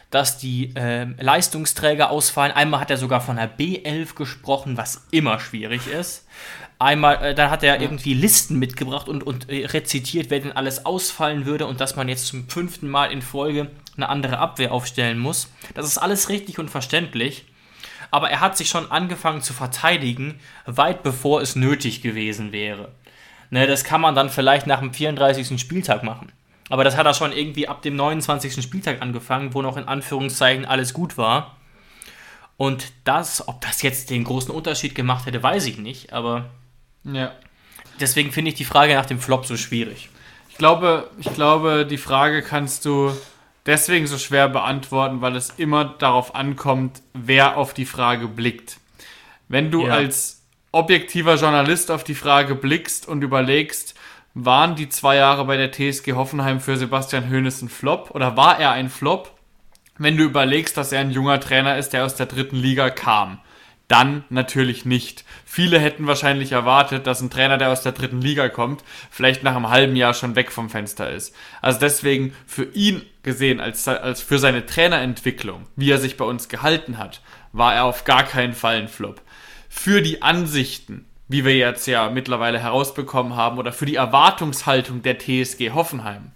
dass 0.09 0.37
die 0.37 0.75
äh, 0.75 1.05
Leistungsträger 1.19 2.11
ausfallen. 2.11 2.51
Einmal 2.51 2.79
hat 2.79 2.91
er 2.91 2.97
sogar 2.97 3.19
von 3.19 3.35
der 3.35 3.49
B11 3.57 4.13
gesprochen, 4.13 4.77
was 4.77 5.07
immer 5.11 5.39
schwierig 5.39 5.87
ist. 5.87 6.27
Einmal, 6.77 7.23
äh, 7.23 7.35
dann 7.35 7.49
hat 7.49 7.63
er 7.63 7.81
irgendwie 7.81 8.13
Listen 8.13 8.59
mitgebracht 8.59 9.09
und, 9.09 9.23
und 9.23 9.49
äh, 9.49 9.65
rezitiert, 9.65 10.29
wer 10.29 10.39
denn 10.39 10.51
alles 10.51 10.85
ausfallen 10.85 11.45
würde 11.45 11.65
und 11.65 11.81
dass 11.81 11.95
man 11.95 12.09
jetzt 12.09 12.27
zum 12.27 12.47
fünften 12.47 12.89
Mal 12.89 13.11
in 13.11 13.21
Folge 13.23 13.71
eine 13.95 14.09
andere 14.09 14.37
Abwehr 14.39 14.71
aufstellen 14.71 15.19
muss. 15.19 15.51
Das 15.73 15.85
ist 15.85 15.97
alles 15.97 16.29
richtig 16.29 16.59
und 16.59 16.69
verständlich. 16.69 17.45
Aber 18.11 18.29
er 18.29 18.41
hat 18.41 18.57
sich 18.57 18.69
schon 18.69 18.91
angefangen 18.91 19.41
zu 19.41 19.53
verteidigen, 19.53 20.39
weit 20.65 21.03
bevor 21.03 21.41
es 21.41 21.55
nötig 21.55 22.01
gewesen 22.01 22.51
wäre. 22.51 22.91
Ne, 23.49 23.67
das 23.67 23.83
kann 23.83 24.01
man 24.01 24.15
dann 24.15 24.29
vielleicht 24.29 24.67
nach 24.67 24.79
dem 24.79 24.93
34. 24.93 25.59
Spieltag 25.59 26.03
machen. 26.03 26.31
Aber 26.69 26.83
das 26.83 26.97
hat 26.97 27.05
er 27.05 27.13
schon 27.13 27.31
irgendwie 27.31 27.67
ab 27.67 27.81
dem 27.81 27.95
29. 27.95 28.63
Spieltag 28.63 29.01
angefangen, 29.01 29.53
wo 29.53 29.61
noch 29.61 29.77
in 29.77 29.87
Anführungszeichen 29.87 30.65
alles 30.65 30.93
gut 30.93 31.17
war. 31.17 31.57
Und 32.57 32.93
das, 33.03 33.47
ob 33.47 33.61
das 33.61 33.81
jetzt 33.81 34.09
den 34.09 34.23
großen 34.23 34.51
Unterschied 34.51 34.95
gemacht 34.95 35.25
hätte, 35.25 35.43
weiß 35.43 35.65
ich 35.65 35.77
nicht. 35.77 36.13
Aber 36.13 36.45
ja. 37.03 37.31
deswegen 37.99 38.31
finde 38.31 38.49
ich 38.49 38.55
die 38.55 38.65
Frage 38.65 38.95
nach 38.95 39.05
dem 39.05 39.19
Flop 39.19 39.45
so 39.45 39.57
schwierig. 39.57 40.09
Ich 40.49 40.57
glaube, 40.57 41.09
ich 41.19 41.33
glaube, 41.33 41.85
die 41.85 41.97
Frage 41.97 42.41
kannst 42.41 42.85
du 42.85 43.11
deswegen 43.65 44.07
so 44.07 44.17
schwer 44.17 44.49
beantworten, 44.49 45.21
weil 45.21 45.35
es 45.35 45.51
immer 45.57 45.85
darauf 45.85 46.35
ankommt, 46.35 47.01
wer 47.13 47.57
auf 47.57 47.73
die 47.73 47.85
Frage 47.85 48.27
blickt. 48.27 48.77
Wenn 49.47 49.71
du 49.71 49.85
Ja. 49.87 49.93
als 49.93 50.41
objektiver 50.71 51.35
Journalist 51.35 51.91
auf 51.91 52.03
die 52.03 52.15
Frage 52.15 52.55
blickst 52.55 53.07
und 53.07 53.21
überlegst, 53.23 53.95
waren 54.33 54.75
die 54.75 54.89
zwei 54.89 55.17
Jahre 55.17 55.45
bei 55.45 55.57
der 55.57 55.71
TSG 55.71 56.13
Hoffenheim 56.13 56.59
für 56.59 56.75
Sebastian 56.77 57.29
Hoeneß 57.29 57.61
ein 57.61 57.69
Flop 57.69 58.11
oder 58.11 58.35
war 58.35 58.57
er 58.59 58.71
ein 58.71 58.89
Flop? 58.89 59.31
Wenn 59.99 60.17
du 60.17 60.23
überlegst, 60.23 60.75
dass 60.75 60.91
er 60.91 61.01
ein 61.01 61.11
junger 61.11 61.39
Trainer 61.39 61.77
ist, 61.77 61.91
der 61.93 62.03
aus 62.03 62.15
der 62.15 62.25
dritten 62.25 62.55
Liga 62.55 62.89
kam, 62.89 63.39
dann 63.87 64.23
natürlich 64.29 64.85
nicht. 64.85 65.23
Viele 65.45 65.77
hätten 65.79 66.07
wahrscheinlich 66.07 66.51
erwartet, 66.53 67.05
dass 67.05 67.21
ein 67.21 67.29
Trainer, 67.29 67.57
der 67.57 67.69
aus 67.71 67.81
der 67.83 67.91
dritten 67.91 68.21
Liga 68.21 68.49
kommt, 68.49 68.83
vielleicht 69.11 69.43
nach 69.43 69.55
einem 69.55 69.69
halben 69.69 69.95
Jahr 69.95 70.13
schon 70.13 70.35
weg 70.35 70.51
vom 70.51 70.69
Fenster 70.69 71.09
ist. 71.09 71.35
Also 71.61 71.79
deswegen 71.79 72.33
für 72.47 72.63
ihn 72.73 73.03
gesehen, 73.23 73.59
als, 73.59 73.87
als 73.87 74.21
für 74.21 74.39
seine 74.39 74.65
Trainerentwicklung, 74.65 75.67
wie 75.75 75.91
er 75.91 75.97
sich 75.99 76.17
bei 76.17 76.25
uns 76.25 76.49
gehalten 76.49 76.97
hat, 76.97 77.21
war 77.51 77.75
er 77.75 77.83
auf 77.85 78.03
gar 78.05 78.23
keinen 78.23 78.53
Fall 78.53 78.77
ein 78.77 78.87
Flop. 78.87 79.21
Für 79.69 80.01
die 80.01 80.21
Ansichten, 80.21 81.05
wie 81.27 81.45
wir 81.45 81.55
jetzt 81.55 81.85
ja 81.87 82.09
mittlerweile 82.09 82.59
herausbekommen 82.59 83.35
haben, 83.35 83.57
oder 83.57 83.71
für 83.73 83.85
die 83.85 83.95
Erwartungshaltung 83.95 85.01
der 85.03 85.17
TSG 85.19 85.71
Hoffenheim, 85.71 86.31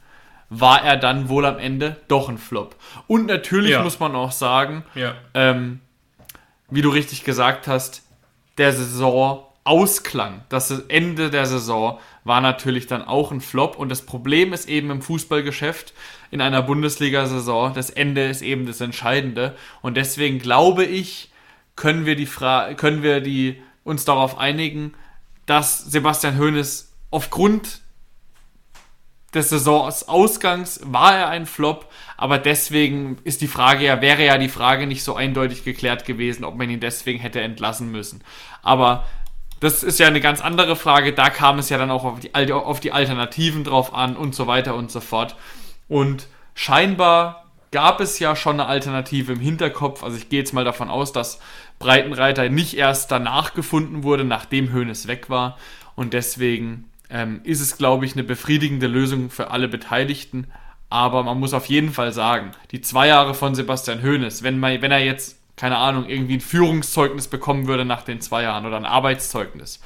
war 0.49 0.83
er 0.83 0.97
dann 0.97 1.27
wohl 1.29 1.45
am 1.45 1.59
Ende 1.59 1.97
doch 2.07 2.29
ein 2.29 2.37
Flop. 2.37 2.75
Und 3.07 3.25
natürlich 3.25 3.71
Ja. 3.71 3.83
muss 3.83 3.99
man 3.99 4.15
auch 4.15 4.31
sagen, 4.31 4.83
Ja. 4.95 5.15
ähm, 5.33 5.81
wie 6.69 6.81
du 6.81 6.89
richtig 6.89 7.23
gesagt 7.23 7.67
hast, 7.67 8.03
der 8.57 8.73
Saison 8.73 9.43
ausklang. 9.63 10.43
Das 10.49 10.71
Ende 10.71 11.29
der 11.29 11.45
Saison 11.45 11.99
war 12.23 12.41
natürlich 12.41 12.87
dann 12.87 13.03
auch 13.03 13.31
ein 13.31 13.41
Flop. 13.41 13.77
Und 13.77 13.89
das 13.89 14.01
Problem 14.01 14.53
ist 14.53 14.69
eben 14.69 14.89
im 14.91 15.01
Fußballgeschäft 15.01 15.93
in 16.31 16.41
einer 16.41 16.61
Bundesliga-Saison, 16.61 17.73
das 17.73 17.89
Ende 17.89 18.27
ist 18.27 18.41
eben 18.41 18.65
das 18.65 18.81
Entscheidende. 18.81 19.55
Und 19.81 19.97
deswegen 19.97 20.39
glaube 20.39 20.83
ich, 20.83 21.31
können 21.75 22.05
wir 22.05 22.15
die 22.15 22.25
Fra 22.25 22.73
können 22.73 23.03
wir 23.03 23.21
die 23.21 23.61
uns 23.83 24.03
darauf 24.03 24.37
einigen, 24.37 24.93
dass 25.45 25.79
Sebastian 25.79 26.37
Hoeneß 26.37 26.91
aufgrund 27.11 27.81
des 29.37 29.49
Saisonausgangs 29.49 30.81
war 30.83 31.15
er 31.15 31.29
ein 31.29 31.45
Flop, 31.45 31.89
aber 32.17 32.37
deswegen 32.37 33.17
ist 33.23 33.41
die 33.41 33.47
Frage 33.47 33.85
ja, 33.85 34.01
wäre 34.01 34.25
ja 34.25 34.37
die 34.37 34.49
Frage 34.49 34.87
nicht 34.87 35.03
so 35.03 35.15
eindeutig 35.15 35.63
geklärt 35.63 36.05
gewesen, 36.05 36.43
ob 36.43 36.57
man 36.57 36.69
ihn 36.69 36.79
deswegen 36.79 37.19
hätte 37.19 37.41
entlassen 37.41 37.91
müssen. 37.91 38.21
Aber 38.63 39.05
das 39.59 39.83
ist 39.83 39.99
ja 39.99 40.07
eine 40.07 40.21
ganz 40.21 40.41
andere 40.41 40.75
Frage, 40.75 41.13
da 41.13 41.29
kam 41.29 41.59
es 41.59 41.69
ja 41.69 41.77
dann 41.77 41.91
auch 41.91 42.03
auf 42.03 42.19
die, 42.19 42.33
auf 42.51 42.79
die 42.79 42.91
Alternativen 42.91 43.63
drauf 43.63 43.93
an 43.93 44.15
und 44.15 44.35
so 44.35 44.47
weiter 44.47 44.75
und 44.75 44.91
so 44.91 44.99
fort. 44.99 45.35
Und 45.87 46.27
scheinbar 46.53 47.45
gab 47.71 47.99
es 47.99 48.19
ja 48.19 48.35
schon 48.35 48.59
eine 48.59 48.69
Alternative 48.69 49.33
im 49.33 49.39
Hinterkopf. 49.39 50.03
Also 50.03 50.17
ich 50.17 50.29
gehe 50.29 50.39
jetzt 50.39 50.53
mal 50.53 50.63
davon 50.63 50.89
aus, 50.89 51.11
dass 51.11 51.39
Breitenreiter 51.79 52.49
nicht 52.49 52.75
erst 52.75 53.11
danach 53.11 53.53
gefunden 53.53 54.03
wurde, 54.03 54.23
nachdem 54.23 54.73
Hoeneß 54.73 55.07
weg 55.07 55.29
war. 55.29 55.57
Und 55.95 56.13
deswegen 56.13 56.89
ähm, 57.09 57.41
ist 57.43 57.61
es, 57.61 57.77
glaube 57.77 58.05
ich, 58.05 58.13
eine 58.13 58.23
befriedigende 58.23 58.87
Lösung 58.87 59.29
für 59.29 59.51
alle 59.51 59.67
Beteiligten. 59.67 60.47
Aber 60.89 61.23
man 61.23 61.39
muss 61.39 61.53
auf 61.53 61.65
jeden 61.65 61.91
Fall 61.91 62.13
sagen, 62.13 62.51
die 62.71 62.81
zwei 62.81 63.07
Jahre 63.07 63.33
von 63.33 63.55
Sebastian 63.55 64.03
Hoeneß, 64.03 64.43
wenn, 64.43 64.59
man, 64.59 64.81
wenn 64.81 64.91
er 64.91 65.03
jetzt, 65.03 65.37
keine 65.57 65.77
Ahnung, 65.77 66.07
irgendwie 66.07 66.35
ein 66.35 66.41
Führungszeugnis 66.41 67.27
bekommen 67.27 67.67
würde 67.67 67.83
nach 67.83 68.03
den 68.03 68.21
zwei 68.21 68.43
Jahren 68.43 68.65
oder 68.65 68.77
ein 68.77 68.85
Arbeitszeugnis, 68.85 69.81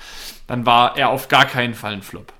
dann 0.46 0.66
war 0.66 0.98
er 0.98 1.10
auf 1.10 1.28
gar 1.28 1.46
keinen 1.46 1.74
Fall 1.74 1.94
ein 1.94 2.04
Flop. 2.04 2.34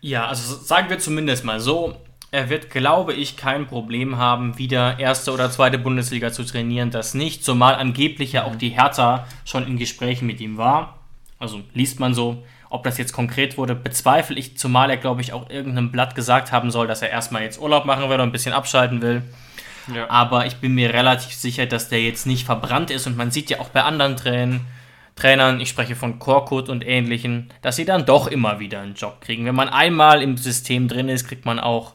Ja, 0.00 0.26
also 0.26 0.56
sagen 0.56 0.90
wir 0.90 0.98
zumindest 0.98 1.44
mal 1.44 1.60
so, 1.60 1.96
er 2.32 2.48
wird, 2.48 2.70
glaube 2.70 3.12
ich, 3.12 3.36
kein 3.36 3.66
Problem 3.66 4.16
haben, 4.16 4.58
wieder 4.58 4.98
erste 4.98 5.32
oder 5.32 5.50
zweite 5.50 5.78
Bundesliga 5.78 6.32
zu 6.32 6.44
trainieren. 6.44 6.90
Das 6.90 7.12
nicht, 7.12 7.44
zumal 7.44 7.74
angeblich 7.74 8.32
ja 8.32 8.44
auch 8.44 8.56
die 8.56 8.70
Hertha 8.70 9.26
schon 9.44 9.66
in 9.66 9.76
Gesprächen 9.76 10.26
mit 10.26 10.40
ihm 10.40 10.56
war. 10.56 10.98
Also 11.38 11.60
liest 11.74 12.00
man 12.00 12.14
so. 12.14 12.42
Ob 12.72 12.84
das 12.84 12.96
jetzt 12.96 13.12
konkret 13.12 13.58
wurde, 13.58 13.74
bezweifle 13.74 14.38
ich, 14.38 14.56
zumal 14.56 14.88
er, 14.88 14.96
glaube 14.96 15.20
ich, 15.20 15.34
auch 15.34 15.50
irgendeinem 15.50 15.92
Blatt 15.92 16.14
gesagt 16.14 16.52
haben 16.52 16.70
soll, 16.70 16.86
dass 16.86 17.02
er 17.02 17.10
erstmal 17.10 17.42
jetzt 17.42 17.60
Urlaub 17.60 17.84
machen 17.84 18.08
will 18.08 18.14
und 18.18 18.30
ein 18.30 18.32
bisschen 18.32 18.54
abschalten 18.54 19.02
will. 19.02 19.22
Ja. 19.94 20.08
Aber 20.08 20.46
ich 20.46 20.56
bin 20.56 20.74
mir 20.74 20.94
relativ 20.94 21.34
sicher, 21.34 21.66
dass 21.66 21.90
der 21.90 22.00
jetzt 22.00 22.26
nicht 22.26 22.46
verbrannt 22.46 22.90
ist 22.90 23.06
und 23.06 23.16
man 23.16 23.30
sieht 23.30 23.50
ja 23.50 23.60
auch 23.60 23.68
bei 23.68 23.82
anderen 23.82 24.16
Trainern, 24.16 24.62
Trainern, 25.16 25.60
ich 25.60 25.68
spreche 25.68 25.94
von 25.94 26.18
Korkut 26.18 26.70
und 26.70 26.86
ähnlichen, 26.86 27.50
dass 27.60 27.76
sie 27.76 27.84
dann 27.84 28.06
doch 28.06 28.26
immer 28.26 28.58
wieder 28.58 28.80
einen 28.80 28.94
Job 28.94 29.20
kriegen. 29.20 29.44
Wenn 29.44 29.54
man 29.54 29.68
einmal 29.68 30.22
im 30.22 30.38
System 30.38 30.88
drin 30.88 31.10
ist, 31.10 31.28
kriegt 31.28 31.44
man 31.44 31.60
auch 31.60 31.92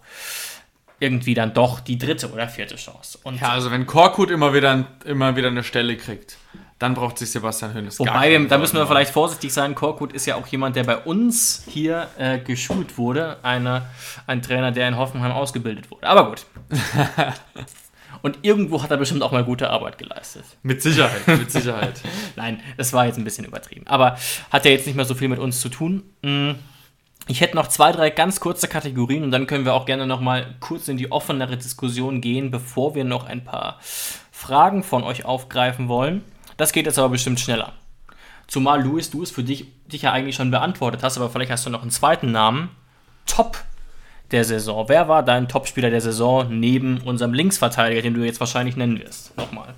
irgendwie 0.99 1.33
dann 1.33 1.55
doch 1.55 1.79
die 1.79 1.97
dritte 1.97 2.31
oder 2.31 2.47
vierte 2.47 2.75
Chance. 2.75 3.17
Und 3.23 3.41
Ja, 3.41 3.49
also 3.49 3.71
wenn 3.71 3.87
Korkut 3.87 4.29
immer 4.29 4.53
wieder, 4.53 4.85
immer 5.05 5.35
wieder 5.35 5.47
eine 5.47 5.63
Stelle 5.63 5.97
kriegt, 5.97 6.37
dann 6.79 6.93
braucht 6.93 7.17
sich 7.17 7.31
Sebastian 7.31 7.73
gar 7.73 7.83
Wobei, 7.99 8.37
da 8.47 8.57
müssen 8.57 8.77
wir 8.77 8.85
vielleicht 8.85 9.11
vorsichtig 9.11 9.51
sein. 9.51 9.73
Korkut 9.73 10.13
ist 10.13 10.27
ja 10.27 10.35
auch 10.35 10.45
jemand, 10.47 10.75
der 10.75 10.83
bei 10.83 10.97
uns 10.97 11.63
hier 11.67 12.07
äh, 12.17 12.37
geschult 12.37 12.97
wurde. 12.97 13.37
Eine, 13.41 13.87
ein 14.27 14.43
Trainer, 14.43 14.71
der 14.71 14.87
in 14.87 14.95
Hoffenheim 14.95 15.31
ausgebildet 15.31 15.89
wurde. 15.89 16.07
Aber 16.07 16.29
gut. 16.29 16.45
Und 18.21 18.39
irgendwo 18.41 18.81
hat 18.81 18.91
er 18.91 18.97
bestimmt 18.97 19.23
auch 19.23 19.31
mal 19.31 19.43
gute 19.43 19.69
Arbeit 19.69 19.97
geleistet. 19.97 20.43
Mit 20.63 20.81
Sicherheit, 20.81 21.27
mit 21.27 21.51
Sicherheit. 21.51 22.01
Nein, 22.35 22.61
das 22.75 22.93
war 22.93 23.05
jetzt 23.05 23.17
ein 23.17 23.23
bisschen 23.23 23.45
übertrieben. 23.45 23.87
Aber 23.87 24.17
hat 24.51 24.65
ja 24.65 24.71
jetzt 24.71 24.85
nicht 24.85 24.95
mehr 24.95 25.05
so 25.05 25.15
viel 25.15 25.29
mit 25.29 25.39
uns 25.39 25.61
zu 25.61 25.69
tun. 25.69 26.03
Mm, 26.21 26.51
Ich 27.27 27.41
hätte 27.41 27.55
noch 27.55 27.67
zwei, 27.67 27.91
drei 27.91 28.09
ganz 28.09 28.39
kurze 28.39 28.67
Kategorien 28.67 29.23
und 29.23 29.31
dann 29.31 29.47
können 29.47 29.65
wir 29.65 29.73
auch 29.73 29.85
gerne 29.85 30.07
noch 30.07 30.21
mal 30.21 30.55
kurz 30.59 30.87
in 30.87 30.97
die 30.97 31.11
offenere 31.11 31.57
Diskussion 31.57 32.21
gehen, 32.21 32.51
bevor 32.51 32.95
wir 32.95 33.03
noch 33.03 33.25
ein 33.25 33.43
paar 33.43 33.79
Fragen 34.31 34.83
von 34.83 35.03
euch 35.03 35.25
aufgreifen 35.25 35.87
wollen. 35.87 36.23
Das 36.57 36.71
geht 36.71 36.85
jetzt 36.85 36.99
aber 36.99 37.09
bestimmt 37.09 37.39
schneller. 37.39 37.73
Zumal, 38.47 38.81
Luis, 38.81 39.09
du 39.09 39.23
es 39.23 39.31
für 39.31 39.43
dich, 39.43 39.67
dich 39.87 40.03
ja 40.03 40.11
eigentlich 40.11 40.35
schon 40.35 40.51
beantwortet 40.51 41.03
hast, 41.03 41.17
aber 41.17 41.29
vielleicht 41.29 41.51
hast 41.51 41.65
du 41.65 41.69
noch 41.69 41.81
einen 41.81 41.91
zweiten 41.91 42.31
Namen. 42.31 42.69
Top 43.25 43.57
der 44.31 44.43
Saison. 44.43 44.89
Wer 44.89 45.07
war 45.07 45.23
dein 45.23 45.47
Topspieler 45.47 45.89
der 45.89 46.01
Saison 46.01 46.47
neben 46.49 46.99
unserem 47.01 47.33
Linksverteidiger, 47.33 48.01
den 48.01 48.13
du 48.13 48.25
jetzt 48.25 48.39
wahrscheinlich 48.39 48.75
nennen 48.75 48.99
wirst? 48.99 49.37
Nochmal. 49.37 49.73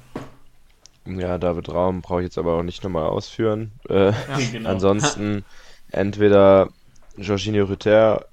Ja, 1.05 1.38
David 1.38 1.69
Raum 1.69 2.01
brauche 2.01 2.21
ich 2.21 2.25
jetzt 2.25 2.38
aber 2.38 2.57
auch 2.57 2.63
nicht 2.63 2.84
nochmal 2.84 3.07
ausführen. 3.07 3.71
Äh, 3.89 4.13
genau. 4.51 4.69
Ansonsten 4.69 5.43
entweder 5.91 6.69
Jorginho 7.17 7.65
Rüter, 7.65 8.25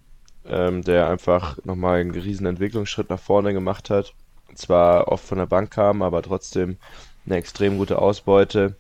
ähm, 0.47 0.83
der 0.83 1.09
einfach 1.09 1.57
nochmal 1.65 2.01
einen 2.01 2.11
riesen 2.13 2.47
Entwicklungsschritt 2.47 3.11
nach 3.11 3.21
vorne 3.21 3.53
gemacht 3.53 3.91
hat. 3.91 4.13
Zwar 4.55 5.09
oft 5.09 5.25
von 5.25 5.39
der 5.39 5.47
Bank 5.47 5.71
kam, 5.71 6.03
aber 6.03 6.23
trotzdem 6.23 6.77
eine 7.27 7.37
extrem 7.37 7.79
gute 7.79 7.99
Ausbeute. 7.99 8.77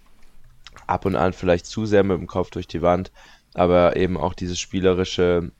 Ab 0.86 1.04
und 1.04 1.16
an 1.16 1.32
vielleicht 1.32 1.66
zu 1.66 1.86
sehr 1.86 2.04
mit 2.04 2.18
dem 2.18 2.26
Kopf 2.26 2.50
durch 2.50 2.68
die 2.68 2.82
Wand, 2.82 3.10
aber 3.54 3.96
eben 3.96 4.16
auch 4.16 4.34
dieses 4.34 4.60
spielerische, 4.60 5.50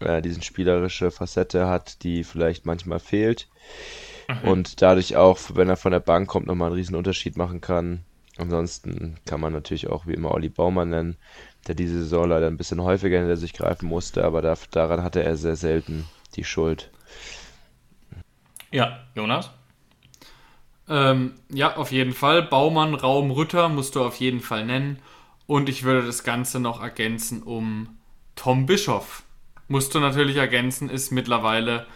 äh, 0.00 0.20
diesen 0.20 0.42
spielerische 0.42 1.10
Facette 1.10 1.68
hat, 1.68 2.02
die 2.02 2.24
vielleicht 2.24 2.66
manchmal 2.66 2.98
fehlt. 2.98 3.48
Und 4.42 4.82
dadurch 4.82 5.16
auch, 5.16 5.38
wenn 5.54 5.68
er 5.68 5.76
von 5.76 5.92
der 5.92 6.00
Bank 6.00 6.28
kommt, 6.28 6.46
nochmal 6.46 6.68
einen 6.68 6.76
riesen 6.76 6.96
Unterschied 6.96 7.36
machen 7.36 7.60
kann. 7.60 8.04
Ansonsten 8.36 9.16
kann 9.26 9.40
man 9.40 9.52
natürlich 9.52 9.88
auch 9.88 10.06
wie 10.06 10.14
immer 10.14 10.32
Olli 10.32 10.48
Baumann 10.48 10.90
nennen, 10.90 11.16
der 11.68 11.74
diese 11.74 12.00
Saison 12.00 12.28
leider 12.28 12.48
ein 12.48 12.56
bisschen 12.56 12.82
häufiger 12.82 13.18
hinter 13.18 13.36
sich 13.36 13.52
greifen 13.52 13.86
musste, 13.86 14.24
aber 14.24 14.42
da, 14.42 14.54
daran 14.70 15.02
hatte 15.02 15.22
er 15.22 15.36
sehr 15.36 15.56
selten 15.56 16.06
die 16.34 16.44
Schuld. 16.44 16.90
Ja, 18.72 19.04
Jonas? 19.14 19.50
Ähm, 20.88 21.34
ja, 21.52 21.76
auf 21.76 21.92
jeden 21.92 22.12
Fall. 22.12 22.42
Baumann, 22.42 22.94
Raum, 22.94 23.30
Rütter 23.30 23.68
musst 23.68 23.96
du 23.96 24.04
auf 24.04 24.16
jeden 24.16 24.40
Fall 24.40 24.64
nennen. 24.66 24.98
Und 25.46 25.68
ich 25.68 25.82
würde 25.82 26.06
das 26.06 26.24
Ganze 26.24 26.60
noch 26.60 26.82
ergänzen 26.82 27.42
um 27.42 27.98
Tom 28.36 28.66
Bischoff. 28.66 29.22
Musst 29.68 29.94
du 29.94 30.00
natürlich 30.00 30.36
ergänzen, 30.36 30.90
ist 30.90 31.10
mittlerweile 31.10 31.86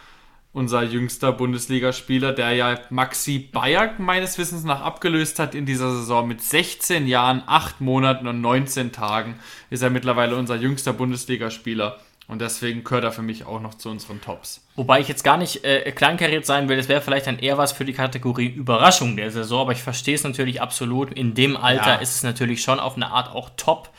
unser 0.51 0.81
jüngster 0.81 1.31
Bundesligaspieler, 1.31 2.33
der 2.33 2.53
ja 2.53 2.79
Maxi 2.89 3.37
Bayer 3.39 3.93
meines 3.99 4.37
Wissens 4.37 4.63
nach 4.63 4.81
abgelöst 4.81 5.37
hat 5.37 5.53
in 5.53 5.65
dieser 5.65 5.91
Saison 5.91 6.27
mit 6.27 6.41
16 6.41 7.07
Jahren, 7.07 7.43
8 7.45 7.81
Monaten 7.81 8.27
und 8.27 8.41
19 8.41 8.91
Tagen 8.91 9.39
ist 9.69 9.83
er 9.83 9.91
mittlerweile 9.91 10.35
unser 10.35 10.55
jüngster 10.55 10.93
Bundesligaspieler. 10.93 11.99
Und 12.29 12.39
deswegen 12.41 12.83
gehört 12.83 13.03
er 13.03 13.11
für 13.11 13.23
mich 13.23 13.45
auch 13.45 13.59
noch 13.59 13.73
zu 13.73 13.89
unseren 13.89 14.21
Tops. 14.21 14.63
Wobei 14.75 14.99
ich 15.01 15.07
jetzt 15.07 15.23
gar 15.23 15.35
nicht 15.35 15.65
äh, 15.65 15.91
kleinkariert 15.91 16.45
sein 16.45 16.69
will, 16.69 16.77
das 16.77 16.87
wäre 16.87 17.01
vielleicht 17.01 17.25
dann 17.27 17.39
eher 17.39 17.57
was 17.57 17.71
für 17.71 17.83
die 17.85 17.91
Kategorie 17.93 18.45
Überraschung 18.45 19.17
der 19.17 19.31
Saison, 19.31 19.61
aber 19.61 19.71
ich 19.73 19.81
verstehe 19.81 20.13
es 20.15 20.23
natürlich 20.23 20.61
absolut. 20.61 21.11
In 21.11 21.33
dem 21.33 21.57
Alter 21.57 21.93
Ja. 21.93 21.95
ist 21.95 22.15
es 22.15 22.21
natürlich 22.23 22.61
schon 22.61 22.79
auf 22.79 22.95
eine 22.95 23.07
Art 23.09 23.33
auch 23.33 23.49
top, 23.57 23.89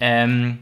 ähm, 0.00 0.60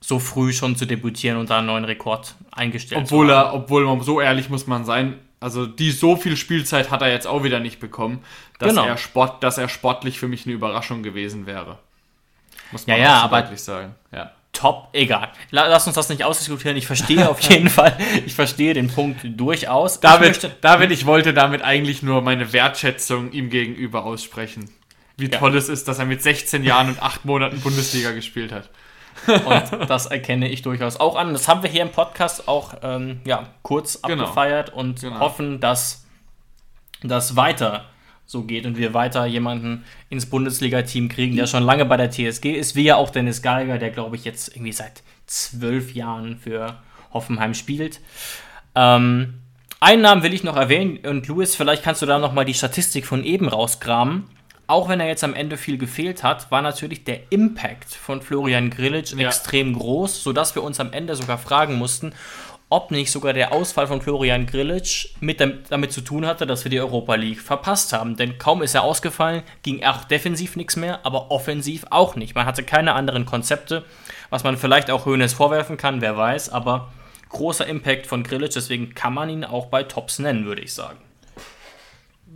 so 0.00 0.18
früh 0.18 0.52
schon 0.52 0.76
zu 0.76 0.84
debütieren 0.86 1.38
und 1.38 1.48
da 1.48 1.58
einen 1.58 1.68
neuen 1.68 1.84
Rekord 1.84 2.34
eingestellt 2.50 3.00
Obwohl 3.04 3.28
zu 3.28 3.34
haben. 3.34 3.48
er, 3.48 3.54
obwohl 3.54 3.84
man 3.86 4.00
so 4.02 4.20
ehrlich 4.20 4.50
muss 4.50 4.66
man 4.66 4.84
sein, 4.84 5.18
also 5.40 5.64
die 5.66 5.90
so 5.92 6.16
viel 6.16 6.36
Spielzeit 6.36 6.90
hat 6.90 7.00
er 7.02 7.10
jetzt 7.10 7.26
auch 7.26 7.42
wieder 7.42 7.58
nicht 7.58 7.80
bekommen, 7.80 8.22
dass 8.58 8.68
Genau. 8.70 8.84
er 8.84 8.96
Sport, 8.98 9.42
dass 9.42 9.56
er 9.58 9.68
sportlich 9.70 10.18
für 10.18 10.28
mich 10.28 10.44
eine 10.44 10.54
Überraschung 10.54 11.02
gewesen 11.02 11.46
wäre. 11.46 11.78
Muss 12.70 12.84
Ja, 12.86 12.94
man 12.94 13.02
ja, 13.02 13.14
auch 13.16 13.18
so 13.20 13.24
aber- 13.24 13.40
deutlich 13.42 13.62
sagen. 13.62 13.94
Ja. 14.12 14.30
Top, 14.52 14.88
egal. 14.92 15.30
Lass 15.50 15.86
uns 15.86 15.96
das 15.96 16.08
nicht 16.08 16.24
ausdiskutieren. 16.24 16.76
Ich 16.76 16.86
verstehe 16.86 17.28
auf 17.28 17.40
jeden 17.50 17.68
Fall, 17.70 17.96
ich 18.26 18.34
verstehe 18.34 18.74
den 18.74 18.88
Punkt 18.88 19.20
durchaus. 19.24 20.00
David, 20.00 20.20
ich 20.22 20.28
möchte, 20.42 20.56
David, 20.60 20.90
ich 20.90 21.06
wollte 21.06 21.32
damit 21.34 21.62
eigentlich 21.62 22.02
nur 22.02 22.20
meine 22.22 22.52
Wertschätzung 22.52 23.32
ihm 23.32 23.50
gegenüber 23.50 24.04
aussprechen. 24.04 24.70
Wie 25.16 25.30
Ja. 25.30 25.38
toll 25.38 25.56
es 25.56 25.68
ist, 25.68 25.88
dass 25.88 25.98
er 25.98 26.04
mit 26.06 26.22
16 26.22 26.64
Jahren 26.64 26.88
und 26.88 27.02
8 27.02 27.24
Monaten 27.24 27.60
Bundesliga 27.60 28.12
gespielt 28.12 28.52
hat. 28.52 28.70
Und 29.26 29.90
das 29.90 30.06
erkenne 30.06 30.48
ich 30.48 30.62
durchaus 30.62 30.98
auch 30.98 31.16
an. 31.16 31.34
Das 31.34 31.46
haben 31.46 31.62
wir 31.62 31.68
hier 31.68 31.82
im 31.82 31.90
Podcast 31.92 32.48
auch 32.48 32.72
ähm, 32.82 33.20
ja, 33.26 33.44
kurz 33.62 34.00
Genau. 34.00 34.22
abgefeiert 34.24 34.70
und 34.72 35.00
Genau. 35.02 35.20
hoffen, 35.20 35.60
dass 35.60 36.06
das 37.02 37.36
weiter 37.36 37.84
so 38.26 38.44
geht 38.44 38.66
und 38.66 38.76
wir 38.78 38.94
weiter 38.94 39.26
jemanden 39.26 39.84
ins 40.08 40.26
Bundesliga-Team 40.26 41.08
kriegen, 41.08 41.36
der 41.36 41.46
schon 41.46 41.62
lange 41.62 41.84
bei 41.84 41.96
der 41.96 42.10
TSG 42.10 42.52
ist, 42.52 42.76
wie 42.76 42.84
ja 42.84 42.96
auch 42.96 43.10
Dennis 43.10 43.42
Geiger, 43.42 43.78
der 43.78 43.90
glaube 43.90 44.16
ich 44.16 44.24
jetzt 44.24 44.54
irgendwie 44.54 44.72
seit 44.72 45.02
zwölf 45.26 45.94
Jahren 45.94 46.38
für 46.38 46.80
Hoffenheim 47.12 47.54
spielt. 47.54 48.00
Ähm, 48.74 49.34
einen 49.80 50.02
Namen 50.02 50.22
will 50.22 50.32
ich 50.32 50.44
noch 50.44 50.56
erwähnen 50.56 50.98
und 50.98 51.26
Luis, 51.26 51.56
vielleicht 51.56 51.82
kannst 51.82 52.02
du 52.02 52.06
da 52.06 52.18
noch 52.18 52.32
mal 52.32 52.44
die 52.44 52.54
Statistik 52.54 53.04
von 53.04 53.24
eben 53.24 53.48
rausgraben. 53.48 54.24
Auch 54.68 54.88
wenn 54.88 55.00
er 55.00 55.08
jetzt 55.08 55.24
am 55.24 55.34
Ende 55.34 55.56
viel 55.56 55.76
gefehlt 55.76 56.22
hat, 56.22 56.50
war 56.50 56.62
natürlich 56.62 57.04
der 57.04 57.30
Impact 57.30 57.92
von 57.92 58.22
Florian 58.22 58.70
Grillitsch 58.70 59.12
Ja. 59.12 59.26
extrem 59.26 59.74
groß, 59.74 60.22
sodass 60.22 60.54
wir 60.54 60.62
uns 60.62 60.80
am 60.80 60.92
Ende 60.92 61.16
sogar 61.16 61.36
fragen 61.36 61.74
mussten, 61.74 62.12
ob 62.72 62.90
nicht 62.90 63.12
sogar 63.12 63.34
der 63.34 63.52
Ausfall 63.52 63.86
von 63.86 64.00
Florian 64.00 64.46
Grillitsch 64.46 65.08
mit 65.20 65.40
damit, 65.40 65.70
damit 65.70 65.92
zu 65.92 66.00
tun 66.00 66.24
hatte, 66.24 66.46
dass 66.46 66.64
wir 66.64 66.70
die 66.70 66.80
Europa 66.80 67.14
League 67.16 67.42
verpasst 67.42 67.92
haben. 67.92 68.16
Denn 68.16 68.38
kaum 68.38 68.62
ist 68.62 68.74
er 68.74 68.82
ausgefallen, 68.82 69.42
ging 69.62 69.84
auch 69.84 70.04
defensiv 70.04 70.56
nichts 70.56 70.76
mehr, 70.76 71.04
aber 71.04 71.30
offensiv 71.30 71.84
auch 71.90 72.16
nicht. 72.16 72.34
Man 72.34 72.46
hatte 72.46 72.62
keine 72.62 72.94
anderen 72.94 73.26
Konzepte, 73.26 73.84
was 74.30 74.42
man 74.42 74.56
vielleicht 74.56 74.90
auch 74.90 75.04
Hoeneß 75.04 75.34
vorwerfen 75.34 75.76
kann, 75.76 76.00
wer 76.00 76.16
weiß, 76.16 76.48
aber 76.48 76.90
großer 77.28 77.66
Impact 77.66 78.06
von 78.06 78.22
Grillitsch, 78.22 78.56
deswegen 78.56 78.94
kann 78.94 79.12
man 79.12 79.28
ihn 79.28 79.44
auch 79.44 79.66
bei 79.66 79.82
Tops 79.82 80.18
nennen, 80.18 80.46
würde 80.46 80.62
ich 80.62 80.72
sagen. 80.72 80.98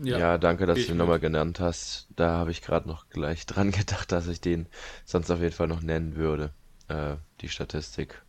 Ja, 0.02 0.36
danke, 0.36 0.66
dass 0.66 0.76
ich 0.76 0.88
du 0.88 0.92
ihn 0.92 0.98
nochmal 0.98 1.18
genannt 1.18 1.60
hast. 1.60 2.08
Da 2.14 2.32
habe 2.32 2.50
ich 2.50 2.60
gerade 2.60 2.86
noch 2.86 3.08
gleich 3.08 3.46
dran 3.46 3.70
gedacht, 3.70 4.12
dass 4.12 4.28
ich 4.28 4.42
den 4.42 4.66
sonst 5.06 5.30
auf 5.30 5.40
jeden 5.40 5.54
Fall 5.54 5.68
noch 5.68 5.80
nennen 5.80 6.16
würde. 6.16 6.50
Äh, 6.88 7.16
die 7.40 7.48
Statistik 7.48 8.22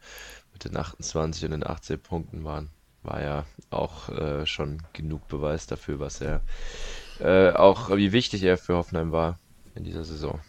mit 0.58 0.74
den 0.74 0.78
28 0.78 1.46
und 1.46 1.52
den 1.52 1.66
18 1.66 2.00
Punkten 2.00 2.44
waren, 2.44 2.70
war 3.04 3.22
ja 3.22 3.46
auch 3.70 4.10
äh, 4.10 4.46
schon 4.46 4.82
genug 4.94 5.28
Beweis 5.28 5.68
dafür, 5.68 6.00
was 6.00 6.22
er 6.22 6.42
äh, 7.20 7.52
auch, 7.52 7.96
wie 7.96 8.12
wichtig 8.12 8.44
er 8.44 8.58
für 8.58 8.76
Hoffenheim 8.76 9.12
war 9.12 9.38
in 9.76 9.84
dieser 9.84 10.04
Saison. 10.04 10.40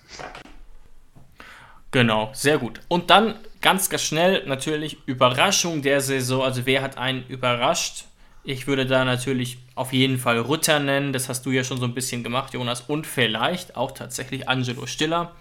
Genau, 1.91 2.31
sehr 2.33 2.59
gut. 2.59 2.81
Und 2.89 3.11
dann 3.11 3.35
ganz, 3.61 3.89
ganz 3.91 4.03
schnell 4.03 4.47
natürlich 4.47 4.99
Überraschung 5.07 5.83
der 5.83 6.01
Saison. 6.01 6.43
Also 6.43 6.65
wer 6.65 6.83
hat 6.83 6.99
einen 6.99 7.27
überrascht? 7.29 8.05
Ich 8.45 8.67
würde 8.67 8.87
da 8.87 9.05
natürlich 9.05 9.59
auf 9.75 9.93
jeden 9.93 10.19
Fall 10.19 10.39
Rutter 10.39 10.81
nennen. 10.81 11.13
Das 11.13 11.29
hast 11.29 11.45
du 11.45 11.51
ja 11.51 11.65
schon 11.65 11.79
so 11.79 11.85
ein 11.85 11.95
bisschen 11.95 12.23
gemacht, 12.23 12.55
Jonas. 12.55 12.83
Und 12.83 13.07
vielleicht 13.07 13.77
auch 13.77 13.93
tatsächlich 13.93 14.49
Angelo 14.49 14.87
Stiller. 14.87 15.33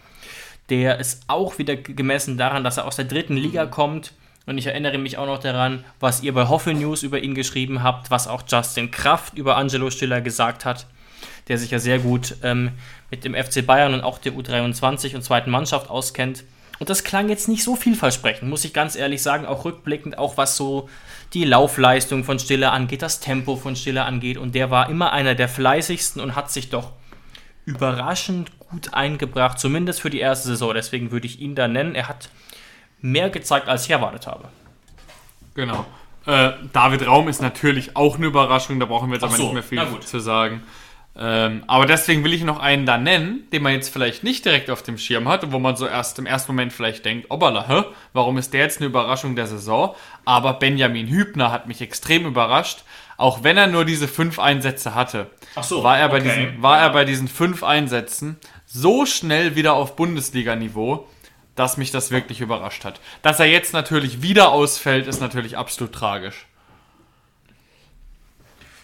Der 0.70 1.00
ist 1.00 1.24
auch 1.28 1.58
wieder 1.58 1.78
gemessen 1.78 2.38
daran, 2.38 2.64
dass 2.66 2.78
er 2.78 2.86
aus 2.86 2.98
der 2.98 3.06
dritten 3.06 3.38
Liga 3.38 3.66
kommt. 3.66 4.14
Und 4.48 4.58
ich 4.58 4.66
erinnere 4.66 4.98
mich 4.98 5.20
auch 5.20 5.28
noch 5.28 5.40
daran, 5.40 5.84
was 6.00 6.24
ihr 6.24 6.34
bei 6.34 6.48
Hoffe 6.48 6.74
News 6.74 7.04
über 7.04 7.20
ihn 7.20 7.36
geschrieben 7.36 7.84
habt, 7.84 8.10
was 8.10 8.28
auch 8.28 8.42
Justin 8.48 8.90
Kraft 8.90 9.38
über 9.38 9.58
Angelo 9.58 9.92
Stiller 9.92 10.22
gesagt 10.22 10.66
hat 10.66 10.88
der 11.48 11.58
sich 11.58 11.72
ja 11.72 11.80
sehr 11.80 12.00
gut 12.00 12.36
ähm, 12.44 12.72
mit 13.10 13.24
dem 13.24 13.34
FC 13.34 13.66
Bayern 13.66 13.94
und 13.94 14.02
auch 14.02 14.18
der 14.18 14.34
U23 14.34 15.16
und 15.16 15.24
zweiten 15.24 15.50
Mannschaft 15.50 15.90
auskennt. 15.90 16.44
Und 16.80 16.90
das 16.90 17.04
klang 17.04 17.30
jetzt 17.30 17.48
nicht 17.48 17.64
so 17.64 17.76
vielversprechend, 17.76 18.50
muss 18.50 18.64
ich 18.64 18.74
ganz 18.74 18.96
ehrlich 18.96 19.24
sagen, 19.24 19.46
auch 19.46 19.66
rückblickend, 19.66 20.18
auch 20.18 20.38
was 20.38 20.58
so 20.58 20.90
die 21.34 21.44
Laufleistung 21.44 22.24
von 22.24 22.38
Stiller 22.38 22.72
angeht, 22.72 23.02
das 23.02 23.20
Tempo 23.20 23.56
von 23.56 23.76
Stiller 23.76 24.06
angeht. 24.06 24.38
Und 24.38 24.54
der 24.54 24.70
war 24.70 24.90
immer 24.90 25.12
einer 25.12 25.34
der 25.34 25.50
fleißigsten 25.50 26.22
und 26.22 26.36
hat 26.36 26.52
sich 26.52 26.70
doch 26.70 26.92
überraschend 27.66 28.52
gut 28.60 28.94
eingebracht, 28.94 29.60
zumindest 29.60 30.02
für 30.02 30.10
die 30.10 30.20
erste 30.20 30.50
Saison. 30.50 30.74
Deswegen 30.74 31.12
würde 31.12 31.26
ich 31.26 31.40
ihn 31.40 31.56
da 31.56 31.68
nennen. 31.68 31.96
Er 31.96 32.08
hat 32.08 32.30
mehr 33.02 33.30
gezeigt, 33.30 33.68
als 33.68 33.86
ich 33.86 33.92
erwartet 33.92 34.28
habe. 34.28 34.50
Genau. 35.56 35.86
Äh, 36.26 36.52
David 36.74 37.08
Raum 37.08 37.28
ist 37.28 37.42
natürlich 37.42 37.96
auch 37.96 38.18
eine 38.18 38.28
Überraschung, 38.28 38.80
da 38.80 38.86
brauchen 38.86 39.10
wir 39.10 39.16
jetzt 39.16 39.24
Ach 39.24 39.30
aber 39.30 39.38
so, 39.38 39.44
nicht 39.54 39.54
mehr 39.54 39.64
viel 39.64 40.00
zu 40.02 40.20
sagen. 40.20 40.62
Ähm, 41.20 41.64
aber 41.66 41.88
deswegen 41.88 42.24
will 42.24 42.34
ich 42.34 42.44
noch 42.44 42.60
einen 42.60 42.86
da 42.86 43.00
nennen, 43.00 43.48
den 43.52 43.64
man 43.64 43.74
jetzt 43.74 43.90
vielleicht 43.90 44.24
nicht 44.24 44.46
direkt 44.46 44.70
auf 44.70 44.84
dem 44.84 45.00
Schirm 45.00 45.28
hat 45.28 45.44
und 45.44 45.52
wo 45.52 45.58
man 45.58 45.76
so 45.76 45.88
erst 45.88 46.20
im 46.20 46.28
ersten 46.28 46.52
Moment 46.52 46.74
vielleicht 46.74 47.06
denkt, 47.06 47.32
obala, 47.32 47.68
hä, 47.68 47.84
warum 48.14 48.38
ist 48.38 48.54
der 48.54 48.62
jetzt 48.62 48.80
eine 48.80 48.88
Überraschung 48.88 49.36
der 49.36 49.48
Saison? 49.48 49.96
Aber 50.26 50.54
Benjamin 50.54 51.08
Hübner 51.08 51.52
hat 51.52 51.68
mich 51.68 51.82
extrem 51.82 52.28
überrascht, 52.28 52.84
auch 53.18 53.44
wenn 53.44 53.58
er 53.58 53.66
nur 53.66 53.84
diese 53.84 54.08
fünf 54.08 54.38
Einsätze 54.38 54.94
hatte. 54.94 55.32
Ach 55.56 55.64
so, 55.64 55.84
war 55.84 55.98
er 55.98 56.10
bei 56.10 56.20
okay. 56.20 56.28
diesen, 56.28 56.62
war 56.62 56.78
er 56.78 56.92
bei 56.92 57.04
diesen 57.04 57.28
fünf 57.28 57.64
Einsätzen 57.64 58.38
so 58.68 59.08
schnell 59.08 59.56
wieder 59.56 59.74
auf 59.74 59.96
Bundesliga-Niveau, 59.96 61.08
dass 61.58 61.76
mich 61.76 61.92
das 61.92 62.12
wirklich 62.12 62.40
überrascht 62.40 62.86
hat. 62.86 63.02
Dass 63.24 63.42
er 63.42 63.48
jetzt 63.48 63.74
natürlich 63.74 64.22
wieder 64.22 64.52
ausfällt, 64.52 65.08
ist 65.08 65.20
natürlich 65.20 65.58
absolut 65.58 65.92
tragisch. 65.92 66.46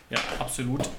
Ja, 0.10 0.20
absolut. 0.40 0.90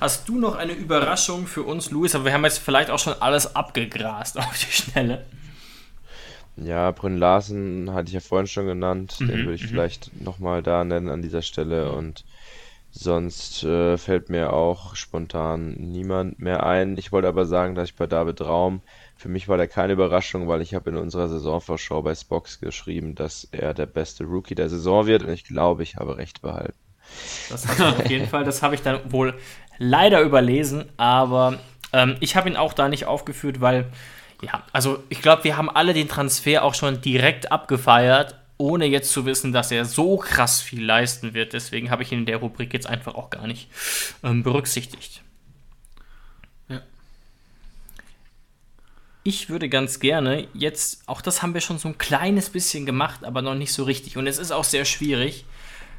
Hast 0.00 0.28
du 0.28 0.38
noch 0.38 0.56
eine 0.56 0.72
Überraschung 0.72 1.46
für 1.46 1.62
uns, 1.62 1.90
Luis? 1.90 2.14
Aber 2.14 2.24
wir 2.24 2.32
haben 2.32 2.44
jetzt 2.44 2.58
vielleicht 2.58 2.90
auch 2.90 2.98
schon 2.98 3.14
alles 3.20 3.54
abgegrast 3.54 4.38
auf 4.38 4.58
die 4.58 4.72
Schnelle. 4.72 5.26
Ja, 6.56 6.90
Brünn 6.90 7.18
Larsen 7.18 7.92
hatte 7.92 8.08
ich 8.08 8.14
ja 8.14 8.20
vorhin 8.20 8.46
schon 8.46 8.66
genannt. 8.66 9.20
Den 9.20 9.28
würde 9.28 9.54
ich 9.54 9.66
vielleicht 9.66 10.20
nochmal 10.20 10.62
da 10.62 10.82
nennen 10.82 11.08
an 11.08 11.22
dieser 11.22 11.42
Stelle. 11.42 11.92
Und 11.92 12.24
sonst 12.90 13.62
äh, 13.64 13.96
fällt 13.98 14.28
mir 14.30 14.52
auch 14.52 14.96
spontan 14.96 15.74
niemand 15.74 16.40
mehr 16.40 16.64
ein. 16.64 16.96
Ich 16.96 17.12
wollte 17.12 17.28
aber 17.28 17.44
sagen, 17.44 17.74
dass 17.74 17.90
ich 17.90 17.96
bei 17.96 18.06
David 18.06 18.40
Raum, 18.40 18.80
für 19.18 19.28
mich 19.28 19.48
war 19.48 19.56
der 19.56 19.66
keine 19.66 19.94
Überraschung, 19.94 20.46
weil 20.46 20.62
ich 20.62 20.74
habe 20.74 20.90
in 20.90 20.96
unserer 20.96 21.28
Saisonvorschau 21.28 22.02
bei 22.02 22.14
Spox 22.14 22.60
geschrieben, 22.60 23.16
dass 23.16 23.48
er 23.50 23.74
der 23.74 23.86
beste 23.86 24.22
Rookie 24.22 24.54
der 24.54 24.68
Saison 24.68 25.06
wird. 25.06 25.24
Und 25.24 25.32
ich 25.32 25.42
glaube, 25.42 25.82
ich 25.82 25.96
habe 25.96 26.16
recht 26.16 26.40
behalten. 26.40 26.78
Das 27.50 27.68
auf 27.80 28.08
jeden 28.08 28.28
Fall. 28.28 28.44
Das 28.44 28.62
habe 28.62 28.76
ich 28.76 28.82
dann 28.82 29.00
wohl 29.10 29.34
leider 29.78 30.20
überlesen, 30.20 30.84
aber 30.98 31.58
ähm, 31.92 32.16
ich 32.20 32.36
habe 32.36 32.48
ihn 32.48 32.56
auch 32.56 32.72
da 32.72 32.88
nicht 32.88 33.06
aufgeführt, 33.06 33.60
weil, 33.60 33.86
ja, 34.40 34.62
also 34.72 35.02
ich 35.08 35.20
glaube, 35.20 35.42
wir 35.42 35.56
haben 35.56 35.68
alle 35.68 35.94
den 35.94 36.08
Transfer 36.08 36.62
auch 36.62 36.74
schon 36.74 37.00
direkt 37.00 37.50
abgefeiert, 37.50 38.36
ohne 38.56 38.86
jetzt 38.86 39.10
zu 39.10 39.26
wissen, 39.26 39.52
dass 39.52 39.72
er 39.72 39.84
so 39.84 40.18
krass 40.18 40.60
viel 40.60 40.84
leisten 40.84 41.34
wird. 41.34 41.54
Deswegen 41.54 41.90
habe 41.90 42.04
ich 42.04 42.12
ihn 42.12 42.20
in 42.20 42.26
der 42.26 42.36
Rubrik 42.36 42.72
jetzt 42.72 42.88
einfach 42.88 43.16
auch 43.16 43.30
gar 43.30 43.48
nicht 43.48 43.68
ähm, 44.22 44.44
berücksichtigt. 44.44 45.22
Ich 49.28 49.50
würde 49.50 49.68
ganz 49.68 50.00
gerne 50.00 50.48
jetzt, 50.54 51.02
auch 51.04 51.20
das 51.20 51.42
haben 51.42 51.52
wir 51.52 51.60
schon 51.60 51.76
so 51.76 51.88
ein 51.88 51.98
kleines 51.98 52.48
bisschen 52.48 52.86
gemacht, 52.86 53.26
aber 53.26 53.42
noch 53.42 53.54
nicht 53.54 53.74
so 53.74 53.84
richtig. 53.84 54.16
Und 54.16 54.26
es 54.26 54.38
ist 54.38 54.52
auch 54.52 54.64
sehr 54.64 54.86
schwierig, 54.86 55.44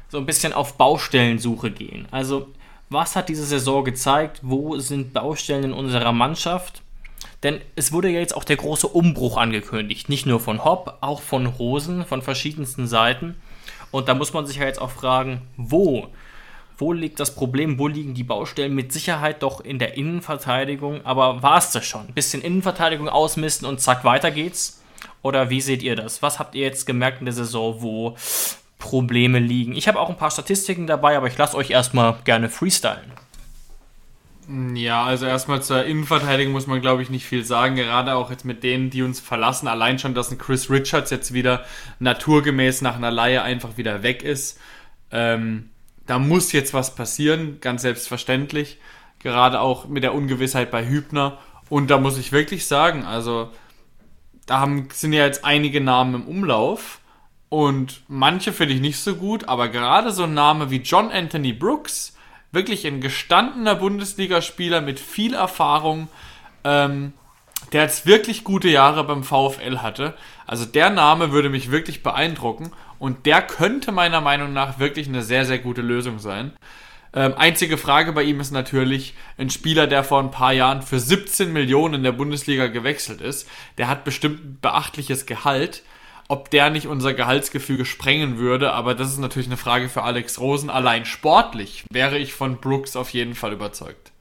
so 0.08 0.18
ein 0.18 0.26
bisschen 0.26 0.52
auf 0.52 0.76
Baustellensuche 0.76 1.70
gehen. 1.70 2.08
Also, 2.10 2.48
was 2.88 3.14
hat 3.14 3.28
diese 3.28 3.44
Saison 3.44 3.84
gezeigt? 3.84 4.40
Wo 4.42 4.80
sind 4.80 5.12
Baustellen 5.12 5.62
in 5.62 5.72
unserer 5.72 6.10
Mannschaft? 6.10 6.82
Denn 7.44 7.60
es 7.76 7.92
wurde 7.92 8.08
ja 8.08 8.18
jetzt 8.18 8.34
auch 8.34 8.42
der 8.42 8.56
große 8.56 8.88
Umbruch 8.88 9.36
angekündigt. 9.36 10.08
Nicht 10.08 10.26
nur 10.26 10.40
von 10.40 10.64
Hopp, 10.64 10.98
auch 11.00 11.22
von 11.22 11.46
Rosen, 11.46 12.04
von 12.04 12.22
verschiedensten 12.22 12.88
Seiten. 12.88 13.36
Und 13.92 14.08
da 14.08 14.14
muss 14.14 14.32
man 14.32 14.44
sich 14.48 14.56
ja 14.56 14.64
jetzt 14.64 14.80
auch 14.80 14.90
fragen, 14.90 15.42
wo? 15.56 16.08
Wo 16.80 16.94
liegt 16.94 17.20
das 17.20 17.34
Problem? 17.34 17.78
Wo 17.78 17.88
liegen 17.88 18.14
die 18.14 18.24
Baustellen? 18.24 18.74
Mit 18.74 18.90
Sicherheit 18.90 19.42
doch 19.42 19.60
in 19.60 19.78
der 19.78 19.98
Innenverteidigung. 19.98 21.04
Aber 21.04 21.42
war 21.42 21.58
es 21.58 21.72
das 21.72 21.84
schon? 21.84 22.06
Bisschen 22.14 22.40
Innenverteidigung 22.40 23.08
ausmisten 23.08 23.68
und 23.68 23.80
zack, 23.80 24.02
weiter 24.02 24.30
geht's? 24.30 24.82
Oder 25.22 25.50
wie 25.50 25.60
seht 25.60 25.82
ihr 25.82 25.94
das? 25.94 26.22
Was 26.22 26.38
habt 26.38 26.54
ihr 26.54 26.62
jetzt 26.62 26.86
gemerkt 26.86 27.20
in 27.20 27.26
der 27.26 27.34
Saison, 27.34 27.82
wo 27.82 28.16
Probleme 28.78 29.38
liegen? 29.38 29.76
Ich 29.76 29.88
habe 29.88 30.00
auch 30.00 30.08
ein 30.08 30.16
paar 30.16 30.30
Statistiken 30.30 30.86
dabei, 30.86 31.18
aber 31.18 31.26
ich 31.26 31.36
lasse 31.36 31.56
euch 31.56 31.70
erstmal 31.70 32.16
gerne 32.24 32.48
freestylen. 32.48 33.12
Ja, 34.74 35.04
also 35.04 35.26
erstmal 35.26 35.62
zur 35.62 35.84
Innenverteidigung 35.84 36.52
muss 36.52 36.66
man, 36.66 36.80
glaube 36.80 37.02
ich, 37.02 37.10
nicht 37.10 37.26
viel 37.26 37.44
sagen. 37.44 37.76
Gerade 37.76 38.14
auch 38.14 38.30
jetzt 38.30 38.44
mit 38.44 38.64
denen, 38.64 38.90
die 38.90 39.02
uns 39.02 39.20
verlassen. 39.20 39.68
Allein 39.68 39.98
schon, 39.98 40.14
dass 40.14 40.30
ein 40.30 40.38
Chris 40.38 40.70
Richards 40.70 41.10
jetzt 41.10 41.32
wieder 41.32 41.64
naturgemäß 41.98 42.80
nach 42.80 42.96
einer 42.96 43.10
Laie 43.10 43.42
einfach 43.42 43.76
wieder 43.76 44.02
weg 44.02 44.22
ist. 44.22 44.58
Ähm, 45.12 45.69
da 46.10 46.18
muss 46.18 46.50
jetzt 46.50 46.74
was 46.74 46.96
passieren, 46.96 47.58
ganz 47.60 47.82
selbstverständlich. 47.82 48.78
Gerade 49.20 49.60
auch 49.60 49.86
mit 49.86 50.02
der 50.02 50.12
Ungewissheit 50.12 50.72
bei 50.72 50.84
Hübner. 50.84 51.38
Und 51.68 51.88
da 51.88 51.98
muss 51.98 52.18
ich 52.18 52.32
wirklich 52.32 52.66
sagen, 52.66 53.04
also 53.04 53.48
da 54.44 54.58
haben, 54.58 54.88
sind 54.92 55.12
ja 55.12 55.24
jetzt 55.24 55.44
einige 55.44 55.80
Namen 55.80 56.16
im 56.16 56.26
Umlauf. 56.26 56.98
Und 57.48 58.02
manche 58.08 58.52
finde 58.52 58.74
ich 58.74 58.80
nicht 58.80 58.98
so 58.98 59.14
gut, 59.14 59.48
aber 59.48 59.68
gerade 59.68 60.10
so 60.10 60.24
ein 60.24 60.34
Name 60.34 60.72
wie 60.72 60.78
John 60.78 61.12
Anthony 61.12 61.52
Brooks, 61.52 62.16
wirklich 62.50 62.84
ein 62.88 63.00
gestandener 63.00 63.76
Bundesligaspieler 63.76 64.80
mit 64.80 64.98
viel 64.98 65.34
Erfahrung, 65.34 66.08
ähm, 66.64 67.12
der 67.72 67.82
jetzt 67.82 68.04
wirklich 68.04 68.42
gute 68.42 68.68
Jahre 68.68 69.04
beim 69.04 69.22
VfL 69.22 69.78
hatte. 69.78 70.14
Also 70.44 70.64
der 70.64 70.90
Name 70.90 71.30
würde 71.30 71.50
mich 71.50 71.70
wirklich 71.70 72.02
beeindrucken 72.02 72.72
und 73.00 73.26
der 73.26 73.42
könnte 73.42 73.90
meiner 73.90 74.20
Meinung 74.20 74.52
nach 74.52 74.78
wirklich 74.78 75.08
eine 75.08 75.22
sehr, 75.22 75.44
sehr 75.44 75.58
gute 75.58 75.80
Lösung 75.80 76.20
sein. 76.20 76.52
Ähm, 77.12 77.34
einzige 77.36 77.76
Frage 77.76 78.12
bei 78.12 78.22
ihm 78.22 78.38
ist 78.38 78.52
natürlich, 78.52 79.14
ein 79.36 79.50
Spieler, 79.50 79.88
der 79.88 80.04
vor 80.04 80.20
ein 80.20 80.30
paar 80.30 80.52
Jahren 80.52 80.82
für 80.82 81.00
17 81.00 81.52
Millionen 81.52 81.94
in 81.94 82.02
der 82.04 82.12
Bundesliga 82.12 82.68
gewechselt 82.68 83.20
ist, 83.20 83.48
der 83.78 83.88
hat 83.88 84.04
bestimmt 84.04 84.44
ein 84.44 84.58
beachtliches 84.60 85.26
Gehalt. 85.26 85.82
Ob 86.28 86.50
der 86.50 86.70
nicht 86.70 86.86
unser 86.86 87.12
Gehaltsgefüge 87.12 87.84
sprengen 87.84 88.38
würde, 88.38 88.72
aber 88.72 88.94
das 88.94 89.10
ist 89.10 89.18
natürlich 89.18 89.48
eine 89.48 89.56
Frage 89.56 89.88
für 89.88 90.04
Alex 90.04 90.38
Rosen. 90.38 90.70
Allein 90.70 91.04
sportlich 91.04 91.84
wäre 91.90 92.18
ich 92.18 92.34
von 92.34 92.58
Brooks 92.58 92.94
auf 92.94 93.10
jeden 93.10 93.34
Fall 93.34 93.52
überzeugt. 93.52 94.12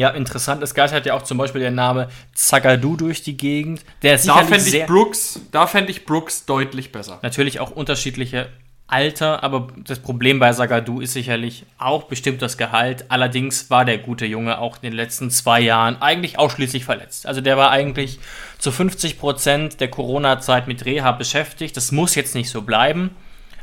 Ja, 0.00 0.08
interessant. 0.08 0.62
Es 0.62 0.72
geistert 0.72 1.04
ja 1.04 1.12
auch 1.12 1.24
zum 1.24 1.36
Beispiel 1.36 1.60
der 1.60 1.70
Name 1.70 2.08
Zagadou 2.32 2.96
durch 2.96 3.20
die 3.20 3.36
Gegend. 3.36 3.84
Der 4.00 4.16
da 4.16 4.44
fände 4.44 4.66
ich 4.66 4.86
Brooks, 4.86 5.42
da 5.52 5.66
fände 5.66 5.90
ich 5.90 6.06
Brooks 6.06 6.46
deutlich 6.46 6.90
besser. 6.90 7.18
Natürlich 7.20 7.60
auch 7.60 7.70
unterschiedliche 7.70 8.48
Alter, 8.86 9.44
aber 9.44 9.68
das 9.84 9.98
Problem 9.98 10.38
bei 10.38 10.54
Sagadu 10.54 11.00
ist 11.02 11.12
sicherlich 11.12 11.66
auch 11.76 12.04
bestimmt 12.04 12.40
das 12.40 12.56
Gehalt. 12.56 13.10
Allerdings 13.10 13.68
war 13.68 13.84
der 13.84 13.98
gute 13.98 14.24
Junge 14.24 14.58
auch 14.58 14.76
in 14.76 14.88
den 14.88 14.94
letzten 14.94 15.30
zwei 15.30 15.60
Jahren 15.60 16.00
eigentlich 16.00 16.38
ausschließlich 16.38 16.86
verletzt. 16.86 17.26
Also 17.26 17.42
der 17.42 17.58
war 17.58 17.70
eigentlich 17.70 18.20
zu 18.58 18.72
50 18.72 19.18
Prozent 19.18 19.80
der 19.80 19.88
Corona-Zeit 19.88 20.66
mit 20.66 20.86
Reha 20.86 21.12
beschäftigt. 21.12 21.76
Das 21.76 21.92
muss 21.92 22.14
jetzt 22.14 22.34
nicht 22.34 22.48
so 22.48 22.62
bleiben, 22.62 23.10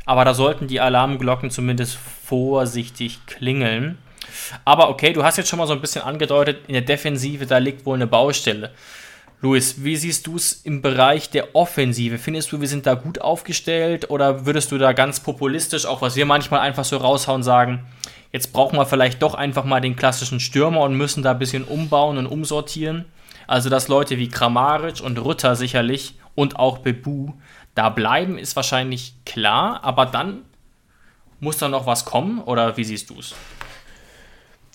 aber 0.06 0.24
da 0.24 0.34
sollten 0.34 0.68
die 0.68 0.78
Alarmglocken 0.78 1.50
zumindest 1.50 1.98
vorsichtig 2.24 3.26
klingeln. 3.26 3.98
Aber 4.64 4.88
okay, 4.88 5.12
du 5.12 5.24
hast 5.24 5.36
jetzt 5.36 5.48
schon 5.48 5.58
mal 5.58 5.66
so 5.66 5.72
ein 5.72 5.80
bisschen 5.80 6.02
angedeutet, 6.02 6.60
in 6.66 6.74
der 6.74 6.82
Defensive, 6.82 7.46
da 7.46 7.58
liegt 7.58 7.86
wohl 7.86 7.96
eine 7.96 8.06
Baustelle. 8.06 8.72
Luis, 9.40 9.84
wie 9.84 9.94
siehst 9.94 10.26
du 10.26 10.34
es 10.34 10.52
im 10.64 10.82
Bereich 10.82 11.30
der 11.30 11.54
Offensive? 11.54 12.18
Findest 12.18 12.50
du, 12.50 12.60
wir 12.60 12.66
sind 12.66 12.86
da 12.86 12.94
gut 12.94 13.20
aufgestellt 13.20 14.10
oder 14.10 14.46
würdest 14.46 14.72
du 14.72 14.78
da 14.78 14.92
ganz 14.92 15.20
populistisch, 15.20 15.86
auch 15.86 16.02
was 16.02 16.16
wir 16.16 16.26
manchmal 16.26 16.60
einfach 16.60 16.84
so 16.84 16.96
raushauen, 16.96 17.44
sagen, 17.44 17.86
jetzt 18.32 18.52
brauchen 18.52 18.76
wir 18.76 18.84
vielleicht 18.84 19.22
doch 19.22 19.34
einfach 19.34 19.64
mal 19.64 19.80
den 19.80 19.94
klassischen 19.94 20.40
Stürmer 20.40 20.80
und 20.80 20.94
müssen 20.94 21.22
da 21.22 21.30
ein 21.30 21.38
bisschen 21.38 21.62
umbauen 21.62 22.18
und 22.18 22.26
umsortieren? 22.26 23.04
Also, 23.46 23.70
dass 23.70 23.86
Leute 23.86 24.18
wie 24.18 24.28
Kramaric 24.28 25.00
und 25.00 25.18
Rutter 25.18 25.54
sicherlich 25.54 26.16
und 26.34 26.58
auch 26.58 26.78
Bebu 26.78 27.34
da 27.76 27.90
bleiben, 27.90 28.38
ist 28.38 28.56
wahrscheinlich 28.56 29.14
klar, 29.24 29.84
aber 29.84 30.04
dann 30.04 30.42
muss 31.38 31.58
da 31.58 31.68
noch 31.68 31.86
was 31.86 32.04
kommen 32.04 32.40
oder 32.40 32.76
wie 32.76 32.84
siehst 32.84 33.10
du 33.10 33.20
es? 33.20 33.36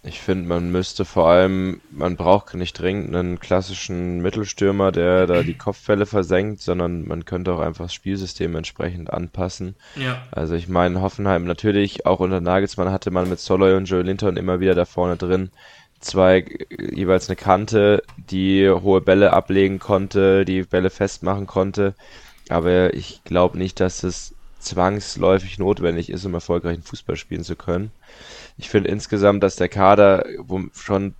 Ich 0.06 0.20
finde, 0.20 0.50
man 0.50 0.70
müsste 0.70 1.06
vor 1.06 1.30
allem, 1.30 1.80
man 1.90 2.18
braucht 2.18 2.54
nicht 2.56 2.78
dringend 2.78 3.16
einen 3.16 3.40
klassischen 3.40 4.22
Mittelstürmer, 4.22 4.92
der 4.92 5.28
da 5.28 5.44
die 5.44 5.54
Kopfwelle 5.58 6.06
versenkt, 6.06 6.62
sondern 6.62 7.08
man 7.08 7.24
könnte 7.24 7.54
auch 7.54 7.60
einfach 7.60 7.86
das 7.86 7.94
Spielsystem 7.94 8.54
entsprechend 8.56 9.14
anpassen. 9.14 9.76
Ja. 9.96 10.22
Also 10.32 10.56
ich 10.56 10.68
meine, 10.68 11.02
Hoffenheim 11.02 11.46
natürlich, 11.46 12.06
auch 12.06 12.20
unter 12.20 12.42
Nagelsmann 12.42 12.92
hatte 12.92 13.12
man 13.12 13.30
mit 13.30 13.40
Soloy 13.40 13.76
und 13.76 13.86
Joe 13.86 14.02
Linton 14.02 14.36
immer 14.36 14.60
wieder 14.60 14.76
da 14.76 14.84
vorne 14.84 15.16
drin 15.16 15.52
zwei 16.04 16.46
jeweils 16.92 17.30
eine 17.30 17.36
Kante, 17.36 18.04
die 18.18 18.70
hohe 18.70 19.02
Bälle 19.02 19.34
ablegen 19.34 19.80
konnte, 19.80 20.46
die 20.46 20.64
Bälle 20.64 20.90
festmachen 20.90 21.48
konnte. 21.48 21.96
Aber 22.50 22.94
ich 22.94 23.24
glaube 23.24 23.58
nicht, 23.58 23.80
dass 23.80 24.04
es 24.04 24.34
zwangsläufig 24.60 25.60
notwendig 25.60 26.10
ist, 26.10 26.26
um 26.26 26.34
erfolgreichen 26.34 26.84
Fußball 26.84 27.16
spielen 27.16 27.44
zu 27.44 27.56
können. 27.56 27.92
Ich 28.58 28.70
finde 28.70 28.90
insgesamt, 28.90 29.44
dass 29.44 29.56
der 29.56 29.70
Kader 29.70 30.26
schon 30.74 31.16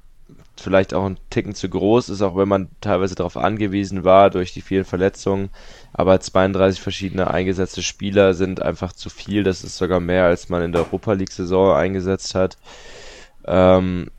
vielleicht 0.56 0.94
auch 0.94 1.06
ein 1.06 1.18
Ticken 1.30 1.56
zu 1.56 1.68
groß 1.68 2.10
ist, 2.10 2.22
auch 2.22 2.36
wenn 2.36 2.48
man 2.48 2.70
teilweise 2.80 3.16
darauf 3.16 3.38
angewiesen 3.38 4.04
war 4.04 4.30
durch 4.30 4.54
die 4.54 4.62
vielen 4.62 4.86
Verletzungen. 4.86 5.50
Aber 5.94 6.20
32 6.20 6.82
verschiedene 6.82 7.30
eingesetzte 7.32 7.82
Spieler 7.82 8.34
sind 8.34 8.62
einfach 8.62 8.94
zu 8.94 9.10
viel. 9.10 9.44
Das 9.44 9.64
ist 9.64 9.78
sogar 9.78 10.00
mehr, 10.00 10.26
als 10.26 10.50
man 10.50 10.62
in 10.62 10.72
der 10.72 10.82
Europa 10.82 11.14
League-Saison 11.14 11.76
eingesetzt 11.76 12.36
hat. 12.36 12.58
Ähm, 13.46 14.10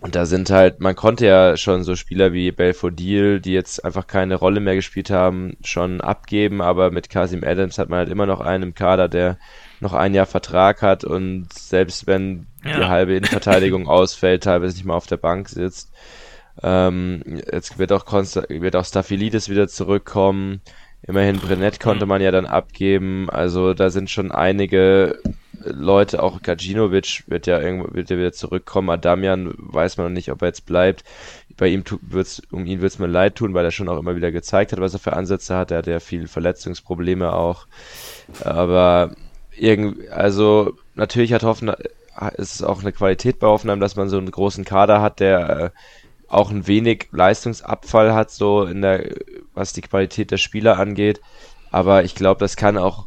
und 0.00 0.14
da 0.14 0.26
sind 0.26 0.50
halt, 0.50 0.80
man 0.80 0.94
konnte 0.94 1.26
ja 1.26 1.56
schon 1.56 1.82
so 1.82 1.96
Spieler 1.96 2.32
wie 2.32 2.52
Belfodil, 2.52 3.40
die 3.40 3.52
jetzt 3.52 3.84
einfach 3.84 4.06
keine 4.06 4.36
Rolle 4.36 4.60
mehr 4.60 4.76
gespielt 4.76 5.10
haben, 5.10 5.56
schon 5.64 6.00
abgeben, 6.00 6.62
aber 6.62 6.92
mit 6.92 7.10
Kasim 7.10 7.42
Adams 7.44 7.78
hat 7.78 7.88
man 7.88 8.00
halt 8.00 8.08
immer 8.08 8.26
noch 8.26 8.40
einen 8.40 8.62
im 8.62 8.74
Kader, 8.74 9.08
der 9.08 9.38
noch 9.80 9.94
ein 9.94 10.14
Jahr 10.14 10.26
Vertrag 10.26 10.82
hat 10.82 11.04
und 11.04 11.52
selbst 11.52 12.06
wenn 12.06 12.46
ja. 12.64 12.78
die 12.78 12.84
halbe 12.86 13.14
Innenverteidigung 13.14 13.88
ausfällt, 13.88 14.44
teilweise 14.44 14.76
nicht 14.76 14.84
mal 14.84 14.96
auf 14.96 15.06
der 15.06 15.16
Bank 15.16 15.48
sitzt. 15.48 15.92
Ähm, 16.62 17.22
jetzt 17.52 17.78
wird 17.78 17.92
auch, 17.92 18.04
Konsta 18.04 18.44
wird 18.48 18.76
auch 18.76 18.84
Staphylidis 18.84 19.48
wieder 19.48 19.68
zurückkommen. 19.68 20.60
Immerhin 21.02 21.38
Brennett 21.38 21.78
konnte 21.78 22.06
man 22.06 22.20
ja 22.20 22.32
dann 22.32 22.46
abgeben. 22.46 23.30
Also 23.30 23.72
da 23.72 23.90
sind 23.90 24.10
schon 24.10 24.32
einige 24.32 25.20
Leute, 25.64 26.22
auch 26.22 26.42
Gajinovic 26.42 27.24
wird 27.28 27.46
ja 27.46 27.60
irgendwo 27.60 27.94
wird 27.94 28.10
ja 28.10 28.18
wieder 28.18 28.32
zurückkommen. 28.32 28.90
Adamian 28.90 29.54
weiß 29.56 29.96
man 29.96 30.08
noch 30.08 30.12
nicht, 30.12 30.30
ob 30.30 30.42
er 30.42 30.48
jetzt 30.48 30.66
bleibt. 30.66 31.04
Bei 31.56 31.68
ihm 31.68 31.84
wird's, 32.02 32.42
um 32.50 32.66
ihn 32.66 32.80
wird 32.80 32.92
es 32.92 32.98
mir 32.98 33.06
leid 33.06 33.36
tun, 33.36 33.54
weil 33.54 33.64
er 33.64 33.70
schon 33.70 33.88
auch 33.88 33.98
immer 33.98 34.16
wieder 34.16 34.32
gezeigt 34.32 34.72
hat, 34.72 34.80
was 34.80 34.94
er 34.94 35.00
für 35.00 35.14
Ansätze 35.14 35.56
hat. 35.56 35.70
Er 35.70 35.78
hat 35.78 35.86
ja 35.86 36.00
viele 36.00 36.28
Verletzungsprobleme 36.28 37.32
auch. 37.32 37.66
Aber 38.44 39.14
irgendwie, 39.58 40.08
also 40.08 40.74
natürlich 40.94 41.32
hat 41.32 41.42
Hoffenheim, 41.42 41.76
ist 42.36 42.56
es 42.56 42.62
auch 42.62 42.80
eine 42.80 42.92
Qualität 42.92 43.38
bei 43.38 43.46
Hoffenheim, 43.46 43.80
dass 43.80 43.96
man 43.96 44.08
so 44.08 44.18
einen 44.18 44.30
großen 44.30 44.64
Kader 44.64 45.00
hat, 45.00 45.20
der 45.20 45.48
äh, 45.48 45.70
auch 46.28 46.50
ein 46.50 46.66
wenig 46.66 47.08
Leistungsabfall 47.12 48.12
hat, 48.14 48.30
so 48.30 48.64
in 48.64 48.82
der, 48.82 49.14
was 49.54 49.72
die 49.72 49.80
Qualität 49.80 50.30
der 50.30 50.36
Spieler 50.36 50.78
angeht. 50.78 51.20
Aber 51.70 52.04
ich 52.04 52.14
glaube, 52.14 52.40
das 52.40 52.56
kann 52.56 52.76
auch 52.76 53.06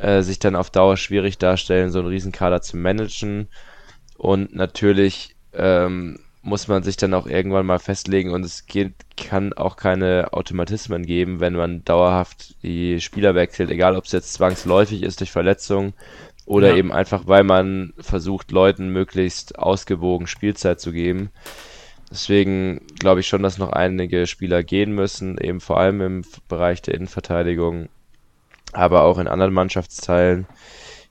äh, 0.00 0.22
sich 0.22 0.38
dann 0.38 0.56
auf 0.56 0.70
Dauer 0.70 0.96
schwierig 0.96 1.38
darstellen, 1.38 1.90
so 1.90 1.98
einen 1.98 2.08
Riesenkader 2.08 2.62
zu 2.62 2.76
managen. 2.76 3.48
Und 4.16 4.54
natürlich 4.54 5.36
ähm, 5.52 6.18
muss 6.46 6.68
man 6.68 6.84
sich 6.84 6.96
dann 6.96 7.12
auch 7.12 7.26
irgendwann 7.26 7.66
mal 7.66 7.80
festlegen 7.80 8.30
und 8.30 8.44
es 8.44 8.66
geht, 8.66 8.94
kann 9.16 9.52
auch 9.52 9.76
keine 9.76 10.32
Automatismen 10.32 11.04
geben, 11.04 11.40
wenn 11.40 11.54
man 11.54 11.84
dauerhaft 11.84 12.54
die 12.62 13.00
Spieler 13.00 13.34
wechselt, 13.34 13.70
egal 13.70 13.96
ob 13.96 14.04
es 14.04 14.12
jetzt 14.12 14.32
zwangsläufig 14.32 15.02
ist 15.02 15.18
durch 15.18 15.32
Verletzungen 15.32 15.92
oder 16.46 16.70
ja. 16.70 16.76
eben 16.76 16.92
einfach, 16.92 17.26
weil 17.26 17.42
man 17.42 17.92
versucht, 17.98 18.52
Leuten 18.52 18.90
möglichst 18.90 19.58
ausgewogen 19.58 20.28
Spielzeit 20.28 20.80
zu 20.80 20.92
geben. 20.92 21.30
Deswegen 22.12 22.80
glaube 23.00 23.20
ich 23.20 23.26
schon, 23.26 23.42
dass 23.42 23.58
noch 23.58 23.72
einige 23.72 24.28
Spieler 24.28 24.62
gehen 24.62 24.92
müssen, 24.92 25.38
eben 25.38 25.60
vor 25.60 25.80
allem 25.80 26.00
im 26.00 26.24
Bereich 26.48 26.80
der 26.80 26.94
Innenverteidigung, 26.94 27.88
aber 28.72 29.02
auch 29.02 29.18
in 29.18 29.26
anderen 29.26 29.52
Mannschaftsteilen 29.52 30.46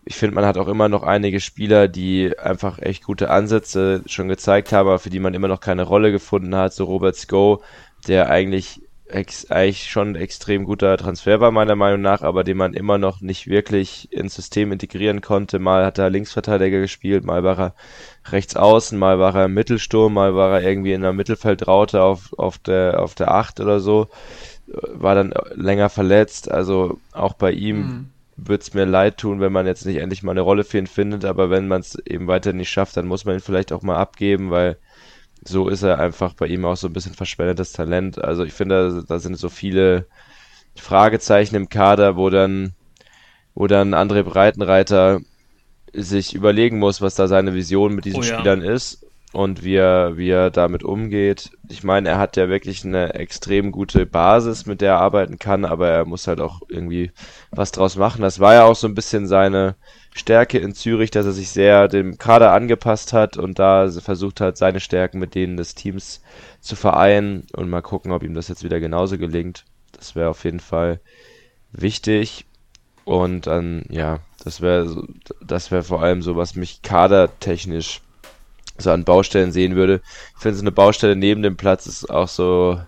ich 0.06 0.15
finde, 0.15 0.36
man 0.36 0.45
hat 0.45 0.57
auch 0.57 0.68
immer 0.68 0.88
noch 0.88 1.02
einige 1.02 1.40
Spieler, 1.40 1.88
die 1.88 2.38
einfach 2.38 2.77
echt 2.80 3.03
gute 3.03 3.32
Ansätze 3.32 4.03
schon 4.06 4.27
gezeigt 4.27 4.72
haben, 4.72 4.88
aber 4.88 4.99
für 4.99 5.10
die 5.10 5.19
man 5.19 5.34
immer 5.34 5.48
noch 5.48 5.60
keine 5.60 5.82
Rolle 5.84 6.11
gefunden 6.11 6.56
hat. 6.56 6.73
So 6.73 6.86
Robert 6.86 7.15
Sko, 7.15 7.64
der 8.07 8.30
eigentlich, 8.30 8.82
ex, 9.07 9.49
eigentlich 9.49 9.90
schon 9.90 10.10
ein 10.10 10.15
extrem 10.15 10.65
guter 10.65 10.95
Transfer 10.98 11.40
war, 11.40 11.49
meiner 11.49 11.76
Meinung 11.76 12.02
nach, 12.02 12.22
aber 12.22 12.44
den 12.44 12.57
man 12.57 12.76
immer 12.76 12.99
noch 12.99 13.22
nicht 13.22 13.48
wirklich 13.48 14.14
ins 14.14 14.36
System 14.36 14.72
integrieren 14.72 15.22
konnte. 15.22 15.57
Mal 15.57 15.84
hat 15.84 15.98
er 15.98 16.11
Linksverteidiger 16.11 16.82
gespielt, 16.82 17.26
mal 17.26 17.44
war 17.44 17.57
er 17.57 17.76
rechts 18.26 18.56
außen, 18.56 18.99
mal 18.99 19.18
war 19.18 19.34
er 19.36 19.45
im 19.45 19.56
Mittelsturm, 19.56 20.14
mal 20.14 20.36
war 20.36 20.61
er 20.61 20.69
irgendwie 20.69 20.94
in 20.94 21.02
der 21.02 21.14
Mittelfeldraute 21.14 22.03
auf, 22.03 22.32
auf 22.38 22.60
der, 22.60 23.02
auf 23.02 23.15
der 23.15 23.32
Acht 23.32 23.60
oder 23.60 23.80
so. 23.80 24.07
War 24.68 25.15
dann 25.15 25.34
länger 25.56 25.90
verletzt, 25.90 26.52
also 26.52 26.99
auch 27.11 27.34
bei 27.34 27.52
ihm. 27.52 27.77
Mhm 27.77 28.10
würde 28.38 28.62
es 28.62 28.74
mir 28.74 28.86
leid 28.86 29.18
tun, 29.18 29.40
wenn 29.40 29.52
man 29.52 29.66
jetzt 29.66 29.86
nicht 29.86 29.98
endlich 29.98 30.24
mal 30.24 30.32
eine 30.32 30.41
Rolle 30.41 30.64
für 30.64 30.78
ihn 30.78 30.88
findet, 30.88 31.26
aber 31.26 31.49
wenn 31.49 31.68
man 31.68 31.82
es 31.82 31.98
eben 32.06 32.28
weiter 32.28 32.53
nicht 32.53 32.70
schafft, 32.70 32.98
dann 32.98 33.07
muss 33.07 33.26
man 33.26 33.36
ihn 33.36 33.41
vielleicht 33.41 33.72
auch 33.72 33.82
mal 33.82 33.98
abgeben, 33.98 34.52
weil 34.52 34.78
so 35.44 35.70
ist 35.70 35.84
er 35.84 35.99
einfach 35.99 36.34
bei 36.34 36.48
ihm 36.48 36.66
auch 36.66 36.76
so 36.76 36.88
ein 36.88 36.94
bisschen 36.94 37.14
verschwendetes 37.14 37.72
Talent. 37.72 38.24
Also 38.24 38.44
ich 38.44 38.53
finde, 38.53 38.90
da, 38.90 39.02
da 39.07 39.20
sind 39.20 39.38
so 39.38 39.49
viele 39.49 40.07
Fragezeichen 40.76 41.56
im 41.56 41.70
Kader, 41.70 42.18
wo 42.18 42.30
dann, 42.30 42.74
wo 43.53 43.68
dann 43.68 43.94
André 43.94 44.24
Breitenreiter 44.24 45.22
sich 45.94 46.34
überlegen 46.34 46.80
muss, 46.80 47.02
was 47.02 47.16
da 47.16 47.28
seine 47.28 47.53
Vision 47.53 47.95
mit 47.95 48.06
diesen 48.06 48.20
oh 48.20 48.24
ja. 48.24 48.38
Spielern 48.38 48.62
ist 48.62 49.06
und 49.36 49.66
wie 49.66 49.76
er, 49.76 50.16
wie 50.16 50.30
er 50.30 50.49
damit 50.49 50.84
umgeht. 50.84 51.52
Ich 51.68 51.84
meine, 51.84 52.07
er 52.07 52.18
hat 52.18 52.38
ja 52.38 52.48
wirklich 52.48 52.86
eine 52.86 53.16
extrem 53.16 53.74
gute 53.74 54.06
Basis, 54.06 54.66
mit 54.66 54.80
der 54.80 54.94
er 54.94 54.99
arbeiten 54.99 55.40
kann, 55.40 55.66
aber 55.66 55.90
er 55.90 56.06
muss 56.06 56.28
halt 56.28 56.40
auch 56.40 56.62
irgendwie 56.70 57.12
was 57.52 57.74
draus 57.74 57.98
machen. 57.98 58.22
Das 58.22 58.40
war 58.40 58.53
ja 58.53 58.64
auch 58.64 58.78
so 58.78 58.88
ein 58.88 58.95
bisschen 58.95 59.28
seine 59.28 59.76
Stärke 60.14 60.57
in 60.57 60.74
Zürich, 60.74 61.12
dass 61.12 61.26
er 61.26 61.34
sich 61.34 61.49
sehr 61.49 61.90
dem 61.90 62.18
Kader 62.18 62.53
angepasst 62.53 63.12
hat 63.12 63.36
und 63.36 63.60
da 63.60 63.91
versucht 63.91 64.40
hat, 64.40 64.56
seine 64.56 64.80
Stärken 64.80 65.20
mit 65.20 65.36
denen 65.36 65.57
des 65.57 65.76
Teams 65.76 66.22
zu 66.62 66.78
vereinen 66.78 67.45
und 67.52 67.70
mal 67.70 67.82
gucken, 67.82 68.14
ob 68.14 68.24
ihm 68.24 68.36
das 68.36 68.48
jetzt 68.48 68.64
wieder 68.64 68.80
genauso 68.80 69.18
gelingt. 69.18 69.66
Das 69.91 70.16
wäre 70.16 70.30
auf 70.30 70.45
jeden 70.45 70.62
Fall 70.62 71.02
wichtig. 71.74 72.45
Und 73.03 73.48
dann, 73.48 73.84
ja, 73.90 74.20
das 74.45 74.62
wäre 74.62 75.03
das 75.45 75.72
wäre 75.72 75.84
vor 75.84 76.02
allem 76.02 76.22
so, 76.22 76.38
was 76.38 76.56
mich 76.56 76.82
kadertechnisch 76.82 78.02
so 78.77 78.91
an 78.91 79.03
Baustellen 79.03 79.52
sehen 79.52 79.76
würde. 79.76 80.02
Ich 80.35 80.41
finde, 80.41 80.57
so 80.57 80.64
eine 80.64 80.72
Baustelle 80.72 81.15
neben 81.15 81.41
dem 81.41 81.57
Platz 81.57 81.85
ist 81.88 82.10
auch 82.10 82.27
so, 82.27 82.80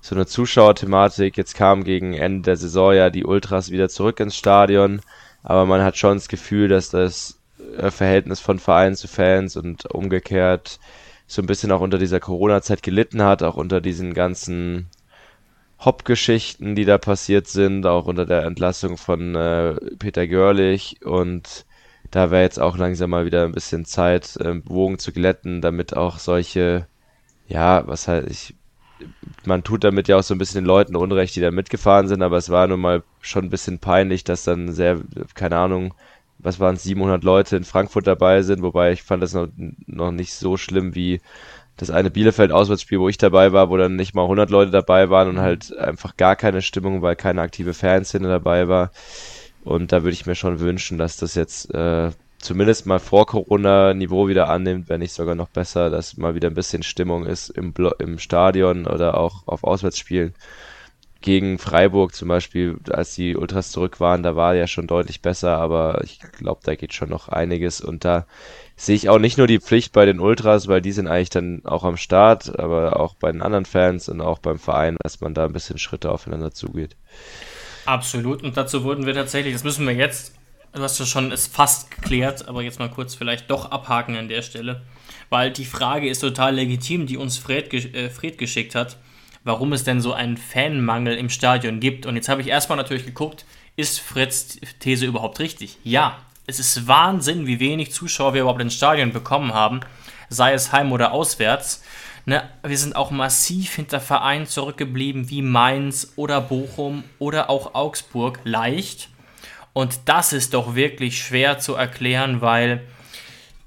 so 0.00 0.14
eine 0.14 0.26
Zuschauerthematik. 0.26 1.36
Jetzt 1.36 1.54
kamen 1.54 1.84
gegen 1.84 2.14
Ende 2.14 2.42
der 2.42 2.56
Saison 2.56 2.94
ja 2.94 3.10
die 3.10 3.24
Ultras 3.24 3.70
wieder 3.70 3.88
zurück 3.88 4.20
ins 4.20 4.36
Stadion, 4.36 5.00
aber 5.42 5.66
man 5.66 5.82
hat 5.82 5.96
schon 5.96 6.18
das 6.18 6.28
Gefühl, 6.28 6.68
dass 6.68 6.90
das 6.90 7.38
äh, 7.76 7.90
Verhältnis 7.90 8.40
von 8.40 8.58
Verein 8.58 8.94
zu 8.94 9.08
Fans 9.08 9.56
und 9.56 9.86
umgekehrt 9.86 10.78
so 11.26 11.42
ein 11.42 11.46
bisschen 11.46 11.70
auch 11.70 11.80
unter 11.80 11.98
dieser 11.98 12.20
Corona-Zeit 12.20 12.82
gelitten 12.82 13.22
hat, 13.22 13.42
auch 13.42 13.56
unter 13.56 13.80
diesen 13.80 14.14
ganzen 14.14 14.88
Hop-Geschichten, 15.78 16.74
die 16.74 16.84
da 16.84 16.98
passiert 16.98 17.46
sind, 17.46 17.86
auch 17.86 18.06
unter 18.06 18.26
der 18.26 18.42
Entlassung 18.42 18.96
von 18.96 19.34
äh, 19.34 19.74
Peter 19.98 20.26
Görlich 20.26 21.04
und 21.04 21.64
da 22.10 22.30
wäre 22.30 22.42
jetzt 22.42 22.60
auch 22.60 22.76
langsam 22.76 23.10
mal 23.10 23.24
wieder 23.24 23.44
ein 23.44 23.52
bisschen 23.52 23.84
Zeit, 23.84 24.36
äh, 24.36 24.60
Wogen 24.64 24.98
zu 24.98 25.12
glätten, 25.12 25.60
damit 25.60 25.96
auch 25.96 26.18
solche, 26.18 26.86
ja, 27.48 27.86
was 27.86 28.08
halt 28.08 28.30
ich, 28.30 28.54
man 29.44 29.62
tut 29.64 29.84
damit 29.84 30.08
ja 30.08 30.18
auch 30.18 30.22
so 30.22 30.34
ein 30.34 30.38
bisschen 30.38 30.62
den 30.62 30.66
Leuten 30.66 30.96
Unrecht, 30.96 31.36
die 31.36 31.40
da 31.40 31.50
mitgefahren 31.50 32.08
sind, 32.08 32.22
aber 32.22 32.36
es 32.36 32.50
war 32.50 32.66
nun 32.66 32.80
mal 32.80 33.02
schon 33.20 33.44
ein 33.44 33.50
bisschen 33.50 33.78
peinlich, 33.78 34.24
dass 34.24 34.44
dann 34.44 34.72
sehr, 34.72 35.00
keine 35.34 35.56
Ahnung, 35.56 35.94
was 36.38 36.60
waren 36.60 36.76
es, 36.76 36.82
700 36.84 37.22
Leute 37.24 37.56
in 37.56 37.64
Frankfurt 37.64 38.06
dabei 38.06 38.42
sind, 38.42 38.62
wobei 38.62 38.92
ich 38.92 39.02
fand 39.02 39.22
das 39.22 39.34
noch, 39.34 39.48
noch 39.86 40.10
nicht 40.10 40.34
so 40.34 40.56
schlimm 40.56 40.94
wie 40.94 41.20
das 41.76 41.90
eine 41.90 42.10
Bielefeld-Auswärtsspiel, 42.10 43.00
wo 43.00 43.08
ich 43.08 43.18
dabei 43.18 43.52
war, 43.52 43.70
wo 43.70 43.76
dann 43.76 43.96
nicht 43.96 44.14
mal 44.14 44.22
100 44.22 44.50
Leute 44.50 44.70
dabei 44.70 45.08
waren 45.10 45.28
und 45.28 45.40
halt 45.40 45.76
einfach 45.76 46.16
gar 46.16 46.36
keine 46.36 46.60
Stimmung, 46.62 47.02
weil 47.02 47.16
keine 47.16 47.40
aktive 47.40 47.72
Fanszene 47.74 48.28
dabei 48.28 48.68
war. 48.68 48.90
Und 49.64 49.92
da 49.92 50.02
würde 50.02 50.14
ich 50.14 50.26
mir 50.26 50.34
schon 50.34 50.60
wünschen, 50.60 50.98
dass 50.98 51.16
das 51.16 51.34
jetzt 51.34 51.72
äh, 51.74 52.10
zumindest 52.38 52.86
mal 52.86 52.98
vor 52.98 53.26
Corona-Niveau 53.26 54.28
wieder 54.28 54.48
annimmt, 54.48 54.88
wenn 54.88 55.00
nicht 55.00 55.12
sogar 55.12 55.34
noch 55.34 55.48
besser, 55.48 55.90
dass 55.90 56.16
mal 56.16 56.34
wieder 56.34 56.48
ein 56.48 56.54
bisschen 56.54 56.82
Stimmung 56.82 57.26
ist 57.26 57.50
im, 57.50 57.72
Blo 57.72 57.92
im 57.98 58.18
Stadion 58.18 58.86
oder 58.86 59.18
auch 59.18 59.46
auf 59.46 59.64
Auswärtsspielen. 59.64 60.34
Gegen 61.22 61.58
Freiburg 61.58 62.14
zum 62.14 62.28
Beispiel, 62.28 62.78
als 62.88 63.14
die 63.14 63.36
Ultras 63.36 63.72
zurück 63.72 64.00
waren, 64.00 64.22
da 64.22 64.36
war 64.36 64.54
ja 64.54 64.66
schon 64.66 64.86
deutlich 64.86 65.20
besser, 65.20 65.58
aber 65.58 66.00
ich 66.02 66.18
glaube, 66.18 66.60
da 66.64 66.74
geht 66.74 66.94
schon 66.94 67.10
noch 67.10 67.28
einiges 67.28 67.82
und 67.82 68.06
da 68.06 68.24
sehe 68.74 68.96
ich 68.96 69.10
auch 69.10 69.18
nicht 69.18 69.36
nur 69.36 69.46
die 69.46 69.60
Pflicht 69.60 69.92
bei 69.92 70.06
den 70.06 70.18
Ultras, 70.18 70.66
weil 70.66 70.80
die 70.80 70.92
sind 70.92 71.08
eigentlich 71.08 71.28
dann 71.28 71.60
auch 71.66 71.84
am 71.84 71.98
Start, 71.98 72.58
aber 72.58 72.98
auch 72.98 73.16
bei 73.16 73.30
den 73.30 73.42
anderen 73.42 73.66
Fans 73.66 74.08
und 74.08 74.22
auch 74.22 74.38
beim 74.38 74.58
Verein, 74.58 74.96
dass 75.02 75.20
man 75.20 75.34
da 75.34 75.44
ein 75.44 75.52
bisschen 75.52 75.76
Schritte 75.76 76.10
aufeinander 76.10 76.52
zugeht. 76.52 76.96
Absolut. 77.90 78.44
Und 78.44 78.56
dazu 78.56 78.84
wurden 78.84 79.04
wir 79.04 79.14
tatsächlich, 79.14 79.52
das 79.52 79.64
müssen 79.64 79.84
wir 79.84 79.92
jetzt, 79.92 80.36
du 80.72 80.80
hast 80.80 81.00
ja 81.00 81.06
schon 81.06 81.32
es 81.32 81.48
fast 81.48 81.90
geklärt, 81.90 82.46
aber 82.46 82.62
jetzt 82.62 82.78
mal 82.78 82.88
kurz 82.88 83.16
vielleicht 83.16 83.50
doch 83.50 83.72
abhaken 83.72 84.14
an 84.16 84.28
der 84.28 84.42
Stelle. 84.42 84.82
Weil 85.28 85.50
die 85.50 85.64
Frage 85.64 86.08
ist 86.08 86.20
total 86.20 86.54
legitim, 86.54 87.08
die 87.08 87.16
uns 87.16 87.36
Fred, 87.36 87.74
äh, 87.74 88.08
Fred 88.08 88.38
geschickt 88.38 88.76
hat, 88.76 88.96
warum 89.42 89.72
es 89.72 89.82
denn 89.82 90.00
so 90.00 90.12
einen 90.12 90.36
Fanmangel 90.36 91.16
im 91.16 91.30
Stadion 91.30 91.80
gibt. 91.80 92.06
Und 92.06 92.14
jetzt 92.14 92.28
habe 92.28 92.40
ich 92.42 92.46
erstmal 92.46 92.78
natürlich 92.78 93.06
geguckt, 93.06 93.44
ist 93.74 93.98
Freds 93.98 94.60
These 94.78 95.06
überhaupt 95.06 95.40
richtig? 95.40 95.76
Ja, 95.82 96.18
es 96.46 96.60
ist 96.60 96.86
Wahnsinn, 96.86 97.48
wie 97.48 97.58
wenig 97.58 97.90
Zuschauer 97.90 98.34
wir 98.34 98.42
überhaupt 98.42 98.62
ins 98.62 98.74
Stadion 98.76 99.12
bekommen 99.12 99.52
haben, 99.52 99.80
sei 100.28 100.52
es 100.52 100.70
heim 100.70 100.92
oder 100.92 101.10
auswärts. 101.10 101.82
Ne, 102.26 102.42
wir 102.62 102.76
sind 102.76 102.96
auch 102.96 103.10
massiv 103.10 103.74
hinter 103.74 104.00
Vereinen 104.00 104.46
zurückgeblieben 104.46 105.30
wie 105.30 105.42
Mainz 105.42 106.12
oder 106.16 106.40
Bochum 106.40 107.04
oder 107.18 107.48
auch 107.48 107.74
Augsburg 107.74 108.40
leicht. 108.44 109.08
Und 109.72 110.00
das 110.06 110.32
ist 110.32 110.54
doch 110.54 110.74
wirklich 110.74 111.22
schwer 111.22 111.58
zu 111.58 111.74
erklären, 111.74 112.40
weil 112.40 112.82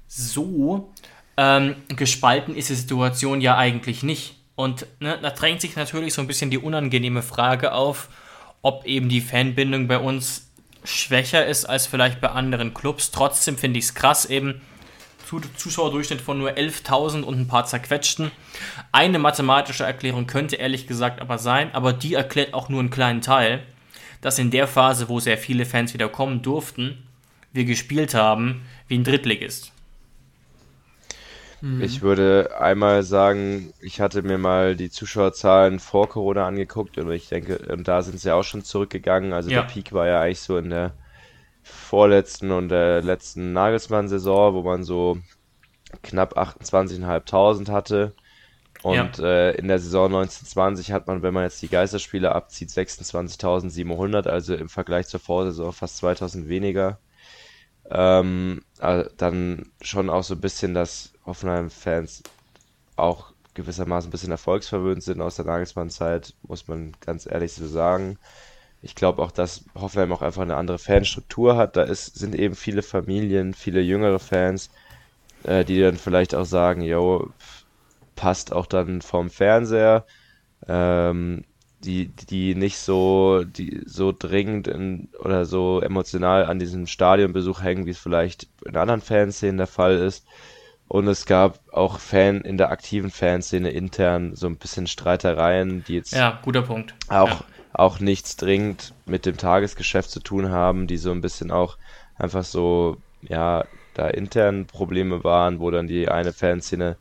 so 0.06 0.92
ähm, 1.36 1.76
gespalten 1.88 2.54
ist 2.54 2.70
die 2.70 2.74
Situation 2.74 3.40
ja 3.40 3.56
eigentlich 3.56 4.02
nicht. 4.02 4.36
Und 4.54 4.86
ne, 5.00 5.18
da 5.20 5.30
drängt 5.30 5.60
sich 5.60 5.74
natürlich 5.76 6.14
so 6.14 6.20
ein 6.20 6.28
bisschen 6.28 6.50
die 6.50 6.58
unangenehme 6.58 7.22
Frage 7.22 7.72
auf, 7.72 8.08
ob 8.62 8.86
eben 8.86 9.08
die 9.08 9.20
Fanbindung 9.20 9.88
bei 9.88 9.98
uns 9.98 10.50
schwächer 10.84 11.44
ist 11.46 11.64
als 11.64 11.86
vielleicht 11.86 12.20
bei 12.20 12.28
anderen 12.28 12.72
Clubs. 12.74 13.10
Trotzdem 13.10 13.58
finde 13.58 13.78
ich 13.78 13.86
es 13.86 13.94
krass 13.94 14.26
eben, 14.26 14.60
Zuschauerdurchschnitt 15.40 16.20
von 16.20 16.38
nur 16.38 16.50
11.000 16.50 17.22
und 17.22 17.38
ein 17.38 17.48
paar 17.48 17.66
zerquetschten. 17.66 18.30
Eine 18.92 19.18
mathematische 19.18 19.84
Erklärung 19.84 20.26
könnte 20.26 20.56
ehrlich 20.56 20.86
gesagt 20.86 21.20
aber 21.20 21.38
sein, 21.38 21.74
aber 21.74 21.92
die 21.92 22.14
erklärt 22.14 22.54
auch 22.54 22.68
nur 22.68 22.80
einen 22.80 22.90
kleinen 22.90 23.20
Teil, 23.20 23.62
dass 24.20 24.38
in 24.38 24.50
der 24.50 24.66
Phase, 24.66 25.08
wo 25.08 25.20
sehr 25.20 25.38
viele 25.38 25.66
Fans 25.66 25.94
wieder 25.94 26.08
kommen 26.08 26.42
durften, 26.42 27.02
wir 27.52 27.64
gespielt 27.64 28.14
haben 28.14 28.62
wie 28.88 28.98
ein 28.98 29.04
Drittligist. 29.04 29.72
Mhm. 31.60 31.82
Ich 31.82 32.02
würde 32.02 32.50
einmal 32.60 33.02
sagen, 33.02 33.72
ich 33.80 34.00
hatte 34.00 34.22
mir 34.22 34.36
mal 34.36 34.76
die 34.76 34.90
Zuschauerzahlen 34.90 35.80
vor 35.80 36.10
Corona 36.10 36.46
angeguckt 36.46 36.98
und 36.98 37.10
ich 37.10 37.28
denke, 37.28 37.58
und 37.72 37.88
da 37.88 38.02
sind 38.02 38.20
sie 38.20 38.34
auch 38.34 38.44
schon 38.44 38.64
zurückgegangen. 38.64 39.32
Also 39.32 39.50
ja. 39.50 39.62
der 39.62 39.68
Peak 39.68 39.92
war 39.92 40.06
ja 40.06 40.20
eigentlich 40.20 40.40
so 40.40 40.58
in 40.58 40.68
der 40.68 40.92
vorletzten 41.64 42.50
und 42.50 42.68
der 42.68 43.02
letzten 43.02 43.52
Nagelsmann-Saison, 43.52 44.54
wo 44.54 44.62
man 44.62 44.84
so 44.84 45.18
knapp 46.02 46.36
28.500 46.36 47.70
hatte. 47.70 48.14
Und 48.82 49.18
ja. 49.18 49.24
äh, 49.24 49.56
in 49.56 49.68
der 49.68 49.78
Saison 49.78 50.06
1920 50.06 50.92
hat 50.92 51.06
man, 51.06 51.22
wenn 51.22 51.32
man 51.32 51.44
jetzt 51.44 51.62
die 51.62 51.68
Geisterspiele 51.68 52.34
abzieht, 52.34 52.68
26.700, 52.68 54.28
also 54.28 54.54
im 54.54 54.68
Vergleich 54.68 55.06
zur 55.06 55.20
Vorsaison 55.20 55.72
fast 55.72 55.96
2000 55.98 56.48
weniger. 56.48 56.98
Ähm, 57.90 58.62
also 58.78 59.08
dann 59.16 59.70
schon 59.80 60.10
auch 60.10 60.22
so 60.22 60.34
ein 60.34 60.40
bisschen, 60.40 60.74
dass 60.74 61.14
Hoffenheim-Fans 61.24 62.24
auch 62.96 63.32
gewissermaßen 63.54 64.08
ein 64.08 64.12
bisschen 64.12 64.32
erfolgsverwöhnt 64.32 65.02
sind 65.02 65.22
aus 65.22 65.36
der 65.36 65.46
Nagelsmann-Zeit, 65.46 66.34
muss 66.42 66.68
man 66.68 66.92
ganz 67.00 67.26
ehrlich 67.26 67.54
so 67.54 67.66
sagen. 67.66 68.18
Ich 68.84 68.94
glaube 68.94 69.22
auch, 69.22 69.30
dass 69.30 69.64
Hoffenheim 69.74 70.12
auch 70.12 70.20
einfach 70.20 70.42
eine 70.42 70.56
andere 70.56 70.78
Fanstruktur 70.78 71.56
hat. 71.56 71.76
Da 71.76 71.84
ist, 71.84 72.18
sind 72.18 72.34
eben 72.34 72.54
viele 72.54 72.82
Familien, 72.82 73.54
viele 73.54 73.80
jüngere 73.80 74.18
Fans, 74.18 74.68
äh, 75.44 75.64
die 75.64 75.80
dann 75.80 75.96
vielleicht 75.96 76.34
auch 76.34 76.44
sagen, 76.44 76.82
yo, 76.82 77.30
passt 78.14 78.52
auch 78.52 78.66
dann 78.66 79.00
vom 79.00 79.30
Fernseher, 79.30 80.04
ähm, 80.68 81.44
die, 81.80 82.08
die 82.08 82.54
nicht 82.54 82.76
so, 82.76 83.44
die 83.44 83.80
so 83.86 84.12
dringend 84.16 84.68
in, 84.68 85.08
oder 85.18 85.46
so 85.46 85.80
emotional 85.80 86.44
an 86.44 86.58
diesem 86.58 86.86
Stadionbesuch 86.86 87.62
hängen, 87.62 87.86
wie 87.86 87.90
es 87.90 87.98
vielleicht 87.98 88.48
in 88.66 88.76
anderen 88.76 89.00
Fanszenen 89.00 89.56
der 89.56 89.66
Fall 89.66 89.96
ist. 89.96 90.26
Und 90.88 91.08
es 91.08 91.24
gab 91.24 91.60
auch 91.72 91.98
Fan 91.98 92.42
in 92.42 92.58
der 92.58 92.70
aktiven 92.70 93.10
Fanszene 93.10 93.70
intern 93.70 94.34
so 94.34 94.46
ein 94.46 94.58
bisschen 94.58 94.86
Streitereien, 94.86 95.82
die 95.84 95.94
jetzt 95.94 96.12
ja, 96.12 96.38
guter 96.42 96.60
Punkt. 96.60 96.94
auch 97.08 97.30
ja 97.30 97.40
auch 97.74 98.00
nichts 98.00 98.36
dringend 98.36 98.94
mit 99.04 99.26
dem 99.26 99.36
Tagesgeschäft 99.36 100.10
zu 100.10 100.20
tun 100.20 100.50
haben, 100.50 100.86
die 100.86 100.96
so 100.96 101.10
ein 101.10 101.20
bisschen 101.20 101.50
auch 101.50 101.76
einfach 102.16 102.44
so, 102.44 102.96
ja, 103.22 103.64
da 103.94 104.08
intern 104.08 104.66
Probleme 104.66 105.24
waren, 105.24 105.60
wo 105.60 105.70
dann 105.70 105.88
die 105.88 106.08
eine 106.08 106.32
Fanszene, 106.32 106.96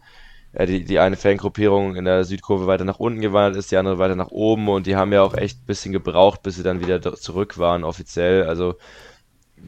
äh, 0.53 0.65
die, 0.65 0.83
die 0.83 0.99
eine 0.99 1.15
Fangruppierung 1.15 1.95
in 1.95 2.05
der 2.05 2.23
Südkurve 2.23 2.67
weiter 2.67 2.85
nach 2.85 2.99
unten 2.99 3.21
gewandert 3.21 3.55
ist, 3.57 3.71
die 3.71 3.77
andere 3.77 3.99
weiter 3.99 4.15
nach 4.15 4.31
oben 4.31 4.67
und 4.67 4.87
die 4.87 4.95
haben 4.95 5.13
ja 5.13 5.21
auch 5.21 5.35
echt 5.35 5.59
ein 5.59 5.67
bisschen 5.67 5.93
gebraucht, 5.93 6.41
bis 6.43 6.55
sie 6.55 6.63
dann 6.63 6.81
wieder 6.81 7.01
zurück 7.15 7.59
waren 7.59 7.83
offiziell. 7.83 8.43
Also 8.43 8.75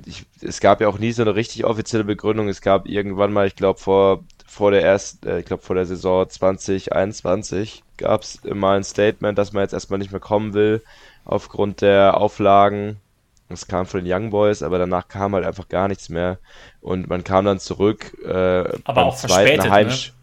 ich, 0.06 0.26
es 0.42 0.60
gab 0.60 0.82
ja 0.82 0.88
auch 0.88 1.00
nie 1.00 1.12
so 1.12 1.22
eine 1.22 1.36
richtig 1.36 1.66
offizielle 1.66 2.04
Begründung. 2.04 2.48
Es 2.50 2.62
gab 2.62 2.88
irgendwann 2.88 3.34
mal, 3.34 3.48
ich 3.48 3.56
glaube 3.56 3.80
vor 3.80 4.24
vor 4.56 4.72
der 4.72 4.84
ersten, 4.84 5.28
äh, 5.28 5.40
ich 5.40 5.46
glaube 5.46 5.64
vor 5.64 5.76
der 5.76 5.86
Saison 5.86 6.30
2021 6.30 7.84
gab 7.98 8.22
es 8.22 8.42
mal 8.44 8.78
ein 8.78 8.84
Statement, 8.84 9.38
dass 9.38 9.52
man 9.52 9.64
jetzt 9.64 9.74
erstmal 9.74 10.00
nicht 10.00 10.12
mehr 10.12 10.22
kommen 10.22 10.54
will 10.54 10.82
aufgrund 11.26 11.82
der 11.82 12.18
Auflagen. 12.18 13.02
Das 13.50 13.68
kam 13.68 13.86
von 13.86 14.04
den 14.04 14.12
Young 14.12 14.30
Boys, 14.30 14.64
aber 14.64 14.80
danach 14.80 15.08
kam 15.08 15.36
halt 15.36 15.46
einfach 15.46 15.68
gar 15.68 15.88
nichts 15.88 16.10
mehr 16.10 16.40
und 16.82 17.10
man 17.10 17.24
kam 17.24 17.46
dann 17.46 17.60
zurück 17.60 18.18
äh, 18.24 18.30
aber 18.30 18.82
beim 18.86 18.98
auch 19.08 19.18
zweiten 19.18 19.70
Heimspiel. 19.70 20.14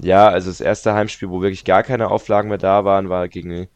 Ne? 0.00 0.08
Ja, 0.08 0.28
also 0.28 0.50
das 0.50 0.60
erste 0.60 0.94
Heimspiel, 0.94 1.28
wo 1.28 1.42
wirklich 1.42 1.64
gar 1.64 1.82
keine 1.82 2.10
Auflagen 2.10 2.48
mehr 2.48 2.58
da 2.58 2.84
waren, 2.84 3.08
war 3.08 3.28
gegen 3.28 3.68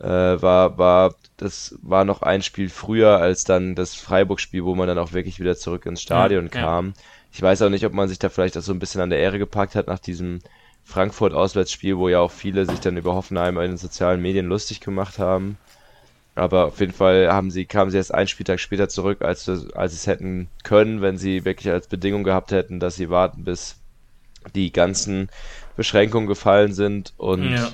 äh, 0.00 0.06
war 0.06 0.78
war 0.78 1.14
das 1.36 1.76
war 1.82 2.04
noch 2.04 2.22
ein 2.22 2.42
Spiel 2.42 2.68
früher 2.68 3.18
als 3.18 3.44
dann 3.44 3.74
das 3.74 3.94
Freiburg-Spiel, 3.94 4.64
wo 4.64 4.74
man 4.74 4.88
dann 4.88 4.98
auch 4.98 5.12
wirklich 5.12 5.38
wieder 5.38 5.56
zurück 5.56 5.86
ins 5.86 6.02
Stadion 6.02 6.46
ja, 6.46 6.50
kam. 6.50 6.86
Ja. 6.88 6.92
Ich 7.32 7.42
weiß 7.42 7.62
auch 7.62 7.68
nicht, 7.68 7.84
ob 7.84 7.92
man 7.92 8.08
sich 8.08 8.18
da 8.18 8.30
vielleicht 8.30 8.56
auch 8.56 8.62
so 8.62 8.72
ein 8.72 8.78
bisschen 8.78 9.02
an 9.02 9.10
der 9.10 9.18
Ehre 9.18 9.38
gepackt 9.38 9.74
hat 9.74 9.86
nach 9.88 9.98
diesem 9.98 10.40
Frankfurt-Auswärtsspiel, 10.84 11.98
wo 11.98 12.08
ja 12.08 12.20
auch 12.20 12.30
viele 12.30 12.64
sich 12.64 12.80
dann 12.80 12.96
über 12.96 13.14
Hoffenheim 13.14 13.58
in 13.58 13.72
den 13.72 13.76
sozialen 13.76 14.22
Medien 14.22 14.46
lustig 14.46 14.80
gemacht 14.80 15.18
haben. 15.18 15.58
Aber 16.36 16.66
auf 16.66 16.80
jeden 16.80 16.92
Fall 16.92 17.32
haben 17.32 17.50
sie, 17.50 17.64
kamen 17.64 17.90
sie 17.90 17.96
erst 17.96 18.14
einen 18.14 18.28
Spieltag 18.28 18.60
später 18.60 18.88
zurück, 18.88 19.22
als, 19.22 19.48
als 19.48 19.92
sie 19.92 19.96
es 19.96 20.06
hätten 20.06 20.48
können, 20.62 21.02
wenn 21.02 21.18
sie 21.18 21.44
wirklich 21.44 21.72
als 21.72 21.88
Bedingung 21.88 22.24
gehabt 22.24 22.52
hätten, 22.52 22.78
dass 22.78 22.96
sie 22.96 23.10
warten, 23.10 23.44
bis 23.44 23.76
die 24.54 24.72
ganzen 24.72 25.28
Beschränkungen 25.76 26.28
gefallen 26.28 26.72
sind. 26.72 27.14
Und 27.16 27.52
ja. 27.52 27.68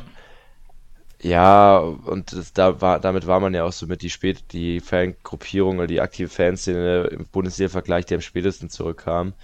Ja, 1.23 1.79
und 1.79 2.33
das, 2.33 2.53
da 2.53 2.81
war, 2.81 2.99
damit 2.99 3.27
war 3.29 3.39
man 3.39 3.55
ja 3.55 3.65
auch 3.65 3.73
so 3.73 3.87
mit 3.87 4.03
die 4.03 4.11
spät, 4.11 4.53
die 4.53 4.81
Fangruppierung 4.81 5.79
oder 5.79 5.87
die 5.87 6.01
aktive 6.01 6.29
Fanszene 6.29 7.05
im 7.05 7.27
Bundesliga-Vergleich, 7.27 8.07
die 8.07 8.15
am 8.17 8.21
spätesten 8.21 8.71
zurückkam. 8.71 9.35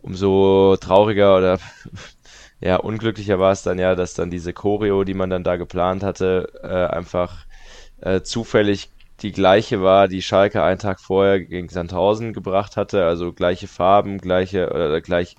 umso 0.00 0.76
trauriger 0.80 1.36
oder 1.38 1.58
ja, 2.60 2.76
unglücklicher 2.76 3.38
war 3.38 3.52
es 3.52 3.62
dann 3.62 3.78
ja, 3.78 3.94
dass 3.94 4.14
dann 4.14 4.30
diese 4.30 4.52
Choreo, 4.52 5.04
die 5.04 5.14
man 5.14 5.30
dann 5.30 5.44
da 5.44 5.56
geplant 5.56 6.02
hatte, 6.02 6.48
äh, 6.62 6.68
einfach 6.96 7.46
äh, 8.00 8.22
zufällig 8.22 8.90
die 9.20 9.32
gleiche 9.32 9.82
war, 9.82 10.08
die 10.08 10.22
Schalke 10.22 10.62
einen 10.64 10.78
Tag 10.80 11.00
vorher 11.00 11.40
gegen 11.40 11.68
Sandhausen 11.68 12.32
gebracht 12.32 12.76
hatte, 12.76 13.04
also 13.06 13.32
gleiche 13.32 13.68
Farben, 13.68 14.18
gleiche 14.18 14.70
oder 14.70 15.00
gleich 15.00 15.36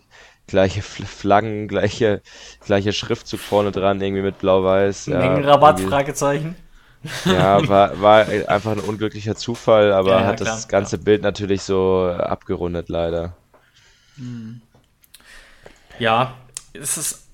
gleiche 0.50 0.82
Flaggen, 0.82 1.68
gleiche 1.68 2.22
gleiche 2.66 2.94
Schriftzug 2.94 3.40
vorne 3.40 3.72
dran, 3.72 4.02
irgendwie 4.02 4.24
mit 4.24 4.40
blau-weiß. 4.40 5.08
Ja, 5.08 5.20
Mengenrabatt, 5.20 5.80
Fragezeichen. 5.80 6.56
Ja, 7.26 7.66
war, 7.68 8.02
war 8.02 8.28
einfach 8.48 8.72
ein 8.72 8.80
unglücklicher 8.80 9.36
Zufall, 9.36 9.94
aber 9.94 10.12
ja, 10.12 10.22
ja, 10.22 10.26
hat 10.28 10.38
klar, 10.38 10.56
das 10.56 10.68
ganze 10.68 10.98
klar. 10.98 11.06
Bild 11.06 11.22
natürlich 11.22 11.62
so 11.64 12.06
abgerundet, 12.06 12.90
leider. 12.90 13.36
Ja, 15.98 16.34
es 16.74 16.98
ist. 16.98 17.26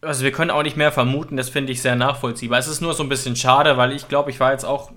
Also 0.00 0.22
wir 0.22 0.32
können 0.32 0.50
auch 0.50 0.62
nicht 0.62 0.76
mehr 0.76 0.92
vermuten, 0.92 1.38
das 1.38 1.48
finde 1.48 1.72
ich 1.72 1.80
sehr 1.80 1.96
nachvollziehbar. 1.96 2.58
Es 2.58 2.68
ist 2.68 2.82
nur 2.82 2.92
so 2.92 3.02
ein 3.02 3.08
bisschen 3.08 3.36
schade, 3.36 3.78
weil 3.78 3.92
ich 3.92 4.06
glaube, 4.06 4.30
ich 4.30 4.38
war 4.38 4.52
jetzt 4.52 4.66
auch 4.66 4.92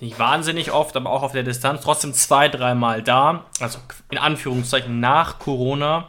nicht 0.00 0.18
wahnsinnig 0.18 0.72
oft, 0.72 0.96
aber 0.96 1.10
auch 1.10 1.22
auf 1.22 1.30
der 1.30 1.44
Distanz 1.44 1.82
trotzdem 1.82 2.12
zwei, 2.12 2.48
dreimal 2.48 3.02
da. 3.02 3.44
Also 3.60 3.78
in 4.10 4.18
Anführungszeichen 4.18 4.98
nach 4.98 5.38
Corona. 5.38 6.08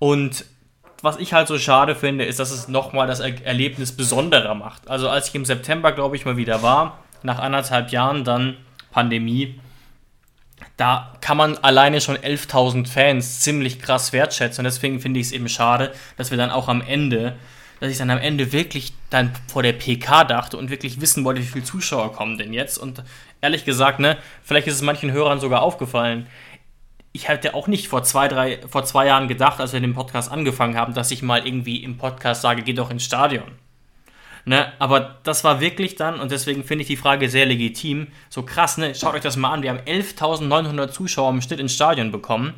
Und 0.00 0.44
was 1.02 1.18
ich 1.18 1.32
halt 1.32 1.46
so 1.46 1.58
schade 1.58 1.94
finde, 1.94 2.24
ist, 2.24 2.40
dass 2.40 2.50
es 2.50 2.66
nochmal 2.66 3.06
das 3.06 3.20
Erlebnis 3.20 3.92
besonderer 3.92 4.54
macht. 4.54 4.90
Also 4.90 5.08
als 5.08 5.28
ich 5.28 5.34
im 5.36 5.44
September, 5.44 5.92
glaube 5.92 6.16
ich, 6.16 6.24
mal 6.24 6.36
wieder 6.36 6.62
war, 6.62 6.98
nach 7.22 7.38
anderthalb 7.38 7.90
Jahren 7.90 8.24
dann 8.24 8.56
Pandemie, 8.90 9.60
da 10.76 11.12
kann 11.20 11.36
man 11.36 11.58
alleine 11.58 12.00
schon 12.00 12.16
11.000 12.16 12.86
Fans 12.86 13.40
ziemlich 13.40 13.80
krass 13.80 14.12
wertschätzen. 14.12 14.62
Und 14.62 14.64
deswegen 14.64 15.00
finde 15.00 15.20
ich 15.20 15.26
es 15.26 15.32
eben 15.32 15.48
schade, 15.48 15.92
dass 16.16 16.30
wir 16.30 16.38
dann 16.38 16.50
auch 16.50 16.68
am 16.68 16.80
Ende, 16.80 17.36
dass 17.80 17.90
ich 17.90 17.98
dann 17.98 18.10
am 18.10 18.18
Ende 18.18 18.52
wirklich 18.52 18.92
dann 19.10 19.32
vor 19.48 19.62
der 19.62 19.72
PK 19.74 20.24
dachte 20.24 20.56
und 20.56 20.70
wirklich 20.70 21.00
wissen 21.00 21.24
wollte, 21.24 21.40
wie 21.40 21.46
viele 21.46 21.64
Zuschauer 21.64 22.12
kommen 22.12 22.36
denn 22.38 22.52
jetzt. 22.52 22.78
Und 22.78 23.02
ehrlich 23.40 23.64
gesagt, 23.64 24.00
ne, 24.00 24.16
vielleicht 24.42 24.66
ist 24.66 24.74
es 24.74 24.82
manchen 24.82 25.12
Hörern 25.12 25.40
sogar 25.40 25.62
aufgefallen. 25.62 26.26
Ich 27.12 27.28
hätte 27.28 27.54
auch 27.54 27.66
nicht 27.66 27.88
vor 27.88 28.02
zwei, 28.04 28.28
drei, 28.28 28.60
vor 28.68 28.84
zwei 28.84 29.06
Jahren 29.06 29.28
gedacht, 29.28 29.60
als 29.60 29.72
wir 29.72 29.80
den 29.80 29.94
Podcast 29.94 30.30
angefangen 30.30 30.76
haben, 30.76 30.94
dass 30.94 31.10
ich 31.10 31.22
mal 31.22 31.44
irgendwie 31.46 31.82
im 31.82 31.98
Podcast 31.98 32.42
sage, 32.42 32.62
geh 32.62 32.72
doch 32.72 32.90
ins 32.90 33.04
Stadion. 33.04 33.52
Ne, 34.46 34.72
aber 34.78 35.18
das 35.22 35.44
war 35.44 35.60
wirklich 35.60 35.96
dann, 35.96 36.18
und 36.18 36.30
deswegen 36.30 36.64
finde 36.64 36.82
ich 36.82 36.88
die 36.88 36.96
Frage 36.96 37.28
sehr 37.28 37.44
legitim, 37.44 38.06
so 38.30 38.42
krass, 38.42 38.78
ne? 38.78 38.94
Schaut 38.94 39.14
euch 39.14 39.20
das 39.20 39.36
mal 39.36 39.52
an, 39.52 39.62
wir 39.62 39.68
haben 39.70 39.80
11.900 39.80 40.88
Zuschauer 40.88 41.30
im 41.30 41.42
Schnitt 41.42 41.60
ins 41.60 41.74
Stadion 41.74 42.10
bekommen. 42.10 42.54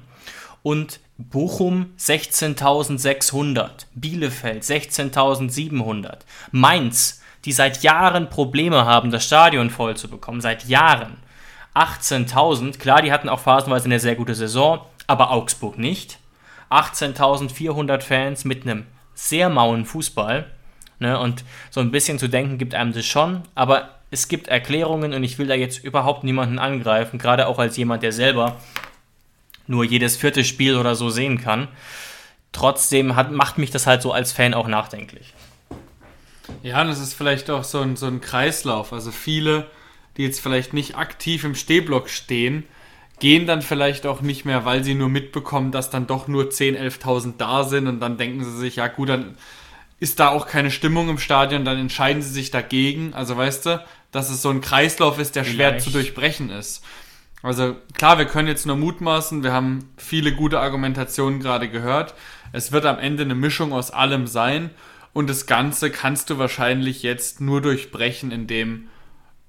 Und 0.62 1.00
Bochum 1.18 1.92
16.600, 1.98 3.86
Bielefeld 3.94 4.62
16.700, 4.62 6.18
Mainz, 6.52 7.20
die 7.44 7.52
seit 7.52 7.82
Jahren 7.82 8.30
Probleme 8.30 8.84
haben, 8.84 9.10
das 9.10 9.24
Stadion 9.24 9.70
voll 9.70 9.96
zu 9.96 10.08
bekommen, 10.08 10.40
seit 10.40 10.68
Jahren 10.68 11.16
18.000, 11.74 12.78
klar, 12.78 13.02
die 13.02 13.12
hatten 13.12 13.28
auch 13.28 13.40
phasenweise 13.40 13.86
eine 13.86 14.00
sehr 14.00 14.14
gute 14.14 14.34
Saison, 14.34 14.80
aber 15.06 15.30
Augsburg 15.30 15.78
nicht. 15.78 16.18
18.400 16.70 18.00
Fans 18.00 18.44
mit 18.44 18.62
einem 18.62 18.86
sehr 19.14 19.48
mauen 19.48 19.84
Fußball 19.84 20.46
Ne? 21.02 21.18
Und 21.18 21.42
so 21.70 21.80
ein 21.80 21.90
bisschen 21.90 22.20
zu 22.20 22.28
denken 22.28 22.58
gibt 22.58 22.76
einem 22.76 22.92
das 22.92 23.04
schon, 23.04 23.42
aber 23.56 23.88
es 24.12 24.28
gibt 24.28 24.46
Erklärungen 24.46 25.12
und 25.14 25.24
ich 25.24 25.36
will 25.36 25.48
da 25.48 25.54
jetzt 25.54 25.82
überhaupt 25.82 26.22
niemanden 26.22 26.60
angreifen, 26.60 27.18
gerade 27.18 27.48
auch 27.48 27.58
als 27.58 27.76
jemand, 27.76 28.04
der 28.04 28.12
selber 28.12 28.56
nur 29.66 29.82
jedes 29.82 30.16
vierte 30.16 30.44
Spiel 30.44 30.76
oder 30.76 30.94
so 30.94 31.10
sehen 31.10 31.42
kann. 31.42 31.66
Trotzdem 32.52 33.16
hat, 33.16 33.32
macht 33.32 33.58
mich 33.58 33.72
das 33.72 33.88
halt 33.88 34.00
so 34.00 34.12
als 34.12 34.30
Fan 34.30 34.54
auch 34.54 34.68
nachdenklich. 34.68 35.34
Ja, 36.62 36.82
und 36.82 36.88
es 36.90 37.00
ist 37.00 37.14
vielleicht 37.14 37.50
auch 37.50 37.64
so 37.64 37.80
ein, 37.80 37.96
so 37.96 38.06
ein 38.06 38.20
Kreislauf. 38.20 38.92
Also 38.92 39.10
viele, 39.10 39.66
die 40.16 40.24
jetzt 40.24 40.40
vielleicht 40.40 40.72
nicht 40.72 40.96
aktiv 40.96 41.44
im 41.44 41.54
Stehblock 41.54 42.08
stehen, 42.08 42.64
gehen 43.20 43.46
dann 43.46 43.62
vielleicht 43.62 44.06
auch 44.06 44.20
nicht 44.20 44.44
mehr, 44.44 44.64
weil 44.64 44.82
sie 44.82 44.94
nur 44.94 45.08
mitbekommen, 45.08 45.70
dass 45.70 45.90
dann 45.90 46.06
doch 46.06 46.28
nur 46.28 46.50
10.000, 46.50 47.00
11.000 47.00 47.34
da 47.38 47.64
sind 47.64 47.86
und 47.86 48.00
dann 48.00 48.18
denken 48.18 48.44
sie 48.44 48.56
sich, 48.56 48.76
ja 48.76 48.88
gut, 48.88 49.08
dann 49.08 49.36
ist 50.00 50.18
da 50.18 50.30
auch 50.30 50.48
keine 50.48 50.72
Stimmung 50.72 51.08
im 51.08 51.18
Stadion, 51.18 51.64
dann 51.64 51.78
entscheiden 51.78 52.22
sie 52.22 52.32
sich 52.32 52.50
dagegen. 52.50 53.14
Also 53.14 53.36
weißt 53.36 53.66
du, 53.66 53.84
dass 54.10 54.30
es 54.30 54.42
so 54.42 54.50
ein 54.50 54.60
Kreislauf 54.60 55.20
ist, 55.20 55.36
der 55.36 55.44
schwer 55.44 55.68
Vielleicht. 55.68 55.84
zu 55.84 55.90
durchbrechen 55.90 56.50
ist. 56.50 56.82
Also 57.42 57.76
klar, 57.94 58.18
wir 58.18 58.24
können 58.24 58.48
jetzt 58.48 58.66
nur 58.66 58.76
mutmaßen, 58.76 59.44
wir 59.44 59.52
haben 59.52 59.90
viele 59.96 60.34
gute 60.34 60.58
Argumentationen 60.58 61.38
gerade 61.38 61.68
gehört. 61.68 62.14
Es 62.52 62.72
wird 62.72 62.84
am 62.86 62.98
Ende 62.98 63.22
eine 63.22 63.36
Mischung 63.36 63.72
aus 63.72 63.92
allem 63.92 64.26
sein 64.26 64.70
und 65.12 65.30
das 65.30 65.46
Ganze 65.46 65.90
kannst 65.90 66.30
du 66.30 66.38
wahrscheinlich 66.38 67.02
jetzt 67.02 67.40
nur 67.40 67.60
durchbrechen, 67.60 68.32
indem 68.32 68.88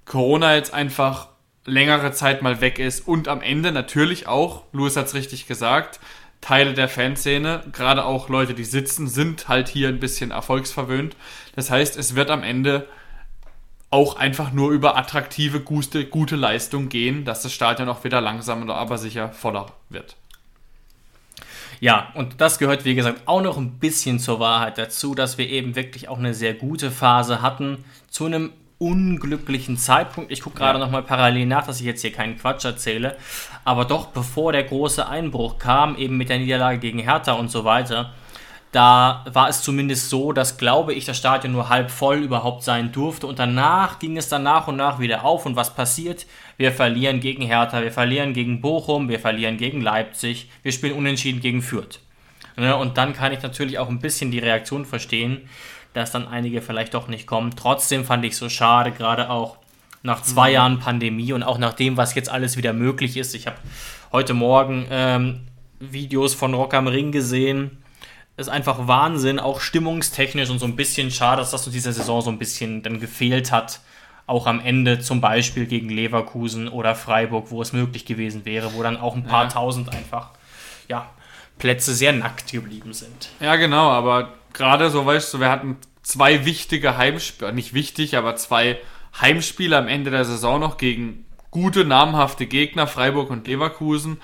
Corona 0.05 0.55
jetzt 0.55 0.73
einfach 0.73 1.30
längere 1.65 2.11
Zeit 2.11 2.41
mal 2.41 2.61
weg 2.61 2.80
ist 2.80 3.07
und 3.07 3.27
am 3.27 3.41
Ende 3.41 3.71
natürlich 3.71 4.27
auch, 4.27 4.63
Louis 4.73 4.95
hat 4.95 5.07
es 5.07 5.13
richtig 5.13 5.47
gesagt, 5.47 5.99
Teile 6.41 6.73
der 6.73 6.89
Fanszene, 6.89 7.63
gerade 7.71 8.03
auch 8.03 8.27
Leute, 8.27 8.53
die 8.53 8.65
sitzen, 8.65 9.07
sind 9.07 9.47
halt 9.47 9.69
hier 9.69 9.88
ein 9.88 10.01
bisschen 10.01 10.31
erfolgsverwöhnt. 10.31 11.15
Das 11.55 11.71
heißt, 11.71 11.95
es 11.95 12.15
wird 12.15 12.30
am 12.30 12.43
Ende 12.43 12.85
auch 13.89 14.17
einfach 14.17 14.51
nur 14.51 14.71
über 14.71 14.97
attraktive, 14.97 15.61
gute, 15.61 16.05
gute 16.05 16.35
Leistung 16.35 16.89
gehen, 16.89 17.23
dass 17.23 17.43
das 17.43 17.53
Stadion 17.53 17.88
auch 17.88 18.03
wieder 18.03 18.19
langsam 18.19 18.69
aber 18.69 18.97
sicher 18.97 19.30
voller 19.30 19.67
wird. 19.89 20.17
Ja, 21.80 22.11
und 22.15 22.41
das 22.41 22.59
gehört, 22.59 22.85
wie 22.85 22.95
gesagt, 22.95 23.21
auch 23.25 23.41
noch 23.41 23.57
ein 23.57 23.80
bisschen 23.80 24.19
zur 24.19 24.39
Wahrheit 24.39 24.77
dazu, 24.77 25.15
dass 25.15 25.38
wir 25.38 25.47
eben 25.49 25.75
wirklich 25.75 26.09
auch 26.09 26.17
eine 26.17 26.34
sehr 26.34 26.53
gute 26.53 26.91
Phase 26.91 27.41
hatten, 27.41 27.85
zu 28.09 28.25
einem 28.25 28.51
unglücklichen 28.84 29.77
Zeitpunkt. 29.77 30.31
Ich 30.31 30.41
gucke 30.41 30.57
gerade 30.57 30.77
ja. 30.77 30.85
nochmal 30.85 31.03
parallel 31.03 31.45
nach, 31.45 31.65
dass 31.65 31.80
ich 31.80 31.85
jetzt 31.85 32.01
hier 32.01 32.11
keinen 32.11 32.38
Quatsch 32.38 32.65
erzähle. 32.65 33.15
Aber 33.64 33.85
doch, 33.85 34.07
bevor 34.07 34.51
der 34.51 34.64
große 34.64 35.07
Einbruch 35.07 35.57
kam, 35.57 35.95
eben 35.95 36.18
mit 36.18 36.30
der 36.30 36.39
Niederlage 36.39 36.80
gegen 36.80 36.99
Hertha 36.99 37.34
und 37.34 37.49
so 37.49 37.64
weiter, 37.64 38.14
da 38.73 39.23
war 39.31 39.49
es 39.49 39.61
zumindest 39.61 40.10
so, 40.10 40.34
dass, 40.34 40.57
glaube 40.57 40.93
ich, 40.93 41.05
das 41.05 41.18
Stadion 41.18 41.53
nur 41.53 41.69
halb 41.69 41.91
voll 41.91 42.18
überhaupt 42.18 42.64
sein 42.64 42.91
durfte. 42.91 43.27
Und 43.27 43.39
danach 43.39 43.99
ging 43.99 44.18
es 44.18 44.27
dann 44.27 44.43
nach 44.43 44.68
und 44.68 44.76
nach 44.76 44.99
wieder 44.99 45.23
auf. 45.23 45.45
Und 45.45 45.55
was 45.55 45.73
passiert? 45.76 46.26
Wir 46.57 46.72
verlieren 46.72 47.19
gegen 47.19 47.43
Hertha, 47.43 47.81
wir 47.81 47.91
verlieren 47.91 48.34
gegen 48.34 48.61
Bochum, 48.61 49.07
wir 49.10 49.19
verlieren 49.19 49.57
gegen 49.57 49.81
Leipzig, 49.81 50.49
wir 50.61 50.72
spielen 50.72 50.93
unentschieden 50.93 51.39
gegen 51.39 51.61
Fürth. 51.61 51.99
Ne, 52.55 52.76
und 52.76 52.97
dann 52.97 53.14
kann 53.14 53.31
ich 53.31 53.41
natürlich 53.41 53.80
auch 53.80 53.89
ein 53.89 53.99
bisschen 53.99 54.30
die 54.30 54.39
Reaktion 54.39 54.85
verstehen, 54.85 55.49
dass 55.94 56.11
dann 56.11 56.28
einige 56.28 56.61
vielleicht 56.61 56.94
doch 56.94 57.07
nicht 57.07 57.28
kommen. 57.28 57.56
Trotzdem 57.56 58.03
fand 58.06 58.26
ich 58.26 58.34
es 58.34 58.40
so 58.40 58.49
schade, 58.49 58.91
gerade 58.91 59.30
auch 59.30 59.57
nach 60.02 60.22
zwei 60.22 60.49
mhm. 60.49 60.53
Jahren 60.53 60.80
Pandemie 60.80 61.34
und 61.34 61.44
auch 61.44 61.57
nach 61.57 61.74
dem, 61.74 61.98
was 61.98 62.14
jetzt 62.15 62.30
alles 62.30 62.57
wieder 62.57 62.74
möglich 62.74 63.18
ist. 63.18 63.34
Ich 63.36 63.48
habe 63.48 63.57
heute 64.11 64.34
Morgen 64.34 64.86
ähm, 64.91 65.41
Videos 65.80 66.34
von 66.34 66.53
Rock 66.53 66.74
am 66.74 66.88
Ring 66.88 67.11
gesehen. 67.11 67.84
Ist 68.36 68.49
einfach 68.49 68.88
Wahnsinn, 68.88 69.40
auch 69.40 69.60
stimmungstechnisch 69.60 70.49
und 70.49 70.60
so 70.60 70.65
ein 70.65 70.76
bisschen 70.76 71.11
schade, 71.11 71.41
dass 71.41 71.52
das 71.52 71.68
in 71.68 71.74
dieser 71.74 71.94
Saison 71.94 72.22
so 72.22 72.32
ein 72.32 72.40
bisschen 72.40 72.82
dann 72.82 72.99
gefehlt 72.99 73.52
hat. 73.52 73.80
Auch 74.26 74.48
am 74.48 74.60
Ende 74.60 74.99
zum 74.99 75.22
Beispiel 75.22 75.65
gegen 75.68 75.90
Leverkusen 75.90 76.68
oder 76.68 76.95
Freiburg, 76.95 77.52
wo 77.52 77.61
es 77.61 77.74
möglich 77.74 78.06
gewesen 78.06 78.45
wäre, 78.45 78.74
wo 78.74 78.82
dann 78.82 78.98
auch 78.98 79.15
ein 79.15 79.26
paar 79.26 79.44
ja. 79.44 79.49
tausend 79.49 79.94
einfach, 79.94 80.30
ja, 80.88 81.10
Plätze 81.60 81.94
sehr 81.94 82.14
nackt 82.14 82.52
geblieben 82.52 82.94
sind. 82.94 83.30
Ja, 83.40 83.56
genau, 83.56 83.90
aber 83.90 84.34
gerade 84.53 84.89
so, 84.89 85.05
weißt 85.05 85.34
du, 85.34 85.39
wir 85.39 85.49
hatten 85.49 85.77
zwei 86.01 86.45
wichtige 86.45 86.97
Heimspiele, 86.97 87.53
nicht 87.53 87.73
wichtig, 87.73 88.17
aber 88.17 88.35
zwei 88.35 88.80
Heimspiele 89.19 89.77
am 89.77 89.88
Ende 89.88 90.11
der 90.11 90.25
Saison 90.25 90.59
noch 90.59 90.77
gegen 90.77 91.25
gute, 91.51 91.85
namhafte 91.85 92.45
Gegner, 92.47 92.88
Freiburg 92.88 93.30
und 93.30 93.47
Leverkusen. 93.47 94.19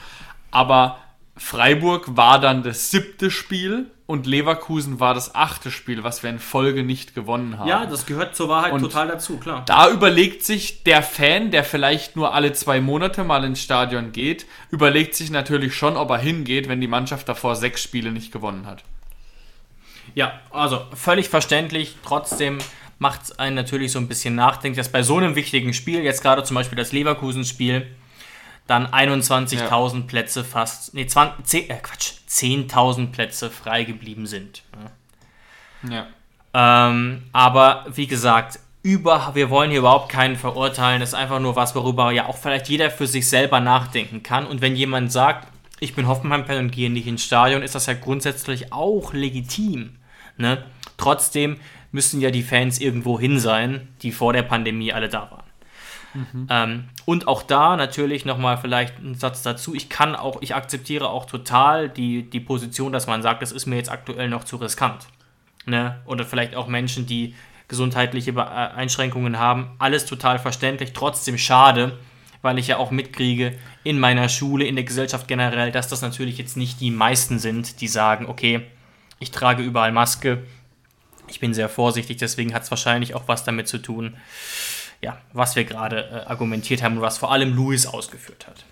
Aber 0.52 0.98
Freiburg 1.38 2.18
war 2.18 2.40
dann 2.40 2.64
das 2.64 2.92
siebte 2.92 3.32
Spiel 3.32 3.92
und 4.08 4.26
Leverkusen 4.26 5.00
war 5.00 5.14
das 5.14 5.36
achte 5.36 5.70
Spiel, 5.70 6.04
was 6.04 6.24
wir 6.24 6.32
in 6.32 6.40
Folge 6.40 6.84
nicht 6.84 7.14
gewonnen 7.14 7.60
haben. 7.60 7.70
Ja, 7.70 7.86
das 7.86 8.08
gehört 8.08 8.36
zur 8.36 8.50
Wahrheit 8.50 8.74
und 8.74 8.82
total 8.82 9.08
dazu, 9.08 9.38
klar. 9.38 9.64
Da 9.68 9.90
überlegt 9.92 10.44
sich 10.44 10.84
der 10.84 11.04
Fan, 11.04 11.52
der 11.52 11.64
vielleicht 11.64 12.16
nur 12.16 12.34
alle 12.34 12.52
zwei 12.54 12.82
Monate 12.82 13.24
mal 13.24 13.44
ins 13.44 13.62
Stadion 13.62 14.12
geht, 14.12 14.48
überlegt 14.72 15.14
sich 15.14 15.30
natürlich 15.30 15.76
schon, 15.76 15.96
ob 15.96 16.10
er 16.10 16.18
hingeht, 16.18 16.68
wenn 16.68 16.82
die 16.82 16.88
Mannschaft 16.88 17.30
davor 17.30 17.56
sechs 17.56 17.84
Spiele 17.84 18.12
nicht 18.12 18.32
gewonnen 18.32 18.66
hat. 18.66 18.84
Ja, 20.16 20.40
also 20.52 20.86
völlig 20.94 21.30
verständlich. 21.30 21.98
Trotzdem 22.04 22.60
macht 23.00 23.24
es 23.24 23.40
einen 23.40 23.56
natürlich 23.56 23.92
so 23.92 24.00
ein 24.00 24.08
bisschen 24.08 24.36
nachdenklich, 24.36 24.78
dass 24.78 24.92
bei 24.92 25.04
so 25.04 25.18
einem 25.18 25.36
wichtigen 25.36 25.74
Spiel, 25.74 26.02
jetzt 26.02 26.22
gerade 26.22 26.44
zum 26.44 26.56
Beispiel 26.56 26.78
das 26.78 26.92
Leverkusen-Spiel, 26.92 27.88
dann 28.68 28.88
21.000 28.88 29.96
ja. 29.96 30.02
Plätze 30.02 30.44
fast, 30.44 30.94
nee, 30.94 31.08
20, 31.08 31.46
10, 31.46 31.70
äh, 31.70 31.76
Quatsch, 31.82 32.12
10.000 32.30 33.12
Plätze 33.12 33.50
frei 33.50 33.84
geblieben 33.84 34.28
sind. 34.28 34.64
Ja. 35.90 36.08
Ähm, 36.54 37.24
aber 37.32 37.86
wie 37.94 38.08
gesagt, 38.08 38.60
über, 38.82 39.32
wir 39.34 39.50
wollen 39.50 39.72
hier 39.72 39.80
überhaupt 39.80 40.10
keinen 40.10 40.36
verurteilen. 40.36 41.00
Das 41.00 41.10
ist 41.10 41.16
einfach 41.16 41.40
nur 41.40 41.56
was, 41.56 41.76
worüber 41.76 42.12
ja 42.12 42.28
auch 42.28 42.38
vielleicht 42.38 42.70
jeder 42.70 42.92
für 42.92 43.08
sich 43.08 43.28
selber 43.28 43.60
nachdenken 43.60 44.24
kann. 44.24 44.46
Und 44.46 44.62
wenn 44.62 44.76
jemand 44.76 45.12
sagt, 45.12 45.48
ich 45.80 45.96
bin 45.96 46.08
Hoffenheim-Fan 46.08 46.58
und 46.58 46.72
gehe 46.72 46.90
nicht 46.90 47.08
ins 47.08 47.24
Stadion, 47.24 47.62
ist 47.62 47.76
das 47.76 47.88
ja 47.88 47.94
grundsätzlich 47.94 48.72
auch 48.72 49.14
legitim. 49.14 49.96
Ne? 50.40 50.64
Trotzdem 50.98 51.58
müssen 51.92 52.22
ja 52.22 52.32
die 52.32 52.44
Fans 52.44 52.80
irgendwo 52.80 53.20
hin 53.20 53.40
sein, 53.40 53.90
die 54.02 54.12
vor 54.12 54.34
der 54.34 54.44
Pandemie 54.44 54.94
alle 54.94 55.10
da 55.10 55.30
waren. 55.30 55.44
Mhm. 56.14 56.48
Ähm, 56.50 56.84
und 57.06 57.28
auch 57.28 57.44
da 57.44 57.76
natürlich 57.76 58.26
nochmal 58.26 58.58
vielleicht 58.58 59.00
ein 59.00 59.16
Satz 59.16 59.44
dazu. 59.44 59.76
Ich 59.76 59.90
kann 59.90 60.16
auch, 60.16 60.42
ich 60.42 60.56
akzeptiere 60.56 61.10
auch 61.10 61.26
total 61.26 61.90
die, 61.90 62.30
die 62.30 62.40
Position, 62.40 62.92
dass 62.92 63.06
man 63.06 63.22
sagt, 63.22 63.42
das 63.42 63.52
ist 63.52 63.66
mir 63.66 63.76
jetzt 63.76 63.92
aktuell 63.92 64.30
noch 64.30 64.44
zu 64.44 64.56
riskant. 64.56 65.08
Ne? 65.66 66.00
Oder 66.06 66.26
vielleicht 66.26 66.56
auch 66.56 66.68
Menschen, 66.68 67.06
die 67.06 67.36
gesundheitliche 67.68 68.32
äh, 68.32 68.40
Einschränkungen 68.42 69.40
haben. 69.40 69.72
Alles 69.78 70.06
total 70.06 70.40
verständlich, 70.40 70.94
trotzdem 70.94 71.38
schade, 71.38 71.98
weil 72.42 72.58
ich 72.58 72.68
ja 72.68 72.78
auch 72.78 72.92
mitkriege 72.92 73.54
in 73.84 74.00
meiner 74.00 74.30
Schule, 74.30 74.66
in 74.66 74.76
der 74.76 74.86
Gesellschaft 74.86 75.28
generell, 75.28 75.72
dass 75.72 75.88
das 75.88 76.02
natürlich 76.02 76.38
jetzt 76.38 76.58
nicht 76.58 76.82
die 76.82 76.92
meisten 76.92 77.40
sind, 77.40 77.82
die 77.82 77.88
sagen, 77.88 78.26
okay, 78.28 78.66
ich 79.20 79.32
trage 79.32 79.64
überall 79.64 79.92
Maske, 79.92 80.44
ich 81.28 81.40
bin 81.40 81.54
sehr 81.54 81.70
vorsichtig, 81.70 82.18
deswegen 82.18 82.54
hat 82.54 82.64
es 82.64 82.72
wahrscheinlich 82.72 83.16
auch 83.16 83.28
was 83.28 83.44
damit 83.44 83.68
zu 83.68 83.78
tun, 83.78 84.18
ja, 85.02 85.18
was 85.34 85.56
wir 85.56 85.64
gerade 85.64 86.10
äh, 86.10 86.30
argumentiert 86.30 86.84
haben 86.84 86.98
und 86.98 87.02
was 87.02 87.18
vor 87.18 87.32
allem 87.32 87.56
Louis 87.56 87.86
ausgeführt 87.86 88.48
hat. 88.48 88.66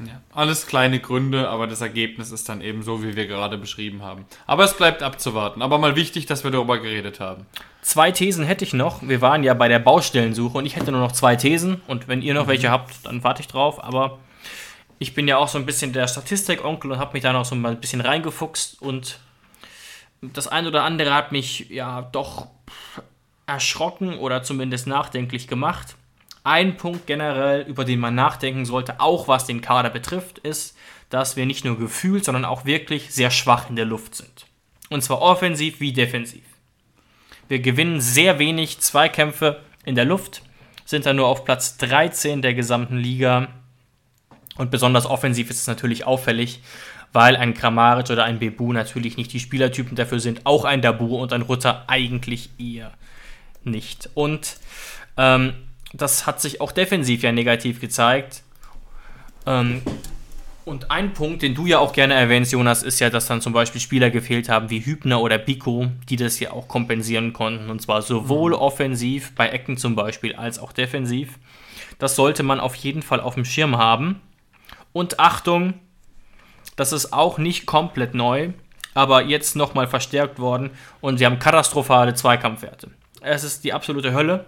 Ja, 0.00 0.20
alles 0.32 0.66
kleine 0.66 0.98
Gründe, 0.98 1.48
aber 1.48 1.68
das 1.68 1.80
Ergebnis 1.80 2.32
ist 2.32 2.48
dann 2.48 2.60
eben 2.60 2.82
so, 2.82 3.04
wie 3.04 3.14
wir 3.14 3.28
gerade 3.28 3.56
beschrieben 3.56 4.02
haben. 4.02 4.24
Aber 4.46 4.64
es 4.64 4.76
bleibt 4.76 5.04
abzuwarten. 5.04 5.62
Aber 5.62 5.78
mal 5.78 5.94
wichtig, 5.94 6.26
dass 6.26 6.42
wir 6.42 6.50
darüber 6.50 6.78
geredet 6.78 7.20
haben. 7.20 7.46
Zwei 7.80 8.10
Thesen 8.10 8.44
hätte 8.44 8.64
ich 8.64 8.72
noch. 8.72 9.02
Wir 9.02 9.20
waren 9.20 9.44
ja 9.44 9.54
bei 9.54 9.68
der 9.68 9.78
Baustellensuche 9.78 10.58
und 10.58 10.66
ich 10.66 10.74
hätte 10.74 10.90
nur 10.90 11.00
noch 11.00 11.12
zwei 11.12 11.36
Thesen. 11.36 11.80
Und 11.86 12.08
wenn 12.08 12.22
ihr 12.22 12.34
noch 12.34 12.46
mhm. 12.46 12.50
welche 12.50 12.70
habt, 12.70 13.06
dann 13.06 13.22
warte 13.22 13.42
ich 13.42 13.46
drauf. 13.46 13.82
Aber 13.84 14.18
ich 14.98 15.14
bin 15.14 15.28
ja 15.28 15.36
auch 15.36 15.48
so 15.48 15.58
ein 15.58 15.66
bisschen 15.66 15.92
der 15.92 16.08
Statistikonkel 16.08 16.90
und 16.90 16.98
habe 16.98 17.12
mich 17.12 17.22
da 17.22 17.32
noch 17.32 17.44
so 17.44 17.54
ein 17.54 17.80
bisschen 17.80 18.00
reingefuchst. 18.00 18.82
Und 18.82 19.20
das 20.32 20.48
eine 20.48 20.68
oder 20.68 20.82
andere 20.84 21.14
hat 21.14 21.32
mich 21.32 21.68
ja 21.70 22.02
doch 22.02 22.48
erschrocken 23.46 24.18
oder 24.18 24.42
zumindest 24.42 24.86
nachdenklich 24.86 25.48
gemacht. 25.48 25.96
Ein 26.44 26.76
Punkt 26.76 27.06
generell, 27.06 27.62
über 27.62 27.84
den 27.84 28.00
man 28.00 28.14
nachdenken 28.14 28.64
sollte, 28.64 29.00
auch 29.00 29.28
was 29.28 29.46
den 29.46 29.60
Kader 29.60 29.90
betrifft, 29.90 30.38
ist, 30.38 30.76
dass 31.10 31.36
wir 31.36 31.46
nicht 31.46 31.64
nur 31.64 31.78
gefühlt, 31.78 32.24
sondern 32.24 32.44
auch 32.44 32.64
wirklich 32.64 33.14
sehr 33.14 33.30
schwach 33.30 33.70
in 33.70 33.76
der 33.76 33.84
Luft 33.84 34.14
sind. 34.14 34.46
Und 34.90 35.02
zwar 35.02 35.22
offensiv 35.22 35.80
wie 35.80 35.92
defensiv. 35.92 36.44
Wir 37.48 37.60
gewinnen 37.60 38.00
sehr 38.00 38.38
wenig 38.38 38.80
Zweikämpfe 38.80 39.60
in 39.84 39.94
der 39.94 40.04
Luft, 40.04 40.42
sind 40.84 41.06
dann 41.06 41.16
nur 41.16 41.28
auf 41.28 41.44
Platz 41.44 41.76
13 41.78 42.42
der 42.42 42.54
gesamten 42.54 42.96
Liga. 42.96 43.48
Und 44.56 44.70
besonders 44.70 45.06
offensiv 45.06 45.50
ist 45.50 45.60
es 45.60 45.66
natürlich 45.66 46.06
auffällig, 46.06 46.60
weil 47.12 47.36
ein 47.36 47.54
Kramaric 47.54 48.10
oder 48.10 48.24
ein 48.24 48.38
Bebu 48.38 48.72
natürlich 48.72 49.16
nicht 49.16 49.32
die 49.32 49.40
Spielertypen 49.40 49.96
dafür 49.96 50.20
sind. 50.20 50.46
Auch 50.46 50.64
ein 50.64 50.82
Dabu 50.82 51.16
und 51.16 51.32
ein 51.32 51.42
Rutter 51.42 51.84
eigentlich 51.86 52.50
eher 52.58 52.92
nicht. 53.64 54.10
Und 54.14 54.56
ähm, 55.16 55.54
das 55.92 56.26
hat 56.26 56.40
sich 56.40 56.60
auch 56.60 56.72
defensiv 56.72 57.22
ja 57.22 57.32
negativ 57.32 57.80
gezeigt. 57.80 58.42
Ähm, 59.46 59.82
und 60.64 60.90
ein 60.90 61.12
Punkt, 61.12 61.42
den 61.42 61.54
du 61.54 61.66
ja 61.66 61.78
auch 61.78 61.92
gerne 61.92 62.14
erwähnst, 62.14 62.52
Jonas, 62.52 62.82
ist 62.82 62.98
ja, 62.98 63.10
dass 63.10 63.26
dann 63.26 63.42
zum 63.42 63.52
Beispiel 63.52 63.80
Spieler 63.80 64.10
gefehlt 64.10 64.48
haben 64.48 64.70
wie 64.70 64.84
Hübner 64.84 65.20
oder 65.20 65.36
Biko, 65.36 65.88
die 66.08 66.16
das 66.16 66.40
ja 66.40 66.52
auch 66.52 66.68
kompensieren 66.68 67.34
konnten. 67.34 67.68
Und 67.68 67.82
zwar 67.82 68.00
sowohl 68.00 68.52
mhm. 68.52 68.58
offensiv, 68.58 69.34
bei 69.34 69.48
Ecken 69.48 69.76
zum 69.76 69.94
Beispiel, 69.94 70.34
als 70.34 70.58
auch 70.58 70.72
defensiv. 70.72 71.38
Das 71.98 72.16
sollte 72.16 72.42
man 72.42 72.60
auf 72.60 72.74
jeden 72.76 73.02
Fall 73.02 73.20
auf 73.20 73.34
dem 73.34 73.44
Schirm 73.44 73.76
haben. 73.76 74.20
Und 74.94 75.18
Achtung, 75.18 75.74
das 76.76 76.92
ist 76.92 77.12
auch 77.12 77.36
nicht 77.36 77.66
komplett 77.66 78.14
neu, 78.14 78.50
aber 78.94 79.22
jetzt 79.22 79.56
nochmal 79.56 79.88
verstärkt 79.88 80.38
worden 80.38 80.70
und 81.00 81.18
sie 81.18 81.26
haben 81.26 81.40
katastrophale 81.40 82.14
Zweikampfwerte. 82.14 82.90
Es 83.20 83.42
ist 83.42 83.64
die 83.64 83.72
absolute 83.72 84.14
Hölle. 84.14 84.46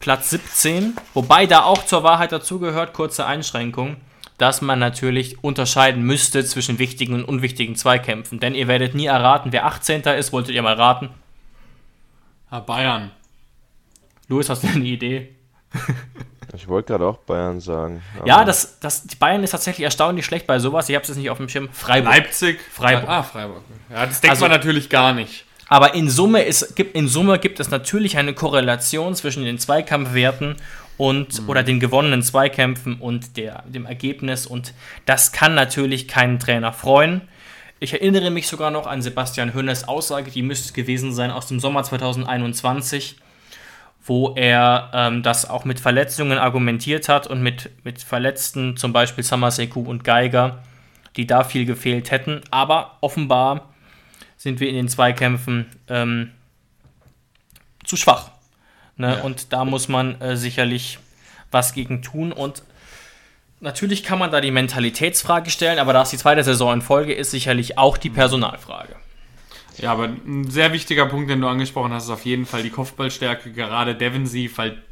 Platz 0.00 0.30
17, 0.30 0.96
wobei 1.14 1.46
da 1.46 1.62
auch 1.62 1.84
zur 1.86 2.02
Wahrheit 2.02 2.32
dazugehört, 2.32 2.92
kurze 2.92 3.24
Einschränkung, 3.24 3.96
dass 4.36 4.62
man 4.62 4.80
natürlich 4.80 5.42
unterscheiden 5.44 6.02
müsste 6.02 6.44
zwischen 6.44 6.80
wichtigen 6.80 7.14
und 7.14 7.24
unwichtigen 7.24 7.76
Zweikämpfen. 7.76 8.40
Denn 8.40 8.56
ihr 8.56 8.66
werdet 8.66 8.96
nie 8.96 9.06
erraten, 9.06 9.52
wer 9.52 9.64
18. 9.64 10.02
ist. 10.02 10.32
Wolltet 10.32 10.56
ihr 10.56 10.62
mal 10.62 10.74
raten? 10.74 11.10
Herr 12.50 12.62
Bayern. 12.62 13.12
Louis, 14.28 14.48
hast 14.48 14.64
du 14.64 14.68
eine 14.68 14.84
Idee? 14.84 15.36
Ich 16.56 16.68
wollte 16.68 16.92
gerade 16.92 17.06
auch 17.06 17.18
Bayern 17.18 17.60
sagen. 17.60 18.02
Ja, 18.24 18.44
das, 18.44 18.78
das, 18.80 19.06
Bayern 19.18 19.44
ist 19.44 19.50
tatsächlich 19.50 19.84
erstaunlich 19.84 20.24
schlecht 20.24 20.46
bei 20.46 20.58
sowas. 20.58 20.88
Ich 20.88 20.94
habe 20.94 21.02
es 21.02 21.08
jetzt 21.08 21.18
nicht 21.18 21.30
auf 21.30 21.36
dem 21.36 21.48
Schirm. 21.48 21.68
Freiburg. 21.72 22.12
Leipzig. 22.12 22.60
Freiburg. 22.72 23.08
Ah, 23.08 23.22
Freiburg. 23.22 23.62
Ja, 23.90 24.06
das 24.06 24.20
denkt 24.20 24.32
also, 24.32 24.44
man 24.44 24.50
natürlich 24.50 24.88
gar 24.88 25.12
nicht. 25.12 25.44
Aber 25.68 25.94
in 25.94 26.08
Summe, 26.08 26.42
ist, 26.42 26.78
in 26.78 27.08
Summe 27.08 27.38
gibt 27.38 27.60
es 27.60 27.70
natürlich 27.70 28.16
eine 28.16 28.34
Korrelation 28.34 29.14
zwischen 29.14 29.44
den 29.44 29.58
Zweikampfwerten 29.58 30.56
und 30.96 31.42
mhm. 31.42 31.48
oder 31.48 31.62
den 31.62 31.80
gewonnenen 31.80 32.22
Zweikämpfen 32.22 33.00
und 33.00 33.36
der, 33.36 33.64
dem 33.66 33.86
Ergebnis. 33.86 34.46
Und 34.46 34.72
das 35.04 35.32
kann 35.32 35.54
natürlich 35.54 36.08
keinen 36.08 36.38
Trainer 36.38 36.72
freuen. 36.72 37.22
Ich 37.78 37.92
erinnere 37.92 38.30
mich 38.30 38.48
sogar 38.48 38.70
noch 38.70 38.86
an 38.86 39.02
Sebastian 39.02 39.52
Hönes 39.52 39.86
Aussage, 39.86 40.30
die 40.30 40.42
müsste 40.42 40.72
gewesen 40.72 41.12
sein 41.12 41.30
aus 41.30 41.46
dem 41.46 41.60
Sommer 41.60 41.82
2021, 41.82 43.16
wo 44.06 44.34
er 44.36 44.90
ähm, 44.94 45.22
das 45.22 45.50
auch 45.50 45.64
mit 45.64 45.80
Verletzungen 45.80 46.38
argumentiert 46.38 47.08
hat 47.08 47.26
und 47.26 47.42
mit, 47.42 47.70
mit 47.84 48.00
Verletzten, 48.00 48.76
zum 48.76 48.92
Beispiel 48.92 49.24
Samaseku 49.24 49.80
und 49.80 50.04
Geiger, 50.04 50.62
die 51.16 51.26
da 51.26 51.42
viel 51.42 51.66
gefehlt 51.66 52.12
hätten. 52.12 52.40
Aber 52.50 52.98
offenbar 53.00 53.74
sind 54.36 54.60
wir 54.60 54.68
in 54.68 54.76
den 54.76 54.88
Zweikämpfen 54.88 55.66
ähm, 55.88 56.30
zu 57.84 57.96
schwach. 57.96 58.30
Ne? 58.96 59.16
Ja. 59.16 59.22
Und 59.24 59.52
da 59.52 59.64
muss 59.64 59.88
man 59.88 60.20
äh, 60.20 60.36
sicherlich 60.36 61.00
was 61.50 61.72
gegen 61.72 62.00
tun. 62.02 62.32
Und 62.32 62.62
natürlich 63.58 64.04
kann 64.04 64.20
man 64.20 64.30
da 64.30 64.40
die 64.40 64.52
Mentalitätsfrage 64.52 65.50
stellen, 65.50 65.80
aber 65.80 65.92
da 65.92 66.02
es 66.02 66.10
die 66.10 66.18
zweite 66.18 66.44
Saison 66.44 66.74
in 66.74 66.82
Folge 66.82 67.12
ist, 67.12 67.32
sicherlich 67.32 67.76
auch 67.76 67.96
die 67.96 68.10
Personalfrage. 68.10 68.94
Ja, 69.78 69.92
aber 69.92 70.04
ein 70.04 70.48
sehr 70.50 70.72
wichtiger 70.72 71.06
Punkt, 71.06 71.30
den 71.30 71.40
du 71.40 71.48
angesprochen 71.48 71.92
hast, 71.92 72.04
ist 72.04 72.10
auf 72.10 72.24
jeden 72.24 72.46
Fall 72.46 72.62
die 72.62 72.70
Kopfballstärke, 72.70 73.52
gerade 73.52 73.94
defensiv, 73.94 74.58
weil 74.58 74.82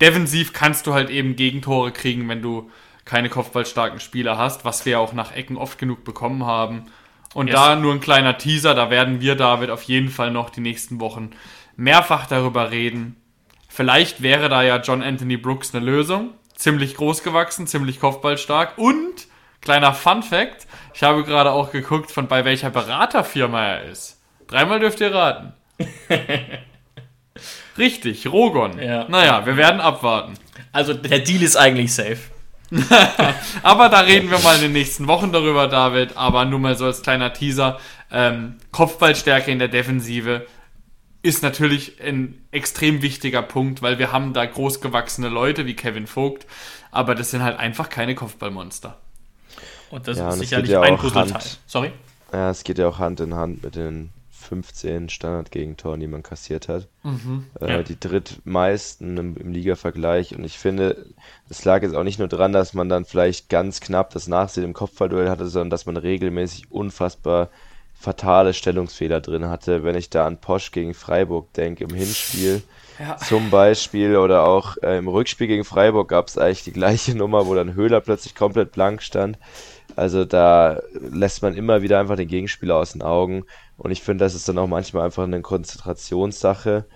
defensiv 0.00 0.52
kannst 0.52 0.86
du 0.86 0.94
halt 0.94 1.10
eben 1.10 1.36
Gegentore 1.36 1.92
kriegen, 1.92 2.28
wenn 2.28 2.42
du 2.42 2.70
keine 3.04 3.28
kopfballstarken 3.28 4.00
Spieler 4.00 4.38
hast, 4.38 4.64
was 4.64 4.86
wir 4.86 4.98
auch 4.98 5.12
nach 5.12 5.32
Ecken 5.32 5.56
oft 5.56 5.78
genug 5.78 6.04
bekommen 6.04 6.44
haben. 6.46 6.86
Und 7.34 7.48
yes. 7.48 7.56
da 7.56 7.76
nur 7.76 7.92
ein 7.92 8.00
kleiner 8.00 8.38
Teaser, 8.38 8.74
da 8.74 8.90
werden 8.90 9.20
wir, 9.20 9.34
David, 9.34 9.70
auf 9.70 9.82
jeden 9.82 10.08
Fall 10.08 10.30
noch 10.30 10.50
die 10.50 10.60
nächsten 10.60 11.00
Wochen 11.00 11.30
mehrfach 11.76 12.26
darüber 12.26 12.70
reden. 12.70 13.16
Vielleicht 13.68 14.22
wäre 14.22 14.48
da 14.48 14.62
ja 14.62 14.80
John 14.80 15.02
Anthony 15.02 15.36
Brooks 15.36 15.74
eine 15.74 15.84
Lösung. 15.84 16.30
Ziemlich 16.54 16.94
groß 16.94 17.24
gewachsen, 17.24 17.66
ziemlich 17.66 17.98
kopfballstark 17.98 18.78
und 18.78 19.26
kleiner 19.60 19.92
Fun 19.92 20.22
Fact, 20.22 20.68
ich 20.94 21.02
habe 21.02 21.24
gerade 21.24 21.50
auch 21.50 21.72
geguckt, 21.72 22.12
von 22.12 22.28
bei 22.28 22.44
welcher 22.44 22.70
Beraterfirma 22.70 23.64
er 23.64 23.84
ist. 23.90 24.20
Dreimal 24.46 24.80
dürft 24.80 25.00
ihr 25.00 25.14
raten. 25.14 25.52
Richtig, 27.78 28.26
Rogon. 28.26 28.78
Ja. 28.80 29.06
Naja, 29.08 29.46
wir 29.46 29.56
werden 29.56 29.80
abwarten. 29.80 30.34
Also 30.72 30.94
der 30.94 31.20
Deal 31.20 31.42
ist 31.42 31.56
eigentlich 31.56 31.92
safe. 31.92 32.18
Aber 33.62 33.88
da 33.88 34.00
reden 34.00 34.30
wir 34.30 34.38
mal 34.40 34.56
in 34.56 34.62
den 34.62 34.72
nächsten 34.72 35.06
Wochen 35.06 35.32
darüber, 35.32 35.66
David. 35.68 36.16
Aber 36.16 36.44
nur 36.44 36.58
mal 36.58 36.76
so 36.76 36.86
als 36.86 37.02
kleiner 37.02 37.32
Teaser. 37.32 37.78
Ähm, 38.10 38.56
Kopfballstärke 38.70 39.50
in 39.50 39.58
der 39.58 39.68
Defensive 39.68 40.46
ist 41.22 41.42
natürlich 41.42 42.00
ein 42.02 42.44
extrem 42.50 43.00
wichtiger 43.02 43.42
Punkt, 43.42 43.80
weil 43.80 43.98
wir 43.98 44.12
haben 44.12 44.34
da 44.34 44.44
großgewachsene 44.44 45.28
Leute 45.28 45.64
wie 45.64 45.74
Kevin 45.74 46.06
Vogt, 46.06 46.46
aber 46.90 47.14
das 47.14 47.30
sind 47.30 47.42
halt 47.42 47.58
einfach 47.58 47.88
keine 47.88 48.14
Kopfballmonster. 48.14 48.98
Und 49.90 50.06
das 50.06 50.18
ja, 50.18 50.28
ist 50.28 50.40
sicherlich 50.40 50.70
ja 50.70 50.82
ein 50.82 50.98
Puzzleteil. 50.98 51.40
Sorry? 51.66 51.92
Ja, 52.30 52.50
es 52.50 52.62
geht 52.62 52.78
ja 52.78 52.88
auch 52.88 52.98
Hand 52.98 53.20
in 53.20 53.34
Hand 53.34 53.62
mit 53.62 53.74
den 53.74 54.10
15 54.44 55.08
Standardgegentoren, 55.08 56.00
die 56.00 56.06
man 56.06 56.22
kassiert 56.22 56.68
hat. 56.68 56.88
Mhm, 57.02 57.46
äh, 57.60 57.72
ja. 57.72 57.82
Die 57.82 57.98
drittmeisten 57.98 59.16
im, 59.16 59.36
im 59.36 59.52
Liga-Vergleich. 59.52 60.36
Und 60.36 60.44
ich 60.44 60.58
finde, 60.58 61.06
es 61.48 61.64
lag 61.64 61.82
jetzt 61.82 61.94
auch 61.94 62.04
nicht 62.04 62.18
nur 62.18 62.28
daran, 62.28 62.52
dass 62.52 62.74
man 62.74 62.88
dann 62.88 63.04
vielleicht 63.04 63.48
ganz 63.48 63.80
knapp 63.80 64.10
das 64.10 64.28
Nachsehen 64.28 64.64
im 64.64 64.74
Kopfballduell 64.74 65.28
hatte, 65.30 65.46
sondern 65.46 65.70
dass 65.70 65.86
man 65.86 65.96
regelmäßig 65.96 66.70
unfassbar 66.70 67.50
fatale 67.94 68.52
Stellungsfehler 68.52 69.20
drin 69.20 69.48
hatte. 69.48 69.82
Wenn 69.82 69.96
ich 69.96 70.10
da 70.10 70.26
an 70.26 70.38
Posch 70.38 70.72
gegen 70.72 70.94
Freiburg 70.94 71.52
denke, 71.54 71.84
im 71.84 71.94
Hinspiel 71.94 72.62
ja. 72.98 73.16
zum 73.16 73.50
Beispiel 73.50 74.16
oder 74.16 74.46
auch 74.46 74.76
äh, 74.82 74.98
im 74.98 75.08
Rückspiel 75.08 75.46
gegen 75.46 75.64
Freiburg 75.64 76.08
gab 76.08 76.28
es 76.28 76.38
eigentlich 76.38 76.64
die 76.64 76.72
gleiche 76.72 77.16
Nummer, 77.16 77.46
wo 77.46 77.54
dann 77.54 77.74
Höhler 77.74 78.00
plötzlich 78.00 78.34
komplett 78.34 78.72
blank 78.72 79.02
stand. 79.02 79.38
Also 79.96 80.24
da 80.24 80.80
lässt 80.92 81.42
man 81.42 81.54
immer 81.54 81.82
wieder 81.82 82.00
einfach 82.00 82.16
den 82.16 82.28
Gegenspieler 82.28 82.76
aus 82.76 82.92
den 82.92 83.02
Augen. 83.02 83.44
Und 83.76 83.90
ich 83.90 84.02
finde, 84.02 84.24
das 84.24 84.34
ist 84.34 84.48
dann 84.48 84.58
auch 84.58 84.68
manchmal 84.68 85.04
einfach 85.04 85.24
eine 85.24 85.40
Konzentrationssache. 85.42 86.86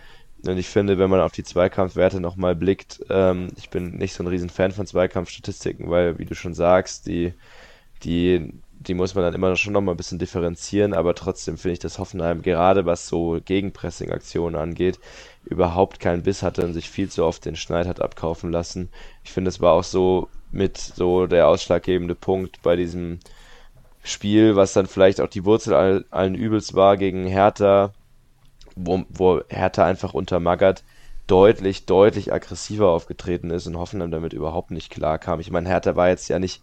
Und 0.46 0.56
ich 0.56 0.68
finde, 0.68 0.98
wenn 0.98 1.10
man 1.10 1.20
auf 1.20 1.32
die 1.32 1.42
Zweikampfwerte 1.42 2.20
nochmal 2.20 2.54
blickt, 2.54 3.00
ähm, 3.10 3.48
ich 3.56 3.70
bin 3.70 3.96
nicht 3.96 4.14
so 4.14 4.22
ein 4.22 4.28
riesen 4.28 4.50
Fan 4.50 4.70
von 4.70 4.86
Zweikampfstatistiken, 4.86 5.90
weil, 5.90 6.18
wie 6.18 6.24
du 6.24 6.34
schon 6.34 6.54
sagst, 6.54 7.06
die 7.06 7.34
die, 8.04 8.52
die 8.72 8.94
muss 8.94 9.14
man 9.14 9.24
dann 9.24 9.34
immer 9.34 9.54
schon 9.56 9.72
noch 9.72 9.80
mal 9.80 9.92
ein 9.92 9.96
bisschen 9.96 10.18
differenzieren, 10.18 10.94
aber 10.94 11.14
trotzdem 11.14 11.58
finde 11.58 11.74
ich, 11.74 11.78
dass 11.78 11.98
Hoffenheim 11.98 12.42
gerade 12.42 12.86
was 12.86 13.08
so 13.08 13.40
Gegenpressing-Aktionen 13.44 14.56
angeht, 14.56 14.98
überhaupt 15.44 16.00
keinen 16.00 16.22
Biss 16.22 16.42
hatte 16.42 16.64
und 16.64 16.74
sich 16.74 16.88
viel 16.90 17.10
zu 17.10 17.24
oft 17.24 17.44
den 17.44 17.56
Schneid 17.56 17.86
hat 17.86 18.00
abkaufen 18.00 18.52
lassen. 18.52 18.88
Ich 19.24 19.32
finde, 19.32 19.48
es 19.48 19.60
war 19.60 19.72
auch 19.72 19.84
so 19.84 20.28
mit 20.52 20.78
so 20.78 21.26
der 21.26 21.48
ausschlaggebende 21.48 22.14
Punkt 22.14 22.62
bei 22.62 22.76
diesem 22.76 23.18
Spiel, 24.02 24.56
was 24.56 24.72
dann 24.72 24.86
vielleicht 24.86 25.20
auch 25.20 25.28
die 25.28 25.44
Wurzel 25.44 26.04
allen 26.10 26.34
Übels 26.34 26.74
war 26.74 26.96
gegen 26.96 27.26
Hertha, 27.26 27.92
wo, 28.76 29.04
wo 29.08 29.40
Hertha 29.48 29.84
einfach 29.84 30.14
unter 30.14 30.40
Magath 30.40 30.84
deutlich, 31.26 31.84
deutlich 31.84 32.32
aggressiver 32.32 32.88
aufgetreten 32.88 33.50
ist 33.50 33.66
und 33.66 33.76
Hoffenheim 33.76 34.10
damit 34.10 34.32
überhaupt 34.32 34.70
nicht 34.70 34.90
klar 34.90 35.18
kam. 35.18 35.40
Ich 35.40 35.50
meine, 35.50 35.68
Hertha 35.68 35.94
war 35.94 36.08
jetzt 36.08 36.28
ja 36.28 36.38
nicht 36.38 36.62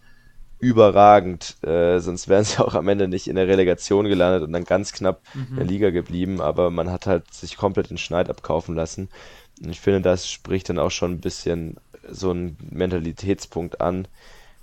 überragend, 0.58 1.62
äh, 1.62 1.98
sonst 2.00 2.28
wären 2.28 2.44
sie 2.44 2.58
auch 2.64 2.74
am 2.74 2.88
Ende 2.88 3.08
nicht 3.08 3.28
in 3.28 3.36
der 3.36 3.48
Relegation 3.48 4.06
gelandet 4.06 4.42
und 4.42 4.52
dann 4.52 4.64
ganz 4.64 4.92
knapp 4.92 5.20
mhm. 5.34 5.46
in 5.50 5.56
der 5.56 5.66
Liga 5.66 5.90
geblieben, 5.90 6.40
aber 6.40 6.70
man 6.70 6.90
hat 6.90 7.06
halt 7.06 7.32
sich 7.32 7.56
komplett 7.56 7.90
den 7.90 7.98
Schneid 7.98 8.28
abkaufen 8.28 8.74
lassen. 8.74 9.08
Und 9.62 9.70
ich 9.70 9.80
finde, 9.80 10.00
das 10.00 10.30
spricht 10.30 10.68
dann 10.68 10.78
auch 10.78 10.90
schon 10.90 11.12
ein 11.12 11.20
bisschen 11.20 11.76
so 12.08 12.30
einen 12.30 12.56
Mentalitätspunkt 12.70 13.80
an, 13.80 14.08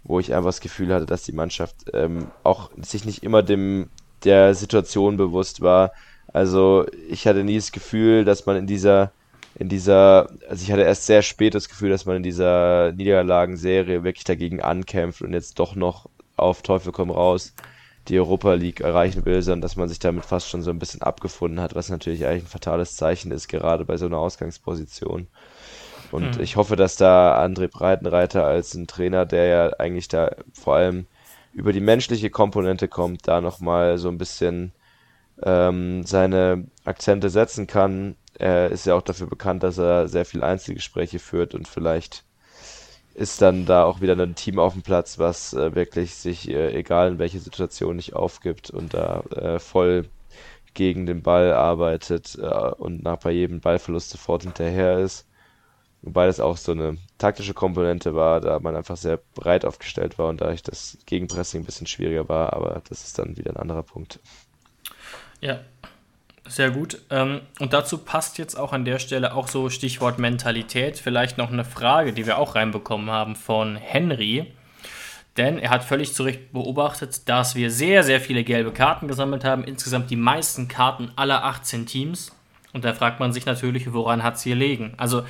wo 0.03 0.19
ich 0.19 0.33
einfach 0.33 0.49
das 0.49 0.61
Gefühl 0.61 0.93
hatte, 0.93 1.05
dass 1.05 1.23
die 1.23 1.31
Mannschaft 1.31 1.85
ähm, 1.93 2.27
auch 2.43 2.69
sich 2.81 3.05
nicht 3.05 3.23
immer 3.23 3.43
dem 3.43 3.89
der 4.23 4.55
Situation 4.55 5.17
bewusst 5.17 5.61
war. 5.61 5.91
Also 6.31 6.85
ich 7.09 7.27
hatte 7.27 7.43
nie 7.43 7.57
das 7.57 7.71
Gefühl, 7.71 8.25
dass 8.25 8.45
man 8.45 8.55
in 8.55 8.67
dieser 8.67 9.11
in 9.55 9.69
dieser, 9.69 10.29
also 10.49 10.63
ich 10.63 10.71
hatte 10.71 10.81
erst 10.81 11.05
sehr 11.05 11.21
spät 11.21 11.53
das 11.53 11.69
Gefühl, 11.69 11.91
dass 11.91 12.05
man 12.05 12.17
in 12.17 12.23
dieser 12.23 12.91
Niederlagenserie 12.93 14.03
wirklich 14.03 14.23
dagegen 14.23 14.61
ankämpft 14.61 15.21
und 15.21 15.33
jetzt 15.33 15.59
doch 15.59 15.75
noch 15.75 16.09
auf 16.35 16.63
Teufel 16.63 16.91
komm 16.91 17.11
raus 17.11 17.53
die 18.07 18.19
Europa 18.19 18.53
League 18.53 18.81
erreichen 18.81 19.25
will, 19.25 19.41
sondern 19.41 19.61
dass 19.61 19.77
man 19.77 19.87
sich 19.87 19.99
damit 19.99 20.25
fast 20.25 20.49
schon 20.49 20.61
so 20.61 20.71
ein 20.71 20.79
bisschen 20.79 21.01
abgefunden 21.01 21.61
hat, 21.61 21.75
was 21.75 21.89
natürlich 21.89 22.25
eigentlich 22.25 22.43
ein 22.43 22.47
fatales 22.47 22.95
Zeichen 22.97 23.31
ist, 23.31 23.47
gerade 23.47 23.85
bei 23.85 23.95
so 23.97 24.07
einer 24.07 24.17
Ausgangsposition. 24.17 25.27
Und 26.13 26.37
mhm. 26.37 26.43
ich 26.43 26.57
hoffe, 26.57 26.75
dass 26.75 26.95
da 26.95 27.43
André 27.43 27.67
Breitenreiter 27.67 28.45
als 28.45 28.75
ein 28.75 28.85
Trainer, 28.85 29.25
der 29.25 29.45
ja 29.45 29.69
eigentlich 29.79 30.07
da 30.07 30.35
vor 30.53 30.75
allem 30.75 31.07
über 31.53 31.73
die 31.73 31.79
menschliche 31.79 32.29
Komponente 32.29 32.87
kommt, 32.87 33.27
da 33.27 33.41
nochmal 33.41 33.97
so 33.97 34.09
ein 34.09 34.19
bisschen 34.19 34.73
ähm, 35.41 36.03
seine 36.03 36.65
Akzente 36.85 37.31
setzen 37.31 37.65
kann. 37.65 38.15
Er 38.37 38.69
ist 38.69 38.85
ja 38.85 38.93
auch 38.93 39.01
dafür 39.01 39.25
bekannt, 39.25 39.63
dass 39.63 39.79
er 39.79 40.07
sehr 40.07 40.25
viel 40.25 40.43
Einzelgespräche 40.43 41.17
führt 41.17 41.55
und 41.55 41.67
vielleicht 41.67 42.23
ist 43.15 43.41
dann 43.41 43.65
da 43.65 43.83
auch 43.83 43.99
wieder 43.99 44.15
ein 44.15 44.35
Team 44.35 44.59
auf 44.59 44.73
dem 44.73 44.83
Platz, 44.83 45.17
was 45.17 45.53
äh, 45.53 45.73
wirklich 45.73 46.13
sich, 46.13 46.47
äh, 46.47 46.77
egal 46.77 47.13
in 47.13 47.17
welche 47.17 47.39
Situation, 47.39 47.95
nicht 47.95 48.13
aufgibt 48.15 48.69
und 48.69 48.93
da 48.93 49.21
äh, 49.35 49.57
voll 49.57 50.05
gegen 50.75 51.07
den 51.07 51.23
Ball 51.23 51.53
arbeitet 51.53 52.37
äh, 52.39 52.45
und 52.45 53.03
nach 53.03 53.17
bei 53.17 53.31
jedem 53.31 53.61
Ballverlust 53.61 54.11
sofort 54.11 54.43
hinterher 54.43 54.99
ist. 54.99 55.25
Wobei 56.03 56.25
das 56.25 56.41
auch 56.41 56.57
so 56.57 56.73
eine 56.73 56.97
taktische 57.17 57.53
Komponente 57.53 58.13
war, 58.13 58.41
da 58.41 58.59
man 58.59 58.75
einfach 58.75 58.97
sehr 58.97 59.19
breit 59.35 59.63
aufgestellt 59.63 60.19
war 60.19 60.27
und 60.27 60.41
dadurch 60.41 60.61
das 60.61 60.97
Gegenpressing 61.05 61.61
ein 61.61 61.65
bisschen 61.65 61.87
schwieriger 61.87 62.27
war, 62.27 62.51
aber 62.51 62.81
das 62.89 63.05
ist 63.05 63.17
dann 63.17 63.37
wieder 63.37 63.51
ein 63.51 63.57
anderer 63.57 63.83
Punkt. 63.83 64.19
Ja, 65.39 65.61
sehr 66.45 66.71
gut. 66.71 67.01
Ähm, 67.09 67.39
und 67.59 67.71
dazu 67.71 67.99
passt 67.99 68.37
jetzt 68.37 68.55
auch 68.55 68.73
an 68.73 68.83
der 68.83 68.99
Stelle 68.99 69.33
auch 69.33 69.47
so 69.47 69.69
Stichwort 69.69 70.19
Mentalität 70.19 70.97
vielleicht 70.97 71.37
noch 71.37 71.51
eine 71.51 71.63
Frage, 71.63 72.11
die 72.11 72.25
wir 72.25 72.37
auch 72.37 72.55
reinbekommen 72.55 73.09
haben 73.09 73.37
von 73.37 73.77
Henry. 73.77 74.53
Denn 75.37 75.57
er 75.57 75.69
hat 75.69 75.85
völlig 75.85 76.13
zu 76.13 76.23
Recht 76.23 76.51
beobachtet, 76.51 77.29
dass 77.29 77.55
wir 77.55 77.71
sehr, 77.71 78.03
sehr 78.03 78.19
viele 78.19 78.43
gelbe 78.43 78.73
Karten 78.73 79.07
gesammelt 79.07 79.45
haben. 79.45 79.63
Insgesamt 79.63 80.11
die 80.11 80.17
meisten 80.17 80.67
Karten 80.67 81.11
aller 81.15 81.45
18 81.45 81.85
Teams. 81.85 82.33
Und 82.73 82.83
da 82.83 82.93
fragt 82.93 83.21
man 83.21 83.31
sich 83.31 83.45
natürlich, 83.45 83.93
woran 83.93 84.21
hat 84.21 84.35
es 84.35 84.43
hier 84.43 84.55
liegen? 84.55 84.93
Also 84.97 85.23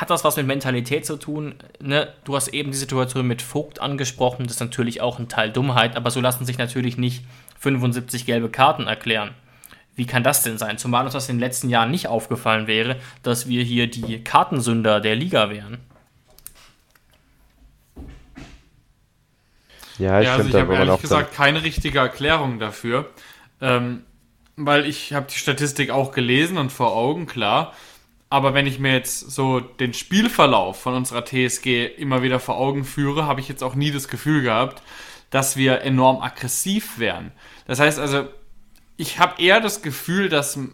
hat 0.00 0.10
das 0.10 0.24
was 0.24 0.36
mit 0.36 0.46
Mentalität 0.46 1.06
zu 1.06 1.16
tun? 1.16 1.54
Ne? 1.80 2.12
Du 2.24 2.36
hast 2.36 2.48
eben 2.48 2.70
die 2.70 2.76
Situation 2.76 3.26
mit 3.26 3.42
Vogt 3.42 3.80
angesprochen, 3.80 4.44
das 4.44 4.54
ist 4.54 4.60
natürlich 4.60 5.00
auch 5.00 5.18
ein 5.18 5.28
Teil 5.28 5.50
Dummheit, 5.50 5.96
aber 5.96 6.10
so 6.10 6.20
lassen 6.20 6.44
sich 6.44 6.58
natürlich 6.58 6.96
nicht 6.96 7.24
75 7.60 8.26
gelbe 8.26 8.48
Karten 8.48 8.86
erklären. 8.86 9.30
Wie 9.96 10.06
kann 10.06 10.24
das 10.24 10.42
denn 10.42 10.58
sein? 10.58 10.76
Zumal 10.78 11.04
uns 11.04 11.12
das 11.12 11.28
in 11.28 11.36
den 11.36 11.40
letzten 11.40 11.68
Jahren 11.68 11.90
nicht 11.90 12.08
aufgefallen 12.08 12.66
wäre, 12.66 12.96
dass 13.22 13.48
wir 13.48 13.62
hier 13.62 13.88
die 13.88 14.22
Kartensünder 14.24 15.00
der 15.00 15.14
Liga 15.14 15.50
wären. 15.50 15.78
Ja, 19.98 20.20
ich, 20.20 20.26
ja, 20.26 20.34
also 20.34 20.48
ich 20.48 20.54
habe 20.54 20.74
ehrlich 20.74 21.00
gesagt 21.00 21.34
keine 21.34 21.62
richtige 21.62 22.00
Erklärung 22.00 22.58
dafür. 22.58 23.10
Ähm, 23.60 24.02
weil 24.56 24.86
ich 24.86 25.12
habe 25.12 25.26
die 25.30 25.38
Statistik 25.38 25.90
auch 25.90 26.12
gelesen 26.12 26.58
und 26.58 26.70
vor 26.70 26.94
Augen, 26.94 27.26
klar. 27.26 27.72
Aber 28.34 28.52
wenn 28.52 28.66
ich 28.66 28.80
mir 28.80 28.92
jetzt 28.92 29.30
so 29.30 29.60
den 29.60 29.94
Spielverlauf 29.94 30.80
von 30.80 30.94
unserer 30.94 31.24
TSG 31.24 31.86
immer 31.86 32.24
wieder 32.24 32.40
vor 32.40 32.56
Augen 32.56 32.82
führe, 32.82 33.26
habe 33.26 33.40
ich 33.40 33.48
jetzt 33.48 33.62
auch 33.62 33.76
nie 33.76 33.92
das 33.92 34.08
Gefühl 34.08 34.42
gehabt, 34.42 34.82
dass 35.30 35.56
wir 35.56 35.82
enorm 35.82 36.20
aggressiv 36.20 36.98
wären. 36.98 37.30
Das 37.68 37.78
heißt 37.78 38.00
also, 38.00 38.24
ich 38.96 39.20
habe 39.20 39.40
eher 39.40 39.60
das 39.60 39.82
Gefühl, 39.82 40.28
dass 40.28 40.56
ein 40.56 40.72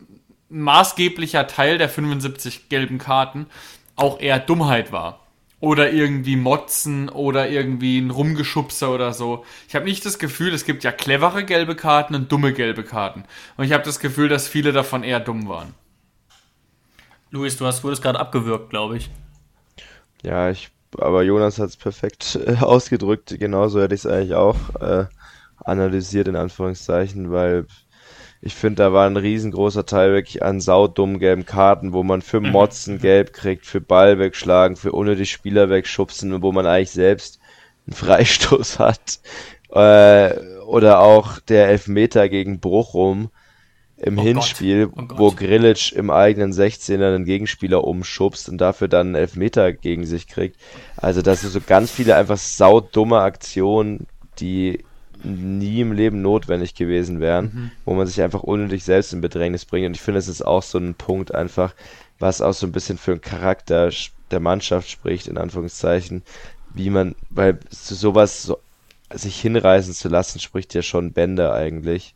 maßgeblicher 0.49 1.49
Teil 1.49 1.77
der 1.77 1.91
75 1.91 2.71
gelben 2.71 2.97
Karten 2.97 3.45
auch 3.95 4.21
eher 4.21 4.39
Dummheit 4.39 4.91
war. 4.91 5.27
Oder 5.61 5.93
irgendwie 5.93 6.37
Motzen 6.37 7.11
oder 7.11 7.51
irgendwie 7.51 7.99
ein 7.99 8.11
Rumgeschubser 8.11 8.91
oder 8.91 9.13
so. 9.13 9.45
Ich 9.69 9.75
habe 9.75 9.85
nicht 9.85 10.07
das 10.07 10.19
Gefühl, 10.19 10.55
es 10.55 10.65
gibt 10.65 10.83
ja 10.83 10.93
clevere 10.93 11.45
gelbe 11.45 11.77
Karten 11.77 12.15
und 12.15 12.33
dumme 12.33 12.55
gelbe 12.55 12.85
Karten. 12.85 13.25
Und 13.59 13.67
ich 13.67 13.75
habe 13.75 13.85
das 13.85 14.01
Gefühl, 14.01 14.31
dass 14.31 14.49
viele 14.49 14.73
davon 14.73 15.05
eher 15.05 15.21
dumm 15.21 15.47
waren. 15.47 15.75
Luis, 17.31 17.57
du 17.57 17.67
hast, 17.67 17.85
wurdest 17.85 18.03
gerade 18.03 18.19
abgewürgt, 18.19 18.71
glaube 18.71 18.97
ich. 18.97 19.11
Ja, 20.23 20.51
ich, 20.51 20.71
aber 20.99 21.23
Jonas 21.23 21.59
hat 21.59 21.69
es 21.69 21.77
perfekt 21.77 22.39
äh, 22.45 22.57
ausgedrückt. 22.61 23.35
Genauso 23.39 23.81
hätte 23.81 23.95
ich 23.95 24.01
es 24.01 24.07
eigentlich 24.07 24.35
auch 24.35 24.57
äh, 24.81 25.07
analysiert, 25.59 26.29
in 26.29 26.37
Anführungszeichen, 26.37 27.31
weil 27.31 27.67
ich 28.43 28.55
finde, 28.55 28.83
da 28.83 28.93
war 28.93 29.07
ein 29.07 29.17
riesengroßer 29.17 29.85
Teil 29.85 30.13
wirklich 30.13 30.43
an 30.43 30.61
saudummen 30.61 31.19
gelben 31.19 31.45
Karten, 31.45 31.93
wo 31.93 32.03
man 32.03 32.23
für 32.23 32.41
mhm. 32.41 32.51
Motzen 32.51 32.99
gelb 32.99 33.33
kriegt, 33.33 33.67
für 33.67 33.81
Ball 33.81 34.19
wegschlagen, 34.19 34.77
für 34.77 34.93
unnötig 34.93 35.31
Spieler 35.31 35.69
wegschubsen, 35.69 36.43
wo 36.43 36.51
man 36.51 36.67
eigentlich 36.67 36.91
selbst 36.91 37.39
einen 37.87 37.95
Freistoß 37.95 38.79
hat. 38.81 39.21
Äh, 39.69 40.37
oder 40.65 41.01
auch 41.01 41.39
der 41.39 41.69
Elfmeter 41.69 42.29
gegen 42.29 42.61
Bruchrum, 42.61 43.31
im 44.01 44.19
oh 44.19 44.23
Hinspiel, 44.23 44.89
oh 44.95 45.03
wo 45.17 45.31
Grilic 45.31 45.93
im 45.93 46.11
eigenen 46.11 46.53
16er 46.53 47.15
einen 47.15 47.25
Gegenspieler 47.25 47.85
umschubst 47.85 48.49
und 48.49 48.59
dafür 48.59 48.89
dann 48.89 49.09
einen 49.09 49.15
Elfmeter 49.15 49.73
gegen 49.73 50.07
sich 50.07 50.27
kriegt. 50.27 50.57
Also 50.97 51.23
das 51.23 51.43
sind 51.43 51.51
so 51.51 51.61
ganz 51.61 51.91
viele 51.91 52.17
einfach 52.17 52.39
saudumme 52.39 53.21
Aktionen, 53.21 54.07
die 54.39 54.85
nie 55.23 55.81
im 55.81 55.93
Leben 55.93 56.23
notwendig 56.23 56.75
gewesen 56.75 57.21
wären, 57.21 57.45
mhm. 57.45 57.71
wo 57.85 57.95
man 57.95 58.07
sich 58.07 58.23
einfach 58.23 58.43
unnötig 58.43 58.85
selbst 58.85 59.13
in 59.13 59.21
Bedrängnis 59.21 59.67
bringt. 59.67 59.87
Und 59.87 59.97
ich 59.97 60.01
finde, 60.01 60.19
es 60.19 60.29
ist 60.29 60.43
auch 60.43 60.63
so 60.63 60.79
ein 60.79 60.95
Punkt 60.95 61.35
einfach, 61.35 61.75
was 62.19 62.41
auch 62.41 62.55
so 62.55 62.67
ein 62.67 62.73
bisschen 62.73 62.97
für 62.97 63.13
den 63.13 63.21
Charakter 63.21 63.91
der 64.31 64.41
Mannschaft 64.41 64.89
spricht, 64.89 65.27
in 65.27 65.37
Anführungszeichen, 65.37 66.23
wie 66.73 66.89
man, 66.89 67.15
weil 67.29 67.59
sowas 67.69 68.45
so, 68.45 68.59
sich 69.13 69.41
hinreißen 69.41 69.93
zu 69.93 70.09
lassen, 70.09 70.39
spricht 70.39 70.73
ja 70.73 70.83
schon 70.83 71.13
Bände 71.13 71.53
eigentlich. 71.53 72.15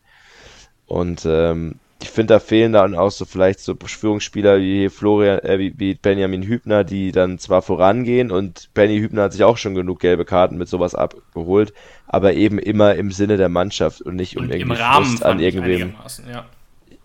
Und 0.86 1.24
ähm, 1.26 1.76
ich 2.04 2.10
finde, 2.10 2.34
da 2.34 2.40
fehlen 2.40 2.72
dann 2.72 2.94
auch 2.94 3.10
so 3.10 3.24
vielleicht 3.24 3.60
so 3.60 3.74
Führungsspieler 3.74 4.58
wie 4.58 4.90
Florian, 4.90 5.38
äh, 5.38 5.58
wie, 5.58 5.72
wie 5.78 5.94
Benjamin 5.94 6.42
Hübner, 6.42 6.84
die 6.84 7.12
dann 7.12 7.38
zwar 7.38 7.62
vorangehen 7.62 8.30
und 8.30 8.68
Benny 8.74 8.98
Hübner 8.98 9.22
hat 9.22 9.32
sich 9.32 9.42
auch 9.42 9.56
schon 9.56 9.74
genug 9.74 10.00
gelbe 10.00 10.26
Karten 10.26 10.58
mit 10.58 10.68
sowas 10.68 10.94
abgeholt, 10.94 11.72
aber 12.06 12.34
eben 12.34 12.58
immer 12.58 12.94
im 12.96 13.10
Sinne 13.10 13.38
der 13.38 13.48
Mannschaft 13.48 14.02
und 14.02 14.16
nicht 14.16 14.36
um 14.36 14.44
und 14.44 14.52
irgendwie 14.52 14.76
Frust 14.76 15.24
an 15.24 15.40
irgendwem. 15.40 15.94
Ja. 16.30 16.44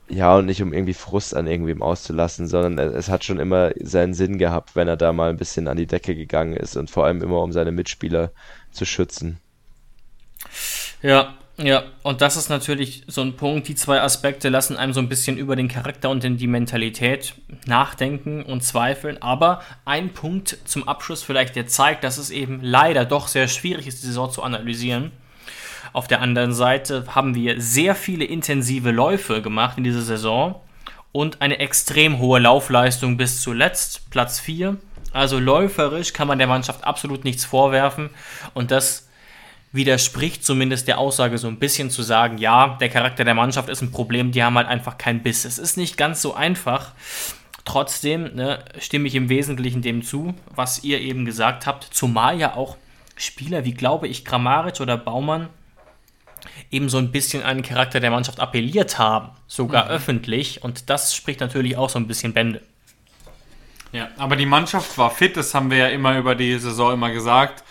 ja, 0.10 0.36
und 0.36 0.48
nicht 0.48 0.62
um 0.62 0.74
irgendwie 0.74 0.94
Frust 0.94 1.34
an 1.34 1.48
irgendwem 1.48 1.82
auszulassen, 1.82 2.48
sondern 2.48 2.78
es 2.78 3.08
hat 3.08 3.24
schon 3.24 3.40
immer 3.40 3.72
seinen 3.80 4.14
Sinn 4.14 4.38
gehabt, 4.38 4.76
wenn 4.76 4.90
er 4.90 4.98
da 4.98 5.14
mal 5.14 5.30
ein 5.30 5.38
bisschen 5.38 5.70
an 5.70 5.78
die 5.78 5.88
Decke 5.88 6.14
gegangen 6.14 6.58
ist 6.58 6.76
und 6.76 6.90
vor 6.90 7.06
allem 7.06 7.22
immer 7.22 7.42
um 7.42 7.54
seine 7.54 7.72
Mitspieler 7.72 8.32
zu 8.72 8.84
schützen. 8.84 9.40
Ja, 11.02 11.38
ja, 11.62 11.84
und 12.04 12.22
das 12.22 12.38
ist 12.38 12.50
natürlich 12.50 13.04
so 13.08 13.22
ein 13.22 13.36
Punkt. 13.36 13.68
Die 13.68 13.76
zwei 13.76 14.02
Aspekte 14.02 14.48
lassen 14.48 14.78
einem 14.78 14.94
so 14.94 15.02
ein 15.02 15.10
bisschen 15.10 15.38
über 15.38 15.58
den 15.58 15.68
Charakter 15.68 16.10
und 16.10 16.24
die 16.24 16.48
Mentalität 16.48 17.34
nachdenken 17.66 18.44
und 18.44 18.64
zweifeln. 18.64 19.22
Aber 19.22 19.62
ein 19.84 20.10
Punkt 20.14 20.58
zum 20.64 20.88
Abschluss 20.88 21.22
vielleicht, 21.22 21.58
der 21.58 21.68
zeigt, 21.68 22.06
dass 22.06 22.18
es 22.18 22.30
eben 22.30 22.60
leider 22.62 23.04
doch 23.04 23.28
sehr 23.28 23.50
schwierig 23.50 23.88
ist, 23.88 24.02
die 24.04 24.08
Saison 24.08 24.32
zu 24.32 24.42
analysieren. 24.42 25.12
Auf 25.92 26.08
der 26.08 26.22
anderen 26.22 26.54
Seite 26.54 27.06
haben 27.14 27.36
wir 27.36 27.60
sehr 27.60 27.94
viele 27.96 28.24
intensive 28.24 28.92
Läufe 28.92 29.42
gemacht 29.42 29.78
in 29.78 29.84
dieser 29.84 30.04
Saison 30.04 30.56
und 31.12 31.42
eine 31.42 31.60
extrem 31.60 32.20
hohe 32.20 32.40
Laufleistung 32.40 33.18
bis 33.18 33.42
zuletzt, 33.42 34.10
Platz 34.12 34.40
4. 34.40 34.78
Also 35.12 35.40
läuferisch 35.40 36.14
kann 36.14 36.28
man 36.28 36.38
der 36.38 36.48
Mannschaft 36.48 36.84
absolut 36.86 37.24
nichts 37.24 37.44
vorwerfen 37.44 38.12
und 38.54 38.72
das 38.72 39.09
widerspricht 39.72 40.44
zumindest 40.44 40.88
der 40.88 40.98
Aussage 40.98 41.38
so 41.38 41.48
ein 41.48 41.60
bisschen 41.60 41.90
zu 41.90 42.02
sagen, 42.02 42.38
ja, 42.38 42.78
der 42.80 42.90
Charakter 42.90 43.24
der 43.24 43.36
Mannschaft 43.36 43.70
ist 43.70 43.82
ein 43.82 43.92
Problem, 43.92 44.32
die 44.32 44.44
haben 44.44 44.56
halt 44.56 44.68
einfach 44.68 44.98
keinen 44.98 45.22
Biss. 45.22 45.46
Es 45.46 45.60
ist 45.60 45.78
nicht 45.78 45.98
ganz 45.98 46.22
so 46.22 46.34
einfach. 46.34 46.94
Trotzdem 47.66 48.36
ne, 48.36 48.64
stimme 48.80 49.08
ich 49.08 49.16
im 49.16 49.30
Wesentlichen 49.30 49.82
dem 49.82 50.02
zu, 50.02 50.34
was 50.56 50.84
ihr 50.84 51.00
eben 51.02 51.26
gesagt 51.26 51.68
habt, 51.68 51.84
zumal 51.84 52.40
ja 52.40 52.56
auch 52.56 52.78
Spieler 53.16 53.66
wie, 53.66 53.74
glaube 53.74 54.08
ich, 54.08 54.26
Kramaric 54.26 54.80
oder 54.80 54.98
Baumann 54.98 55.50
eben 56.72 56.90
so 56.90 56.98
ein 56.98 57.12
bisschen 57.12 57.44
an 57.44 57.58
den 57.58 57.64
Charakter 57.64 58.00
der 58.00 58.12
Mannschaft 58.12 58.40
appelliert 58.40 58.98
haben, 58.98 59.32
sogar 59.48 59.86
mhm. 59.86 59.92
öffentlich. 59.92 60.64
Und 60.64 60.90
das 60.90 61.16
spricht 61.16 61.42
natürlich 61.42 61.78
auch 61.78 61.90
so 61.90 62.00
ein 62.00 62.08
bisschen 62.08 62.34
Bände. 62.34 62.62
Ja, 63.92 64.10
aber 64.18 64.36
die 64.36 64.46
Mannschaft 64.46 64.98
war 64.98 65.10
fit, 65.10 65.36
das 65.36 65.54
haben 65.54 65.72
wir 65.72 65.78
ja 65.78 65.88
immer 65.88 66.18
über 66.18 66.36
die 66.36 66.58
Saison 66.60 66.94
immer 66.94 67.12
gesagt. 67.12 67.64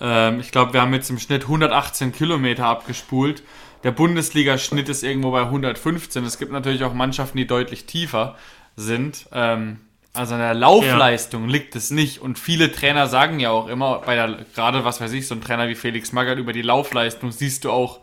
Ähm, 0.00 0.40
ich 0.40 0.52
glaube, 0.52 0.72
wir 0.72 0.80
haben 0.80 0.94
jetzt 0.94 1.10
im 1.10 1.18
Schnitt 1.18 1.42
118 1.42 2.12
Kilometer 2.12 2.66
abgespult. 2.66 3.42
Der 3.84 3.92
Bundesliga-Schnitt 3.92 4.88
ist 4.88 5.02
irgendwo 5.02 5.30
bei 5.30 5.42
115. 5.42 6.24
Es 6.24 6.38
gibt 6.38 6.52
natürlich 6.52 6.84
auch 6.84 6.94
Mannschaften, 6.94 7.38
die 7.38 7.46
deutlich 7.46 7.86
tiefer 7.86 8.36
sind. 8.76 9.26
Ähm, 9.32 9.80
also 10.14 10.34
an 10.34 10.40
der 10.40 10.54
Laufleistung 10.54 11.44
ja. 11.44 11.52
liegt 11.52 11.76
es 11.76 11.90
nicht. 11.90 12.20
Und 12.20 12.38
viele 12.38 12.72
Trainer 12.72 13.06
sagen 13.06 13.38
ja 13.38 13.50
auch 13.50 13.68
immer, 13.68 14.00
bei 14.00 14.14
der, 14.14 14.44
gerade 14.54 14.84
was 14.84 15.00
weiß 15.00 15.12
ich, 15.12 15.28
so 15.28 15.34
ein 15.34 15.40
Trainer 15.40 15.68
wie 15.68 15.74
Felix 15.74 16.12
Magath, 16.12 16.38
über 16.38 16.52
die 16.52 16.62
Laufleistung 16.62 17.30
siehst 17.30 17.64
du 17.64 17.70
auch 17.70 18.00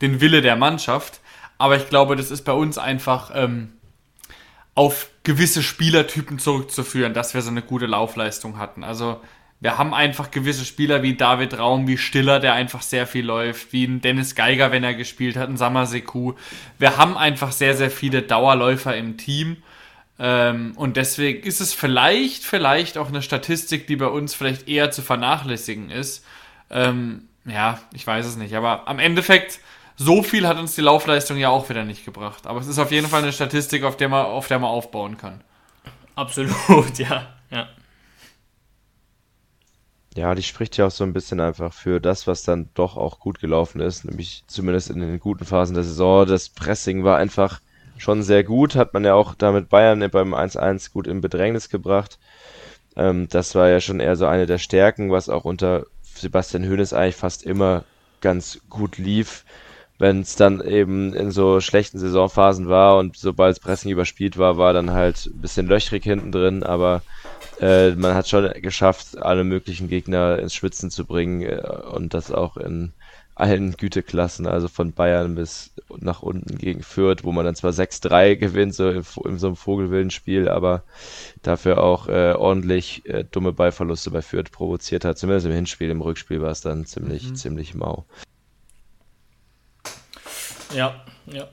den 0.00 0.20
Wille 0.20 0.40
der 0.40 0.56
Mannschaft. 0.56 1.20
Aber 1.58 1.76
ich 1.76 1.88
glaube, 1.90 2.16
das 2.16 2.30
ist 2.30 2.42
bei 2.42 2.52
uns 2.52 2.78
einfach 2.78 3.30
ähm, 3.34 3.72
auf 4.74 5.10
gewisse 5.24 5.62
Spielertypen 5.62 6.38
zurückzuführen, 6.38 7.12
dass 7.12 7.34
wir 7.34 7.42
so 7.42 7.50
eine 7.50 7.60
gute 7.60 7.84
Laufleistung 7.84 8.56
hatten. 8.58 8.82
Also 8.82 9.20
wir 9.60 9.76
haben 9.76 9.92
einfach 9.92 10.30
gewisse 10.30 10.64
Spieler 10.64 11.02
wie 11.02 11.14
David 11.14 11.58
Raum, 11.58 11.86
wie 11.86 11.98
Stiller, 11.98 12.40
der 12.40 12.54
einfach 12.54 12.80
sehr 12.80 13.06
viel 13.06 13.26
läuft, 13.26 13.74
wie 13.74 13.84
ein 13.84 14.00
Dennis 14.00 14.34
Geiger, 14.34 14.72
wenn 14.72 14.84
er 14.84 14.94
gespielt 14.94 15.36
hat, 15.36 15.50
ein 15.50 15.58
Samaseku. 15.58 16.32
Wir 16.78 16.96
haben 16.96 17.16
einfach 17.18 17.52
sehr, 17.52 17.76
sehr 17.76 17.90
viele 17.90 18.22
Dauerläufer 18.22 18.96
im 18.96 19.18
Team. 19.18 19.58
Ähm, 20.18 20.72
und 20.76 20.96
deswegen 20.96 21.42
ist 21.42 21.60
es 21.60 21.74
vielleicht, 21.74 22.42
vielleicht 22.42 22.96
auch 22.96 23.08
eine 23.08 23.20
Statistik, 23.20 23.86
die 23.86 23.96
bei 23.96 24.06
uns 24.06 24.34
vielleicht 24.34 24.66
eher 24.66 24.90
zu 24.90 25.02
vernachlässigen 25.02 25.90
ist. 25.90 26.24
Ähm, 26.70 27.28
ja, 27.44 27.80
ich 27.92 28.06
weiß 28.06 28.24
es 28.24 28.36
nicht. 28.36 28.54
Aber 28.54 28.88
am 28.88 28.98
Endeffekt, 28.98 29.60
so 29.96 30.22
viel 30.22 30.48
hat 30.48 30.58
uns 30.58 30.74
die 30.74 30.80
Laufleistung 30.80 31.36
ja 31.36 31.50
auch 31.50 31.68
wieder 31.68 31.84
nicht 31.84 32.06
gebracht. 32.06 32.46
Aber 32.46 32.60
es 32.60 32.66
ist 32.66 32.78
auf 32.78 32.92
jeden 32.92 33.08
Fall 33.08 33.22
eine 33.22 33.32
Statistik, 33.32 33.84
auf 33.84 33.98
der 33.98 34.08
man, 34.08 34.24
auf 34.24 34.48
der 34.48 34.58
man 34.58 34.70
aufbauen 34.70 35.18
kann. 35.18 35.42
Absolut, 36.14 36.54
ja. 36.98 37.26
ja. 37.50 37.68
Ja, 40.20 40.34
die 40.34 40.42
spricht 40.42 40.76
ja 40.76 40.86
auch 40.86 40.90
so 40.90 41.02
ein 41.02 41.14
bisschen 41.14 41.40
einfach 41.40 41.72
für 41.72 41.98
das, 41.98 42.26
was 42.26 42.42
dann 42.42 42.68
doch 42.74 42.98
auch 42.98 43.20
gut 43.20 43.40
gelaufen 43.40 43.80
ist, 43.80 44.04
nämlich 44.04 44.44
zumindest 44.46 44.90
in 44.90 45.00
den 45.00 45.18
guten 45.18 45.46
Phasen 45.46 45.72
der 45.72 45.82
Saison. 45.82 46.26
Das 46.26 46.50
Pressing 46.50 47.04
war 47.04 47.16
einfach 47.16 47.62
schon 47.96 48.22
sehr 48.22 48.44
gut, 48.44 48.74
hat 48.74 48.92
man 48.92 49.02
ja 49.06 49.14
auch 49.14 49.34
damit 49.34 49.70
Bayern 49.70 50.06
beim 50.10 50.34
1-1 50.34 50.92
gut 50.92 51.06
in 51.06 51.22
Bedrängnis 51.22 51.70
gebracht. 51.70 52.18
Ähm, 52.96 53.28
das 53.30 53.54
war 53.54 53.70
ja 53.70 53.80
schon 53.80 53.98
eher 53.98 54.14
so 54.14 54.26
eine 54.26 54.44
der 54.44 54.58
Stärken, 54.58 55.10
was 55.10 55.30
auch 55.30 55.46
unter 55.46 55.86
Sebastian 56.02 56.68
Hoeneß 56.68 56.92
eigentlich 56.92 57.16
fast 57.16 57.42
immer 57.42 57.84
ganz 58.20 58.60
gut 58.68 58.98
lief. 58.98 59.46
Wenn 60.00 60.22
es 60.22 60.34
dann 60.34 60.62
eben 60.62 61.12
in 61.12 61.30
so 61.30 61.60
schlechten 61.60 61.98
Saisonphasen 61.98 62.70
war 62.70 62.96
und 62.96 63.18
sobald 63.18 63.60
Pressing 63.60 63.90
überspielt 63.90 64.38
war, 64.38 64.56
war 64.56 64.72
dann 64.72 64.92
halt 64.92 65.26
ein 65.26 65.42
bisschen 65.42 65.66
löchrig 65.66 66.04
hinten 66.04 66.32
drin, 66.32 66.62
aber 66.62 67.02
äh, 67.60 67.90
man 67.90 68.14
hat 68.14 68.26
schon 68.26 68.50
geschafft, 68.62 69.20
alle 69.20 69.44
möglichen 69.44 69.88
Gegner 69.88 70.38
ins 70.38 70.54
Schwitzen 70.54 70.90
zu 70.90 71.04
bringen 71.04 71.42
äh, 71.42 71.60
und 71.92 72.14
das 72.14 72.32
auch 72.32 72.56
in 72.56 72.94
allen 73.34 73.72
Güteklassen, 73.72 74.46
also 74.46 74.68
von 74.68 74.92
Bayern 74.92 75.34
bis 75.34 75.74
nach 75.98 76.22
unten 76.22 76.56
gegen 76.56 76.82
Fürth, 76.82 77.22
wo 77.22 77.32
man 77.32 77.44
dann 77.44 77.54
zwar 77.54 77.72
6-3 77.72 78.36
gewinnt, 78.36 78.74
so 78.74 78.88
in, 78.88 79.04
in, 79.26 79.38
so 79.38 79.48
einem 79.48 79.56
vogelwilden 79.56 80.10
Spiel, 80.10 80.48
aber 80.48 80.82
dafür 81.42 81.82
auch 81.82 82.08
äh, 82.08 82.32
ordentlich 82.32 83.04
äh, 83.04 83.24
dumme 83.30 83.52
Ballverluste 83.52 84.10
bei 84.10 84.22
Fürth 84.22 84.50
provoziert 84.50 85.04
hat. 85.04 85.18
Zumindest 85.18 85.44
im 85.44 85.52
Hinspiel, 85.52 85.90
im 85.90 86.00
Rückspiel 86.00 86.40
war 86.40 86.52
es 86.52 86.62
dann 86.62 86.86
ziemlich, 86.86 87.28
mhm. 87.30 87.34
ziemlich 87.34 87.74
mau. 87.74 88.06
Ja, 90.74 91.04
ja. 91.26 91.48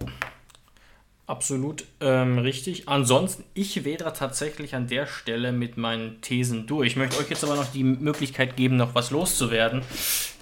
Absolut 1.27 1.83
ähm, 1.99 2.37
richtig. 2.37 2.87
Ansonsten, 2.87 3.43
ich 3.53 3.83
wäre 3.83 4.13
tatsächlich 4.13 4.75
an 4.75 4.87
der 4.87 5.07
Stelle 5.07 5.51
mit 5.51 5.75
meinen 5.75 6.21
Thesen 6.21 6.67
durch. 6.67 6.87
Ich 6.87 6.95
möchte 6.95 7.19
euch 7.19 7.29
jetzt 7.29 7.43
aber 7.43 7.55
noch 7.55 7.69
die 7.69 7.83
Möglichkeit 7.83 8.55
geben, 8.55 8.77
noch 8.77 8.95
was 8.95 9.11
loszuwerden 9.11 9.81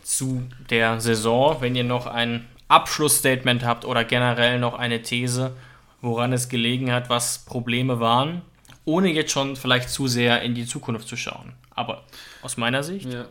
zu 0.03 0.43
der 0.69 1.01
Saison. 1.01 1.57
Wenn 1.59 1.75
ihr 1.75 1.83
noch 1.83 2.05
ein 2.05 2.45
Abschlussstatement 2.67 3.65
habt 3.65 3.83
oder 3.83 4.03
generell 4.03 4.59
noch 4.59 4.75
eine 4.75 5.01
These, 5.01 5.55
woran 6.01 6.33
es 6.33 6.49
gelegen 6.49 6.91
hat, 6.91 7.09
was 7.09 7.39
Probleme 7.39 7.99
waren, 7.99 8.43
ohne 8.85 9.11
jetzt 9.11 9.31
schon 9.31 9.55
vielleicht 9.55 9.89
zu 9.89 10.07
sehr 10.07 10.43
in 10.43 10.53
die 10.53 10.67
Zukunft 10.67 11.07
zu 11.07 11.17
schauen. 11.17 11.53
Aber 11.71 12.03
aus 12.43 12.57
meiner 12.57 12.83
Sicht. 12.83 13.11
Ja. 13.11 13.25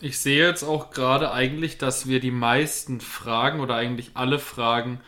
Ich 0.00 0.18
sehe 0.18 0.46
jetzt 0.46 0.62
auch 0.62 0.90
gerade 0.90 1.32
eigentlich, 1.32 1.78
dass 1.78 2.08
wir 2.08 2.20
die 2.20 2.30
meisten 2.30 3.00
Fragen 3.00 3.60
oder 3.60 3.74
eigentlich 3.74 4.12
alle 4.14 4.38
Fragen 4.38 5.00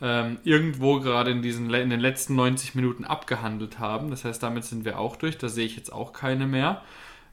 ähm, 0.00 0.38
irgendwo 0.44 1.00
gerade 1.00 1.30
in, 1.30 1.42
diesen, 1.42 1.72
in 1.72 1.90
den 1.90 2.00
letzten 2.00 2.36
90 2.36 2.74
Minuten 2.74 3.04
abgehandelt 3.04 3.78
haben. 3.78 4.10
Das 4.10 4.24
heißt, 4.24 4.42
damit 4.42 4.64
sind 4.64 4.84
wir 4.84 4.98
auch 4.98 5.16
durch. 5.16 5.38
Da 5.38 5.48
sehe 5.48 5.66
ich 5.66 5.76
jetzt 5.76 5.92
auch 5.92 6.12
keine 6.12 6.46
mehr. 6.46 6.82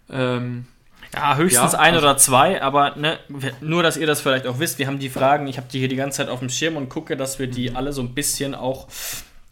Ähm, 0.10 0.66
ja, 1.14 1.36
höchstens 1.36 1.74
ja, 1.74 1.80
ein 1.80 1.94
also 1.94 2.08
oder 2.08 2.18
zwei, 2.18 2.62
aber 2.62 2.96
ne, 2.96 3.20
nur, 3.62 3.84
dass 3.84 3.98
ihr 3.98 4.08
das 4.08 4.22
vielleicht 4.22 4.48
auch 4.48 4.60
wisst. 4.60 4.80
Wir 4.80 4.88
haben 4.88 5.00
die 5.00 5.10
Fragen, 5.10 5.48
ich 5.48 5.58
habe 5.58 5.68
die 5.72 5.80
hier 5.80 5.90
die 5.90 5.96
ganze 5.96 6.18
Zeit 6.18 6.30
auf 6.30 6.40
dem 6.40 6.50
Schirm 6.50 6.78
und 6.78 6.90
gucke, 6.90 7.18
dass 7.18 7.38
wir 7.38 7.48
die 7.48 7.70
mhm. 7.70 7.76
alle 7.76 7.94
so 7.94 8.02
ein 8.02 8.14
bisschen 8.14 8.56
auch 8.56 8.88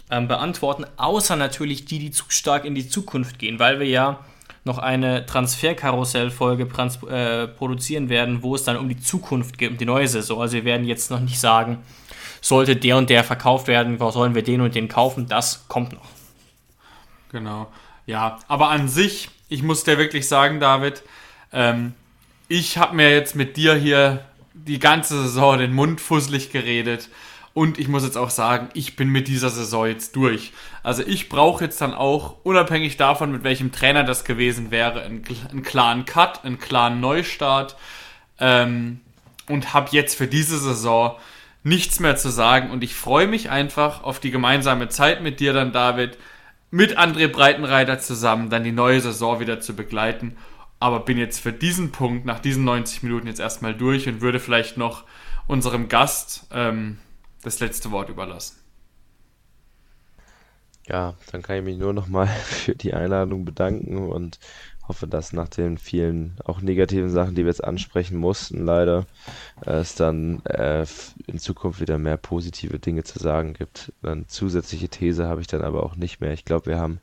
ähm, 0.09 0.27
beantworten. 0.27 0.85
Außer 0.97 1.35
natürlich 1.35 1.85
die, 1.85 1.99
die 1.99 2.11
zu 2.11 2.25
stark 2.29 2.65
in 2.65 2.73
die 2.73 2.88
Zukunft 2.88 3.38
gehen, 3.38 3.59
weil 3.59 3.79
wir 3.79 3.88
ja 3.88 4.19
noch 4.63 4.77
eine 4.77 5.25
Transferkarussell-Folge 5.25 6.67
äh, 7.09 7.47
produzieren 7.47 8.09
werden, 8.09 8.43
wo 8.43 8.55
es 8.55 8.63
dann 8.63 8.77
um 8.77 8.89
die 8.89 8.99
Zukunft 8.99 9.57
geht, 9.57 9.71
um 9.71 9.77
die 9.77 9.85
neue 9.85 10.07
Saison. 10.07 10.41
Also 10.41 10.53
wir 10.53 10.65
werden 10.65 10.85
jetzt 10.85 11.09
noch 11.09 11.19
nicht 11.19 11.39
sagen, 11.39 11.79
sollte 12.41 12.75
der 12.75 12.97
und 12.97 13.09
der 13.09 13.23
verkauft 13.23 13.67
werden, 13.67 13.97
sollen 14.11 14.35
wir 14.35 14.43
den 14.43 14.61
und 14.61 14.75
den 14.75 14.88
kaufen, 14.88 15.27
das 15.27 15.67
kommt 15.67 15.93
noch. 15.93 16.09
Genau. 17.31 17.71
Ja, 18.05 18.39
aber 18.47 18.69
an 18.69 18.88
sich, 18.88 19.29
ich 19.47 19.63
muss 19.63 19.83
dir 19.83 19.97
wirklich 19.97 20.27
sagen, 20.27 20.59
David, 20.59 21.03
ähm, 21.53 21.93
ich 22.47 22.77
habe 22.77 22.95
mir 22.95 23.09
jetzt 23.11 23.35
mit 23.35 23.57
dir 23.57 23.75
hier 23.75 24.25
die 24.53 24.79
ganze 24.79 25.23
Saison 25.23 25.57
den 25.57 25.73
Mund 25.73 26.01
fusselig 26.01 26.51
geredet. 26.51 27.09
Und 27.53 27.78
ich 27.78 27.88
muss 27.88 28.03
jetzt 28.03 28.18
auch 28.18 28.30
sagen, 28.30 28.69
ich 28.73 28.95
bin 28.95 29.10
mit 29.10 29.28
dieser 29.28 29.49
Saison 29.49 29.86
jetzt 29.86 30.15
durch. 30.15 30.53
Also 30.84 31.03
ich 31.06 31.28
brauche 31.28 31.64
jetzt 31.64 31.82
dann 31.82 31.94
auch, 31.94 32.38
unabhängig 32.44 32.95
davon, 32.98 33.32
mit 33.32 33.44
welchem 33.44 33.72
Trainer 33.72 34.03
das 34.03 34.23
gewesen 34.23 34.72
wäre, 34.72 35.02
einen, 35.02 35.23
einen 35.49 35.64
klaren 35.64 36.06
Cut, 36.06 36.45
einen 36.45 36.60
klaren 36.60 36.99
Neustart. 37.02 37.76
Ähm, 38.40 39.02
und 39.48 39.73
habe 39.73 39.90
jetzt 39.91 40.15
für 40.15 40.28
diese 40.28 40.57
Saison 40.57 41.18
nichts 41.64 41.99
mehr 41.99 42.15
zu 42.15 42.30
sagen. 42.30 42.72
Und 42.72 42.84
ich 42.84 42.95
freue 42.95 43.28
mich 43.28 43.49
einfach 43.49 44.03
auf 44.03 44.19
die 44.19 44.32
gemeinsame 44.32 44.88
Zeit 44.88 45.22
mit 45.22 45.40
dir 45.40 45.52
dann, 45.52 45.73
David, 45.73 46.18
mit 46.69 46.98
André 46.98 47.28
Breitenreiter 47.28 47.99
zusammen, 47.99 48.49
dann 48.49 48.64
die 48.64 48.72
neue 48.72 49.02
Saison 49.02 49.41
wieder 49.41 49.60
zu 49.60 49.76
begleiten 49.76 50.38
aber 50.82 50.99
bin 51.02 51.19
jetzt 51.19 51.40
für 51.40 51.53
diesen 51.53 51.91
Punkt 51.91 52.26
nach 52.26 52.40
diesen 52.40 52.64
90 52.64 53.03
Minuten 53.03 53.28
jetzt 53.28 53.40
erstmal 53.40 53.76
durch 53.76 54.07
und 54.07 54.19
würde 54.19 54.40
vielleicht 54.40 54.78
noch 54.78 55.03
unserem 55.48 55.90
Gast 55.90 56.48
ähm, 56.52 56.98
das 57.43 57.59
letzte 57.59 57.91
Wort 57.91 58.09
überlassen. 58.09 58.57
Ja, 60.88 61.15
dann 61.31 61.41
kann 61.41 61.57
ich 61.57 61.63
mich 61.63 61.77
nur 61.77 61.93
nochmal 61.93 62.27
für 62.45 62.76
die 62.76 62.93
Einladung 62.93 63.45
bedanken 63.45 64.09
und 64.09 64.39
hoffe, 64.88 65.07
dass 65.07 65.31
nach 65.31 65.47
den 65.47 65.77
vielen 65.77 66.35
auch 66.43 66.59
negativen 66.59 67.09
Sachen, 67.09 67.35
die 67.35 67.43
wir 67.43 67.51
jetzt 67.51 67.63
ansprechen 67.63 68.18
mussten, 68.18 68.65
leider, 68.65 69.05
es 69.61 69.95
dann 69.95 70.43
äh, 70.45 70.85
in 71.27 71.39
Zukunft 71.39 71.80
wieder 71.80 71.97
mehr 71.97 72.18
positive 72.18 72.80
Dinge 72.80 73.03
zu 73.03 73.19
sagen 73.19 73.53
gibt. 73.53 73.93
Eine 74.01 74.27
zusätzliche 74.27 74.89
These 74.89 75.27
habe 75.27 75.39
ich 75.39 75.47
dann 75.47 75.61
aber 75.61 75.84
auch 75.84 75.95
nicht 75.95 76.19
mehr. 76.19 76.34
Ich 76.34 76.45
glaube, 76.45 76.65
wir 76.65 76.77
haben 76.77 76.99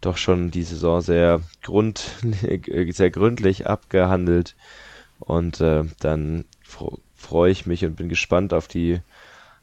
doch 0.00 0.16
schon 0.16 0.50
die 0.50 0.64
Saison 0.64 1.02
sehr, 1.02 1.40
grund, 1.62 2.10
sehr 2.88 3.10
gründlich 3.10 3.66
abgehandelt. 3.66 4.56
Und 5.20 5.60
äh, 5.60 5.84
dann 6.00 6.46
freue 7.14 7.50
ich 7.50 7.66
mich 7.66 7.84
und 7.84 7.96
bin 7.96 8.08
gespannt 8.08 8.54
auf 8.54 8.66
die 8.66 9.00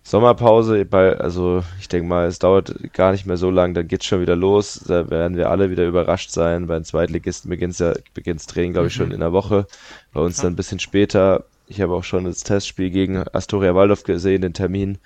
Sommerpause. 0.07 0.87
Also 1.19 1.63
ich 1.81 1.89
denke 1.89 2.07
mal, 2.07 2.27
es 2.27 2.39
dauert 2.39 2.93
gar 2.93 3.11
nicht 3.11 3.25
mehr 3.25 3.35
so 3.35 3.51
lang, 3.51 3.73
dann 3.73 3.87
geht's 3.87 4.05
schon 4.05 4.21
wieder 4.21 4.37
los. 4.37 4.81
Da 4.87 5.09
werden 5.09 5.35
wir 5.35 5.49
alle 5.49 5.69
wieder 5.69 5.85
überrascht 5.85 6.31
sein. 6.31 6.67
Bei 6.67 6.75
den 6.75 6.85
Zweitligisten 6.85 7.49
beginnt 7.49 7.77
ja 7.79 7.93
beginnt's 8.13 8.47
Training, 8.47 8.71
glaube 8.71 8.87
ich, 8.87 8.93
schon 8.93 9.07
mhm. 9.07 9.15
in 9.15 9.19
der 9.19 9.33
Woche. 9.33 9.67
Bei 10.13 10.21
uns 10.21 10.37
dann 10.37 10.53
ein 10.53 10.55
bisschen 10.55 10.79
später. 10.79 11.43
Ich 11.67 11.81
habe 11.81 11.93
auch 11.93 12.05
schon 12.05 12.23
das 12.23 12.43
Testspiel 12.43 12.89
gegen 12.89 13.17
Astoria 13.33 13.75
Waldorf 13.75 14.03
gesehen, 14.03 14.41
den 14.41 14.53
Termin 14.53 14.97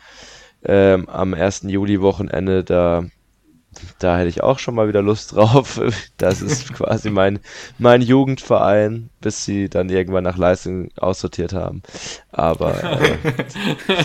ähm, 0.63 1.09
am 1.09 1.33
1. 1.33 1.63
Juli-Wochenende. 1.63 2.63
Da 2.63 3.05
da 3.99 4.17
hätte 4.17 4.29
ich 4.29 4.43
auch 4.43 4.59
schon 4.59 4.75
mal 4.75 4.87
wieder 4.87 5.01
Lust 5.01 5.35
drauf. 5.35 5.79
Das 6.17 6.41
ist 6.43 6.73
quasi 6.75 7.09
mein, 7.09 7.39
mein 7.79 8.01
Jugendverein, 8.03 9.09
bis 9.21 9.43
sie 9.43 9.69
dann 9.69 9.89
irgendwann 9.89 10.23
nach 10.23 10.37
Leistung 10.37 10.89
aussortiert 10.97 11.53
haben. 11.53 11.81
Aber, 12.31 12.83
äh, 12.83 13.17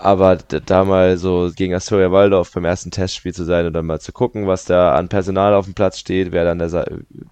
aber 0.00 0.36
da 0.36 0.84
mal 0.84 1.18
so 1.18 1.50
gegen 1.54 1.74
Astoria 1.74 2.10
Waldorf 2.10 2.52
beim 2.52 2.64
ersten 2.64 2.90
Testspiel 2.90 3.34
zu 3.34 3.44
sein 3.44 3.66
und 3.66 3.74
dann 3.74 3.86
mal 3.86 4.00
zu 4.00 4.12
gucken, 4.12 4.46
was 4.46 4.64
da 4.64 4.94
an 4.94 5.08
Personal 5.08 5.54
auf 5.54 5.66
dem 5.66 5.74
Platz 5.74 5.98
steht, 5.98 6.32
wer 6.32 6.44
dann 6.44 6.58
der 6.58 6.86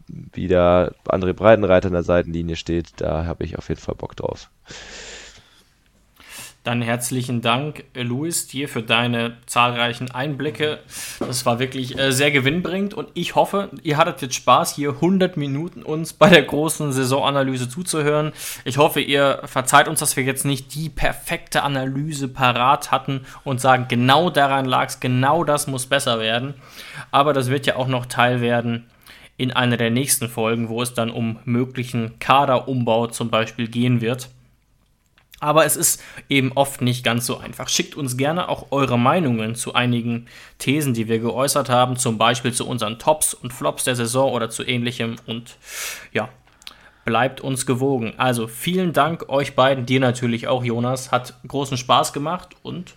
wieder 0.06 0.94
andere 1.08 1.32
Breitenreiter 1.32 1.86
an 1.86 1.94
der 1.94 2.02
Seitenlinie 2.02 2.56
steht, 2.56 2.92
da 2.98 3.24
habe 3.24 3.44
ich 3.44 3.56
auf 3.56 3.68
jeden 3.70 3.80
Fall 3.80 3.94
Bock 3.94 4.16
drauf. 4.16 4.50
Dann 6.68 6.82
herzlichen 6.82 7.40
Dank, 7.40 7.84
Luis, 7.94 8.46
dir 8.46 8.68
für 8.68 8.82
deine 8.82 9.38
zahlreichen 9.46 10.10
Einblicke. 10.10 10.80
Das 11.18 11.46
war 11.46 11.60
wirklich 11.60 11.98
äh, 11.98 12.12
sehr 12.12 12.30
gewinnbringend 12.30 12.92
und 12.92 13.08
ich 13.14 13.36
hoffe, 13.36 13.70
ihr 13.84 13.96
hattet 13.96 14.20
jetzt 14.20 14.34
Spaß, 14.34 14.74
hier 14.74 14.90
100 14.90 15.38
Minuten 15.38 15.82
uns 15.82 16.12
bei 16.12 16.28
der 16.28 16.42
großen 16.42 16.92
Saisonanalyse 16.92 17.70
zuzuhören. 17.70 18.32
Ich 18.66 18.76
hoffe, 18.76 19.00
ihr 19.00 19.40
verzeiht 19.46 19.88
uns, 19.88 20.00
dass 20.00 20.18
wir 20.18 20.24
jetzt 20.24 20.44
nicht 20.44 20.74
die 20.74 20.90
perfekte 20.90 21.62
Analyse 21.62 22.28
parat 22.28 22.90
hatten 22.90 23.22
und 23.44 23.62
sagen, 23.62 23.86
genau 23.88 24.28
daran 24.28 24.66
lag 24.66 24.88
es, 24.88 25.00
genau 25.00 25.44
das 25.44 25.68
muss 25.68 25.86
besser 25.86 26.20
werden. 26.20 26.52
Aber 27.10 27.32
das 27.32 27.48
wird 27.48 27.64
ja 27.64 27.76
auch 27.76 27.88
noch 27.88 28.04
Teil 28.04 28.42
werden 28.42 28.90
in 29.38 29.52
einer 29.52 29.78
der 29.78 29.88
nächsten 29.88 30.28
Folgen, 30.28 30.68
wo 30.68 30.82
es 30.82 30.92
dann 30.92 31.08
um 31.08 31.38
möglichen 31.46 32.18
Kaderumbau 32.18 33.06
zum 33.06 33.30
Beispiel 33.30 33.68
gehen 33.68 34.02
wird. 34.02 34.28
Aber 35.40 35.64
es 35.64 35.76
ist 35.76 36.02
eben 36.28 36.52
oft 36.54 36.80
nicht 36.80 37.04
ganz 37.04 37.26
so 37.26 37.38
einfach. 37.38 37.68
Schickt 37.68 37.94
uns 37.94 38.16
gerne 38.16 38.48
auch 38.48 38.66
eure 38.70 38.98
Meinungen 38.98 39.54
zu 39.54 39.74
einigen 39.74 40.26
Thesen, 40.58 40.94
die 40.94 41.06
wir 41.08 41.20
geäußert 41.20 41.68
haben, 41.68 41.96
zum 41.96 42.18
Beispiel 42.18 42.52
zu 42.52 42.66
unseren 42.66 42.98
Tops 42.98 43.34
und 43.34 43.52
Flops 43.52 43.84
der 43.84 43.94
Saison 43.94 44.32
oder 44.32 44.50
zu 44.50 44.64
ähnlichem. 44.64 45.16
Und 45.26 45.56
ja, 46.12 46.28
bleibt 47.04 47.40
uns 47.40 47.66
gewogen. 47.66 48.14
Also 48.18 48.48
vielen 48.48 48.92
Dank 48.92 49.28
euch 49.28 49.54
beiden, 49.54 49.86
dir 49.86 50.00
natürlich 50.00 50.48
auch, 50.48 50.64
Jonas. 50.64 51.12
Hat 51.12 51.34
großen 51.46 51.78
Spaß 51.78 52.12
gemacht 52.12 52.56
und 52.62 52.94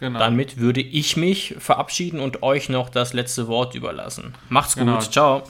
genau. 0.00 0.18
damit 0.18 0.58
würde 0.58 0.80
ich 0.80 1.16
mich 1.16 1.54
verabschieden 1.58 2.20
und 2.20 2.42
euch 2.42 2.68
noch 2.68 2.90
das 2.90 3.12
letzte 3.12 3.46
Wort 3.46 3.74
überlassen. 3.74 4.34
Macht's 4.48 4.74
gut. 4.74 4.84
Genau. 4.84 5.00
Ciao. 5.00 5.42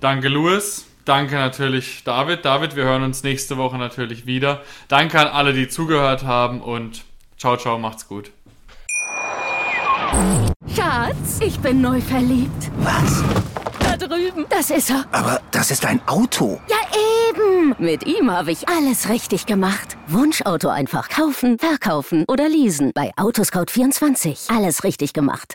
Danke, 0.00 0.28
Louis. 0.28 0.86
Danke 1.04 1.34
natürlich, 1.34 2.02
David. 2.04 2.44
David, 2.44 2.76
wir 2.76 2.84
hören 2.84 3.02
uns 3.02 3.22
nächste 3.22 3.58
Woche 3.58 3.76
natürlich 3.76 4.24
wieder. 4.24 4.62
Danke 4.88 5.20
an 5.20 5.26
alle, 5.26 5.52
die 5.52 5.68
zugehört 5.68 6.24
haben 6.24 6.62
und 6.62 7.04
ciao, 7.36 7.56
ciao, 7.56 7.78
macht's 7.78 8.08
gut. 8.08 8.30
Schatz, 10.74 11.40
ich 11.40 11.58
bin 11.60 11.80
neu 11.82 12.00
verliebt. 12.00 12.70
Was? 12.78 13.22
Da 13.80 13.96
drüben. 13.96 14.46
Das 14.48 14.70
ist 14.70 14.90
er. 14.90 15.04
Aber 15.12 15.40
das 15.50 15.70
ist 15.70 15.84
ein 15.84 16.00
Auto. 16.06 16.60
Ja, 16.68 16.76
eben. 17.28 17.74
Mit 17.78 18.06
ihm 18.06 18.30
habe 18.30 18.52
ich 18.52 18.68
alles 18.68 19.08
richtig 19.08 19.44
gemacht. 19.46 19.96
Wunschauto 20.06 20.68
einfach 20.68 21.08
kaufen, 21.08 21.58
verkaufen 21.58 22.24
oder 22.28 22.48
leasen. 22.48 22.92
Bei 22.94 23.12
Autoscout24. 23.16 24.56
Alles 24.56 24.84
richtig 24.84 25.12
gemacht. 25.12 25.54